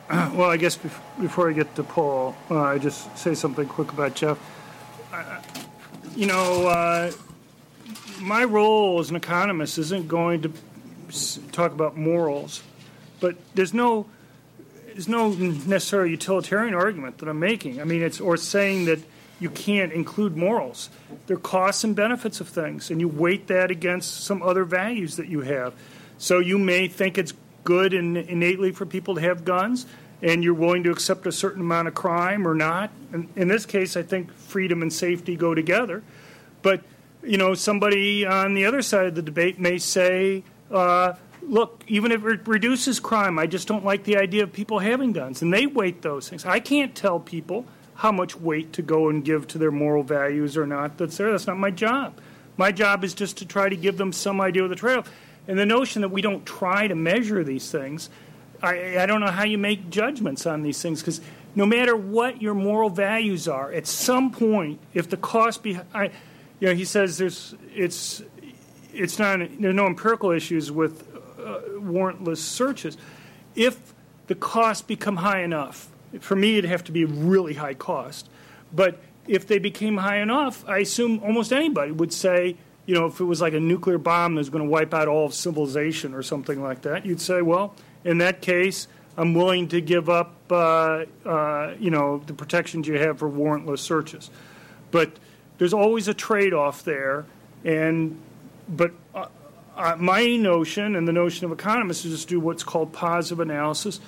Well, 0.33 0.49
I 0.49 0.57
guess 0.57 0.77
before 0.77 1.49
I 1.49 1.53
get 1.53 1.75
to 1.75 1.83
Paul, 1.83 2.35
uh, 2.49 2.61
I 2.61 2.77
just 2.77 3.17
say 3.17 3.33
something 3.35 3.67
quick 3.67 3.91
about 3.91 4.15
Jeff. 4.15 4.37
Uh, 5.11 5.41
you 6.15 6.27
know, 6.27 6.67
uh, 6.67 7.11
my 8.19 8.43
role 8.45 8.99
as 8.99 9.09
an 9.09 9.15
economist 9.15 9.77
isn't 9.77 10.07
going 10.07 10.43
to 10.43 10.53
talk 11.51 11.73
about 11.73 11.97
morals, 11.97 12.63
but 13.19 13.35
there's 13.55 13.73
no 13.73 14.07
there's 14.87 15.07
no 15.07 15.29
necessarily 15.29 16.11
utilitarian 16.11 16.73
argument 16.73 17.19
that 17.19 17.29
I'm 17.29 17.39
making. 17.39 17.81
I 17.81 17.83
mean, 17.83 18.01
it's 18.01 18.19
or 18.19 18.37
saying 18.37 18.85
that 18.85 18.99
you 19.39 19.49
can't 19.49 19.91
include 19.91 20.35
morals. 20.35 20.89
There 21.27 21.37
are 21.37 21.39
costs 21.39 21.83
and 21.83 21.95
benefits 21.95 22.39
of 22.39 22.47
things, 22.47 22.89
and 22.89 22.99
you 22.99 23.07
weight 23.07 23.47
that 23.47 23.71
against 23.71 24.23
some 24.23 24.41
other 24.41 24.63
values 24.63 25.17
that 25.17 25.27
you 25.27 25.41
have. 25.41 25.73
So 26.17 26.39
you 26.39 26.57
may 26.57 26.87
think 26.87 27.17
it's 27.17 27.33
good 27.67 27.93
and 27.93 28.15
innately 28.15 28.71
for 28.71 28.85
people 28.85 29.15
to 29.15 29.21
have 29.21 29.43
guns, 29.43 29.85
and 30.21 30.41
you're 30.41 30.53
willing 30.53 30.83
to 30.83 30.89
accept 30.89 31.27
a 31.27 31.33
certain 31.33 31.59
amount 31.59 31.89
of 31.89 31.93
crime 31.93 32.47
or 32.47 32.55
not. 32.55 32.91
And 33.11 33.27
in 33.35 33.49
this 33.49 33.65
case, 33.65 33.97
I 33.97 34.03
think 34.03 34.31
freedom 34.33 34.81
and 34.81 34.91
safety 34.91 35.35
go 35.35 35.53
together. 35.53 36.01
But 36.61 36.81
you 37.21 37.37
know, 37.37 37.55
somebody 37.55 38.25
on 38.25 38.53
the 38.53 38.63
other 38.63 38.81
side 38.81 39.07
of 39.07 39.15
the 39.15 39.21
debate 39.21 39.59
may 39.59 39.77
say. 39.77 40.43
Uh, 40.71 41.13
look, 41.41 41.83
even 41.87 42.11
if 42.11 42.25
it 42.25 42.47
reduces 42.47 42.99
crime, 42.99 43.39
I 43.39 43.47
just 43.47 43.67
don't 43.67 43.85
like 43.85 44.03
the 44.03 44.17
idea 44.17 44.43
of 44.43 44.51
people 44.51 44.79
having 44.79 45.13
guns. 45.13 45.41
And 45.41 45.53
they 45.53 45.65
weight 45.65 46.01
those 46.01 46.29
things. 46.29 46.45
I 46.45 46.59
can't 46.59 46.93
tell 46.93 47.19
people 47.19 47.65
how 47.95 48.11
much 48.11 48.35
weight 48.35 48.73
to 48.73 48.81
go 48.81 49.09
and 49.09 49.23
give 49.23 49.47
to 49.47 49.57
their 49.57 49.71
moral 49.71 50.03
values 50.03 50.57
or 50.57 50.67
not. 50.67 50.97
That's 50.97 51.17
there. 51.17 51.31
That's 51.31 51.47
not 51.47 51.57
my 51.57 51.71
job. 51.71 52.19
My 52.57 52.71
job 52.71 53.03
is 53.03 53.13
just 53.13 53.37
to 53.37 53.45
try 53.45 53.69
to 53.69 53.75
give 53.75 53.97
them 53.97 54.11
some 54.11 54.41
idea 54.41 54.63
of 54.63 54.69
the 54.69 54.97
off. 54.97 55.09
And 55.47 55.57
the 55.57 55.65
notion 55.65 56.01
that 56.01 56.09
we 56.09 56.21
don't 56.21 56.45
try 56.45 56.87
to 56.87 56.95
measure 56.95 57.43
these 57.43 57.71
things, 57.71 58.09
I, 58.61 58.99
I 58.99 59.05
don't 59.05 59.21
know 59.21 59.31
how 59.31 59.45
you 59.45 59.57
make 59.57 59.89
judgments 59.89 60.45
on 60.45 60.63
these 60.63 60.81
things 60.81 61.01
because 61.01 61.21
no 61.55 61.65
matter 61.65 61.95
what 61.95 62.41
your 62.41 62.53
moral 62.53 62.89
values 62.89 63.47
are, 63.47 63.71
at 63.71 63.87
some 63.87 64.31
point, 64.31 64.79
if 64.93 65.09
the 65.09 65.17
cost 65.17 65.63
be, 65.63 65.79
I, 65.93 66.11
you 66.59 66.67
know, 66.67 66.75
he 66.75 66.85
says 66.85 67.17
there's 67.17 67.55
it's 67.73 68.21
it's 68.93 69.19
not 69.19 69.39
there 69.59 69.69
are 69.69 69.73
no 69.73 69.85
empirical 69.85 70.31
issues 70.31 70.71
with 70.71 71.07
uh, 71.39 71.61
warrantless 71.75 72.37
searches. 72.37 72.97
If 73.55 73.93
the 74.27 74.35
costs 74.35 74.83
become 74.83 75.17
high 75.17 75.41
enough, 75.41 75.89
for 76.19 76.35
me, 76.35 76.57
it'd 76.57 76.69
have 76.69 76.83
to 76.85 76.91
be 76.91 77.05
really 77.05 77.53
high 77.53 77.73
cost. 77.73 78.29
But 78.73 78.99
if 79.27 79.47
they 79.47 79.59
became 79.59 79.97
high 79.97 80.17
enough, 80.17 80.67
I 80.67 80.79
assume 80.79 81.21
almost 81.23 81.51
anybody 81.53 81.91
would 81.91 82.13
say, 82.13 82.57
you 82.87 82.95
know, 82.95 83.05
if 83.05 83.19
it 83.19 83.25
was 83.25 83.39
like 83.41 83.53
a 83.53 83.59
nuclear 83.59 83.99
bomb 83.99 84.33
that's 84.35 84.49
going 84.49 84.63
to 84.63 84.69
wipe 84.69 84.93
out 84.93 85.07
all 85.07 85.25
of 85.25 85.33
civilization 85.33 86.15
or 86.15 86.23
something 86.23 86.63
like 86.63 86.81
that, 86.81 87.05
you'd 87.05 87.21
say, 87.21 87.43
well, 87.43 87.75
in 88.03 88.17
that 88.17 88.41
case, 88.41 88.87
I'm 89.17 89.33
willing 89.33 89.67
to 89.69 89.81
give 89.81 90.09
up, 90.09 90.33
uh, 90.49 91.05
uh, 91.25 91.73
you 91.79 91.91
know, 91.91 92.23
the 92.25 92.33
protections 92.33 92.87
you 92.87 92.97
have 92.97 93.19
for 93.19 93.29
warrantless 93.29 93.79
searches. 93.79 94.29
But 94.89 95.11
there's 95.57 95.73
always 95.73 96.07
a 96.07 96.13
trade-off 96.13 96.83
there, 96.83 97.25
and 97.65 98.19
but 98.69 98.93
uh, 99.13 99.27
uh, 99.75 99.95
my 99.97 100.35
notion 100.37 100.95
and 100.95 101.07
the 101.07 101.11
notion 101.11 101.45
of 101.45 101.51
economists 101.51 102.05
is 102.05 102.21
to 102.23 102.27
do 102.27 102.39
what's 102.39 102.63
called 102.63 102.93
positive 102.93 103.39
analysis. 103.39 103.99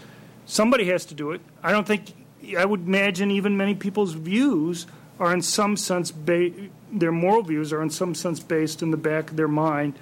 Somebody 0.45 0.85
has 0.85 1.05
to 1.05 1.15
do 1.15 1.31
it. 1.31 1.41
I 1.61 1.71
don't 1.71 1.85
think, 1.85 2.13
I 2.57 2.65
would 2.65 2.87
imagine 2.87 3.29
even 3.31 3.57
many 3.57 3.75
people's 3.75 4.13
views 4.13 4.87
are 5.19 5.33
in 5.33 5.41
some 5.41 5.75
sense, 5.75 6.11
ba- 6.11 6.51
their 6.91 7.11
moral 7.11 7.43
views 7.43 7.71
are 7.73 7.81
in 7.81 7.89
some 7.89 8.15
sense 8.15 8.39
based 8.39 8.81
in 8.81 8.91
the 8.91 8.97
back 8.97 9.31
of 9.31 9.37
their 9.37 9.47
mind 9.47 9.93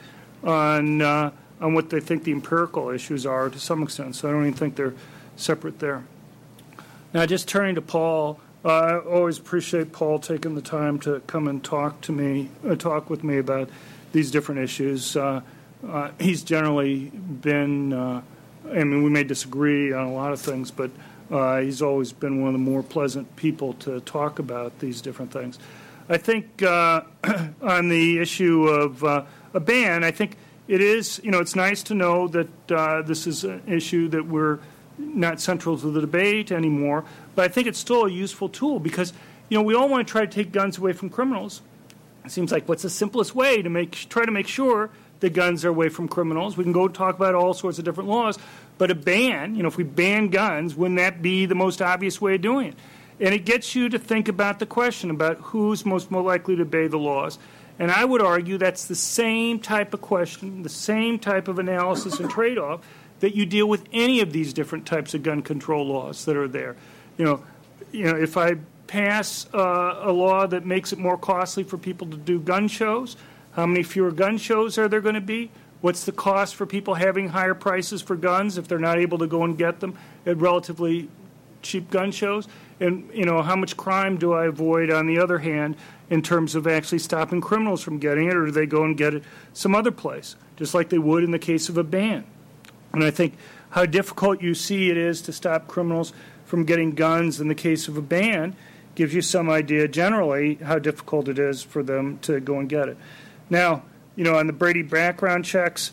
on, 0.44 1.02
uh, 1.02 1.32
on 1.60 1.74
what 1.74 1.90
they 1.90 2.00
think 2.00 2.24
the 2.24 2.32
empirical 2.32 2.90
issues 2.90 3.26
are 3.26 3.50
to 3.50 3.60
some 3.60 3.84
extent. 3.84 4.16
So 4.16 4.30
I 4.30 4.32
don't 4.32 4.44
even 4.44 4.54
think 4.54 4.76
they're 4.76 4.94
separate 5.36 5.80
there. 5.80 6.04
Now, 7.14 7.26
just 7.26 7.48
turning 7.48 7.76
to 7.76 7.82
Paul, 7.82 8.40
uh, 8.66 8.70
I 8.70 8.98
always 9.00 9.38
appreciate 9.38 9.92
Paul 9.92 10.20
taking 10.20 10.56
the 10.56 10.62
time 10.62 11.00
to 11.00 11.22
come 11.22 11.48
and 11.48 11.64
talk 11.64 12.02
to 12.02 12.12
me, 12.12 12.50
uh, 12.68 12.76
talk 12.76 13.10
with 13.10 13.24
me 13.24 13.38
about 13.38 13.70
these 14.12 14.32
different 14.32 14.62
issues. 14.62 15.16
Uh, 15.16 15.42
uh, 15.88 16.12
he's 16.20 16.44
generally 16.44 17.10
been, 17.10 17.94
uh, 17.94 18.22
I 18.70 18.84
mean, 18.84 19.04
we 19.04 19.10
may 19.10 19.24
disagree 19.24 19.94
on 19.94 20.08
a 20.08 20.14
lot 20.14 20.34
of 20.34 20.42
things, 20.42 20.72
but 20.72 20.92
he's 21.62 21.82
always 21.82 22.12
been 22.12 22.42
one 22.42 22.50
of 22.50 22.54
the 22.54 22.60
more 22.60 22.84
pleasant 22.84 23.36
people 23.36 23.74
to 23.74 24.02
talk 24.02 24.40
about 24.40 24.80
these 24.80 25.02
different 25.02 25.32
things. 25.32 25.60
I 26.10 26.18
think 26.18 26.64
uh, 26.64 27.02
on 27.62 27.90
the 27.90 28.20
issue 28.20 28.68
of 28.68 29.04
uh, 29.04 29.26
a 29.54 29.60
ban, 29.60 30.04
I 30.04 30.12
think 30.12 30.38
it 30.68 30.82
is, 30.82 31.20
you 31.24 31.32
know, 31.32 31.40
it's 31.40 31.56
nice 31.56 31.84
to 31.84 31.96
know 31.96 32.28
that 32.30 32.72
uh, 32.72 33.02
this 33.02 33.28
is 33.28 33.44
an 33.44 33.62
issue 33.68 34.08
that 34.10 34.26
we're 34.26 34.60
not 34.98 35.42
central 35.42 35.78
to 35.78 35.92
the 35.92 36.02
debate 36.02 36.52
anymore, 36.52 37.04
but 37.36 37.46
I 37.46 37.48
think 37.50 37.68
it's 37.68 37.80
still 37.80 38.06
a 38.06 38.10
useful 38.10 38.48
tool 38.48 38.80
because, 38.80 39.12
you 39.50 39.58
know, 39.58 39.62
we 39.62 39.76
all 39.76 39.90
want 39.90 40.08
to 40.08 40.12
try 40.12 40.26
to 40.26 40.32
take 40.32 40.52
guns 40.52 40.78
away 40.78 40.94
from 40.94 41.10
criminals. 41.10 41.62
It 42.26 42.32
seems 42.32 42.52
like 42.52 42.68
what's 42.70 42.84
the 42.84 42.90
simplest 42.90 43.36
way 43.36 43.62
to 43.62 43.70
make 43.70 43.92
try 43.92 44.26
to 44.26 44.32
make 44.32 44.48
sure 44.48 44.90
the 45.20 45.30
guns 45.30 45.66
are 45.66 45.70
away 45.70 45.90
from 45.90 46.08
criminals. 46.08 46.58
We 46.58 46.64
can 46.64 46.74
go 46.74 46.88
talk 46.88 47.16
about 47.16 47.36
all 47.36 47.54
sorts 47.54 47.80
of 47.80 47.86
different 47.86 48.10
laws, 48.10 48.38
but 48.78 48.92
a 48.92 48.96
ban, 48.96 49.56
you 49.56 49.64
know, 49.64 49.68
if 49.68 49.78
we 49.78 49.84
ban 49.84 50.30
guns, 50.30 50.76
wouldn't 50.76 51.00
that 51.00 51.22
be 51.22 51.46
the 51.46 51.56
most 51.56 51.82
obvious 51.82 52.22
way 52.22 52.36
of 52.36 52.42
doing 52.42 52.68
it? 52.68 52.76
And 53.20 53.34
it 53.34 53.46
gets 53.46 53.76
you 53.76 53.90
to 53.90 53.98
think 54.00 54.28
about 54.28 54.60
the 54.60 54.66
question 54.66 55.10
about 55.10 55.38
who's 55.38 55.86
most 55.86 56.12
more 56.12 56.22
likely 56.22 56.56
to 56.56 56.62
obey 56.62 56.88
the 56.88 56.98
laws. 56.98 57.40
And 57.80 57.92
I 57.92 58.06
would 58.06 58.22
argue 58.22 58.58
that's 58.58 58.86
the 58.86 58.96
same 58.96 59.60
type 59.60 59.94
of 59.94 60.02
question, 60.02 60.64
the 60.64 60.70
same 60.70 61.20
type 61.20 61.48
of 61.48 61.60
analysis 61.60 62.20
and 62.20 62.30
trade 62.30 62.58
off 62.58 62.82
that 63.20 63.36
you 63.36 63.46
deal 63.46 63.68
with 63.68 63.86
any 63.92 64.20
of 64.22 64.32
these 64.32 64.54
different 64.54 64.86
types 64.86 65.14
of 65.14 65.24
gun 65.24 65.42
control 65.42 65.86
laws 65.86 66.26
that 66.26 66.36
are 66.36 66.48
there. 66.48 66.76
You 67.18 67.26
know, 67.26 67.44
you 67.92 68.06
know 68.06 68.16
if 68.16 68.38
I 68.38 68.58
pass 68.88 69.48
uh, 69.54 70.00
a 70.02 70.12
law 70.12 70.48
that 70.48 70.66
makes 70.66 70.94
it 70.94 71.00
more 71.00 71.18
costly 71.18 71.64
for 71.64 71.78
people 71.78 72.08
to 72.08 72.18
do 72.18 72.40
gun 72.40 72.68
shows, 72.68 73.18
how 73.54 73.66
many 73.66 73.84
fewer 73.84 74.12
gun 74.12 74.38
shows 74.38 74.78
are 74.78 74.88
there 74.88 75.02
going 75.02 75.16
to 75.16 75.22
be? 75.22 75.52
What's 75.82 76.06
the 76.06 76.12
cost 76.12 76.56
for 76.56 76.66
people 76.66 76.96
having 76.96 77.30
higher 77.30 77.54
prices 77.54 78.02
for 78.02 78.16
guns 78.16 78.58
if 78.58 78.68
they're 78.68 78.80
not 78.80 78.98
able 78.98 79.20
to 79.20 79.28
go 79.28 79.44
and 79.44 79.58
get 79.58 79.80
them 79.80 79.98
at 80.26 80.38
relatively 80.38 81.10
cheap 81.62 81.92
gun 81.92 82.12
shows? 82.12 82.48
And 82.80 83.10
you 83.14 83.26
know, 83.26 83.42
how 83.42 83.56
much 83.56 83.76
crime 83.76 84.18
do 84.18 84.34
I 84.34 84.46
avoid 84.46 84.92
on 84.92 85.08
the 85.08 85.20
other 85.20 85.40
hand 85.40 85.76
in 86.10 86.22
terms 86.22 86.56
of 86.56 86.68
actually 86.68 87.00
stopping 87.00 87.42
criminals 87.42 87.82
from 87.82 87.98
getting 87.98 88.28
it, 88.28 88.36
or 88.36 88.46
do 88.46 88.52
they 88.52 88.66
go 88.66 88.84
and 88.84 88.98
get 88.98 89.14
it 89.14 89.24
some 89.54 89.76
other 89.76 89.92
place, 89.92 90.36
just 90.56 90.74
like 90.74 90.90
they 90.90 91.00
would 91.00 91.24
in 91.24 91.32
the 91.32 91.40
case 91.40 91.70
of 91.70 91.78
a 91.78 91.84
ban? 91.84 92.26
And 92.94 93.04
I 93.04 93.12
think 93.12 93.36
how 93.72 93.86
difficult 93.86 94.42
you 94.42 94.54
see 94.54 94.90
it 94.90 94.98
is 94.98 95.22
to 95.24 95.34
stop 95.34 95.68
criminals 95.68 96.14
from 96.46 96.64
getting 96.64 96.92
guns 96.92 97.42
in 97.42 97.48
the 97.48 97.56
case 97.56 97.88
of 97.88 97.98
a 97.98 98.02
ban 98.02 98.56
gives 98.96 99.14
you 99.14 99.22
some 99.22 99.50
idea 99.50 99.88
generally 99.88 100.56
how 100.56 100.80
difficult 100.80 101.28
it 101.28 101.38
is 101.38 101.62
for 101.62 101.84
them 101.84 102.18
to 102.20 102.40
go 102.40 102.58
and 102.58 102.68
get 102.68 102.90
it. 102.90 102.98
Now, 103.50 103.84
you 104.16 104.24
know, 104.24 104.36
on 104.36 104.48
the 104.48 104.54
Brady 104.54 104.82
background 104.82 105.46
checks, 105.46 105.92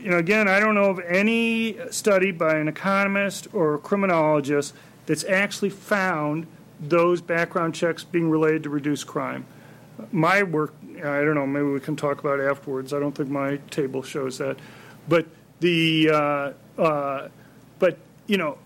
you 0.00 0.10
know, 0.10 0.18
again, 0.18 0.48
I 0.48 0.58
don't 0.58 0.74
know 0.74 0.90
of 0.90 0.98
any 0.98 1.78
study 1.90 2.32
by 2.32 2.56
an 2.56 2.66
economist 2.66 3.46
or 3.52 3.74
a 3.74 3.78
criminologist 3.78 4.74
that's 5.06 5.24
actually 5.24 5.70
found 5.70 6.46
those 6.80 7.20
background 7.20 7.74
checks 7.74 8.04
being 8.04 8.30
related 8.30 8.62
to 8.64 8.70
reduce 8.70 9.04
crime. 9.04 9.46
My 10.10 10.42
work, 10.42 10.74
I 10.96 11.22
don't 11.22 11.34
know, 11.34 11.46
maybe 11.46 11.66
we 11.66 11.80
can 11.80 11.96
talk 11.96 12.18
about 12.18 12.40
afterwards. 12.40 12.92
I 12.92 12.98
don't 12.98 13.14
think 13.14 13.28
my 13.28 13.58
table 13.70 14.02
shows 14.02 14.38
that. 14.38 14.58
But 15.08 15.26
the, 15.60 16.10
uh, 16.10 16.80
uh, 16.80 17.28
but, 17.78 17.98
you 18.26 18.36
know, 18.36 18.58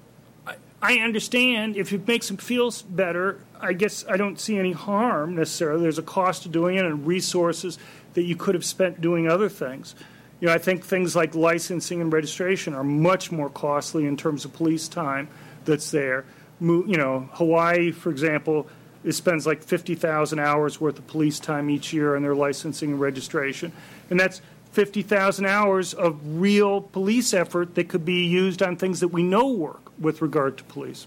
I, 0.46 0.54
I 0.80 0.98
understand 1.00 1.76
if 1.76 1.92
it 1.92 2.06
makes 2.06 2.28
them 2.28 2.38
feel 2.38 2.72
better, 2.88 3.40
I 3.60 3.72
guess 3.72 4.04
I 4.08 4.16
don't 4.16 4.40
see 4.40 4.58
any 4.58 4.72
harm 4.72 5.34
necessarily. 5.34 5.82
There's 5.82 5.98
a 5.98 6.02
cost 6.02 6.44
to 6.44 6.48
doing 6.48 6.76
it 6.76 6.86
and 6.86 7.06
resources 7.06 7.78
that 8.14 8.22
you 8.22 8.36
could 8.36 8.54
have 8.54 8.64
spent 8.64 9.00
doing 9.00 9.28
other 9.28 9.48
things. 9.48 9.94
You 10.40 10.48
know, 10.48 10.54
I 10.54 10.58
think 10.58 10.84
things 10.84 11.16
like 11.16 11.34
licensing 11.34 12.00
and 12.00 12.12
registration 12.12 12.72
are 12.72 12.84
much 12.84 13.32
more 13.32 13.50
costly 13.50 14.06
in 14.06 14.16
terms 14.16 14.44
of 14.44 14.52
police 14.52 14.88
time 14.88 15.28
that's 15.68 15.90
there 15.90 16.24
you 16.60 16.96
know, 16.96 17.28
Hawaii, 17.34 17.92
for 17.92 18.10
example, 18.10 18.66
it 19.04 19.12
spends 19.12 19.46
like 19.46 19.62
50,000 19.62 20.38
hours 20.38 20.80
worth 20.80 20.98
of 20.98 21.06
police 21.06 21.38
time 21.38 21.70
each 21.70 21.92
year 21.92 22.16
on 22.16 22.22
their 22.22 22.34
licensing 22.34 22.92
and 22.92 23.00
registration. 23.00 23.72
And 24.10 24.18
that's 24.18 24.40
50,000 24.72 25.46
hours 25.46 25.94
of 25.94 26.20
real 26.40 26.80
police 26.80 27.32
effort 27.32 27.74
that 27.76 27.88
could 27.88 28.04
be 28.04 28.26
used 28.26 28.62
on 28.62 28.76
things 28.76 29.00
that 29.00 29.08
we 29.08 29.22
know 29.22 29.50
work 29.50 29.92
with 29.98 30.20
regard 30.20 30.58
to 30.58 30.64
police. 30.64 31.06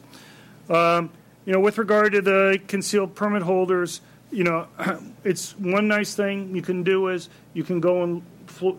Um, 0.70 1.12
you 1.46 1.54
know, 1.54 1.60
with 1.60 1.78
regard 1.78 2.14
to 2.14 2.22
the 2.22 2.60
concealed 2.68 3.14
permit 3.14 3.44
holders, 3.44 4.02
you 4.32 4.44
know, 4.44 4.68
it's 5.24 5.58
one 5.58 5.88
nice 5.88 6.16
thing 6.16 6.56
you 6.56 6.62
can 6.62 6.84
do 6.84 7.10
is 7.10 7.30
you 7.54 7.64
can 7.64 7.80
go 7.80 8.04
in 8.04 8.24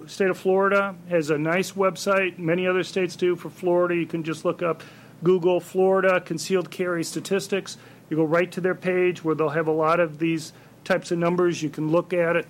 state 0.07 0.29
of 0.29 0.39
Florida 0.39 0.95
has 1.09 1.31
a 1.31 1.39
nice 1.39 1.73
website. 1.73 2.39
Many 2.39 2.67
other 2.67 2.85
states 2.85 3.17
do. 3.17 3.37
For 3.37 3.49
Florida, 3.49 3.97
you 3.97 4.07
can 4.07 4.23
just 4.23 4.45
look 4.45 4.63
up 4.63 4.83
Google 5.23 5.61
Florida 5.61 6.21
concealed 6.21 6.71
carry 6.71 7.05
statistics. 7.05 7.77
You 8.11 8.17
go 8.17 8.25
right 8.25 8.51
to 8.53 8.61
their 8.61 8.75
page 8.75 9.25
where 9.25 9.35
they'll 9.35 9.51
have 9.51 9.69
a 9.69 9.73
lot 9.73 10.01
of 10.01 10.19
these 10.19 10.53
types 10.85 11.11
of 11.11 11.19
numbers. 11.19 11.63
You 11.63 11.71
can 11.71 11.91
look 11.91 12.13
at 12.13 12.37
it 12.37 12.47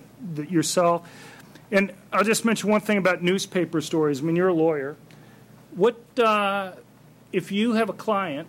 yourself. 0.49 1.09
And 1.71 1.93
I'll 2.11 2.23
just 2.23 2.45
mention 2.45 2.69
one 2.69 2.81
thing 2.81 2.97
about 2.97 3.23
newspaper 3.23 3.81
stories. 3.81 4.21
I 4.21 4.23
mean, 4.23 4.35
you're 4.35 4.49
a 4.49 4.53
lawyer. 4.53 4.95
What 5.75 5.97
uh, 6.19 6.73
if 7.31 7.51
you 7.51 7.73
have 7.73 7.89
a 7.89 7.93
client? 7.93 8.47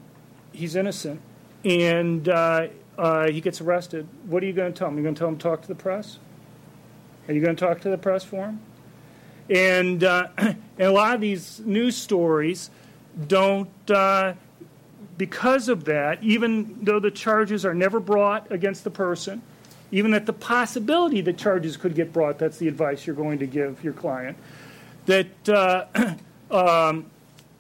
He's 0.52 0.76
innocent, 0.76 1.20
and 1.64 2.28
uh, 2.28 2.68
uh, 2.98 3.30
he 3.30 3.40
gets 3.40 3.60
arrested. 3.60 4.06
What 4.26 4.42
are 4.42 4.46
you 4.46 4.52
going 4.52 4.72
to 4.72 4.78
tell 4.78 4.88
him? 4.88 4.94
You're 4.94 5.04
going 5.04 5.14
to 5.14 5.18
tell 5.18 5.28
him 5.28 5.38
to 5.38 5.42
talk 5.42 5.62
to 5.62 5.68
the 5.68 5.74
press? 5.74 6.18
Are 7.26 7.34
you 7.34 7.40
going 7.40 7.56
to 7.56 7.64
talk 7.64 7.80
to 7.80 7.88
the 7.88 7.98
press 7.98 8.22
for 8.22 8.46
him? 8.46 8.60
And, 9.48 10.04
uh, 10.04 10.28
and 10.38 10.56
a 10.78 10.92
lot 10.92 11.14
of 11.14 11.20
these 11.20 11.60
news 11.60 11.96
stories 11.96 12.70
don't, 13.26 13.68
uh, 13.90 14.34
because 15.16 15.68
of 15.68 15.84
that, 15.84 16.22
even 16.22 16.78
though 16.82 16.98
the 16.98 17.10
charges 17.10 17.64
are 17.64 17.74
never 17.74 18.00
brought 18.00 18.50
against 18.50 18.84
the 18.84 18.90
person, 18.90 19.42
even 19.92 20.10
that 20.10 20.26
the 20.26 20.32
possibility 20.32 21.20
that 21.20 21.38
charges 21.38 21.76
could 21.76 21.94
get 21.94 22.12
brought, 22.12 22.38
that's 22.38 22.58
the 22.58 22.68
advice 22.68 23.06
you're 23.06 23.16
going 23.16 23.38
to 23.38 23.46
give 23.46 23.82
your 23.84 23.92
client, 23.92 24.36
that 25.06 25.48
uh, 25.48 25.84
um, 26.50 27.06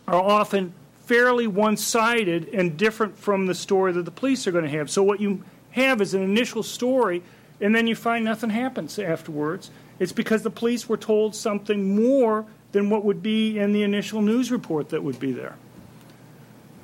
are 0.08 0.20
often 0.20 0.72
fairly 1.06 1.46
one 1.46 1.76
sided 1.76 2.48
and 2.48 2.76
different 2.76 3.16
from 3.16 3.46
the 3.46 3.54
story 3.54 3.92
that 3.92 4.04
the 4.04 4.10
police 4.10 4.46
are 4.46 4.52
going 4.52 4.64
to 4.64 4.70
have. 4.70 4.90
So, 4.90 5.02
what 5.02 5.20
you 5.20 5.44
have 5.72 6.00
is 6.00 6.14
an 6.14 6.22
initial 6.22 6.62
story, 6.62 7.22
and 7.60 7.74
then 7.74 7.86
you 7.86 7.94
find 7.94 8.24
nothing 8.24 8.50
happens 8.50 8.98
afterwards. 8.98 9.70
It's 9.98 10.12
because 10.12 10.42
the 10.42 10.50
police 10.50 10.88
were 10.88 10.96
told 10.96 11.36
something 11.36 11.94
more 11.94 12.46
than 12.74 12.90
what 12.90 13.04
would 13.04 13.22
be 13.22 13.56
in 13.56 13.72
the 13.72 13.84
initial 13.84 14.20
news 14.20 14.50
report 14.50 14.88
that 14.88 15.02
would 15.02 15.20
be 15.20 15.30
there. 15.30 15.54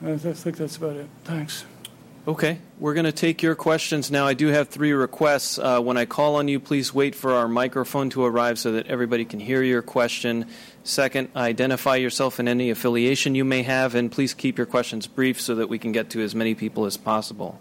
I 0.02 0.16
think 0.16 0.56
that's 0.56 0.76
about 0.76 0.96
it. 0.96 1.08
Thanks. 1.24 1.64
Okay, 2.28 2.58
we're 2.78 2.94
going 2.94 3.06
to 3.06 3.12
take 3.12 3.42
your 3.42 3.56
questions 3.56 4.08
now. 4.08 4.24
I 4.24 4.34
do 4.34 4.46
have 4.48 4.68
three 4.68 4.92
requests. 4.92 5.58
Uh, 5.58 5.80
when 5.80 5.96
I 5.96 6.04
call 6.04 6.36
on 6.36 6.46
you, 6.46 6.60
please 6.60 6.94
wait 6.94 7.16
for 7.16 7.34
our 7.34 7.48
microphone 7.48 8.08
to 8.10 8.24
arrive 8.24 8.58
so 8.58 8.72
that 8.72 8.86
everybody 8.86 9.24
can 9.24 9.40
hear 9.40 9.64
your 9.64 9.82
question. 9.82 10.46
Second, 10.84 11.30
identify 11.34 11.96
yourself 11.96 12.38
and 12.38 12.48
any 12.48 12.70
affiliation 12.70 13.34
you 13.34 13.44
may 13.44 13.62
have, 13.64 13.96
and 13.96 14.12
please 14.12 14.32
keep 14.32 14.58
your 14.58 14.66
questions 14.66 15.08
brief 15.08 15.40
so 15.40 15.56
that 15.56 15.68
we 15.68 15.78
can 15.78 15.90
get 15.90 16.10
to 16.10 16.22
as 16.22 16.36
many 16.36 16.54
people 16.54 16.84
as 16.84 16.96
possible. 16.96 17.60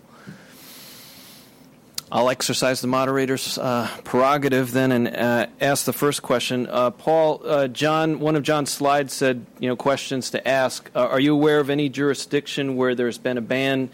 I'll 2.12 2.30
exercise 2.32 2.82
the 2.82 2.88
moderator's 2.88 3.60
uh, 3.60 3.88
prerogative 4.04 4.72
then 4.72 4.92
and 4.92 5.08
uh, 5.08 5.46
ask 5.62 5.86
the 5.86 5.94
first 5.94 6.24
question. 6.24 6.66
Uh, 6.68 6.90
Paul, 6.90 7.42
uh, 7.46 7.68
John, 7.68 8.20
one 8.20 8.36
of 8.36 8.42
John's 8.42 8.72
slides 8.72 9.14
said, 9.14 9.46
you 9.60 9.70
know, 9.70 9.76
questions 9.76 10.32
to 10.32 10.48
ask. 10.48 10.90
Uh, 10.96 11.06
are 11.06 11.20
you 11.20 11.34
aware 11.34 11.60
of 11.60 11.70
any 11.70 11.88
jurisdiction 11.88 12.76
where 12.76 12.96
there's 12.96 13.20
been 13.20 13.38
a 13.38 13.42
ban 13.42 13.92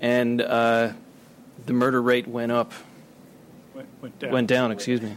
and 0.00 0.40
uh, 0.40 0.92
the 1.64 1.72
murder 1.72 2.00
rate 2.00 2.28
went 2.28 2.52
up? 2.52 2.72
Went, 3.74 3.88
went, 4.00 4.18
down. 4.20 4.30
Went 4.30 4.48
down. 4.48 4.70
Excuse 4.70 5.02
me. 5.02 5.16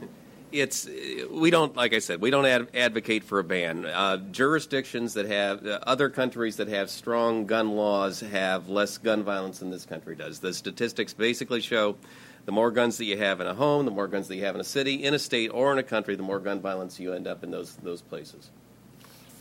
It's 0.52 0.90
we 1.30 1.52
don't 1.52 1.76
like 1.76 1.94
I 1.94 2.00
said 2.00 2.22
we 2.22 2.32
don't 2.32 2.48
ad- 2.48 2.70
advocate 2.74 3.24
for 3.24 3.38
a 3.38 3.44
ban. 3.44 3.86
jurisdictions 4.32 5.14
that 5.14 5.28
have 5.28 5.64
other 5.64 6.10
countries 6.10 6.56
that 6.56 6.68
have 6.70 6.90
strong 6.90 7.46
gun 7.46 7.76
laws 7.76 8.22
have 8.22 8.68
less 8.68 8.98
gun 8.98 9.22
violence 9.22 9.60
than 9.60 9.70
this 9.70 9.86
country 9.86 10.16
does. 10.16 10.40
The 10.40 10.52
statistics 10.52 11.14
basically 11.14 11.62
show 11.62 11.98
the 12.46 12.52
more 12.52 12.72
guns 12.72 12.98
that 12.98 13.06
you 13.06 13.18
have 13.18 13.42
in 13.42 13.48
a 13.48 13.54
home, 13.54 13.86
the 13.86 13.92
more 13.92 14.08
guns 14.08 14.28
that 14.28 14.36
you 14.36 14.44
have 14.46 14.56
in 14.56 14.62
a 14.62 14.66
city, 14.66 15.04
in 15.04 15.14
a 15.14 15.20
state, 15.20 15.50
or 15.50 15.72
in 15.72 15.78
a 15.78 15.84
country, 15.84 16.16
the 16.16 16.24
more 16.24 16.40
gun 16.40 16.60
violence 16.60 17.00
you 17.00 17.14
end 17.14 17.28
up 17.28 17.44
in 17.44 17.52
those 17.52 17.76
those 17.78 18.02
places. 18.02 18.50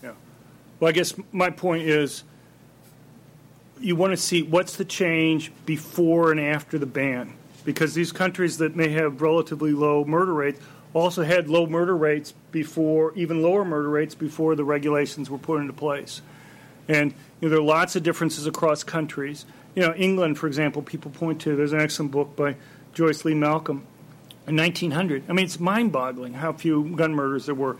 Yeah. 0.02 0.12
Well, 0.80 0.88
I 0.88 0.92
guess 0.92 1.14
my 1.32 1.50
point 1.50 1.84
is 1.84 2.24
you 3.80 3.96
want 3.96 4.12
to 4.12 4.16
see 4.16 4.42
what's 4.42 4.76
the 4.76 4.84
change 4.84 5.52
before 5.66 6.30
and 6.30 6.40
after 6.40 6.78
the 6.78 6.86
ban. 6.86 7.34
Because 7.64 7.94
these 7.94 8.12
countries 8.12 8.58
that 8.58 8.76
may 8.76 8.88
have 8.90 9.20
relatively 9.20 9.72
low 9.72 10.04
murder 10.04 10.32
rates 10.32 10.60
also 10.94 11.22
had 11.22 11.48
low 11.48 11.66
murder 11.66 11.96
rates 11.96 12.32
before, 12.50 13.12
even 13.14 13.42
lower 13.42 13.64
murder 13.64 13.90
rates 13.90 14.14
before 14.14 14.54
the 14.54 14.64
regulations 14.64 15.28
were 15.28 15.38
put 15.38 15.60
into 15.60 15.72
place. 15.72 16.22
And 16.88 17.12
you 17.40 17.48
know, 17.48 17.50
there 17.50 17.58
are 17.58 17.62
lots 17.62 17.94
of 17.94 18.02
differences 18.02 18.46
across 18.46 18.82
countries. 18.82 19.44
You 19.74 19.82
know, 19.82 19.94
England, 19.94 20.38
for 20.38 20.46
example, 20.46 20.80
people 20.80 21.10
point 21.10 21.42
to. 21.42 21.54
There's 21.56 21.74
an 21.74 21.80
excellent 21.80 22.10
book 22.10 22.34
by 22.34 22.56
Joyce 22.98 23.24
Lee 23.24 23.34
Malcolm 23.34 23.86
in 24.48 24.56
1900. 24.56 25.22
I 25.28 25.32
mean, 25.32 25.44
it's 25.44 25.60
mind 25.60 25.92
boggling 25.92 26.34
how 26.34 26.52
few 26.52 26.96
gun 26.96 27.14
murders 27.14 27.46
there 27.46 27.54
were. 27.54 27.76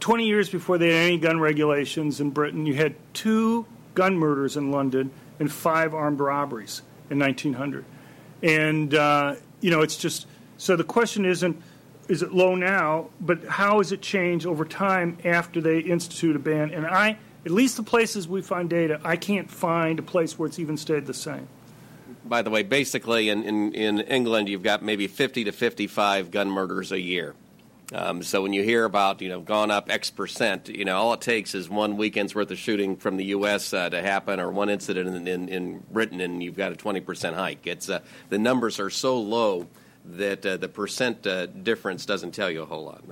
20 0.00 0.26
years 0.26 0.50
before 0.50 0.76
they 0.76 0.88
had 0.88 1.06
any 1.06 1.16
gun 1.16 1.40
regulations 1.40 2.20
in 2.20 2.28
Britain, 2.28 2.66
you 2.66 2.74
had 2.74 2.94
two 3.14 3.64
gun 3.94 4.18
murders 4.18 4.58
in 4.58 4.70
London 4.70 5.12
and 5.38 5.50
five 5.50 5.94
armed 5.94 6.20
robberies 6.20 6.82
in 7.08 7.18
1900. 7.18 7.86
And, 8.42 8.94
uh, 8.94 9.36
you 9.62 9.70
know, 9.70 9.80
it's 9.80 9.96
just 9.96 10.26
so 10.58 10.76
the 10.76 10.84
question 10.84 11.24
isn't 11.24 11.62
is 12.08 12.20
it 12.20 12.34
low 12.34 12.54
now, 12.54 13.08
but 13.18 13.42
how 13.44 13.78
has 13.78 13.92
it 13.92 14.02
changed 14.02 14.44
over 14.44 14.66
time 14.66 15.16
after 15.24 15.62
they 15.62 15.78
institute 15.78 16.36
a 16.36 16.38
ban? 16.38 16.70
And 16.70 16.86
I, 16.86 17.16
at 17.46 17.50
least 17.50 17.78
the 17.78 17.82
places 17.82 18.28
we 18.28 18.42
find 18.42 18.68
data, 18.68 19.00
I 19.04 19.16
can't 19.16 19.50
find 19.50 19.98
a 19.98 20.02
place 20.02 20.38
where 20.38 20.46
it's 20.46 20.58
even 20.58 20.76
stayed 20.76 21.06
the 21.06 21.14
same 21.14 21.48
by 22.30 22.42
the 22.42 22.48
way, 22.48 22.62
basically 22.62 23.28
in, 23.28 23.42
in, 23.42 23.74
in 23.74 24.00
England, 24.02 24.48
you've 24.48 24.62
got 24.62 24.84
maybe 24.84 25.08
50 25.08 25.44
to 25.44 25.52
55 25.52 26.30
gun 26.30 26.48
murders 26.48 26.92
a 26.92 27.00
year. 27.00 27.34
Um, 27.92 28.22
so 28.22 28.40
when 28.40 28.52
you 28.52 28.62
hear 28.62 28.84
about, 28.84 29.20
you 29.20 29.28
know, 29.28 29.40
gone 29.40 29.72
up 29.72 29.90
X 29.90 30.10
percent, 30.10 30.68
you 30.68 30.84
know, 30.84 30.96
all 30.96 31.12
it 31.12 31.20
takes 31.20 31.56
is 31.56 31.68
one 31.68 31.96
weekend's 31.96 32.32
worth 32.32 32.52
of 32.52 32.58
shooting 32.58 32.94
from 32.94 33.16
the 33.16 33.24
U.S. 33.26 33.74
Uh, 33.74 33.90
to 33.90 34.00
happen, 34.00 34.38
or 34.38 34.48
one 34.48 34.70
incident 34.70 35.08
in, 35.08 35.26
in, 35.26 35.48
in, 35.48 35.82
Britain, 35.90 36.20
and 36.20 36.40
you've 36.40 36.56
got 36.56 36.70
a 36.70 36.76
20 36.76 37.00
percent 37.00 37.34
hike. 37.34 37.66
It's 37.66 37.90
uh, 37.90 37.98
the 38.28 38.38
numbers 38.38 38.78
are 38.78 38.90
so 38.90 39.18
low 39.18 39.66
that 40.04 40.46
uh, 40.46 40.56
the 40.56 40.68
percent 40.68 41.26
uh, 41.26 41.46
difference 41.46 42.06
doesn't 42.06 42.30
tell 42.30 42.48
you 42.48 42.62
a 42.62 42.66
whole 42.66 42.84
lot. 42.84 43.02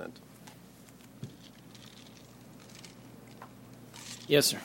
Yes, 4.29 4.45
sir. 4.45 4.59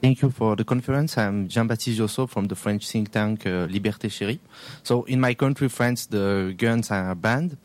Thank 0.00 0.22
you 0.22 0.30
for 0.30 0.56
the 0.56 0.64
conference. 0.64 1.18
I'm 1.18 1.48
Jean-Baptiste 1.48 1.98
Josso 1.98 2.28
from 2.28 2.46
the 2.46 2.54
French 2.54 2.88
think 2.88 3.10
tank 3.10 3.46
uh, 3.46 3.66
Liberté 3.66 4.08
Chérie. 4.08 4.38
So 4.82 5.04
in 5.04 5.20
my 5.20 5.34
country, 5.34 5.68
France, 5.68 6.06
the 6.06 6.54
guns 6.56 6.90
are 6.90 7.14
banned. 7.14 7.56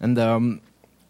And 0.00 0.18
um, 0.18 0.60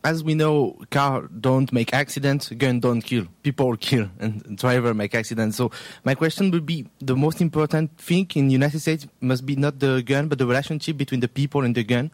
as 0.05 0.23
we 0.23 0.35
know, 0.35 0.77
car 0.91 1.29
don't 1.41 1.73
make 1.73 1.93
accidents, 1.93 2.51
gun 2.51 2.79
don't 2.79 3.01
kill. 3.01 3.27
People 3.43 3.77
kill, 3.77 4.09
and 4.21 4.57
driver 4.57 4.95
make 4.95 5.15
accidents. 5.15 5.57
So 5.57 5.73
my 6.05 6.15
question 6.15 6.51
would 6.53 6.65
be: 6.65 6.87
the 7.01 7.17
most 7.17 7.41
important 7.41 7.97
thing 7.99 8.29
in 8.35 8.51
United 8.51 8.79
States 8.81 9.07
must 9.21 9.45
be 9.45 9.57
not 9.57 9.81
the 9.81 10.03
gun, 10.03 10.29
but 10.29 10.39
the 10.39 10.47
relationship 10.47 10.97
between 10.97 11.21
the 11.21 11.29
people 11.29 11.65
and 11.65 11.75
the 11.75 11.83
gun. 11.83 12.13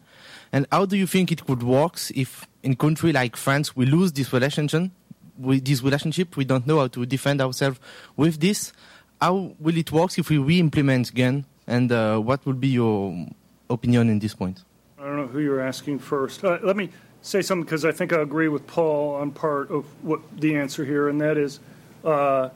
And 0.52 0.66
how 0.72 0.86
do 0.86 0.96
you 0.96 1.06
think 1.06 1.32
it 1.32 1.44
could 1.46 1.62
work 1.62 1.98
if, 2.14 2.46
in 2.62 2.76
country 2.76 3.12
like 3.12 3.36
France, 3.36 3.76
we 3.76 3.86
lose 3.86 4.12
this 4.12 4.32
relationship? 4.32 4.90
With 5.38 5.64
this 5.64 5.82
relationship, 5.82 6.36
we 6.36 6.44
don't 6.44 6.66
know 6.66 6.78
how 6.78 6.88
to 6.88 7.06
defend 7.06 7.40
ourselves 7.40 7.80
with 8.16 8.38
this. 8.38 8.72
How 9.20 9.54
will 9.58 9.76
it 9.76 9.90
work 9.90 10.18
if 10.18 10.28
we 10.28 10.38
re-implement 10.38 11.14
gun? 11.14 11.44
And 11.66 11.90
uh, 11.90 12.18
what 12.18 12.44
would 12.44 12.60
be 12.60 12.68
your 12.68 13.26
opinion 13.70 14.10
in 14.10 14.18
this 14.18 14.34
point? 14.34 14.62
I 14.98 15.04
don't 15.04 15.16
know 15.16 15.26
who 15.26 15.40
you're 15.40 15.60
asking 15.60 16.00
first. 16.00 16.44
Uh, 16.44 16.58
let 16.62 16.76
me 16.76 16.90
say 17.22 17.40
something 17.40 17.64
because 17.64 17.84
I 17.84 17.92
think 17.92 18.12
I 18.12 18.20
agree 18.20 18.48
with 18.48 18.66
Paul 18.66 19.14
on 19.14 19.30
part 19.30 19.70
of 19.70 19.84
what 20.04 20.20
the 20.38 20.56
answer 20.56 20.84
here, 20.84 21.08
and 21.08 21.20
that 21.20 21.36
is, 21.36 21.60
uh, 22.04 22.50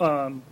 um, 0.00 0.42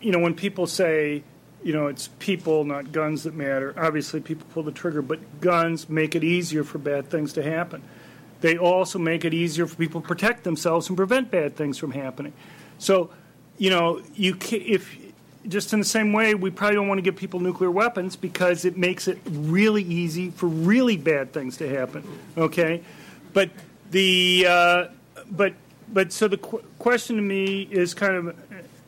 you 0.00 0.12
know, 0.12 0.18
when 0.18 0.34
people 0.34 0.66
say, 0.66 1.22
you 1.62 1.72
know, 1.72 1.88
it's 1.88 2.08
people, 2.18 2.64
not 2.64 2.92
guns 2.92 3.24
that 3.24 3.34
matter. 3.34 3.74
Obviously, 3.76 4.20
people 4.20 4.46
pull 4.52 4.62
the 4.62 4.72
trigger, 4.72 5.02
but 5.02 5.40
guns 5.40 5.88
make 5.88 6.14
it 6.14 6.24
easier 6.24 6.64
for 6.64 6.78
bad 6.78 7.08
things 7.08 7.34
to 7.34 7.42
happen. 7.42 7.82
They 8.40 8.56
also 8.56 8.98
make 8.98 9.24
it 9.24 9.34
easier 9.34 9.66
for 9.66 9.76
people 9.76 10.00
to 10.00 10.06
protect 10.06 10.44
themselves 10.44 10.88
and 10.88 10.96
prevent 10.96 11.30
bad 11.30 11.56
things 11.56 11.78
from 11.78 11.92
happening. 11.92 12.32
So, 12.78 13.10
you 13.58 13.70
know, 13.70 14.02
you 14.14 14.34
can, 14.34 14.62
if 14.62 14.96
just 15.48 15.72
in 15.72 15.78
the 15.78 15.84
same 15.84 16.12
way, 16.12 16.34
we 16.34 16.50
probably 16.50 16.76
don't 16.76 16.88
want 16.88 16.98
to 16.98 17.02
give 17.02 17.16
people 17.16 17.40
nuclear 17.40 17.70
weapons 17.70 18.16
because 18.16 18.64
it 18.64 18.76
makes 18.76 19.08
it 19.08 19.18
really 19.26 19.82
easy 19.82 20.30
for 20.30 20.46
really 20.46 20.96
bad 20.96 21.32
things 21.32 21.56
to 21.58 21.68
happen. 21.68 22.06
Okay, 22.36 22.82
but 23.32 23.50
the 23.90 24.46
uh, 24.48 24.84
but 25.30 25.54
but 25.92 26.12
so 26.12 26.28
the 26.28 26.36
qu- 26.36 26.62
question 26.78 27.16
to 27.16 27.22
me 27.22 27.62
is 27.62 27.94
kind 27.94 28.14
of 28.14 28.36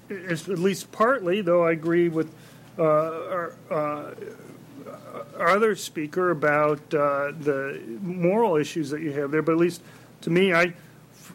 is 0.09 0.49
at 0.49 0.59
least 0.59 0.93
partly, 0.93 1.41
though 1.41 1.65
I 1.65 1.73
agree 1.73 2.09
with 2.09 2.33
uh, 2.79 3.51
uh, 3.71 4.15
other 5.49 5.75
speaker 5.77 6.31
about 6.31 6.79
uh, 6.95 7.33
the 7.39 7.81
moral 8.01 8.57
issues 8.57 8.91
that 8.91 9.01
you 9.01 9.13
have 9.13 9.31
there. 9.31 9.43
But 9.43 9.53
at 9.53 9.59
least 9.59 9.83
to 10.23 10.31
me, 10.31 10.53
I 10.53 10.75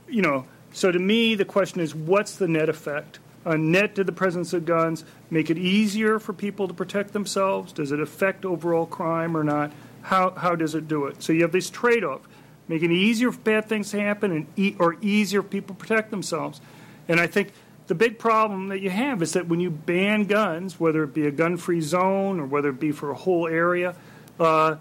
you 0.07 0.21
know, 0.21 0.45
so 0.73 0.91
to 0.91 0.99
me 0.99 1.35
the 1.35 1.45
question 1.45 1.81
is 1.81 1.93
what's 1.93 2.35
the 2.35 2.47
net 2.47 2.69
effect? 2.69 3.19
a 3.47 3.57
net 3.57 3.95
to 3.95 4.03
the 4.03 4.11
presence 4.11 4.51
of 4.51 4.65
guns 4.65 5.05
make 5.29 5.49
it 5.49 5.57
easier 5.57 6.19
for 6.19 6.33
people 6.33 6.67
to 6.67 6.73
protect 6.73 7.13
themselves? 7.13 7.71
Does 7.71 7.93
it 7.93 7.99
affect 8.01 8.43
overall 8.43 8.85
crime 8.85 9.37
or 9.37 9.43
not? 9.43 9.71
How, 10.01 10.31
how 10.31 10.55
does 10.55 10.75
it 10.75 10.87
do 10.89 11.05
it? 11.05 11.23
So 11.23 11.31
you 11.31 11.43
have 11.43 11.53
this 11.53 11.69
trade 11.69 12.03
off 12.03 12.21
making 12.67 12.91
it 12.91 12.95
easier 12.95 13.31
for 13.31 13.39
bad 13.39 13.65
things 13.69 13.91
to 13.91 13.99
happen 13.99 14.31
and 14.31 14.47
e- 14.57 14.75
or 14.77 14.97
easier 15.01 15.41
for 15.41 15.47
people 15.47 15.73
to 15.73 15.79
protect 15.79 16.11
themselves. 16.11 16.59
And 17.07 17.19
I 17.19 17.27
think 17.27 17.53
the 17.87 17.95
big 17.95 18.19
problem 18.19 18.67
that 18.67 18.81
you 18.81 18.89
have 18.89 19.21
is 19.21 19.33
that 19.33 19.47
when 19.47 19.59
you 19.59 19.69
ban 19.69 20.25
guns, 20.25 20.79
whether 20.79 21.03
it 21.03 21.13
be 21.13 21.25
a 21.25 21.31
gun 21.31 21.57
free 21.57 21.81
zone 21.81 22.39
or 22.39 22.45
whether 22.45 22.69
it 22.69 22.79
be 22.79 22.91
for 22.91 23.11
a 23.11 23.15
whole 23.15 23.47
area, 23.47 23.95
uh, 24.39 24.75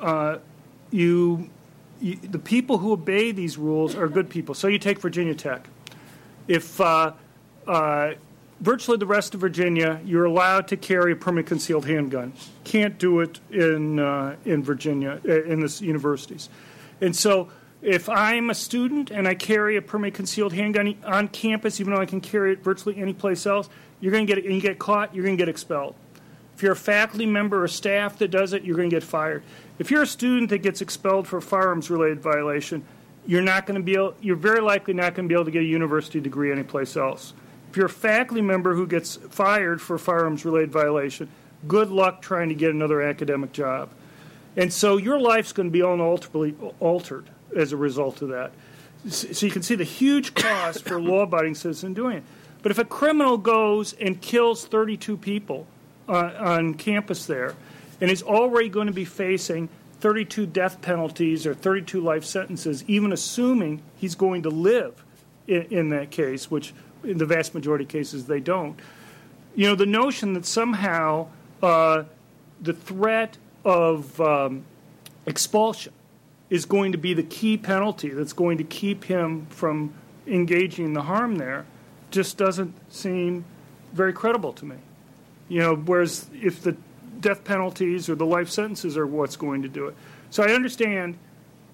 uh, 0.00 0.38
you, 0.90 1.50
you, 2.00 2.16
the 2.16 2.38
people 2.38 2.78
who 2.78 2.92
obey 2.92 3.32
these 3.32 3.58
rules 3.58 3.94
are 3.94 4.08
good 4.08 4.30
people. 4.30 4.54
So 4.54 4.68
you 4.68 4.78
take 4.78 5.00
Virginia 5.00 5.34
Tech. 5.34 5.68
If 6.46 6.80
uh, 6.80 7.12
uh, 7.66 8.12
virtually 8.60 8.98
the 8.98 9.06
rest 9.06 9.34
of 9.34 9.40
Virginia, 9.40 10.00
you're 10.04 10.24
allowed 10.24 10.68
to 10.68 10.76
carry 10.76 11.12
a 11.12 11.16
permanent 11.16 11.48
concealed 11.48 11.86
handgun. 11.86 12.32
Can't 12.62 12.98
do 12.98 13.20
it 13.20 13.40
in 13.50 13.98
uh, 13.98 14.36
in 14.44 14.62
Virginia 14.62 15.20
uh, 15.28 15.42
in 15.42 15.60
the 15.60 15.78
universities, 15.82 16.48
and 17.00 17.14
so 17.14 17.48
if 17.82 18.08
I'm 18.08 18.50
a 18.50 18.54
student 18.54 19.10
and 19.10 19.28
I 19.28 19.34
carry 19.34 19.76
a 19.76 19.82
permanent 19.82 20.14
concealed 20.14 20.52
handgun 20.52 20.96
on 21.04 21.28
campus, 21.28 21.80
even 21.80 21.94
though 21.94 22.00
I 22.00 22.06
can 22.06 22.20
carry 22.20 22.52
it 22.52 22.62
virtually 22.62 22.96
any 22.96 23.12
place 23.12 23.46
else, 23.46 23.68
you're 24.00 24.12
going 24.12 24.26
to 24.26 24.34
get 24.34 24.44
you 24.44 24.60
get 24.60 24.78
caught, 24.78 25.14
you're 25.14 25.24
going 25.24 25.36
to 25.36 25.40
get 25.40 25.48
expelled. 25.48 25.94
If 26.54 26.62
you're 26.62 26.72
a 26.72 26.76
faculty 26.76 27.26
member 27.26 27.62
or 27.62 27.68
staff 27.68 28.18
that 28.18 28.30
does 28.30 28.54
it, 28.54 28.64
you're 28.64 28.76
going 28.76 28.88
to 28.88 28.96
get 28.96 29.02
fired. 29.02 29.42
If 29.78 29.90
you're 29.90 30.02
a 30.02 30.06
student 30.06 30.48
that 30.50 30.58
gets 30.58 30.80
expelled 30.80 31.28
for 31.28 31.36
a 31.36 31.42
firearms 31.42 31.90
related 31.90 32.20
violation, 32.20 32.82
you're 33.26 33.42
not 33.42 33.66
going 33.66 33.78
to 33.78 33.84
be 33.84 33.92
able, 33.92 34.14
you're 34.22 34.36
very 34.36 34.60
likely 34.60 34.94
not 34.94 35.14
going 35.14 35.28
to 35.28 35.28
be 35.28 35.34
able 35.34 35.44
to 35.44 35.50
get 35.50 35.62
a 35.62 35.66
university 35.66 36.18
degree 36.18 36.50
anyplace 36.50 36.96
else. 36.96 37.34
If 37.70 37.76
you're 37.76 37.86
a 37.86 37.90
faculty 37.90 38.40
member 38.40 38.74
who 38.74 38.86
gets 38.86 39.16
fired 39.16 39.82
for 39.82 39.96
a 39.96 39.98
firearms 39.98 40.46
related 40.46 40.72
violation, 40.72 41.28
good 41.68 41.90
luck 41.90 42.22
trying 42.22 42.48
to 42.48 42.54
get 42.54 42.70
another 42.70 43.02
academic 43.02 43.52
job. 43.52 43.90
And 44.56 44.72
so 44.72 44.96
your 44.96 45.20
life's 45.20 45.52
going 45.52 45.68
to 45.68 45.72
be 45.72 45.82
unalterably 45.82 46.54
altered 46.80 47.26
as 47.54 47.72
a 47.72 47.76
result 47.76 48.22
of 48.22 48.28
that. 48.30 48.52
So 49.08 49.46
you 49.46 49.52
can 49.52 49.62
see 49.62 49.74
the 49.74 49.84
huge 49.84 50.34
cost 50.34 50.84
for 50.84 50.96
a 50.98 51.00
law 51.00 51.22
abiding 51.22 51.54
citizen 51.54 51.94
doing 51.94 52.18
it. 52.18 52.24
But 52.62 52.72
if 52.72 52.78
a 52.78 52.84
criminal 52.84 53.38
goes 53.38 53.92
and 53.92 54.20
kills 54.20 54.64
32 54.64 55.16
people 55.16 55.66
uh, 56.08 56.32
on 56.38 56.74
campus 56.74 57.26
there 57.26 57.54
and 58.00 58.10
is 58.10 58.22
already 58.22 58.68
going 58.68 58.88
to 58.88 58.92
be 58.92 59.04
facing 59.04 59.68
32 60.00 60.46
death 60.46 60.82
penalties 60.82 61.46
or 61.46 61.54
32 61.54 62.00
life 62.00 62.24
sentences, 62.24 62.84
even 62.86 63.12
assuming 63.12 63.82
he's 63.96 64.14
going 64.14 64.42
to 64.42 64.50
live 64.50 65.04
in, 65.46 65.62
in 65.70 65.88
that 65.90 66.10
case, 66.10 66.50
which 66.50 66.74
in 67.04 67.18
the 67.18 67.26
vast 67.26 67.54
majority 67.54 67.84
of 67.84 67.88
cases, 67.88 68.26
they 68.26 68.40
don't. 68.40 68.78
You 69.54 69.68
know, 69.68 69.74
the 69.74 69.86
notion 69.86 70.34
that 70.34 70.44
somehow 70.44 71.28
uh, 71.62 72.04
the 72.60 72.72
threat 72.72 73.38
of 73.64 74.20
um, 74.20 74.64
expulsion 75.24 75.92
is 76.48 76.64
going 76.64 76.92
to 76.92 76.98
be 76.98 77.14
the 77.14 77.22
key 77.22 77.56
penalty 77.56 78.08
that's 78.08 78.32
going 78.32 78.58
to 78.58 78.64
keep 78.64 79.04
him 79.04 79.46
from 79.46 79.92
engaging 80.26 80.84
in 80.84 80.92
the 80.92 81.02
harm 81.02 81.36
there 81.36 81.66
just 82.10 82.36
doesn't 82.36 82.74
seem 82.92 83.44
very 83.92 84.12
credible 84.12 84.52
to 84.52 84.64
me. 84.64 84.76
You 85.48 85.60
know, 85.60 85.76
whereas 85.76 86.28
if 86.32 86.62
the 86.62 86.76
death 87.20 87.44
penalties 87.44 88.08
or 88.08 88.14
the 88.14 88.26
life 88.26 88.48
sentences 88.48 88.96
are 88.96 89.06
what's 89.06 89.36
going 89.36 89.62
to 89.62 89.68
do 89.68 89.86
it. 89.86 89.94
So 90.30 90.42
I 90.42 90.52
understand, 90.52 91.16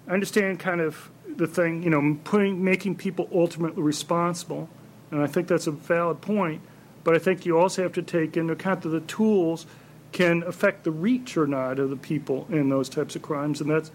I 0.07 0.13
understand 0.13 0.61
kind 0.61 0.81
of 0.81 1.11
the 1.27 1.47
thing, 1.47 1.83
you 1.83 1.91
know, 1.91 2.19
putting 2.25 2.63
making 2.63 2.97
people 2.97 3.29
ultimately 3.33 3.83
responsible 3.83 4.69
and 5.13 5.23
I 5.23 5.27
think 5.27 5.47
that's 5.47 5.69
a 5.69 5.73
valid 5.73 6.21
point. 6.21 6.63
But 7.05 7.15
I 7.15 7.19
think 7.19 7.45
you 7.47 7.59
also 7.59 7.83
have 7.83 7.93
to 7.93 8.03
take 8.03 8.37
into 8.37 8.55
account 8.55 8.83
that 8.83 8.89
the 8.89 9.01
tools 9.01 9.67
can 10.11 10.43
affect 10.45 10.85
the 10.85 10.91
reach 10.91 11.37
or 11.37 11.47
not 11.47 11.79
of 11.79 11.91
the 11.91 11.97
people 11.97 12.47
in 12.51 12.69
those 12.69 12.89
types 12.89 13.15
of 13.15 13.23
crimes, 13.23 13.61
and 13.61 13.71
that's 13.71 13.91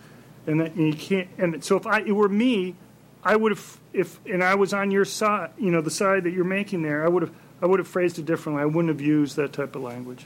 and 0.48 0.62
that 0.62 0.74
and 0.76 0.88
you 0.88 0.94
can't. 0.94 1.28
And 1.38 1.64
so 1.64 1.78
if 1.78 1.86
I 1.86 2.00
it 2.00 2.12
were 2.12 2.30
me, 2.30 2.76
I 3.24 3.36
would 3.36 3.52
have 3.52 3.80
if 3.94 4.20
and 4.26 4.44
I 4.44 4.56
was 4.56 4.74
on 4.74 4.92
your 4.92 5.06
side, 5.06 5.52
you 5.60 5.70
know, 5.70 5.82
the 5.82 5.92
side 5.92 6.24
that 6.24 6.32
you're 6.32 6.46
making 6.46 6.82
there, 6.82 7.06
I 7.06 7.10
would 7.10 7.24
have 7.24 7.34
I 7.62 7.66
would 7.66 7.80
have 7.80 7.88
phrased 7.88 8.18
it 8.20 8.26
differently. 8.26 8.62
I 8.62 8.66
wouldn't 8.66 8.90
have 8.90 9.02
used 9.02 9.36
that 9.36 9.54
type 9.54 9.76
of 9.76 9.84
language. 9.84 10.26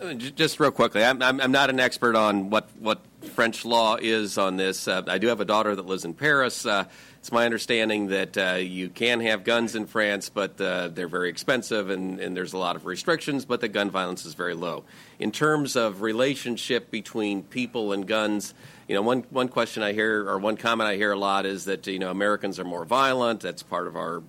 Uh, 0.00 0.14
just 0.14 0.60
real 0.60 0.70
quickly, 0.70 1.02
I'm, 1.02 1.20
I'm, 1.20 1.40
I'm, 1.40 1.50
not 1.50 1.70
an 1.70 1.80
expert 1.80 2.14
on 2.14 2.50
what, 2.50 2.68
what 2.78 3.00
French 3.34 3.64
law 3.64 3.96
is 3.96 4.38
on 4.38 4.56
this. 4.56 4.86
Uh, 4.86 5.02
I 5.08 5.18
do 5.18 5.26
have 5.26 5.40
a 5.40 5.44
daughter 5.44 5.74
that 5.74 5.86
lives 5.86 6.04
in 6.04 6.14
Paris. 6.14 6.64
Uh, 6.64 6.84
it's 7.18 7.32
my 7.32 7.44
understanding 7.44 8.06
that 8.08 8.38
uh, 8.38 8.54
you 8.54 8.90
can 8.90 9.20
have 9.20 9.42
guns 9.42 9.74
in 9.74 9.86
France, 9.86 10.28
but 10.28 10.60
uh, 10.60 10.86
they're 10.88 11.08
very 11.08 11.28
expensive 11.28 11.90
and, 11.90 12.20
and, 12.20 12.36
there's 12.36 12.52
a 12.52 12.58
lot 12.58 12.76
of 12.76 12.86
restrictions, 12.86 13.44
but 13.44 13.60
the 13.60 13.66
gun 13.66 13.90
violence 13.90 14.24
is 14.24 14.34
very 14.34 14.54
low. 14.54 14.84
In 15.18 15.32
terms 15.32 15.74
of 15.74 16.00
relationship 16.00 16.92
between 16.92 17.42
people 17.42 17.92
and 17.92 18.06
guns, 18.06 18.54
you 18.88 18.94
know, 18.94 19.02
one, 19.02 19.24
one 19.30 19.48
question 19.48 19.82
I 19.82 19.92
hear 19.92 20.28
or 20.28 20.38
one 20.38 20.56
comment 20.56 20.88
I 20.88 20.96
hear 20.96 21.12
a 21.12 21.18
lot 21.18 21.44
is 21.44 21.66
that, 21.66 21.86
you 21.86 21.98
know, 21.98 22.10
Americans 22.10 22.58
are 22.58 22.64
more 22.64 22.86
violent. 22.86 23.40
That's 23.40 23.62
part 23.62 23.86
of 23.86 23.96
our, 23.96 24.22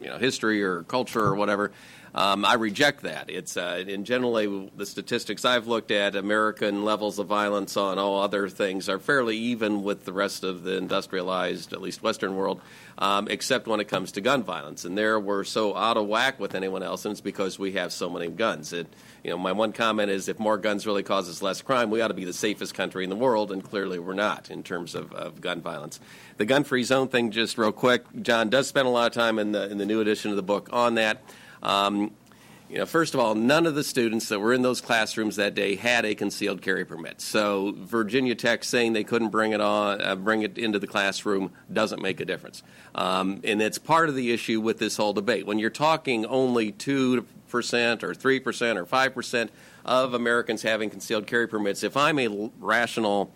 you 0.00 0.08
know, 0.08 0.18
history 0.18 0.62
or 0.62 0.82
culture 0.82 1.24
or 1.24 1.34
whatever. 1.34 1.72
Um, 2.14 2.46
I 2.46 2.54
reject 2.54 3.02
that. 3.02 3.28
It's 3.28 3.56
uh, 3.58 3.84
in 3.86 4.04
generally 4.04 4.70
the 4.74 4.86
statistics 4.86 5.44
I've 5.44 5.66
looked 5.66 5.90
at, 5.90 6.14
American 6.14 6.84
levels 6.84 7.18
of 7.18 7.26
violence 7.26 7.76
on 7.76 7.98
all 7.98 8.22
other 8.22 8.48
things 8.48 8.88
are 8.88 8.98
fairly 8.98 9.36
even 9.36 9.82
with 9.82 10.04
the 10.06 10.14
rest 10.14 10.42
of 10.42 10.62
the 10.62 10.78
industrialized, 10.78 11.74
at 11.74 11.82
least 11.82 12.02
Western 12.02 12.36
world, 12.36 12.60
um, 12.96 13.28
except 13.28 13.66
when 13.66 13.80
it 13.80 13.88
comes 13.88 14.12
to 14.12 14.22
gun 14.22 14.42
violence. 14.42 14.86
And 14.86 14.96
there 14.96 15.20
we're 15.20 15.44
so 15.44 15.76
out 15.76 15.98
of 15.98 16.06
whack 16.06 16.40
with 16.40 16.54
anyone 16.54 16.82
else, 16.82 17.04
and 17.04 17.12
it's 17.12 17.20
because 17.20 17.58
we 17.58 17.72
have 17.72 17.92
so 17.92 18.08
many 18.08 18.28
guns. 18.28 18.72
It, 18.72 18.86
you 19.26 19.32
know, 19.32 19.38
my 19.38 19.50
one 19.50 19.72
comment 19.72 20.08
is 20.08 20.28
if 20.28 20.38
more 20.38 20.56
guns 20.56 20.86
really 20.86 21.02
causes 21.02 21.42
less 21.42 21.60
crime, 21.60 21.90
we 21.90 22.00
ought 22.00 22.08
to 22.08 22.14
be 22.14 22.24
the 22.24 22.32
safest 22.32 22.74
country 22.74 23.02
in 23.02 23.10
the 23.10 23.16
world, 23.16 23.50
and 23.50 23.60
clearly 23.60 23.98
we're 23.98 24.14
not 24.14 24.52
in 24.52 24.62
terms 24.62 24.94
of, 24.94 25.12
of 25.12 25.40
gun 25.40 25.60
violence. 25.60 25.98
The 26.36 26.44
gun-free 26.44 26.84
zone 26.84 27.08
thing, 27.08 27.32
just 27.32 27.58
real 27.58 27.72
quick, 27.72 28.04
John 28.22 28.50
does 28.50 28.68
spend 28.68 28.86
a 28.86 28.90
lot 28.90 29.08
of 29.08 29.12
time 29.12 29.40
in 29.40 29.50
the 29.50 29.68
in 29.68 29.78
the 29.78 29.84
new 29.84 30.00
edition 30.00 30.30
of 30.30 30.36
the 30.36 30.44
book 30.44 30.68
on 30.72 30.94
that. 30.94 31.24
Um, 31.60 32.12
You 32.68 32.78
know, 32.78 32.86
first 32.86 33.14
of 33.14 33.20
all, 33.20 33.36
none 33.36 33.64
of 33.64 33.76
the 33.76 33.84
students 33.84 34.28
that 34.28 34.40
were 34.40 34.52
in 34.52 34.62
those 34.62 34.80
classrooms 34.80 35.36
that 35.36 35.54
day 35.54 35.76
had 35.76 36.04
a 36.04 36.16
concealed 36.16 36.62
carry 36.62 36.84
permit. 36.84 37.20
So 37.20 37.74
Virginia 37.78 38.34
Tech 38.34 38.64
saying 38.64 38.92
they 38.92 39.04
couldn't 39.04 39.28
bring 39.28 39.52
it 39.52 39.60
on, 39.60 40.00
uh, 40.00 40.16
bring 40.16 40.42
it 40.42 40.58
into 40.58 40.80
the 40.80 40.88
classroom 40.88 41.52
doesn't 41.72 42.02
make 42.02 42.18
a 42.18 42.24
difference. 42.24 42.64
Um, 42.96 43.40
and 43.44 43.62
it's 43.62 43.78
part 43.78 44.08
of 44.08 44.16
the 44.16 44.32
issue 44.32 44.60
with 44.60 44.78
this 44.78 44.96
whole 44.96 45.12
debate. 45.12 45.46
When 45.46 45.60
you're 45.60 45.70
talking 45.70 46.26
only 46.26 46.72
two 46.72 47.24
percent 47.48 48.02
or 48.02 48.14
three 48.14 48.40
percent 48.40 48.78
or 48.78 48.84
five 48.84 49.14
percent 49.14 49.52
of 49.84 50.14
Americans 50.14 50.62
having 50.62 50.90
concealed 50.90 51.28
carry 51.28 51.46
permits, 51.46 51.84
if 51.84 51.96
I'm 51.96 52.18
a 52.18 52.50
rational 52.58 53.32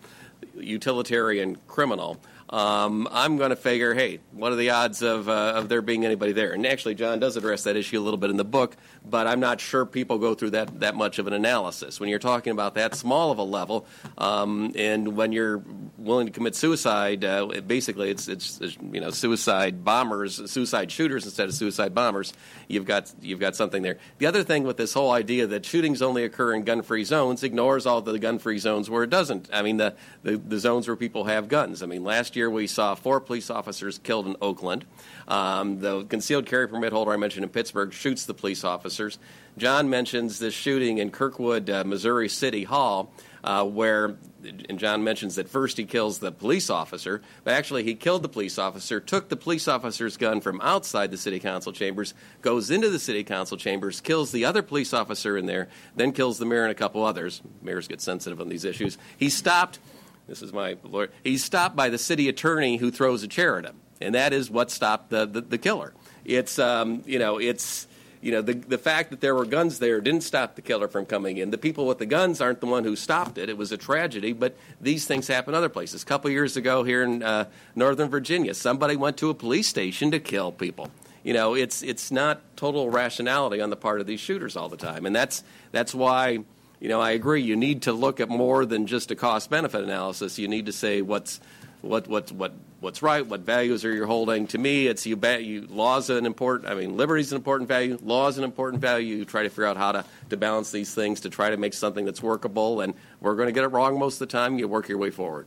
utilitarian 0.57 1.55
criminal, 1.67 2.19
um, 2.51 3.07
I'm 3.11 3.37
going 3.37 3.51
to 3.51 3.55
figure, 3.55 3.93
hey, 3.93 4.19
what 4.31 4.51
are 4.51 4.55
the 4.55 4.71
odds 4.71 5.01
of, 5.01 5.29
uh, 5.29 5.53
of 5.55 5.69
there 5.69 5.81
being 5.81 6.05
anybody 6.05 6.33
there? 6.33 6.51
And 6.51 6.65
actually, 6.65 6.95
John 6.95 7.19
does 7.19 7.37
address 7.37 7.63
that 7.63 7.77
issue 7.77 7.97
a 7.99 8.03
little 8.03 8.17
bit 8.17 8.29
in 8.29 8.37
the 8.37 8.43
book, 8.43 8.75
but 9.05 9.25
I'm 9.25 9.39
not 9.39 9.61
sure 9.61 9.85
people 9.85 10.17
go 10.17 10.35
through 10.35 10.51
that, 10.51 10.81
that 10.81 10.95
much 10.95 11.17
of 11.17 11.27
an 11.27 11.33
analysis. 11.33 11.99
When 11.99 12.09
you're 12.09 12.19
talking 12.19 12.51
about 12.51 12.75
that 12.75 12.95
small 12.95 13.31
of 13.31 13.37
a 13.37 13.43
level, 13.43 13.85
um, 14.17 14.73
and 14.75 15.15
when 15.15 15.31
you're 15.31 15.63
willing 15.97 16.27
to 16.27 16.33
commit 16.33 16.55
suicide, 16.55 17.23
uh, 17.23 17.47
basically 17.65 18.09
it's, 18.09 18.27
it's, 18.27 18.59
it's, 18.59 18.77
you 18.91 18.99
know 18.99 19.11
suicide 19.11 19.85
bombers, 19.85 20.51
suicide 20.51 20.91
shooters 20.91 21.25
instead 21.25 21.47
of 21.47 21.55
suicide 21.55 21.93
bombers. 21.95 22.33
You've 22.67 22.85
got 22.85 23.13
you've 23.21 23.39
got 23.39 23.55
something 23.55 23.81
there. 23.81 23.97
The 24.17 24.25
other 24.25 24.43
thing 24.43 24.63
with 24.63 24.77
this 24.77 24.93
whole 24.93 25.11
idea 25.11 25.47
that 25.47 25.65
shootings 25.65 26.01
only 26.01 26.23
occur 26.23 26.53
in 26.53 26.63
gun-free 26.63 27.03
zones 27.03 27.43
ignores 27.43 27.85
all 27.85 28.01
the 28.01 28.17
gun-free 28.19 28.59
zones 28.59 28.89
where 28.89 29.03
it 29.03 29.09
doesn't. 29.09 29.49
I 29.53 29.61
mean 29.61 29.77
the, 29.77 29.95
the, 30.23 30.37
the 30.37 30.59
zones 30.59 30.87
where 30.87 30.97
people 30.97 31.25
have 31.25 31.47
guns. 31.47 31.83
I 31.83 31.85
mean 31.85 32.03
last 32.03 32.35
year 32.35 32.40
we 32.49 32.67
saw 32.67 32.95
four 32.95 33.19
police 33.19 33.49
officers 33.49 33.97
killed 33.97 34.27
in 34.27 34.35
Oakland. 34.41 34.85
Um, 35.27 35.79
the 35.79 36.03
concealed 36.05 36.45
carry 36.45 36.67
permit 36.67 36.93
holder 36.93 37.11
I 37.11 37.17
mentioned 37.17 37.43
in 37.43 37.49
Pittsburgh 37.49 37.93
shoots 37.93 38.25
the 38.25 38.33
police 38.33 38.63
officers. 38.63 39.19
John 39.57 39.89
mentions 39.89 40.39
this 40.39 40.53
shooting 40.53 40.97
in 40.97 41.11
Kirkwood, 41.11 41.69
uh, 41.69 41.83
Missouri 41.83 42.29
City 42.29 42.63
Hall, 42.63 43.13
uh, 43.43 43.65
where, 43.65 44.15
and 44.69 44.79
John 44.79 45.03
mentions 45.03 45.35
that 45.35 45.49
first 45.49 45.77
he 45.77 45.83
kills 45.83 46.19
the 46.19 46.31
police 46.31 46.69
officer, 46.69 47.21
but 47.43 47.53
actually 47.53 47.83
he 47.83 47.95
killed 47.95 48.23
the 48.23 48.29
police 48.29 48.57
officer, 48.57 48.99
took 48.99 49.29
the 49.29 49.35
police 49.35 49.67
officer's 49.67 50.15
gun 50.15 50.41
from 50.41 50.61
outside 50.61 51.11
the 51.11 51.17
city 51.17 51.39
council 51.39 51.73
chambers, 51.73 52.13
goes 52.41 52.71
into 52.71 52.89
the 52.89 52.99
city 52.99 53.23
council 53.23 53.57
chambers, 53.57 53.99
kills 53.99 54.31
the 54.31 54.45
other 54.45 54.61
police 54.61 54.93
officer 54.93 55.37
in 55.37 55.47
there, 55.47 55.67
then 55.95 56.11
kills 56.11 56.37
the 56.37 56.45
mayor 56.45 56.63
and 56.63 56.71
a 56.71 56.75
couple 56.75 57.03
others. 57.03 57.41
Mayors 57.61 57.87
get 57.87 57.99
sensitive 57.99 58.39
on 58.39 58.49
these 58.49 58.65
issues. 58.65 58.97
He 59.17 59.29
stopped. 59.29 59.79
This 60.27 60.41
is 60.41 60.53
my 60.53 60.77
lawyer. 60.83 61.09
He's 61.23 61.43
stopped 61.43 61.75
by 61.75 61.89
the 61.89 61.97
city 61.97 62.29
attorney 62.29 62.77
who 62.77 62.91
throws 62.91 63.23
a 63.23 63.27
chair 63.27 63.57
at 63.57 63.65
him, 63.65 63.75
and 63.99 64.15
that 64.15 64.33
is 64.33 64.49
what 64.49 64.71
stopped 64.71 65.09
the, 65.09 65.25
the, 65.25 65.41
the 65.41 65.57
killer. 65.57 65.93
It's 66.25 66.59
um, 66.59 67.03
you 67.05 67.19
know 67.19 67.37
it's 67.39 67.87
you 68.21 68.31
know, 68.31 68.41
the, 68.41 68.53
the 68.53 68.77
fact 68.77 69.09
that 69.09 69.19
there 69.19 69.33
were 69.33 69.45
guns 69.45 69.79
there 69.79 69.99
didn't 69.99 70.21
stop 70.21 70.55
the 70.55 70.61
killer 70.61 70.87
from 70.87 71.05
coming 71.05 71.37
in. 71.37 71.49
The 71.49 71.57
people 71.57 71.87
with 71.87 71.97
the 71.97 72.05
guns 72.05 72.39
aren't 72.39 72.59
the 72.59 72.67
one 72.67 72.83
who 72.83 72.95
stopped 72.95 73.39
it. 73.39 73.49
It 73.49 73.57
was 73.57 73.71
a 73.71 73.77
tragedy, 73.77 74.31
but 74.31 74.55
these 74.79 75.05
things 75.05 75.27
happen 75.27 75.55
other 75.55 75.69
places. 75.69 76.03
A 76.03 76.05
couple 76.05 76.29
years 76.29 76.55
ago 76.55 76.83
here 76.83 77.01
in 77.01 77.23
uh, 77.23 77.45
Northern 77.75 78.09
Virginia, 78.09 78.53
somebody 78.53 78.95
went 78.95 79.17
to 79.17 79.31
a 79.31 79.33
police 79.33 79.67
station 79.67 80.11
to 80.11 80.19
kill 80.19 80.51
people. 80.51 80.91
You 81.23 81.33
know, 81.33 81.55
it's 81.55 81.81
it's 81.81 82.11
not 82.11 82.41
total 82.55 82.89
rationality 82.89 83.59
on 83.59 83.69
the 83.69 83.75
part 83.75 84.01
of 84.01 84.07
these 84.07 84.19
shooters 84.19 84.55
all 84.55 84.69
the 84.69 84.77
time, 84.77 85.05
and 85.05 85.15
that's 85.15 85.43
that's 85.71 85.93
why. 85.93 86.39
You 86.81 86.89
know, 86.89 86.99
I 86.99 87.11
agree. 87.11 87.43
You 87.43 87.55
need 87.55 87.83
to 87.83 87.93
look 87.93 88.19
at 88.19 88.27
more 88.27 88.65
than 88.65 88.87
just 88.87 89.11
a 89.11 89.15
cost 89.15 89.51
benefit 89.51 89.83
analysis. 89.83 90.39
You 90.39 90.47
need 90.47 90.65
to 90.65 90.73
say 90.73 91.03
what's 91.03 91.39
what 91.81 92.07
what 92.07 92.31
what 92.31 92.53
what's 92.79 93.03
right, 93.03 93.23
what 93.25 93.41
values 93.41 93.85
are 93.85 93.93
you 93.93 94.07
holding. 94.07 94.47
To 94.47 94.57
me, 94.57 94.87
it's 94.87 95.05
you, 95.05 95.15
you 95.39 95.67
laws 95.69 96.09
an 96.09 96.25
important. 96.25 96.71
I 96.71 96.73
mean, 96.73 96.97
liberty 96.97 97.21
is 97.21 97.31
an 97.31 97.35
important 97.35 97.67
value. 97.67 97.99
Law 98.01 98.27
is 98.29 98.39
an 98.39 98.43
important 98.43 98.81
value. 98.81 99.15
You 99.15 99.25
try 99.25 99.43
to 99.43 99.49
figure 99.49 99.67
out 99.67 99.77
how 99.77 99.91
to 99.91 100.05
to 100.31 100.37
balance 100.37 100.71
these 100.71 100.91
things 100.93 101.21
to 101.21 101.29
try 101.29 101.51
to 101.51 101.57
make 101.57 101.75
something 101.75 102.03
that's 102.03 102.23
workable. 102.23 102.81
And 102.81 102.95
we're 103.19 103.35
going 103.35 103.47
to 103.47 103.53
get 103.53 103.63
it 103.63 103.67
wrong 103.67 103.99
most 103.99 104.15
of 104.15 104.27
the 104.27 104.31
time. 104.31 104.57
You 104.57 104.67
work 104.67 104.89
your 104.89 104.97
way 104.97 105.11
forward. 105.11 105.45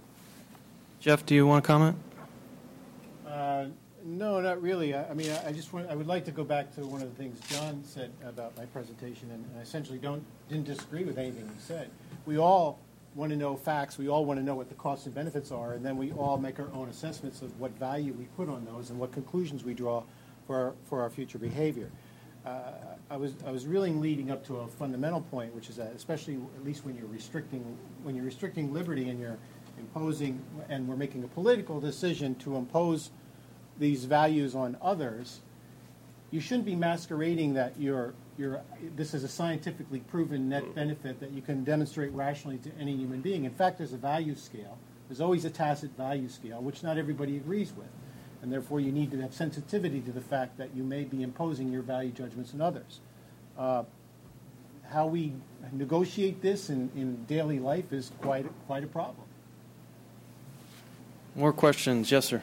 Jeff, 1.00 1.26
do 1.26 1.34
you 1.34 1.48
want 1.48 1.64
to 1.64 1.66
comment? 1.66 1.96
No, 4.06 4.38
not 4.38 4.60
really. 4.60 4.92
I, 4.94 5.08
I 5.08 5.14
mean, 5.14 5.30
I, 5.30 5.48
I, 5.48 5.52
just 5.52 5.72
want, 5.72 5.88
I 5.88 5.94
would 5.94 6.06
like 6.06 6.26
to 6.26 6.30
go 6.30 6.44
back 6.44 6.74
to 6.74 6.82
one 6.82 7.00
of 7.00 7.08
the 7.08 7.16
things 7.22 7.40
John 7.48 7.82
said 7.84 8.12
about 8.22 8.54
my 8.54 8.66
presentation, 8.66 9.30
and, 9.30 9.42
and 9.46 9.58
I 9.58 9.62
essentially 9.62 9.98
don't 9.98 10.22
didn't 10.50 10.66
disagree 10.66 11.04
with 11.04 11.16
anything 11.16 11.48
he 11.48 11.60
said. 11.60 11.88
We 12.26 12.36
all 12.36 12.78
want 13.14 13.30
to 13.30 13.36
know 13.36 13.56
facts. 13.56 13.96
We 13.96 14.08
all 14.08 14.26
want 14.26 14.38
to 14.38 14.44
know 14.44 14.56
what 14.56 14.68
the 14.68 14.74
costs 14.74 15.06
and 15.06 15.14
benefits 15.14 15.50
are, 15.50 15.72
and 15.72 15.84
then 15.84 15.96
we 15.96 16.12
all 16.12 16.36
make 16.36 16.60
our 16.60 16.70
own 16.74 16.90
assessments 16.90 17.40
of 17.40 17.58
what 17.58 17.70
value 17.78 18.12
we 18.12 18.24
put 18.36 18.50
on 18.50 18.66
those 18.66 18.90
and 18.90 18.98
what 18.98 19.10
conclusions 19.10 19.64
we 19.64 19.72
draw 19.72 20.02
for 20.46 20.56
our, 20.56 20.74
for 20.84 21.00
our 21.00 21.08
future 21.08 21.38
behavior. 21.38 21.90
Uh, 22.44 22.72
I 23.08 23.16
was 23.16 23.32
I 23.46 23.50
was 23.50 23.66
really 23.66 23.90
leading 23.90 24.30
up 24.30 24.44
to 24.48 24.58
a 24.58 24.66
fundamental 24.68 25.22
point, 25.22 25.54
which 25.54 25.70
is 25.70 25.76
that 25.76 25.94
especially 25.96 26.34
at 26.34 26.64
least 26.64 26.84
when 26.84 26.94
you're 26.94 27.06
restricting 27.06 27.62
when 28.02 28.14
you're 28.14 28.26
restricting 28.26 28.70
liberty 28.74 29.08
and 29.08 29.18
you're 29.18 29.38
imposing 29.78 30.42
and 30.68 30.86
we're 30.86 30.96
making 30.96 31.24
a 31.24 31.28
political 31.28 31.80
decision 31.80 32.34
to 32.36 32.56
impose 32.56 33.10
these 33.78 34.04
values 34.04 34.54
on 34.54 34.76
others, 34.80 35.40
you 36.30 36.40
shouldn't 36.40 36.66
be 36.66 36.76
masquerading 36.76 37.54
that 37.54 37.74
you're 37.78 38.14
you're, 38.36 38.60
this 38.96 39.14
is 39.14 39.22
a 39.22 39.28
scientifically 39.28 40.00
proven 40.00 40.48
net 40.48 40.74
benefit 40.74 41.20
that 41.20 41.30
you 41.30 41.40
can 41.40 41.64
demonstrate 41.64 42.10
rationally 42.12 42.58
to 42.58 42.70
any 42.80 42.96
human 42.96 43.20
being. 43.20 43.44
In 43.44 43.52
fact, 43.52 43.78
there's 43.78 43.92
a 43.92 43.98
value 43.98 44.34
scale. 44.34 44.76
There's 45.08 45.20
always 45.20 45.44
a 45.44 45.50
tacit 45.50 45.96
value 45.96 46.28
scale, 46.28 46.60
which 46.60 46.82
not 46.82 46.98
everybody 46.98 47.36
agrees 47.36 47.72
with. 47.76 47.86
And 48.42 48.52
therefore, 48.52 48.80
you 48.80 48.92
need 48.92 49.10
to 49.12 49.20
have 49.20 49.32
sensitivity 49.32 50.00
to 50.00 50.12
the 50.12 50.20
fact 50.20 50.58
that 50.58 50.74
you 50.74 50.82
may 50.82 51.04
be 51.04 51.22
imposing 51.22 51.70
your 51.70 51.82
value 51.82 52.10
judgments 52.10 52.52
on 52.54 52.60
others. 52.60 53.00
Uh, 53.56 53.84
how 54.90 55.06
we 55.06 55.32
negotiate 55.72 56.42
this 56.42 56.68
in, 56.68 56.90
in 56.94 57.24
daily 57.24 57.58
life 57.58 57.92
is 57.92 58.10
quite, 58.20 58.46
quite 58.66 58.84
a 58.84 58.88
problem. 58.88 59.26
More 61.34 61.52
questions? 61.52 62.10
Yes, 62.10 62.26
sir. 62.26 62.42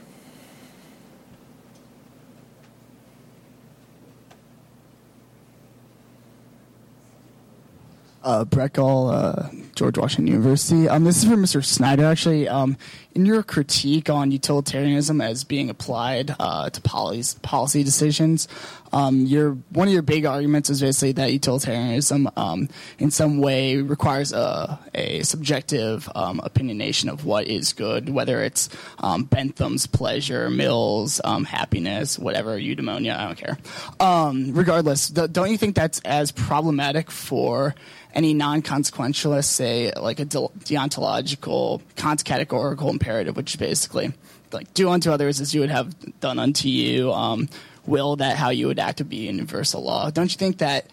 Uh, 8.23 8.45
Brett 8.45 8.77
uh, 8.77 9.49
George 9.75 9.97
Washington 9.97 10.27
University. 10.27 10.87
Um, 10.87 11.03
this 11.03 11.17
is 11.17 11.29
for 11.29 11.35
Mr. 11.35 11.63
Snyder, 11.63 12.05
actually. 12.05 12.47
Um, 12.47 12.77
in 13.13 13.25
your 13.25 13.43
critique 13.43 14.09
on 14.09 14.31
utilitarianism 14.31 15.21
as 15.21 15.43
being 15.43 15.69
applied 15.69 16.35
uh, 16.39 16.69
to 16.69 16.81
policy 16.81 17.83
decisions, 17.83 18.47
um, 18.93 19.25
your 19.25 19.53
one 19.69 19.87
of 19.87 19.93
your 19.93 20.01
big 20.01 20.25
arguments 20.25 20.69
is 20.69 20.81
basically 20.81 21.13
that 21.13 21.31
utilitarianism, 21.31 22.29
um, 22.35 22.69
in 22.99 23.11
some 23.11 23.39
way, 23.39 23.77
requires 23.77 24.33
a, 24.33 24.79
a 24.93 25.23
subjective 25.23 26.09
um, 26.15 26.39
opinionation 26.43 27.09
of 27.09 27.25
what 27.25 27.47
is 27.47 27.73
good, 27.73 28.09
whether 28.09 28.41
it's 28.43 28.69
um, 28.99 29.23
Bentham's 29.25 29.87
pleasure, 29.87 30.49
Mill's 30.49 31.21
um, 31.23 31.45
happiness, 31.45 32.19
whatever, 32.19 32.57
eudaimonia, 32.57 33.17
I 33.17 33.25
don't 33.25 33.37
care. 33.37 33.57
Um, 33.99 34.53
regardless, 34.53 35.09
don't 35.09 35.51
you 35.51 35.57
think 35.57 35.75
that's 35.75 35.99
as 36.01 36.31
problematic 36.31 37.11
for 37.11 37.75
any 38.13 38.33
non-consequentialist, 38.33 39.45
say 39.45 39.91
like 39.93 40.19
a 40.19 40.25
deontological, 40.25 41.81
Kant's 41.95 42.23
categorical 42.23 42.89
imperative, 42.89 43.37
which 43.37 43.53
is 43.53 43.55
basically 43.57 44.13
like 44.51 44.73
do 44.73 44.89
unto 44.89 45.11
others 45.11 45.39
as 45.39 45.53
you 45.53 45.61
would 45.61 45.69
have 45.69 46.19
done 46.19 46.39
unto 46.39 46.67
you. 46.67 47.11
Um, 47.13 47.47
will 47.85 48.15
that 48.17 48.37
how 48.37 48.49
you 48.49 48.67
would 48.67 48.79
act 48.79 48.99
to 48.99 49.05
be 49.05 49.17
universal 49.17 49.83
law? 49.83 50.09
Don't 50.09 50.31
you 50.31 50.37
think 50.37 50.59
that 50.59 50.87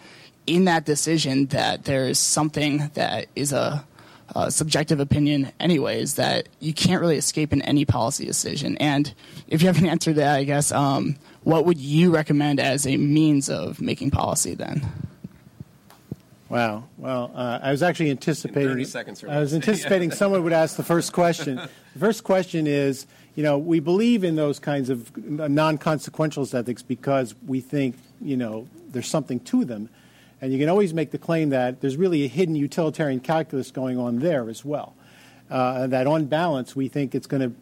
in 0.47 0.65
that 0.65 0.85
decision 0.85 1.47
that 1.47 1.85
there 1.85 2.07
is 2.07 2.19
something 2.19 2.89
that 2.95 3.27
is 3.35 3.53
a, 3.53 3.85
a 4.35 4.51
subjective 4.51 4.99
opinion, 4.99 5.51
anyways, 5.59 6.15
that 6.15 6.49
you 6.59 6.73
can't 6.73 7.01
really 7.01 7.17
escape 7.17 7.53
in 7.53 7.61
any 7.61 7.85
policy 7.85 8.25
decision? 8.25 8.77
And 8.77 9.13
if 9.47 9.61
you 9.61 9.67
have 9.67 9.77
an 9.77 9.85
answer 9.85 10.11
to 10.11 10.19
that, 10.19 10.35
I 10.35 10.43
guess, 10.43 10.71
um, 10.71 11.15
what 11.43 11.65
would 11.65 11.77
you 11.77 12.13
recommend 12.13 12.59
as 12.59 12.85
a 12.87 12.97
means 12.97 13.49
of 13.49 13.79
making 13.79 14.11
policy 14.11 14.55
then? 14.55 14.85
Wow. 16.49 16.85
Well, 16.97 17.31
uh, 17.35 17.59
I 17.61 17.71
was 17.71 17.83
actually 17.83 18.09
anticipating. 18.09 18.69
Thirty 18.69 18.85
seconds. 18.85 19.23
I 19.23 19.39
was 19.39 19.53
anticipating 19.53 20.09
someone 20.11 20.43
would 20.43 20.53
ask 20.53 20.77
the 20.77 20.83
first 20.83 21.13
question. 21.13 21.57
The 21.57 21.69
first 21.99 22.23
question 22.23 22.65
is, 22.65 23.05
you 23.39 23.43
know, 23.43 23.57
we 23.57 23.79
believe 23.79 24.25
in 24.25 24.35
those 24.35 24.59
kinds 24.59 24.89
of 24.89 25.15
non-consequentialist 25.15 26.53
ethics 26.53 26.81
because 26.81 27.33
we 27.47 27.61
think, 27.61 27.95
you 28.19 28.35
know, 28.35 28.67
there's 28.89 29.07
something 29.07 29.39
to 29.39 29.63
them, 29.63 29.87
and 30.41 30.51
you 30.51 30.59
can 30.59 30.67
always 30.67 30.93
make 30.93 31.11
the 31.11 31.17
claim 31.17 31.51
that 31.51 31.79
there's 31.79 31.95
really 31.95 32.25
a 32.25 32.27
hidden 32.27 32.57
utilitarian 32.57 33.21
calculus 33.21 33.71
going 33.71 33.97
on 33.97 34.19
there 34.19 34.49
as 34.49 34.65
well. 34.65 34.93
Uh, 35.49 35.87
that 35.87 36.05
on 36.05 36.25
balance, 36.25 36.75
we 36.75 36.89
think 36.89 37.15
it's 37.15 37.27
going 37.27 37.41
to 37.41 37.55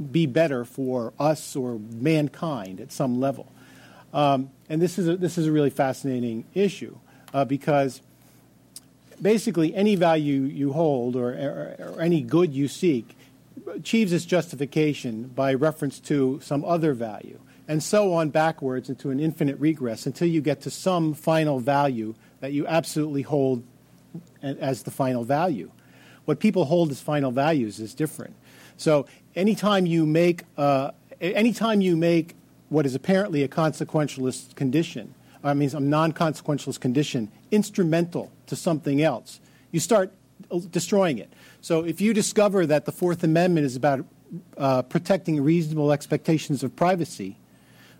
be 0.00 0.24
better 0.24 0.64
for 0.64 1.12
us 1.20 1.54
or 1.54 1.78
mankind 1.78 2.80
at 2.80 2.90
some 2.90 3.20
level. 3.20 3.52
Um, 4.14 4.48
and 4.70 4.80
this 4.80 4.98
is 4.98 5.06
a, 5.06 5.18
this 5.18 5.36
is 5.36 5.46
a 5.46 5.52
really 5.52 5.68
fascinating 5.68 6.46
issue 6.54 6.96
uh, 7.34 7.44
because 7.44 8.00
basically 9.20 9.74
any 9.74 9.96
value 9.96 10.40
you 10.40 10.72
hold 10.72 11.14
or, 11.14 11.28
or, 11.32 11.76
or, 11.78 12.00
any 12.00 12.22
good 12.22 12.54
you 12.54 12.68
seek 12.68 13.18
achieves 13.74 14.12
its 14.12 14.24
justification 14.24 15.24
by 15.28 15.54
reference 15.54 16.00
to 16.00 16.40
some 16.42 16.64
other 16.64 16.92
value. 16.94 17.38
and 17.70 17.80
so 17.84 18.12
on 18.14 18.30
backwards 18.30 18.88
into 18.88 19.10
an 19.10 19.20
infinite 19.20 19.56
regress 19.60 20.04
until 20.04 20.26
you 20.26 20.40
get 20.40 20.60
to 20.62 20.70
some 20.70 21.14
final 21.14 21.60
value 21.60 22.12
that 22.40 22.52
you 22.52 22.66
absolutely 22.66 23.22
hold 23.22 23.62
as 24.42 24.82
the 24.82 24.90
final 24.90 25.22
value. 25.22 25.70
What 26.24 26.40
people 26.40 26.64
hold 26.64 26.90
as 26.90 27.00
final 27.00 27.30
values 27.30 27.78
is 27.78 27.94
different. 27.94 28.34
So 28.76 29.06
anytime 29.36 29.86
you 29.86 30.04
make 30.04 30.42
uh, 30.58 30.90
anytime 31.20 31.80
you 31.80 31.96
make 31.96 32.34
what 32.70 32.86
is 32.86 32.96
apparently 32.96 33.44
a 33.44 33.48
consequentialist 33.48 34.56
condition, 34.56 35.14
I 35.44 35.54
mean 35.54 35.70
a 35.72 35.78
non-consequentialist 35.78 36.80
condition, 36.80 37.30
instrumental 37.52 38.32
to 38.46 38.56
something 38.56 39.00
else, 39.00 39.38
you 39.70 39.78
start 39.78 40.12
destroying 40.70 41.18
it. 41.18 41.32
So 41.60 41.84
if 41.84 42.00
you 42.00 42.14
discover 42.14 42.66
that 42.66 42.84
the 42.86 42.92
Fourth 42.92 43.22
Amendment 43.22 43.66
is 43.66 43.76
about 43.76 44.06
uh, 44.56 44.82
protecting 44.82 45.42
reasonable 45.42 45.92
expectations 45.92 46.62
of 46.62 46.74
privacy, 46.74 47.36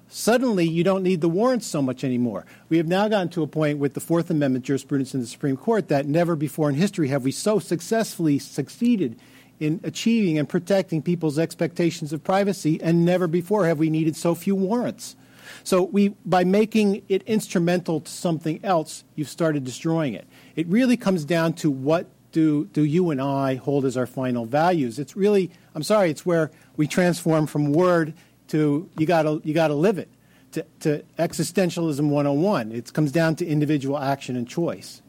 suddenly 0.09 0.66
you 0.66 0.82
don't 0.82 1.03
need 1.03 1.20
the 1.20 1.28
warrants 1.28 1.66
so 1.66 1.82
much 1.82 2.03
anymore. 2.03 2.47
We 2.69 2.78
have 2.78 2.87
now 2.87 3.09
gotten 3.09 3.28
to 3.31 3.43
a 3.43 3.47
point 3.47 3.78
with 3.78 3.95
the 3.95 4.01
Fourth 4.01 4.31
Amendment 4.31 4.65
jurisprudence 4.65 5.15
in 5.15 5.20
the 5.20 5.27
Supreme 5.27 5.57
Court 5.57 5.89
that 5.89 6.07
never 6.07 6.37
before 6.37 6.70
in 6.70 6.77
history 6.77 7.09
have 7.09 7.24
we 7.24 7.32
so 7.32 7.59
successfully 7.59 8.39
succeeded 8.39 9.20
in 9.59 9.78
achieving 9.85 10.39
and 10.39 10.49
protecting 10.49 11.03
people's 11.03 11.39
expectations 11.39 12.15
of 12.15 12.24
privacy, 12.24 12.81
and 12.82 13.05
never 13.05 13.27
before 13.27 13.66
have 13.66 13.78
we 13.78 13.91
needed 13.91 14.16
so 14.16 14.35
few 14.35 14.55
warrants. 14.55 15.16
So 15.65 15.82
we, 15.82 16.09
by 16.24 16.45
making 16.45 17.03
it 17.09 17.23
instrumental 17.24 18.01
to 18.01 18.11
something 18.11 18.61
else, 18.65 19.05
you've 19.16 19.28
started 19.28 19.65
destroying 19.65 20.15
it. 20.15 20.27
It 20.57 20.66
really 20.69 20.97
comes 20.97 21.27
down 21.27 21.53
to 21.55 21.70
what 21.70 22.07
do, 22.32 22.66
do 22.66 22.85
you 22.85 23.11
and 23.11 23.20
I 23.20 23.57
hold 23.57 23.85
as 23.85 23.97
our 23.97 24.07
final 24.07 24.44
values. 24.44 24.98
It's 24.98 25.16
really, 25.16 25.51
I'm 25.74 25.82
sorry, 25.82 26.11
it's 26.11 26.24
where 26.24 26.51
we 26.77 26.86
transform 26.86 27.47
from 27.47 27.73
word 27.73 28.15
to 28.48 28.89
you 28.98 29.07
gotta, 29.07 29.40
you 29.44 29.55
gotta 29.55 29.74
live 29.74 29.98
it, 29.98 30.09
to, 30.52 30.65
to 30.81 31.05
existentialism 31.19 32.09
101. 32.09 32.73
It 32.73 32.93
comes 32.93 33.12
down 33.12 33.36
to 33.36 33.47
individual 33.47 33.98
action 33.98 34.36
and 34.36 34.48
choice. 34.48 35.02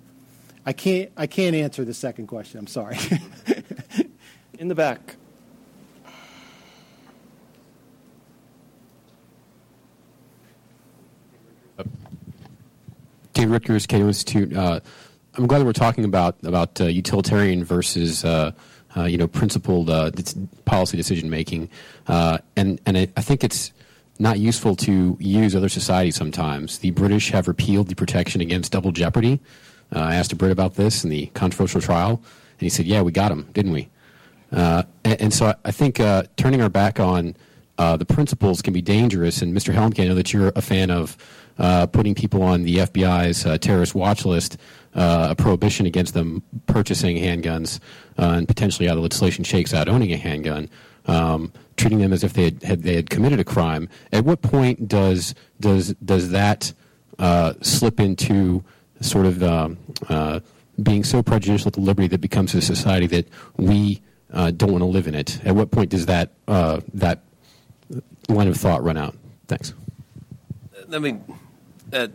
I 0.65 0.73
can't, 0.73 1.11
I 1.18 1.27
can't 1.27 1.56
answer 1.56 1.84
the 1.84 1.93
second 1.93 2.27
question. 2.27 2.60
I'm 2.60 2.68
sorry. 2.68 2.98
In 4.60 4.68
the 4.68 4.76
back. 4.76 5.15
Dave 13.34 13.49
Rickers, 13.49 13.88
Cato 13.88 14.07
Institute. 14.07 14.56
Uh, 14.56 14.81
I'm 15.38 15.48
glad 15.48 15.64
we're 15.64 15.74
talking 15.74 16.03
about 16.03 16.36
about 16.44 16.82
uh, 16.82 16.86
utilitarian 16.86 17.64
versus 17.64 18.26
uh, 18.26 18.52
uh 18.95 19.03
you 19.03 19.18
know 19.18 19.28
principled 19.28 19.90
uh, 19.90 20.12
policy 20.66 20.98
decision 20.98 21.30
making, 21.30 21.70
uh, 22.08 22.40
and 22.56 22.82
and 22.86 22.98
I, 22.98 23.08
I 23.16 23.22
think 23.22 23.44
it's 23.44 23.72
not 24.20 24.40
useful 24.40 24.76
to 24.76 25.18
use 25.20 25.56
other 25.56 25.70
societies 25.70 26.16
sometimes. 26.16 26.80
The 26.80 26.91
British 26.91 27.32
have 27.32 27.48
repealed 27.48 27.88
the 27.88 27.95
protection 27.95 28.41
against 28.41 28.72
double 28.72 28.91
jeopardy. 28.91 29.40
I 29.94 30.16
asked 30.16 30.32
a 30.32 30.36
Brit 30.36 30.52
about 30.52 30.76
this 30.76 31.03
in 31.03 31.10
the 31.10 31.28
controversial 31.28 31.82
trial, 31.82 32.12
and 32.12 32.60
he 32.60 32.70
said, 32.70 32.86
"Yeah, 32.86 33.02
we 33.02 33.12
got 33.12 33.32
him, 33.32 33.48
didn't 33.53 33.72
we?" 33.72 33.90
and, 34.52 34.86
and, 35.06 35.34
so 35.34 35.56
I 35.64 35.72
think 35.72 35.95
turning 36.36 36.62
our 36.62 36.70
back 36.70 36.99
on 36.99 37.36
the 37.78 38.06
principles 38.06 38.62
can 38.62 38.74
be 38.74 38.82
dangerous. 38.82 39.41
And 39.41 39.56
Mr. 39.56 39.74
Helmke, 39.74 40.03
I 40.03 40.08
know 40.08 40.16
that 40.16 40.34
you're 40.34 40.52
a 40.56 40.62
fan 40.62 40.91
of 40.91 41.18
uh, 41.62 41.86
putting 41.86 42.16
people 42.16 42.41
on 42.41 42.64
the 42.64 42.78
FBI's 42.78 43.45
uh, 43.45 43.58
terrorist 43.58 43.94
watch 43.94 44.26
list, 44.26 44.58
uh, 44.95 45.27
a 45.31 45.35
prohibition 45.35 45.85
against 45.85 46.13
them 46.13 46.43
purchasing 46.65 47.18
handguns, 47.18 47.80
uh, 48.18 48.34
and 48.38 48.47
potentially 48.47 48.88
how 48.88 48.95
the 48.95 49.01
legislation 49.01 49.43
shakes 49.43 49.73
out 49.73 49.88
owning 49.88 50.11
a 50.11 50.18
handgun, 50.18 50.69
um, 51.07 51.51
treating 51.77 51.99
them 51.99 52.13
as 52.13 52.23
if 52.23 52.34
they 52.34 52.45
had, 52.45 52.63
had, 52.63 52.84
they 52.84 52.95
had 52.95 53.09
committed 53.09 53.39
a 53.39 53.43
crime. 53.43 53.89
At 54.11 54.26
what 54.26 54.41
point 54.41 54.88
does 54.88 55.34
does 55.59 55.93
does 56.05 56.30
that 56.31 56.73
uh, 57.19 57.53
slip 57.61 57.99
into 57.99 58.63
sort 58.99 59.26
of 59.26 59.43
um, 59.43 59.77
uh, 60.09 60.39
being 60.81 61.03
so 61.03 61.23
prejudicial 61.23 61.72
to 61.72 61.80
liberty 61.80 62.07
that 62.07 62.22
becomes 62.22 62.53
a 62.53 62.61
society 62.61 63.07
that 63.07 63.27
we 63.57 64.01
don't 64.31 64.72
want 64.72 64.80
to 64.80 64.85
live 64.85 65.07
in 65.07 65.15
it? 65.15 65.39
At 65.45 65.55
what 65.55 65.72
point 65.72 65.89
does 65.89 66.05
that 66.07 66.31
that 66.47 67.19
line 68.30 68.47
of 68.47 68.57
thought 68.57 68.84
run 68.84 68.97
out? 68.97 69.15
Thanks. 69.47 69.73
Let 70.88 71.01
me 71.01 71.18
uh, 71.93 72.07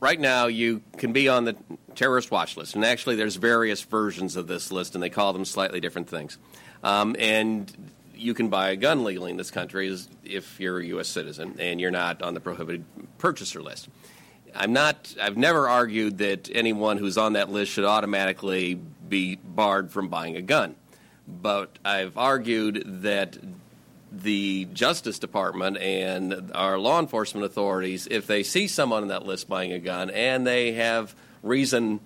right 0.00 0.18
now 0.18 0.46
you 0.46 0.82
can 0.96 1.12
be 1.12 1.28
on 1.28 1.44
the 1.44 1.56
terrorist 1.94 2.30
watch 2.30 2.56
list, 2.56 2.74
and 2.74 2.84
actually 2.84 3.16
there's 3.16 3.36
various 3.36 3.82
versions 3.82 4.36
of 4.36 4.46
this 4.46 4.70
list, 4.70 4.94
and 4.94 5.02
they 5.02 5.10
call 5.10 5.32
them 5.32 5.44
slightly 5.44 5.80
different 5.80 6.08
things. 6.08 6.38
Um, 6.82 7.16
and 7.18 7.72
you 8.14 8.34
can 8.34 8.48
buy 8.48 8.70
a 8.70 8.76
gun 8.76 9.04
legally 9.04 9.30
in 9.30 9.36
this 9.36 9.50
country 9.50 9.94
if 10.24 10.58
you're 10.60 10.78
a 10.78 10.86
U.S. 10.86 11.08
citizen 11.08 11.56
and 11.58 11.80
you're 11.80 11.90
not 11.90 12.22
on 12.22 12.34
the 12.34 12.40
prohibited 12.40 12.84
purchaser 13.18 13.62
list. 13.62 13.88
I'm 14.54 14.72
not. 14.72 15.14
I've 15.20 15.36
never 15.36 15.68
argued 15.68 16.18
that 16.18 16.48
anyone 16.52 16.96
who's 16.96 17.18
on 17.18 17.34
that 17.34 17.50
list 17.50 17.72
should 17.72 17.84
automatically 17.84 18.74
be 18.74 19.36
barred 19.36 19.90
from 19.90 20.08
buying 20.08 20.36
a 20.36 20.42
gun, 20.42 20.76
but 21.28 21.78
I've 21.84 22.16
argued 22.16 23.02
that 23.02 23.36
the 24.22 24.66
Justice 24.72 25.18
Department 25.18 25.76
and 25.78 26.50
our 26.54 26.78
law 26.78 27.00
enforcement 27.00 27.44
authorities, 27.44 28.06
if 28.10 28.26
they 28.26 28.42
see 28.42 28.68
someone 28.68 29.02
on 29.02 29.08
that 29.08 29.26
list 29.26 29.48
buying 29.48 29.72
a 29.72 29.78
gun 29.78 30.10
and 30.10 30.46
they 30.46 30.72
have 30.72 31.14
reason 31.42 32.00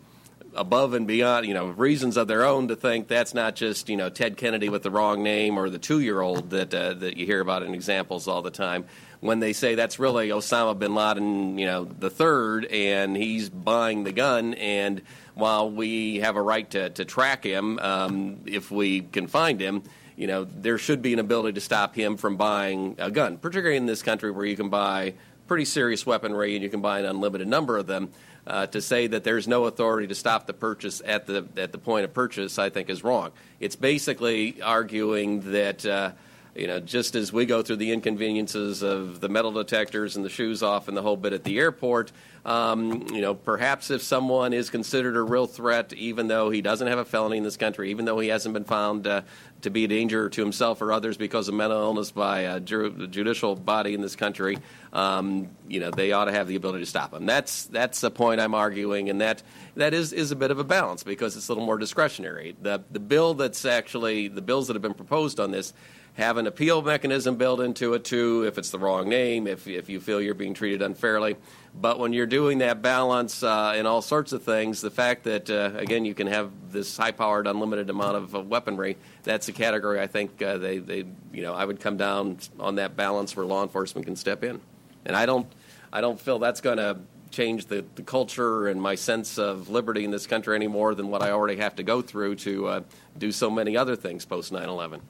above 0.54 0.94
and 0.94 1.06
beyond, 1.06 1.46
you 1.46 1.54
know, 1.54 1.66
reasons 1.66 2.16
of 2.16 2.26
their 2.26 2.44
own 2.44 2.68
to 2.68 2.76
think 2.76 3.06
that's 3.06 3.34
not 3.34 3.54
just, 3.54 3.88
you 3.88 3.96
know, 3.96 4.08
Ted 4.08 4.36
Kennedy 4.36 4.68
with 4.68 4.82
the 4.82 4.90
wrong 4.90 5.22
name 5.22 5.58
or 5.58 5.70
the 5.70 5.78
two-year-old 5.78 6.50
that 6.50 6.74
uh, 6.74 6.94
that 6.94 7.16
you 7.16 7.26
hear 7.26 7.40
about 7.40 7.62
in 7.62 7.74
examples 7.74 8.26
all 8.26 8.42
the 8.42 8.50
time. 8.50 8.84
When 9.20 9.38
they 9.38 9.52
say 9.52 9.74
that's 9.74 9.98
really 9.98 10.30
Osama 10.30 10.78
bin 10.78 10.94
Laden, 10.94 11.58
you 11.58 11.66
know, 11.66 11.84
the 11.84 12.10
third, 12.10 12.64
and 12.64 13.16
he's 13.16 13.50
buying 13.50 14.04
the 14.04 14.12
gun, 14.12 14.54
and 14.54 15.02
while 15.34 15.70
we 15.70 16.20
have 16.20 16.36
a 16.36 16.42
right 16.42 16.68
to, 16.70 16.90
to 16.90 17.04
track 17.04 17.44
him 17.44 17.78
um, 17.78 18.40
if 18.46 18.70
we 18.70 19.02
can 19.02 19.26
find 19.26 19.60
him, 19.60 19.82
you 20.20 20.26
know, 20.26 20.44
there 20.44 20.76
should 20.76 21.00
be 21.00 21.14
an 21.14 21.18
ability 21.18 21.54
to 21.54 21.62
stop 21.62 21.94
him 21.94 22.18
from 22.18 22.36
buying 22.36 22.94
a 22.98 23.10
gun, 23.10 23.38
particularly 23.38 23.78
in 23.78 23.86
this 23.86 24.02
country 24.02 24.30
where 24.30 24.44
you 24.44 24.54
can 24.54 24.68
buy 24.68 25.14
pretty 25.48 25.64
serious 25.64 26.04
weaponry 26.04 26.54
and 26.54 26.62
you 26.62 26.68
can 26.68 26.82
buy 26.82 26.98
an 26.98 27.06
unlimited 27.06 27.48
number 27.48 27.78
of 27.78 27.86
them. 27.86 28.10
Uh, 28.46 28.66
to 28.66 28.80
say 28.80 29.06
that 29.06 29.22
there's 29.22 29.46
no 29.46 29.64
authority 29.64 30.06
to 30.06 30.14
stop 30.14 30.46
the 30.46 30.52
purchase 30.52 31.02
at 31.04 31.26
the 31.26 31.46
at 31.56 31.72
the 31.72 31.78
point 31.78 32.04
of 32.04 32.12
purchase, 32.12 32.58
I 32.58 32.70
think, 32.70 32.88
is 32.88 33.04
wrong. 33.04 33.32
It's 33.60 33.76
basically 33.76 34.60
arguing 34.60 35.52
that. 35.52 35.86
Uh, 35.86 36.12
you 36.54 36.66
know, 36.66 36.80
just 36.80 37.14
as 37.14 37.32
we 37.32 37.46
go 37.46 37.62
through 37.62 37.76
the 37.76 37.92
inconveniences 37.92 38.82
of 38.82 39.20
the 39.20 39.28
metal 39.28 39.52
detectors 39.52 40.16
and 40.16 40.24
the 40.24 40.30
shoes 40.30 40.62
off 40.62 40.88
and 40.88 40.96
the 40.96 41.02
whole 41.02 41.16
bit 41.16 41.32
at 41.32 41.44
the 41.44 41.58
airport, 41.58 42.10
um, 42.44 43.06
you 43.12 43.20
know, 43.20 43.34
perhaps 43.34 43.90
if 43.90 44.02
someone 44.02 44.52
is 44.52 44.70
considered 44.70 45.16
a 45.16 45.22
real 45.22 45.46
threat, 45.46 45.92
even 45.92 46.26
though 46.26 46.50
he 46.50 46.62
doesn't 46.62 46.86
have 46.88 46.98
a 46.98 47.04
felony 47.04 47.36
in 47.36 47.44
this 47.44 47.56
country, 47.56 47.90
even 47.90 48.04
though 48.04 48.18
he 48.18 48.28
hasn't 48.28 48.52
been 48.52 48.64
found 48.64 49.06
uh, 49.06 49.22
to 49.60 49.70
be 49.70 49.84
a 49.84 49.88
danger 49.88 50.28
to 50.28 50.40
himself 50.40 50.80
or 50.80 50.92
others 50.92 51.16
because 51.16 51.48
of 51.48 51.54
mental 51.54 51.78
illness 51.78 52.10
by 52.10 52.40
a 52.40 52.60
ju- 52.60 53.06
judicial 53.08 53.54
body 53.54 53.94
in 53.94 54.00
this 54.00 54.16
country, 54.16 54.58
um, 54.92 55.50
you 55.68 55.80
know, 55.80 55.90
they 55.90 56.12
ought 56.12 56.24
to 56.24 56.32
have 56.32 56.48
the 56.48 56.56
ability 56.56 56.80
to 56.80 56.90
stop 56.90 57.12
him. 57.12 57.26
That's 57.26 57.66
that's 57.66 58.00
the 58.00 58.10
point 58.10 58.40
I'm 58.40 58.54
arguing, 58.54 59.10
and 59.10 59.20
that 59.20 59.42
that 59.76 59.94
is 59.94 60.12
is 60.12 60.30
a 60.30 60.36
bit 60.36 60.50
of 60.50 60.58
a 60.58 60.64
balance 60.64 61.02
because 61.02 61.36
it's 61.36 61.48
a 61.48 61.52
little 61.52 61.66
more 61.66 61.78
discretionary. 61.78 62.56
The 62.60 62.82
the 62.90 63.00
bill 63.00 63.34
that's 63.34 63.64
actually 63.64 64.28
the 64.28 64.42
bills 64.42 64.66
that 64.68 64.74
have 64.74 64.82
been 64.82 64.94
proposed 64.94 65.38
on 65.38 65.50
this 65.50 65.72
have 66.14 66.36
an 66.36 66.46
appeal 66.46 66.82
mechanism 66.82 67.36
built 67.36 67.60
into 67.60 67.94
it 67.94 68.04
too 68.04 68.44
if 68.46 68.58
it's 68.58 68.70
the 68.70 68.78
wrong 68.78 69.08
name, 69.08 69.46
if, 69.46 69.66
if 69.66 69.88
you 69.88 70.00
feel 70.00 70.20
you're 70.20 70.34
being 70.34 70.54
treated 70.54 70.82
unfairly. 70.82 71.36
But 71.74 71.98
when 71.98 72.12
you're 72.12 72.26
doing 72.26 72.58
that 72.58 72.82
balance 72.82 73.42
uh, 73.42 73.74
in 73.76 73.86
all 73.86 74.02
sorts 74.02 74.32
of 74.32 74.42
things, 74.42 74.80
the 74.80 74.90
fact 74.90 75.24
that, 75.24 75.48
uh, 75.48 75.70
again, 75.76 76.04
you 76.04 76.14
can 76.14 76.26
have 76.26 76.50
this 76.72 76.96
high 76.96 77.12
powered, 77.12 77.46
unlimited 77.46 77.90
amount 77.90 78.16
of 78.16 78.34
uh, 78.34 78.40
weaponry, 78.40 78.96
that's 79.22 79.48
a 79.48 79.52
category 79.52 80.00
I 80.00 80.08
think 80.08 80.42
uh, 80.42 80.58
they, 80.58 80.78
they, 80.78 81.04
you 81.32 81.42
know, 81.42 81.54
I 81.54 81.64
would 81.64 81.80
come 81.80 81.96
down 81.96 82.38
on 82.58 82.74
that 82.76 82.96
balance 82.96 83.36
where 83.36 83.46
law 83.46 83.62
enforcement 83.62 84.06
can 84.06 84.16
step 84.16 84.42
in. 84.42 84.60
And 85.04 85.16
I 85.16 85.26
don't, 85.26 85.46
I 85.92 86.00
don't 86.00 86.20
feel 86.20 86.38
that's 86.38 86.60
going 86.60 86.78
to 86.78 86.98
change 87.30 87.66
the, 87.66 87.84
the 87.94 88.02
culture 88.02 88.66
and 88.66 88.82
my 88.82 88.96
sense 88.96 89.38
of 89.38 89.68
liberty 89.68 90.04
in 90.04 90.10
this 90.10 90.26
country 90.26 90.56
any 90.56 90.66
more 90.66 90.94
than 90.94 91.08
what 91.08 91.22
I 91.22 91.30
already 91.30 91.56
have 91.60 91.76
to 91.76 91.82
go 91.84 92.02
through 92.02 92.36
to 92.36 92.66
uh, 92.66 92.80
do 93.16 93.30
so 93.30 93.48
many 93.48 93.76
other 93.76 93.94
things 93.94 94.24
post 94.24 94.50
9 94.50 94.68
11. 94.68 95.00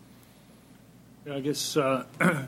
I 1.28 1.40
guess 1.40 1.76
uh, 1.76 2.04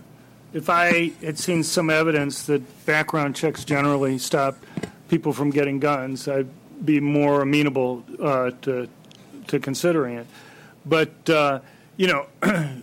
if 0.55 0.71
I 0.71 1.13
had 1.23 1.39
seen 1.39 1.63
some 1.63 1.91
evidence 1.91 2.47
that 2.47 2.87
background 2.87 3.37
checks 3.37 3.65
generally 3.65 4.17
stop 4.19 4.57
people 5.09 5.35
from 5.35 5.51
getting 5.51 5.79
guns, 5.79 6.27
I'd 6.27 6.49
be 6.85 6.99
more 6.99 7.43
amenable 7.43 8.03
uh, 8.21 8.53
to 8.63 8.89
to 9.49 9.61
considering 9.61 10.17
it. 10.17 10.27
But 10.87 11.29
uh, 11.29 11.61
you 11.99 12.07
know, 12.07 12.27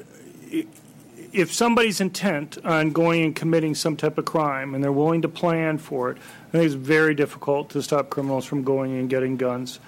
if 1.34 1.52
somebody's 1.52 2.02
intent 2.02 2.60
on 2.64 2.91
going 2.91 3.24
and 3.24 3.36
committing 3.36 3.74
some 3.74 3.98
type 3.98 4.20
of 4.20 4.26
crime 4.26 4.76
and 4.76 4.84
they're 4.84 4.91
willing 4.91 5.24
to 5.24 5.30
plan 5.30 5.80
for 5.80 6.11
it, 6.11 6.18
I 6.49 6.52
think 6.52 6.66
it's 6.66 6.76
very 6.76 7.16
difficult 7.16 7.72
to 7.72 7.82
stop 7.82 8.11
criminals 8.11 8.45
from 8.45 8.64
going 8.64 8.95
and 8.98 9.10
getting 9.10 9.38
guns. 9.38 9.80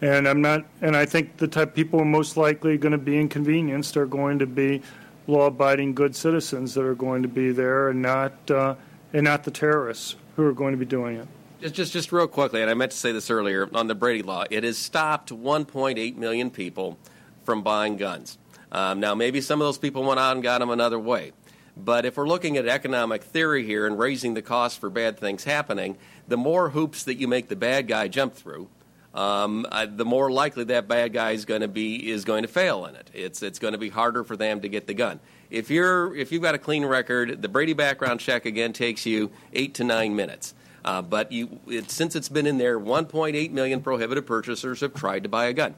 And 0.00 0.26
I'm 0.26 0.40
not, 0.40 0.64
and 0.80 0.96
I 0.96 1.04
think 1.04 1.36
the 1.36 1.46
type 1.46 1.68
of 1.68 1.74
people 1.74 2.00
are 2.00 2.06
most 2.06 2.38
likely 2.38 2.78
going 2.78 2.92
to 2.92 2.98
be 2.98 3.20
inconvenienced 3.20 3.98
are 3.98 4.06
going 4.06 4.38
to 4.38 4.46
be 4.46 4.80
law-abiding, 5.26 5.94
good 5.94 6.16
citizens 6.16 6.74
that 6.74 6.84
are 6.84 6.94
going 6.94 7.22
to 7.22 7.28
be 7.28 7.52
there, 7.52 7.88
and 7.88 8.02
not 8.02 8.50
uh, 8.50 8.74
and 9.12 9.24
not 9.24 9.44
the 9.44 9.50
terrorists 9.50 10.16
who 10.36 10.44
are 10.46 10.52
going 10.52 10.72
to 10.72 10.78
be 10.78 10.84
doing 10.84 11.16
it. 11.16 11.28
Just, 11.60 11.74
just, 11.74 11.92
just 11.92 12.12
real 12.12 12.26
quickly, 12.26 12.62
and 12.62 12.70
I 12.70 12.74
meant 12.74 12.92
to 12.92 12.96
say 12.96 13.12
this 13.12 13.30
earlier 13.30 13.68
on 13.74 13.86
the 13.86 13.94
Brady 13.94 14.22
Law. 14.22 14.44
It 14.50 14.64
has 14.64 14.78
stopped 14.78 15.30
1.8 15.30 16.16
million 16.16 16.50
people 16.50 16.96
from 17.44 17.62
buying 17.62 17.96
guns. 17.96 18.38
Um, 18.72 19.00
now, 19.00 19.14
maybe 19.14 19.40
some 19.40 19.60
of 19.60 19.66
those 19.66 19.76
people 19.76 20.02
went 20.04 20.20
out 20.20 20.36
and 20.36 20.42
got 20.42 20.60
them 20.60 20.70
another 20.70 20.98
way. 20.98 21.32
But 21.76 22.06
if 22.06 22.16
we're 22.16 22.28
looking 22.28 22.56
at 22.56 22.66
economic 22.66 23.22
theory 23.22 23.64
here 23.64 23.86
and 23.86 23.98
raising 23.98 24.34
the 24.34 24.42
cost 24.42 24.78
for 24.78 24.90
bad 24.90 25.18
things 25.18 25.44
happening, 25.44 25.96
the 26.28 26.36
more 26.36 26.70
hoops 26.70 27.04
that 27.04 27.16
you 27.16 27.28
make 27.28 27.48
the 27.48 27.56
bad 27.56 27.88
guy 27.88 28.08
jump 28.08 28.34
through, 28.34 28.68
um, 29.14 29.66
uh, 29.70 29.86
the 29.86 30.04
more 30.04 30.30
likely 30.30 30.64
that 30.64 30.86
bad 30.86 31.12
guy 31.12 31.32
is 31.32 31.44
going 31.44 31.62
to 31.62 31.68
be 31.68 32.10
is 32.10 32.24
going 32.24 32.42
to 32.42 32.48
fail 32.48 32.86
in 32.86 32.94
it. 32.94 33.10
It's 33.12 33.42
it's 33.42 33.58
going 33.58 33.72
to 33.72 33.78
be 33.78 33.88
harder 33.88 34.22
for 34.22 34.36
them 34.36 34.60
to 34.60 34.68
get 34.68 34.86
the 34.86 34.94
gun. 34.94 35.20
If 35.50 35.70
you're 35.70 36.14
if 36.14 36.30
you've 36.30 36.42
got 36.42 36.54
a 36.54 36.58
clean 36.58 36.84
record, 36.84 37.42
the 37.42 37.48
Brady 37.48 37.72
background 37.72 38.20
check 38.20 38.46
again 38.46 38.72
takes 38.72 39.06
you 39.06 39.30
eight 39.52 39.74
to 39.74 39.84
nine 39.84 40.14
minutes. 40.14 40.54
Uh, 40.84 41.02
but 41.02 41.30
you, 41.30 41.60
it, 41.66 41.90
since 41.90 42.16
it's 42.16 42.28
been 42.28 42.46
in 42.46 42.58
there, 42.58 42.78
1.8 42.78 43.50
million 43.50 43.82
prohibited 43.82 44.26
purchasers 44.26 44.80
have 44.80 44.94
tried 44.94 45.24
to 45.24 45.28
buy 45.28 45.46
a 45.46 45.52
gun. 45.52 45.74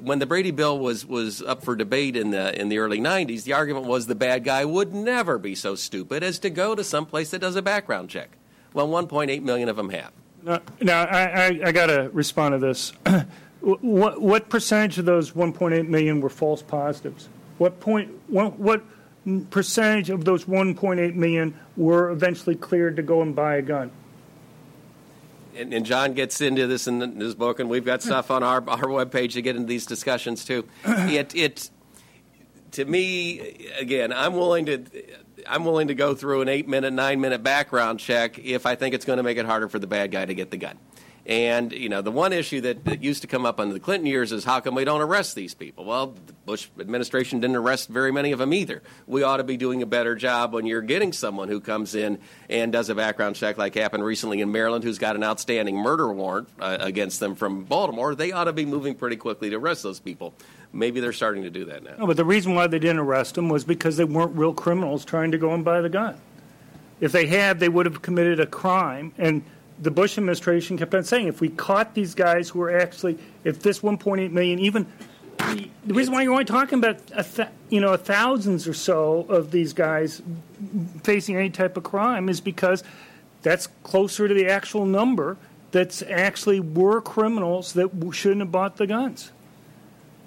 When 0.00 0.18
the 0.18 0.26
Brady 0.26 0.50
bill 0.50 0.78
was, 0.78 1.06
was 1.06 1.42
up 1.42 1.64
for 1.64 1.76
debate 1.76 2.16
in 2.16 2.30
the, 2.30 2.58
in 2.58 2.68
the 2.68 2.78
early 2.78 2.98
90s, 2.98 3.44
the 3.44 3.52
argument 3.52 3.86
was 3.86 4.06
the 4.06 4.14
bad 4.14 4.44
guy 4.44 4.64
would 4.64 4.94
never 4.94 5.38
be 5.38 5.54
so 5.54 5.74
stupid 5.74 6.22
as 6.22 6.38
to 6.40 6.50
go 6.50 6.74
to 6.74 6.84
some 6.84 7.06
place 7.06 7.30
that 7.30 7.40
does 7.40 7.56
a 7.56 7.62
background 7.62 8.08
check. 8.08 8.30
Well, 8.72 8.88
1.8 8.88 9.42
million 9.42 9.68
of 9.68 9.76
them 9.76 9.90
have. 9.90 10.12
Now, 10.42 10.60
now 10.80 11.04
I, 11.04 11.22
I, 11.22 11.60
I 11.66 11.72
got 11.72 11.86
to 11.86 12.10
respond 12.12 12.52
to 12.52 12.58
this. 12.58 12.92
what, 13.60 14.20
what 14.20 14.48
percentage 14.48 14.98
of 14.98 15.04
those 15.04 15.32
1.8 15.32 15.88
million 15.88 16.20
were 16.20 16.30
false 16.30 16.62
positives? 16.62 17.28
What 17.58 17.80
point? 17.80 18.10
What, 18.28 18.58
what 18.58 18.82
percentage 19.50 20.10
of 20.10 20.24
those 20.24 20.46
1.8 20.46 21.14
million 21.14 21.58
were 21.76 22.10
eventually 22.10 22.56
cleared 22.56 22.96
to 22.96 23.02
go 23.02 23.22
and 23.22 23.34
buy 23.36 23.56
a 23.56 23.62
gun? 23.62 23.90
and, 25.56 25.72
and, 25.72 25.86
John 25.86 26.14
gets 26.14 26.40
into 26.40 26.66
this 26.66 26.86
in 26.86 27.00
his 27.20 27.34
book, 27.34 27.60
and 27.60 27.68
we've 27.68 27.84
got 27.84 28.02
stuff 28.02 28.30
on 28.30 28.42
our 28.42 28.62
our 28.68 28.86
webpage 28.86 29.32
to 29.32 29.42
get 29.42 29.56
into 29.56 29.68
these 29.68 29.86
discussions 29.86 30.44
too. 30.44 30.64
It 30.84 31.34
it 31.34 31.70
to 32.72 32.84
me 32.84 33.68
again, 33.78 34.12
I'm 34.12 34.34
willing 34.34 34.66
to 34.66 34.84
I'm 35.46 35.64
willing 35.64 35.88
to 35.88 35.94
go 35.94 36.14
through 36.14 36.42
an 36.42 36.48
eight 36.48 36.68
minute, 36.68 36.92
nine 36.92 37.20
minute 37.20 37.42
background 37.42 38.00
check 38.00 38.38
if 38.38 38.66
I 38.66 38.74
think 38.74 38.94
it's 38.94 39.04
going 39.04 39.18
to 39.18 39.22
make 39.22 39.38
it 39.38 39.46
harder 39.46 39.68
for 39.68 39.78
the 39.78 39.86
bad 39.86 40.10
guy 40.10 40.24
to 40.24 40.34
get 40.34 40.50
the 40.50 40.56
gun. 40.56 40.78
And 41.24 41.70
you 41.70 41.88
know, 41.88 42.02
the 42.02 42.10
one 42.10 42.32
issue 42.32 42.62
that, 42.62 42.84
that, 42.84 43.02
used 43.02 43.22
to 43.22 43.28
come 43.28 43.46
up 43.46 43.60
under 43.60 43.72
the 43.72 43.80
Clinton 43.80 44.06
years 44.06 44.32
is 44.32 44.44
how 44.44 44.58
come 44.58 44.74
we 44.74 44.84
don't 44.84 45.00
arrest 45.00 45.36
these 45.36 45.54
people? 45.54 45.84
Well, 45.84 46.14
the 46.26 46.32
Bush 46.44 46.68
administration 46.80 47.38
didn't 47.38 47.54
arrest 47.54 47.88
very 47.88 48.10
many 48.10 48.32
of 48.32 48.40
them 48.40 48.52
either. 48.52 48.82
We 49.06 49.22
ought 49.22 49.36
to 49.36 49.44
be 49.44 49.56
doing 49.56 49.82
a 49.82 49.86
better 49.86 50.16
job 50.16 50.52
when 50.52 50.66
you're 50.66 50.82
getting 50.82 51.12
someone 51.12 51.48
who 51.48 51.60
comes 51.60 51.94
in 51.94 52.18
and 52.50 52.72
does 52.72 52.88
a 52.88 52.96
background 52.96 53.36
check, 53.36 53.56
like 53.56 53.76
happened 53.76 54.04
recently 54.04 54.40
in 54.40 54.50
Maryland, 54.50 54.82
who's 54.82 54.98
got 54.98 55.14
an 55.14 55.22
outstanding 55.22 55.76
murder 55.76 56.12
warrant 56.12 56.48
uh, 56.58 56.78
against 56.80 57.20
them 57.20 57.36
from 57.36 57.64
Baltimore. 57.64 58.16
They 58.16 58.32
ought 58.32 58.44
to 58.44 58.52
be 58.52 58.66
moving 58.66 58.96
pretty 58.96 59.16
quickly 59.16 59.48
to 59.50 59.56
arrest 59.56 59.84
those 59.84 60.00
people. 60.00 60.34
Maybe 60.72 61.00
they're 61.00 61.12
starting 61.12 61.42
to 61.42 61.50
do 61.50 61.66
that 61.66 61.82
now. 61.82 61.96
No, 61.98 62.06
but 62.06 62.16
the 62.16 62.24
reason 62.24 62.54
why 62.54 62.66
they 62.66 62.78
didn't 62.78 62.98
arrest 62.98 63.34
them 63.34 63.48
was 63.48 63.64
because 63.64 63.96
they 63.96 64.04
weren't 64.04 64.36
real 64.36 64.54
criminals 64.54 65.04
trying 65.04 65.32
to 65.32 65.38
go 65.38 65.52
and 65.52 65.64
buy 65.64 65.80
the 65.80 65.90
gun. 65.90 66.18
If 67.00 67.12
they 67.12 67.26
had, 67.26 67.60
they 67.60 67.68
would 67.68 67.84
have 67.86 68.00
committed 68.00 68.40
a 68.40 68.46
crime 68.46 69.12
and 69.18 69.42
the 69.80 69.90
Bush 69.90 70.16
administration 70.16 70.78
kept 70.78 70.94
on 70.94 71.02
saying 71.02 71.26
if 71.26 71.40
we 71.40 71.48
caught 71.48 71.94
these 71.94 72.14
guys 72.14 72.48
who 72.48 72.60
were 72.60 72.78
actually, 72.78 73.18
if 73.42 73.60
this 73.62 73.80
1.8 73.80 74.30
million, 74.30 74.60
even 74.60 74.86
the, 75.38 75.94
reason 75.94 76.14
why 76.14 76.22
you're 76.22 76.32
only 76.32 76.44
talking 76.44 76.78
about 76.78 77.00
a 77.12 77.24
th- 77.24 77.48
you 77.68 77.80
know 77.80 77.96
thousands 77.96 78.68
or 78.68 78.74
so 78.74 79.26
of 79.28 79.50
these 79.50 79.72
guys 79.72 80.22
facing 81.02 81.36
any 81.36 81.50
type 81.50 81.76
of 81.76 81.82
crime 81.82 82.28
is 82.28 82.40
because 82.40 82.84
that's 83.42 83.66
closer 83.82 84.28
to 84.28 84.34
the 84.34 84.46
actual 84.46 84.86
number 84.86 85.36
that's 85.72 86.02
actually 86.02 86.60
were 86.60 87.00
criminals 87.00 87.72
that 87.72 87.90
shouldn't 88.12 88.42
have 88.42 88.52
bought 88.52 88.76
the 88.76 88.86
guns. 88.86 89.32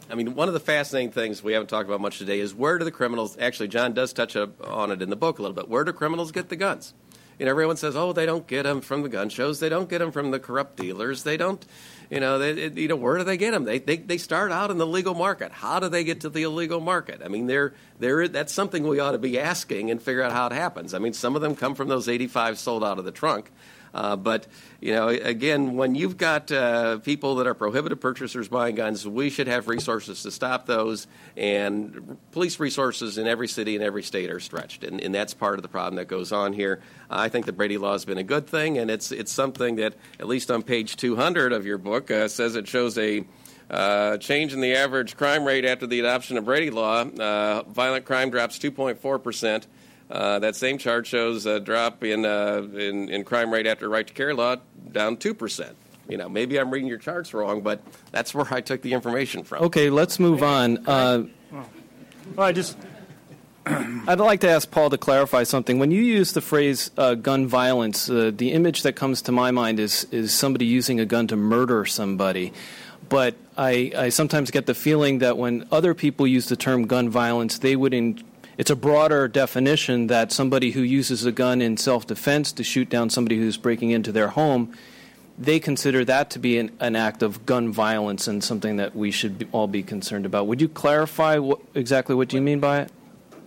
I 0.10 0.16
mean, 0.16 0.36
one 0.36 0.48
of 0.48 0.54
the 0.54 0.60
fascinating 0.60 1.12
things 1.12 1.44
we 1.44 1.54
haven't 1.54 1.68
talked 1.68 1.90
about 1.90 2.02
much 2.02 2.20
today 2.20 2.40
is 2.40 2.54
where 2.54 2.78
do 2.78 2.86
the 2.86 2.92
criminals 2.92 3.38
actually? 3.40 3.70
John 3.70 3.94
does 3.94 4.14
touch 4.14 4.36
on 4.36 4.92
it 4.92 5.02
in 5.02 5.10
the 5.10 5.16
book 5.16 5.40
a 5.40 5.42
little 5.42 5.56
bit. 5.56 5.68
Where 5.68 5.84
do 5.84 5.92
criminals 5.94 6.32
get 6.32 6.50
the 6.50 6.56
guns? 6.56 6.94
you 7.40 7.46
know, 7.46 7.52
everyone 7.52 7.78
says, 7.78 7.96
oh, 7.96 8.14
they 8.14 8.26
don't 8.26 8.48
get 8.48 8.64
them 8.64 8.82
from 8.82 9.02
the 9.02 9.10
gun 9.10 9.30
shows. 9.30 9.60
They 9.60 9.70
don't 9.70 9.90
get 9.90 10.00
them 10.00 10.12
from 10.12 10.32
the 10.32 10.40
corrupt 10.40 10.78
dealers. 10.78 11.24
They 11.24 11.36
don't, 11.36 11.64
you 12.10 12.20
know, 12.20 12.40
they, 12.40 12.70
you 12.70 12.88
know, 12.88 12.96
where 12.96 13.18
do 13.18 13.24
they 13.24 13.36
get 13.36 13.52
them? 13.52 13.66
They, 13.66 13.80
they, 13.80 13.98
they 13.98 14.18
start 14.18 14.52
out 14.52 14.72
in 14.72 14.78
the 14.78 14.88
legal 14.88 15.14
market. 15.14 15.52
How 15.52 15.80
do 15.80 15.90
they 15.90 16.04
get 16.04 16.22
to 16.22 16.30
the 16.30 16.44
illegal 16.44 16.80
market? 16.80 17.22
I 17.24 17.28
mean, 17.28 17.48
they're, 17.48 17.74
they're, 18.00 18.28
that's 18.30 18.54
something 18.54 18.88
we 18.88 19.00
ought 19.00 19.12
to 19.12 19.18
be 19.18 19.38
asking 19.38 19.92
and 19.92 20.02
figure 20.02 20.22
out 20.22 20.32
how 20.32 20.48
it 20.48 20.54
happens. 20.54 20.94
I 20.94 21.00
mean, 21.00 21.14
some 21.14 21.36
of 21.36 21.42
them 21.42 21.56
come 21.56 21.76
from 21.76 21.90
those 21.90 22.08
85 22.08 22.58
sold 22.58 22.84
out 22.84 23.00
of 23.00 23.06
the 23.06 23.12
trunk. 23.12 23.52
Uh, 23.96 24.18
but 24.18 24.46
you 24.82 24.92
know, 24.92 25.08
again, 25.08 25.76
when 25.76 25.96
you've 25.96 26.18
got 26.18 26.52
uh, 26.52 26.98
people 27.00 27.36
that 27.36 27.48
are 27.48 27.54
prohibited 27.54 28.02
purchasers 28.02 28.50
buying 28.50 28.76
guns, 28.76 29.08
we 29.08 29.30
should 29.30 29.48
have 29.48 29.70
resources 29.70 30.22
to 30.24 30.32
stop 30.32 30.66
those. 30.66 31.08
And 31.38 32.18
police 32.32 32.60
resources 32.60 33.18
in 33.18 33.26
every 33.26 33.48
city 33.48 33.76
and 33.76 33.84
every 33.84 34.04
state 34.04 34.30
are 34.30 34.42
stretched, 34.42 34.84
and, 34.84 35.00
and 35.00 35.16
that's 35.16 35.34
part 35.34 35.58
of 35.58 35.62
the 35.62 35.70
problem 35.70 35.96
that 35.96 36.10
goes 36.10 36.34
on 36.34 36.52
here. 36.52 36.82
I 37.10 37.30
think 37.30 37.46
the 37.46 37.54
Brady 37.54 37.78
Law 37.78 37.94
has 37.94 38.04
been 38.04 38.18
a 38.18 38.24
good 38.24 38.48
thing, 38.48 38.78
and 38.78 38.92
it's 38.92 39.14
it's 39.14 39.32
something 39.32 39.78
that, 39.78 39.96
at 40.20 40.28
least 40.28 40.52
on 40.52 40.62
page 40.62 40.98
200 40.98 41.54
of 41.54 41.66
your 41.66 41.78
book, 41.78 42.12
uh, 42.12 42.28
says 42.28 42.58
it 42.58 42.68
shows 42.68 42.98
a 42.98 43.26
uh, 43.70 44.18
change 44.18 44.54
in 44.54 44.60
the 44.60 44.76
average 44.76 45.16
crime 45.16 45.46
rate 45.46 45.64
after 45.64 45.88
the 45.88 46.02
adoption 46.02 46.38
of 46.38 46.46
Brady 46.46 46.70
Law. 46.70 47.02
Uh, 47.02 47.64
violent 47.64 48.04
crime 48.04 48.30
drops 48.30 48.60
2.4 48.60 49.24
percent. 49.24 49.68
Uh, 50.10 50.40
that 50.40 50.56
same 50.56 50.78
chart 50.78 51.08
shows 51.08 51.46
a 51.46 51.60
drop 51.60 52.04
in, 52.04 52.26
uh, 52.26 52.62
in, 52.74 53.10
in 53.10 53.24
crime 53.24 53.52
rate 53.52 53.66
after 53.66 53.90
right 53.90 54.06
to 54.06 54.14
carry 54.14 54.34
law 54.34 54.56
down 54.92 55.18
2%. 55.18 55.74
You 56.08 56.18
know, 56.18 56.30
maybe 56.30 56.60
I'm 56.60 56.70
reading 56.70 56.88
your 56.88 57.00
charts 57.00 57.34
wrong, 57.34 57.62
but 57.62 57.82
that's 58.12 58.34
where 58.36 58.46
I 58.52 58.62
took 58.62 58.82
the 58.84 58.94
information 58.94 59.44
from. 59.44 59.64
Okay, 59.66 59.90
let's 59.90 60.20
move 60.20 60.44
on. 60.44 60.88
Uh, 60.88 61.24
well, 62.36 62.48
I 62.48 62.52
just. 62.52 62.78
I'd 63.66 64.20
like 64.20 64.42
to 64.42 64.50
ask 64.50 64.70
Paul 64.70 64.92
to 64.92 64.98
clarify 65.00 65.42
something. 65.42 65.80
When 65.80 65.90
you 65.90 66.04
use 66.04 66.34
the 66.34 66.42
phrase 66.42 66.92
uh, 67.00 67.16
gun 67.16 67.48
violence, 67.48 68.08
uh, 68.08 68.32
the 68.36 68.52
image 68.52 68.84
that 68.84 68.94
comes 68.94 69.24
to 69.24 69.32
my 69.32 69.50
mind 69.50 69.80
is, 69.80 70.04
is 70.12 70.32
somebody 70.32 70.68
using 70.68 71.00
a 71.00 71.06
gun 71.06 71.26
to 71.28 71.36
murder 71.36 71.86
somebody. 71.86 72.54
But 73.10 73.36
I, 73.58 73.92
I 73.98 74.10
sometimes 74.10 74.52
get 74.52 74.68
the 74.68 74.76
feeling 74.76 75.20
that 75.20 75.38
when 75.38 75.68
other 75.72 75.96
people 75.96 76.28
use 76.28 76.48
the 76.48 76.56
term 76.56 76.86
gun 76.86 77.10
violence, 77.10 77.58
they 77.60 77.76
would 77.76 77.94
in, 77.94 78.24
it's 78.58 78.70
a 78.70 78.76
broader 78.76 79.28
definition 79.28 80.08
that 80.08 80.32
somebody 80.32 80.72
who 80.72 80.82
uses 80.82 81.26
a 81.26 81.32
gun 81.32 81.62
in 81.62 81.78
self 81.78 82.08
defense 82.08 82.52
to 82.54 82.64
shoot 82.64 82.90
down 82.90 83.10
somebody 83.10 83.38
who's 83.38 83.58
breaking 83.58 83.92
into 83.92 84.12
their 84.12 84.30
home, 84.30 84.74
they 85.38 85.60
consider 85.60 86.06
that 86.06 86.30
to 86.32 86.40
be 86.40 86.58
an, 86.58 86.72
an 86.80 86.96
act 86.96 87.22
of 87.22 87.46
gun 87.46 87.72
violence 87.72 88.28
and 88.28 88.44
something 88.44 88.78
that 88.78 88.96
we 88.96 89.12
should 89.12 89.40
be, 89.40 89.48
all 89.52 89.68
be 89.68 89.84
concerned 89.84 90.26
about. 90.26 90.48
Would 90.48 90.62
you 90.62 90.70
clarify 90.70 91.38
what, 91.38 91.60
exactly 91.74 92.16
what 92.16 92.32
you 92.32 92.42
mean 92.42 92.60
by 92.60 92.82
it? 92.82 92.92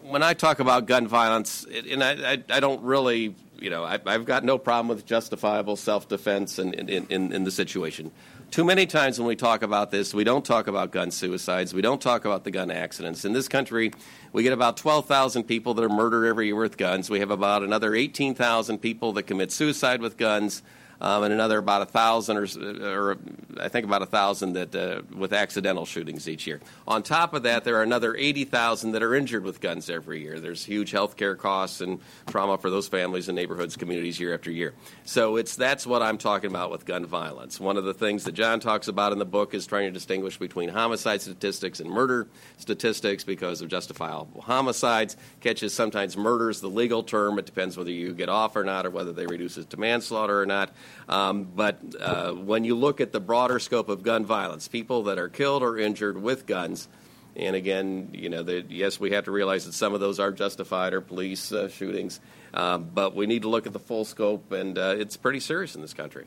When 0.03 0.23
I 0.23 0.35
talk 0.35 0.59
about 0.59 0.87
gun 0.87 1.07
violence, 1.07 1.67
and 1.91 2.03
I, 2.03 2.33
I, 2.33 2.45
I 2.51 2.61
don't 2.61 2.83
really, 2.83 3.35
you 3.59 3.71
know, 3.71 3.85
I, 3.85 3.99
have 4.07 4.25
got 4.25 4.45
no 4.45 4.59
problem 4.59 4.89
with 4.89 5.07
justifiable 5.07 5.77
self 5.77 6.09
defense 6.09 6.59
in, 6.59 6.75
in, 6.75 7.07
in, 7.09 7.33
in 7.33 7.45
the 7.45 7.51
situation. 7.51 8.11
Too 8.51 8.65
many 8.65 8.87
times 8.87 9.19
when 9.19 9.29
we 9.29 9.37
talk 9.37 9.63
about 9.63 9.91
this, 9.91 10.15
we 10.15 10.25
don't 10.25 10.45
talk 10.45 10.69
about 10.69 10.91
gun 10.91 11.11
suicides. 11.11 11.75
We 11.75 11.83
don't 11.83 12.01
talk 12.01 12.25
about 12.25 12.45
the 12.45 12.51
gun 12.51 12.71
accidents. 12.71 13.27
In 13.27 13.35
this 13.35 13.47
country, 13.47 13.93
we 14.33 14.43
get 14.43 14.55
about 14.55 14.79
12,000 14.79 15.45
people 15.45 15.75
that 15.75 15.85
are 15.85 15.89
murdered 15.91 16.25
every 16.25 16.47
year 16.47 16.57
with 16.57 16.79
guns. 16.79 17.11
We 17.11 17.21
have 17.21 17.31
about 17.31 17.63
another 17.63 17.95
18,000 17.95 18.79
people 18.79 19.13
that 19.13 19.25
commit 19.25 19.53
suicide 19.53 20.01
with 20.01 20.17
guns 20.17 20.63
um, 21.01 21.23
and 21.23 21.33
another 21.33 21.59
about 21.59 21.83
a 21.83 21.87
thousand 21.87 22.37
or, 22.37 22.47
or 22.83 23.19
I 23.61 23.69
think 23.69 23.85
about 23.85 24.03
a 24.03 24.07
thousand 24.07 24.55
that 24.55 24.75
uh, 24.75 25.03
with 25.17 25.33
accidental 25.33 25.85
shootings 25.85 26.29
each 26.29 26.47
year. 26.47 26.61
On 26.87 27.03
top 27.03 27.35
of 27.35 27.45
that, 27.45 27.65
there 27.65 27.77
are 27.77 27.83
another 27.83 28.17
80,000 28.17 28.93
that 28.93 29.03
are 29.03 29.15
injured 29.15 29.45
with 29.45 29.61
guns 29.61 29.91
every 29.91 30.23
year. 30.23 30.41
There's 30.41 30.65
huge 30.65 30.91
health 30.91 31.17
care 31.17 31.37
costs 31.37 31.81
and 31.81 32.01
trauma 32.27 32.59
for 32.59 32.71
those 32.71 32.89
families 32.89 33.29
and 33.29 33.37
neighborhoods, 33.37 33.77
communities 33.77 34.19
year 34.19 34.35
after 34.35 34.51
year. 34.51 34.75
So 35.05 35.37
it's 35.37 35.57
that's 35.57 35.87
what 35.87 36.03
I'm 36.03 36.19
talking 36.19 36.51
about 36.51 36.71
with 36.71 36.85
gun 36.85 37.07
violence. 37.07 37.61
One 37.61 37.77
of 37.77 37.85
the 37.85 37.95
things 37.95 38.25
that 38.25 38.33
John 38.33 38.61
talks 38.61 38.89
about 38.89 39.13
in 39.13 39.19
the 39.19 39.25
book 39.25 39.55
is 39.55 39.67
trying 39.67 39.87
to 39.87 39.93
distinguish 39.93 40.39
between 40.39 40.69
homicide 40.69 41.23
statistics 41.23 41.81
and 41.81 41.91
murder 41.91 42.29
statistics 42.57 43.25
because 43.25 43.61
of 43.61 43.69
justifiable 43.69 44.41
homicides. 44.41 45.17
Catches 45.41 45.73
sometimes 45.75 46.17
murders 46.17 46.61
the 46.61 46.69
legal 46.69 47.03
term. 47.03 47.39
It 47.39 47.47
depends 47.47 47.77
whether 47.77 47.91
you 47.91 48.13
get 48.15 48.29
off 48.29 48.57
or 48.57 48.65
not, 48.65 48.87
or 48.87 48.91
whether 48.91 49.13
they 49.13 49.27
reduce 49.27 49.59
it 49.59 49.71
to 49.71 49.77
manslaughter 49.77 50.41
or 50.41 50.47
not. 50.47 50.71
Um, 51.09 51.45
but 51.45 51.81
uh, 52.01 52.33
when 52.33 52.65
you 52.65 52.75
look 52.75 53.01
at 53.01 53.13
the 53.13 53.21
broader 53.21 53.59
scope 53.59 53.89
of 53.89 54.03
gun 54.03 54.25
violence, 54.25 54.69
people 54.69 55.05
that 55.05 55.19
are 55.19 55.29
killed 55.29 55.63
or 55.63 55.79
injured 55.79 56.21
with 56.21 56.47
guns, 56.47 56.89
and 57.37 57.55
again, 57.55 58.11
you 58.13 58.29
know, 58.29 58.43
the, 58.43 58.65
yes, 58.69 58.99
we 58.99 59.13
have 59.13 59.25
to 59.25 59.31
realize 59.31 59.65
that 59.67 59.73
some 59.73 59.95
of 59.95 60.01
those 60.01 60.19
are 60.19 60.33
justified 60.33 60.93
or 60.93 61.01
police 61.01 61.53
uh, 61.53 61.69
shootings, 61.69 62.21
um, 62.53 62.91
but 62.93 63.15
we 63.15 63.27
need 63.27 63.43
to 63.43 63.49
look 63.49 63.67
at 63.67 63.73
the 63.73 63.79
full 63.79 64.05
scope, 64.05 64.51
and 64.53 64.77
uh, 64.77 64.97
it's 64.99 65.17
pretty 65.17 65.41
serious 65.41 65.75
in 65.75 65.81
this 65.81 65.95
country. 65.95 66.27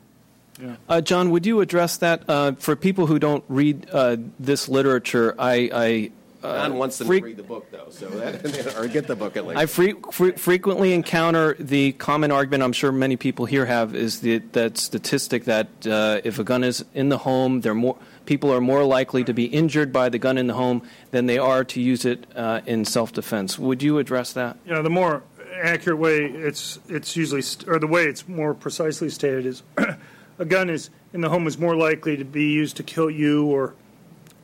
Yeah. 0.60 0.76
Uh, 0.88 1.00
John, 1.00 1.30
would 1.30 1.46
you 1.46 1.60
address 1.60 1.98
that 1.98 2.28
uh, 2.28 2.52
for 2.52 2.76
people 2.76 3.06
who 3.06 3.18
don't 3.18 3.44
read 3.48 3.88
uh, 3.90 4.16
this 4.38 4.68
literature? 4.68 5.34
I, 5.38 6.10
I 6.44 6.68
John 6.68 6.78
wants 6.78 6.98
them 6.98 7.06
freak- 7.06 7.22
to 7.22 7.26
read 7.26 7.36
the 7.36 7.42
book, 7.42 7.70
though, 7.70 7.88
so 7.90 8.08
that, 8.08 8.76
or 8.78 8.88
get 8.88 9.06
the 9.06 9.16
book 9.16 9.36
at 9.36 9.46
least. 9.46 9.58
I 9.58 9.66
fre- 9.66 10.10
fre- 10.10 10.36
frequently 10.36 10.92
encounter 10.92 11.54
the 11.58 11.92
common 11.92 12.32
argument 12.32 12.62
I'm 12.62 12.72
sure 12.72 12.90
many 12.92 13.16
people 13.16 13.46
here 13.46 13.66
have 13.66 13.94
is 13.94 14.20
the, 14.20 14.38
that 14.52 14.78
statistic 14.78 15.44
that 15.44 15.68
uh, 15.86 16.20
if 16.24 16.38
a 16.38 16.44
gun 16.44 16.64
is 16.64 16.84
in 16.94 17.08
the 17.08 17.18
home, 17.18 17.60
they're 17.60 17.74
more 17.74 17.96
people 18.24 18.52
are 18.52 18.60
more 18.60 18.84
likely 18.84 19.24
to 19.24 19.32
be 19.32 19.46
injured 19.46 19.92
by 19.92 20.08
the 20.08 20.18
gun 20.18 20.38
in 20.38 20.46
the 20.46 20.54
home 20.54 20.82
than 21.10 21.26
they 21.26 21.38
are 21.38 21.64
to 21.64 21.80
use 21.80 22.04
it 22.04 22.24
uh, 22.36 22.60
in 22.66 22.84
self-defense. 22.84 23.58
Would 23.58 23.82
you 23.82 23.98
address 23.98 24.32
that? 24.34 24.56
You 24.64 24.74
know, 24.74 24.82
the 24.82 24.90
more 24.90 25.24
accurate 25.60 25.98
way 25.98 26.24
it's 26.24 26.78
it's 26.88 27.16
usually 27.16 27.42
st- 27.42 27.68
or 27.68 27.78
the 27.78 27.86
way 27.86 28.04
it's 28.04 28.26
more 28.26 28.54
precisely 28.54 29.08
stated 29.10 29.46
is 29.46 29.62
a 30.38 30.44
gun 30.44 30.70
is 30.70 30.90
in 31.12 31.20
the 31.20 31.28
home 31.28 31.46
is 31.46 31.58
more 31.58 31.76
likely 31.76 32.16
to 32.16 32.24
be 32.24 32.52
used 32.52 32.76
to 32.76 32.82
kill 32.82 33.10
you 33.10 33.46
or 33.46 33.74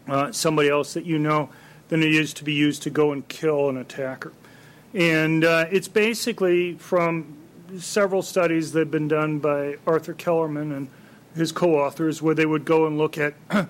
uh, 0.09 0.33
somebody 0.33 0.69
else 0.69 0.95
that 0.95 1.05
you 1.05 1.19
know 1.19 1.49
than 1.89 2.03
it 2.03 2.15
is 2.15 2.35
to 2.35 2.45
be 2.45 2.53
used 2.53 2.83
to 2.83 2.91
go 2.91 3.13
and 3.13 3.27
kill 3.29 3.69
an 3.69 3.77
attacker. 3.77 4.33
And 4.95 5.45
uh, 5.45 5.67
it's 5.71 5.89
basically 5.89 6.75
from 6.75 7.37
several 7.79 8.23
studies 8.23 8.73
that 8.73 8.81
have 8.81 8.91
been 8.91 9.09
done 9.09 9.39
by 9.39 9.77
Arthur 9.87 10.15
Kellermann 10.15 10.75
and 10.75 10.89
his 11.35 11.53
co-authors, 11.53 12.23
where 12.23 12.35
they 12.35 12.47
would 12.47 12.65
go 12.65 12.87
and 12.87 12.99
look 12.99 13.19
at 13.19 13.35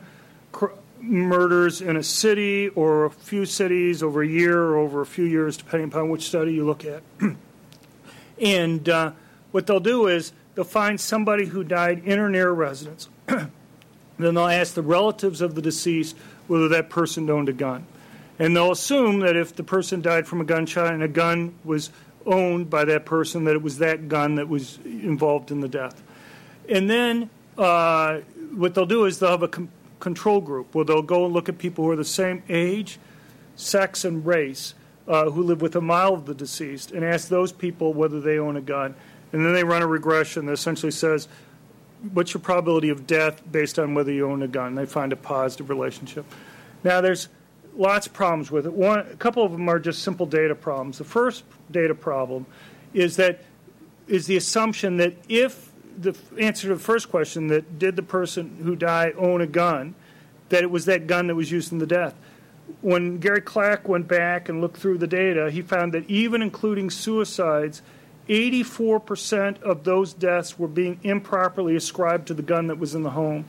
murders 1.01 1.81
in 1.81 1.97
a 1.97 2.03
city 2.03 2.69
or 2.71 3.05
a 3.05 3.11
few 3.11 3.45
cities 3.45 4.03
over 4.03 4.23
a 4.23 4.27
year 4.27 4.63
or 4.63 4.77
over 4.77 5.01
a 5.01 5.07
few 5.07 5.25
years, 5.25 5.57
depending 5.57 5.89
upon 5.89 6.09
which 6.09 6.23
study 6.23 6.55
you 6.55 6.65
look 6.65 6.85
at. 6.85 7.03
and 8.41 8.89
uh, 8.89 9.13
what 9.51 9.67
they'll 9.67 9.81
do 9.81 10.07
is 10.07 10.33
they'll 10.55 10.65
find 10.65 11.01
somebody 11.01 11.47
who 11.47 11.65
died 11.65 12.03
in 12.05 12.19
or 12.19 12.29
near 12.29 12.49
a 12.49 12.53
residence. 12.53 13.09
then 13.27 13.51
they'll 14.19 14.47
ask 14.47 14.75
the 14.75 14.83
relatives 14.83 15.41
of 15.41 15.55
the 15.55 15.63
deceased 15.63 16.17
whether 16.47 16.69
that 16.69 16.89
person 16.89 17.29
owned 17.29 17.49
a 17.49 17.53
gun. 17.53 17.87
And 18.39 18.55
they'll 18.55 18.73
assume 18.73 19.21
that 19.21 19.37
if 19.37 19.55
the 19.57 19.65
person 19.65 20.01
died 20.01 20.27
from 20.27 20.41
a 20.41 20.45
gunshot 20.45 20.93
and 20.93 21.03
a 21.03 21.09
gun 21.09 21.55
was 21.65 21.91
owned 22.25 22.71
by 22.71 22.85
that 22.85 23.05
person, 23.05 23.45
that 23.45 23.55
it 23.55 23.63
was 23.63 23.79
that 23.79 24.09
gun 24.09 24.37
that 24.37 24.49
was 24.49 24.79
involved 24.85 25.51
in 25.51 25.61
the 25.61 25.69
death. 25.69 26.03
And 26.69 26.89
then 26.89 27.31
uh, 27.57 28.19
what 28.55 28.75
they'll 28.75 28.87
do 28.87 29.07
is 29.07 29.19
they'll 29.19 29.31
have 29.31 29.43
a 29.43 29.49
com- 29.49 29.71
control 29.99 30.41
group 30.41 30.75
where 30.75 30.85
they'll 30.85 31.03
go 31.03 31.25
and 31.25 31.35
look 31.35 31.49
at 31.49 31.59
people 31.59 31.85
who 31.85 31.91
are 31.91 31.97
the 31.97 32.05
same 32.05 32.43
age, 32.49 32.99
sex, 33.57 34.05
and 34.05 34.25
race 34.25 34.75
uh, 35.09 35.31
who 35.31 35.43
live 35.43 35.63
within 35.63 35.83
a 35.83 35.87
mile 35.87 36.15
of 36.15 36.27
the 36.27 36.35
deceased 36.35 36.93
and 36.93 37.05
ask 37.05 37.29
those 37.29 37.51
people 37.51 37.93
whether 37.93 38.21
they 38.21 38.39
own 38.39 38.57
a 38.57 38.61
gun. 38.61 38.95
And 39.33 39.45
then 39.45 39.53
they 39.53 39.65
run 39.65 39.83
a 39.83 39.87
regression 39.87 40.47
that 40.47 40.53
essentially 40.53 40.93
says, 40.93 41.29
what's 42.13 42.33
your 42.33 42.41
probability 42.41 42.91
of 42.91 43.07
death 43.07 43.43
based 43.51 43.79
on 43.79 43.95
whether 43.95 44.13
you 44.13 44.31
own 44.31 44.43
a 44.43 44.49
gun? 44.49 44.75
They 44.75 44.87
find 44.87 45.13
a 45.13 45.17
positive 45.17 45.69
relationship. 45.69 46.25
Now, 46.85 47.01
there's 47.01 47.29
lots 47.79 48.07
of 48.07 48.13
problems 48.13 48.51
with 48.51 48.67
it. 48.67 48.73
One, 48.73 48.99
a 48.99 49.17
couple 49.17 49.45
of 49.45 49.53
them 49.53 49.69
are 49.69 49.79
just 49.79 50.03
simple 50.03 50.27
data 50.27 50.55
problems. 50.55 50.99
The 50.99 51.05
first 51.05 51.45
data 51.71 51.95
problem 51.95 52.45
is 52.93 53.17
that 53.17 53.43
is 54.09 54.27
the 54.27 54.37
assumption 54.37 54.97
that 54.99 55.15
if 55.29 55.71
the 55.99 56.17
answer 56.39 56.69
to 56.69 56.75
the 56.75 56.81
first 56.81 57.11
question 57.11 57.49
that 57.49 57.79
did 57.79 57.97
the 57.97 58.03
person 58.03 58.59
who 58.63 58.77
died 58.77 59.15
own 59.17 59.41
a 59.41 59.47
gun, 59.47 59.95
that 60.49 60.63
it 60.63 60.71
was 60.71 60.85
that 60.87 61.07
gun 61.07 61.27
that 61.29 61.35
was 61.35 61.51
used 61.51 61.73
in 61.73 61.79
the 61.79 61.87
death. 61.87 62.15
When 62.81 63.19
Gary 63.19 63.41
Kleck 63.41 63.85
went 63.85 64.09
back 64.09 64.49
and 64.49 64.61
looked 64.61 64.77
through 64.77 64.99
the 64.99 65.07
data, 65.07 65.51
he 65.51 65.63
found 65.63 65.93
that 65.95 66.09
even 66.09 66.43
including 66.43 66.91
suicides, 66.91 67.83
84% 68.29 69.63
of 69.63 69.85
those 69.85 70.13
deaths 70.13 70.59
were 70.59 70.69
being 70.69 71.01
improperly 71.03 71.77
ascribed 71.77 72.29
to 72.29 72.35
the 72.35 72.43
gun 72.43 72.67
that 72.67 72.79
was 72.79 72.95
in 72.95 73.03
the 73.03 73.11
home. 73.11 73.47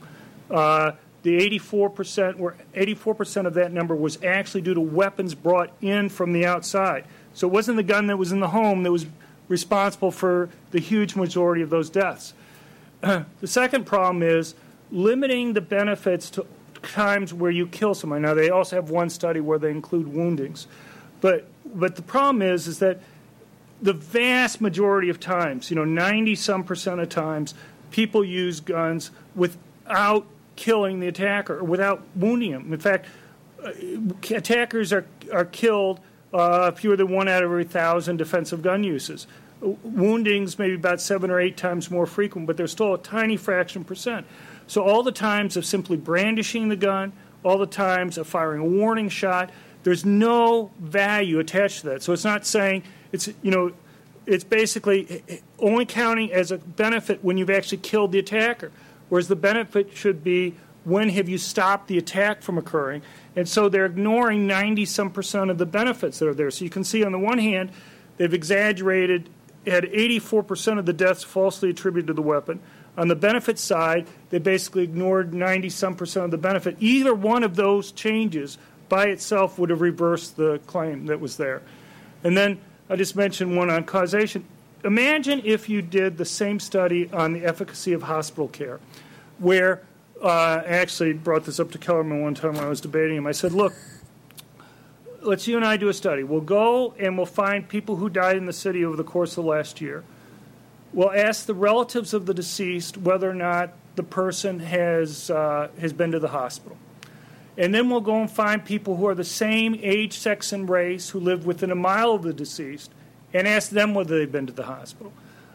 Uh, 0.50 0.92
the 1.22 1.38
84% 1.60 2.36
were 2.36 2.56
84% 2.74 3.46
of 3.46 3.54
that 3.54 3.72
number 3.72 3.94
was 3.94 4.22
actually 4.24 4.62
due 4.62 4.74
to 4.74 4.80
weapons 4.80 5.34
brought 5.34 5.70
in 5.80 6.08
from 6.08 6.32
the 6.32 6.46
outside. 6.46 7.04
So 7.34 7.46
it 7.46 7.52
wasn't 7.52 7.76
the 7.76 7.82
gun 7.82 8.06
that 8.06 8.16
was 8.16 8.32
in 8.32 8.40
the 8.40 8.48
home 8.48 8.82
that 8.84 8.92
was 8.92 9.06
responsible 9.48 10.10
for 10.10 10.48
the 10.70 10.80
huge 10.80 11.16
majority 11.16 11.62
of 11.62 11.70
those 11.70 11.90
deaths. 11.90 12.32
the 13.00 13.26
second 13.44 13.84
problem 13.84 14.22
is 14.22 14.54
limiting 14.90 15.52
the 15.52 15.60
benefits 15.60 16.30
to 16.30 16.46
times 16.82 17.34
where 17.34 17.50
you 17.50 17.66
kill 17.66 17.94
somebody. 17.94 18.22
Now 18.22 18.34
they 18.34 18.50
also 18.50 18.76
have 18.76 18.90
one 18.90 19.10
study 19.10 19.40
where 19.40 19.58
they 19.58 19.70
include 19.70 20.08
woundings, 20.08 20.66
but 21.20 21.46
but 21.74 21.96
the 21.96 22.02
problem 22.02 22.42
is 22.42 22.66
is 22.66 22.78
that 22.78 23.00
the 23.82 23.92
vast 23.92 24.60
majority 24.60 25.08
of 25.08 25.20
times, 25.20 25.70
you 25.70 25.76
know, 25.76 25.84
90 25.84 26.34
some 26.34 26.64
percent 26.64 27.00
of 27.00 27.08
times, 27.08 27.54
people 27.90 28.24
use 28.24 28.60
guns 28.60 29.10
without 29.34 30.26
killing 30.56 31.00
the 31.00 31.08
attacker 31.08 31.62
without 31.62 32.02
wounding 32.14 32.52
him. 32.52 32.72
In 32.72 32.80
fact, 32.80 33.06
uh, 33.64 33.72
attackers 34.30 34.92
are 34.92 35.06
are 35.32 35.44
killed 35.44 36.00
uh, 36.32 36.70
fewer 36.72 36.96
than 36.96 37.08
one 37.08 37.28
out 37.28 37.42
of 37.42 37.50
every 37.50 37.64
thousand 37.64 38.16
defensive 38.16 38.62
gun 38.62 38.84
uses. 38.84 39.26
Woundings 39.60 40.58
maybe 40.58 40.74
about 40.74 41.00
seven 41.00 41.30
or 41.30 41.38
eight 41.38 41.56
times 41.56 41.90
more 41.90 42.06
frequent, 42.06 42.46
but 42.46 42.56
they're 42.56 42.66
still 42.66 42.94
a 42.94 42.98
tiny 42.98 43.36
fraction 43.36 43.84
percent. 43.84 44.26
So 44.66 44.82
all 44.82 45.02
the 45.02 45.12
times 45.12 45.56
of 45.56 45.66
simply 45.66 45.96
brandishing 45.96 46.68
the 46.68 46.76
gun, 46.76 47.12
all 47.42 47.58
the 47.58 47.66
times 47.66 48.16
of 48.16 48.26
firing 48.26 48.60
a 48.60 48.64
warning 48.64 49.08
shot, 49.08 49.50
there's 49.82 50.04
no 50.04 50.70
value 50.78 51.38
attached 51.40 51.80
to 51.80 51.88
that. 51.88 52.02
So 52.02 52.12
it's 52.12 52.24
not 52.24 52.46
saying 52.46 52.84
it's 53.12 53.28
you 53.42 53.50
know, 53.50 53.72
it's 54.26 54.44
basically 54.44 55.22
only 55.58 55.84
counting 55.84 56.32
as 56.32 56.52
a 56.52 56.58
benefit 56.58 57.24
when 57.24 57.36
you've 57.36 57.50
actually 57.50 57.78
killed 57.78 58.12
the 58.12 58.18
attacker, 58.18 58.70
whereas 59.10 59.28
the 59.28 59.36
benefit 59.36 59.94
should 59.94 60.24
be 60.24 60.54
when 60.84 61.10
have 61.10 61.28
you 61.28 61.36
stopped 61.36 61.88
the 61.88 61.98
attack 61.98 62.42
from 62.42 62.56
occurring. 62.56 63.02
And 63.36 63.48
so 63.48 63.68
they're 63.68 63.86
ignoring 63.86 64.46
90 64.46 64.86
some 64.86 65.10
percent 65.10 65.50
of 65.50 65.58
the 65.58 65.66
benefits 65.66 66.18
that 66.18 66.28
are 66.28 66.34
there. 66.34 66.50
So 66.50 66.64
you 66.64 66.70
can 66.70 66.84
see 66.84 67.04
on 67.04 67.12
the 67.12 67.18
one 67.18 67.38
hand, 67.38 67.70
they've 68.16 68.32
exaggerated, 68.32 69.28
had 69.66 69.84
84% 69.84 70.78
of 70.78 70.86
the 70.86 70.92
deaths 70.92 71.22
falsely 71.22 71.70
attributed 71.70 72.06
to 72.08 72.14
the 72.14 72.22
weapon. 72.22 72.60
On 72.96 73.08
the 73.08 73.14
benefit 73.14 73.58
side, 73.58 74.06
they 74.30 74.38
basically 74.38 74.82
ignored 74.82 75.32
90 75.32 75.68
some 75.68 75.94
percent 75.94 76.24
of 76.24 76.30
the 76.30 76.38
benefit. 76.38 76.76
Either 76.80 77.14
one 77.14 77.44
of 77.44 77.56
those 77.56 77.92
changes 77.92 78.58
by 78.88 79.06
itself 79.06 79.58
would 79.58 79.70
have 79.70 79.80
reversed 79.80 80.36
the 80.36 80.60
claim 80.66 81.06
that 81.06 81.20
was 81.20 81.36
there. 81.36 81.62
And 82.24 82.36
then 82.36 82.58
I 82.88 82.96
just 82.96 83.14
mentioned 83.14 83.56
one 83.56 83.70
on 83.70 83.84
causation. 83.84 84.44
Imagine 84.84 85.42
if 85.44 85.68
you 85.68 85.82
did 85.82 86.16
the 86.16 86.24
same 86.24 86.58
study 86.58 87.10
on 87.12 87.34
the 87.34 87.44
efficacy 87.44 87.92
of 87.92 88.02
hospital 88.02 88.48
care, 88.48 88.80
where 89.38 89.82
uh, 90.22 90.26
I 90.26 90.64
actually 90.64 91.12
brought 91.12 91.44
this 91.44 91.60
up 91.60 91.70
to 91.72 91.78
Kellermann 91.78 92.22
one 92.22 92.34
time 92.34 92.54
when 92.54 92.64
I 92.64 92.68
was 92.68 92.80
debating 92.80 93.18
him. 93.18 93.26
I 93.26 93.32
said, 93.32 93.52
look, 93.52 93.74
let's 95.20 95.46
you 95.46 95.56
and 95.56 95.66
I 95.66 95.76
do 95.76 95.88
a 95.88 95.94
study. 95.94 96.22
We'll 96.22 96.40
go 96.40 96.94
and 96.98 97.18
we'll 97.18 97.26
find 97.26 97.68
people 97.68 97.96
who 97.96 98.08
died 98.08 98.36
in 98.36 98.46
the 98.46 98.54
city 98.54 98.84
over 98.84 98.96
the 98.96 99.04
course 99.04 99.36
of 99.36 99.44
the 99.44 99.50
last 99.50 99.82
year. 99.82 100.02
We'll 100.94 101.12
ask 101.12 101.44
the 101.44 101.54
relatives 101.54 102.14
of 102.14 102.24
the 102.24 102.34
deceased 102.34 102.96
whether 102.96 103.30
or 103.30 103.34
not 103.34 103.74
the 103.96 104.02
person 104.02 104.60
has, 104.60 105.30
uh, 105.30 105.68
has 105.78 105.92
been 105.92 106.12
to 106.12 106.18
the 106.18 106.28
hospital. 106.28 106.78
And 107.58 107.74
then 107.74 107.90
we'll 107.90 108.00
go 108.00 108.18
and 108.18 108.30
find 108.30 108.64
people 108.64 108.96
who 108.96 109.06
are 109.06 109.14
the 109.14 109.24
same 109.24 109.78
age, 109.82 110.18
sex, 110.18 110.52
and 110.52 110.68
race 110.68 111.10
who 111.10 111.20
live 111.20 111.44
within 111.44 111.70
a 111.70 111.74
mile 111.74 112.12
of 112.12 112.22
the 112.22 112.32
deceased 112.32 112.90
and 113.32 113.46
ask 113.46 113.70
them 113.70 113.94
whether 113.94 114.18
they've 114.18 114.30
been 114.30 114.46
to 114.46 114.52
the 114.52 114.64
hospital. 114.64 115.12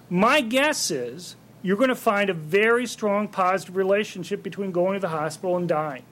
My 0.09 0.41
guess 0.41 0.91
is 0.91 1.35
you're 1.61 1.77
going 1.77 1.89
to 1.89 1.95
find 1.95 2.29
a 2.29 2.33
very 2.33 2.85
strong 2.85 3.27
positive 3.27 3.75
relationship 3.75 4.43
between 4.43 4.71
going 4.71 4.93
to 4.93 4.99
the 4.99 5.09
hospital 5.09 5.57
and 5.57 5.67
dying. 5.67 6.03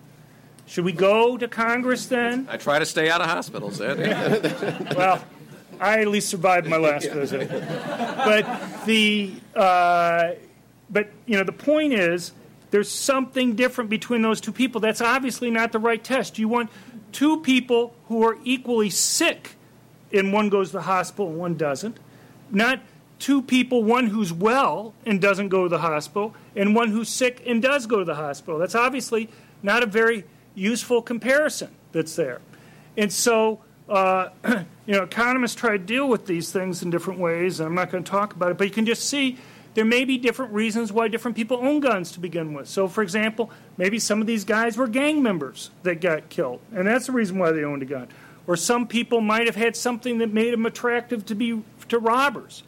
Should 0.66 0.86
we 0.86 0.94
go 0.94 1.38
to 1.38 1.48
Congress 1.48 2.06
then? 2.08 2.48
I 2.50 2.58
try 2.58 2.80
to 2.80 2.86
stay 2.86 3.10
out 3.10 3.22
of 3.22 3.28
hospitals, 3.28 3.82
Ed. 3.82 4.94
well, 4.98 5.24
I 5.80 6.00
at 6.00 6.08
least 6.08 6.30
survived 6.30 6.68
my 6.68 6.78
last 6.78 7.10
visit. 7.12 7.50
But 7.50 8.86
the 8.86 9.34
uh, 9.56 10.32
but 10.90 11.10
you 11.26 11.38
know 11.38 11.44
the 11.44 11.52
point 11.52 11.94
is 11.94 12.32
there's 12.72 12.90
something 12.90 13.56
different 13.56 13.90
between 13.90 14.22
those 14.22 14.40
two 14.40 14.52
people. 14.52 14.80
That's 14.80 15.02
obviously 15.02 15.52
not 15.52 15.72
the 15.72 15.80
right 15.80 16.04
test. 16.04 16.40
You 16.40 16.48
want 16.48 16.72
two 17.12 17.42
people 17.42 17.94
who 18.08 18.24
are 18.24 18.38
equally 18.44 18.90
sick, 18.90 19.56
and 20.14 20.32
one 20.32 20.50
goes 20.50 20.70
to 20.70 20.74
the 20.74 20.84
hospital 20.84 21.30
and 21.30 21.38
one 21.38 21.56
doesn't. 21.56 21.98
Not 22.52 22.80
two 23.20 23.42
people, 23.42 23.84
one 23.84 24.08
who's 24.08 24.34
well 24.34 24.94
and 25.06 25.22
doesn't 25.22 25.50
go 25.50 25.64
to 25.64 25.70
the 25.70 25.80
hospital, 25.80 26.36
and 26.56 26.76
one 26.76 26.90
who's 26.90 27.10
sick 27.10 27.42
and 27.46 27.62
does 27.62 27.86
go 27.86 28.00
to 28.00 28.06
the 28.06 28.16
hospital. 28.16 28.60
That's 28.60 28.76
obviously 28.76 29.30
not 29.62 29.82
a 29.82 29.86
very 29.86 30.26
useful 30.56 31.02
comparison 31.02 31.70
that's 31.92 32.16
there. 32.16 32.42
And 32.98 33.12
so, 33.12 33.62
uh, 33.90 34.30
you 34.46 34.94
know, 34.94 35.04
economists 35.04 35.56
try 35.56 35.72
to 35.72 35.80
deal 35.80 36.08
with 36.08 36.26
these 36.26 36.52
things 36.52 36.84
in 36.84 36.90
different 36.90 37.20
ways, 37.20 37.60
and 37.60 37.68
I'm 37.68 37.76
not 37.76 37.92
going 37.92 38.04
to 38.04 38.12
talk 38.12 38.34
about 38.34 38.52
it, 38.52 38.58
but 38.58 38.68
you 38.68 38.74
can 38.74 38.86
just 38.86 39.08
see 39.08 39.38
there 39.74 39.86
may 39.86 40.06
be 40.06 40.18
different 40.18 40.54
reasons 40.54 40.92
why 40.92 41.08
different 41.08 41.36
people 41.36 41.58
own 41.58 41.80
guns 41.80 42.12
to 42.12 42.20
begin 42.20 42.54
with. 42.54 42.68
So, 42.68 42.88
for 42.88 43.02
example, 43.02 43.50
maybe 43.78 44.00
some 44.00 44.22
of 44.22 44.28
these 44.28 44.44
guys 44.44 44.78
were 44.78 44.88
gang 44.88 45.24
members 45.24 45.72
that 45.84 46.02
got 46.02 46.30
killed, 46.30 46.60
and 46.76 46.86
that's 46.86 47.08
the 47.08 47.12
reason 47.12 47.40
why 47.40 47.52
they 47.52 47.64
owned 47.64 47.82
a 47.82 47.86
gun. 47.86 48.08
Or 48.46 48.58
some 48.58 48.88
people 48.88 49.22
might 49.22 49.46
have 49.46 49.56
had 49.56 49.76
something 49.76 50.18
that 50.18 50.34
made 50.34 50.54
them 50.54 50.66
attractive 50.66 51.26
to 51.28 51.36
be 51.36 51.64
to 51.88 52.00
robbers. 52.00 52.64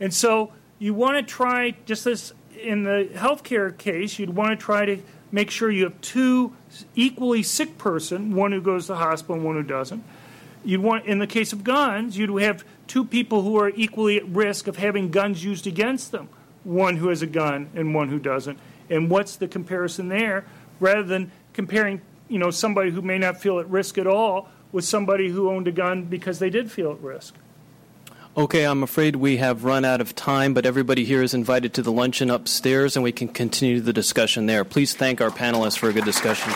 And 0.00 0.14
so 0.14 0.52
you 0.78 0.94
want 0.94 1.16
to 1.16 1.22
try, 1.22 1.74
just 1.86 2.06
as 2.06 2.32
in 2.60 2.84
the 2.84 3.08
healthcare 3.14 3.76
case, 3.76 4.18
you'd 4.18 4.30
want 4.30 4.58
to 4.58 4.64
try 4.64 4.84
to 4.84 5.02
make 5.30 5.50
sure 5.50 5.70
you 5.70 5.84
have 5.84 6.00
two 6.00 6.54
equally 6.94 7.42
sick 7.42 7.78
person, 7.78 8.34
one 8.34 8.52
who 8.52 8.60
goes 8.60 8.86
to 8.86 8.92
the 8.92 8.98
hospital 8.98 9.36
and 9.36 9.44
one 9.44 9.56
who 9.56 9.62
doesn't. 9.62 10.02
You'd 10.64 10.80
want, 10.80 11.06
in 11.06 11.18
the 11.18 11.26
case 11.26 11.52
of 11.52 11.64
guns, 11.64 12.16
you'd 12.16 12.36
have 12.42 12.64
two 12.86 13.04
people 13.04 13.42
who 13.42 13.58
are 13.58 13.70
equally 13.70 14.16
at 14.16 14.28
risk 14.28 14.66
of 14.66 14.76
having 14.76 15.10
guns 15.10 15.44
used 15.44 15.66
against 15.66 16.12
them, 16.12 16.28
one 16.64 16.96
who 16.96 17.08
has 17.08 17.22
a 17.22 17.26
gun 17.26 17.70
and 17.74 17.94
one 17.94 18.08
who 18.08 18.18
doesn't. 18.18 18.58
And 18.90 19.10
what's 19.10 19.36
the 19.36 19.48
comparison 19.48 20.08
there? 20.08 20.44
Rather 20.80 21.02
than 21.02 21.30
comparing, 21.52 22.00
you 22.28 22.38
know, 22.38 22.50
somebody 22.50 22.90
who 22.90 23.02
may 23.02 23.18
not 23.18 23.40
feel 23.40 23.60
at 23.60 23.68
risk 23.68 23.98
at 23.98 24.06
all 24.06 24.48
with 24.72 24.84
somebody 24.84 25.28
who 25.30 25.48
owned 25.48 25.68
a 25.68 25.72
gun 25.72 26.04
because 26.04 26.38
they 26.38 26.50
did 26.50 26.70
feel 26.70 26.92
at 26.92 27.00
risk. 27.00 27.34
Okay, 28.36 28.64
I'm 28.64 28.82
afraid 28.82 29.16
we 29.16 29.38
have 29.38 29.64
run 29.64 29.84
out 29.84 30.00
of 30.00 30.14
time, 30.14 30.54
but 30.54 30.64
everybody 30.64 31.04
here 31.04 31.22
is 31.22 31.34
invited 31.34 31.74
to 31.74 31.82
the 31.82 31.90
luncheon 31.90 32.30
upstairs 32.30 32.94
and 32.94 33.02
we 33.02 33.10
can 33.10 33.28
continue 33.28 33.80
the 33.80 33.92
discussion 33.92 34.46
there. 34.46 34.64
Please 34.64 34.94
thank 34.94 35.20
our 35.20 35.30
panelists 35.30 35.78
for 35.78 35.88
a 35.88 35.92
good 35.92 36.04
discussion. 36.04 36.52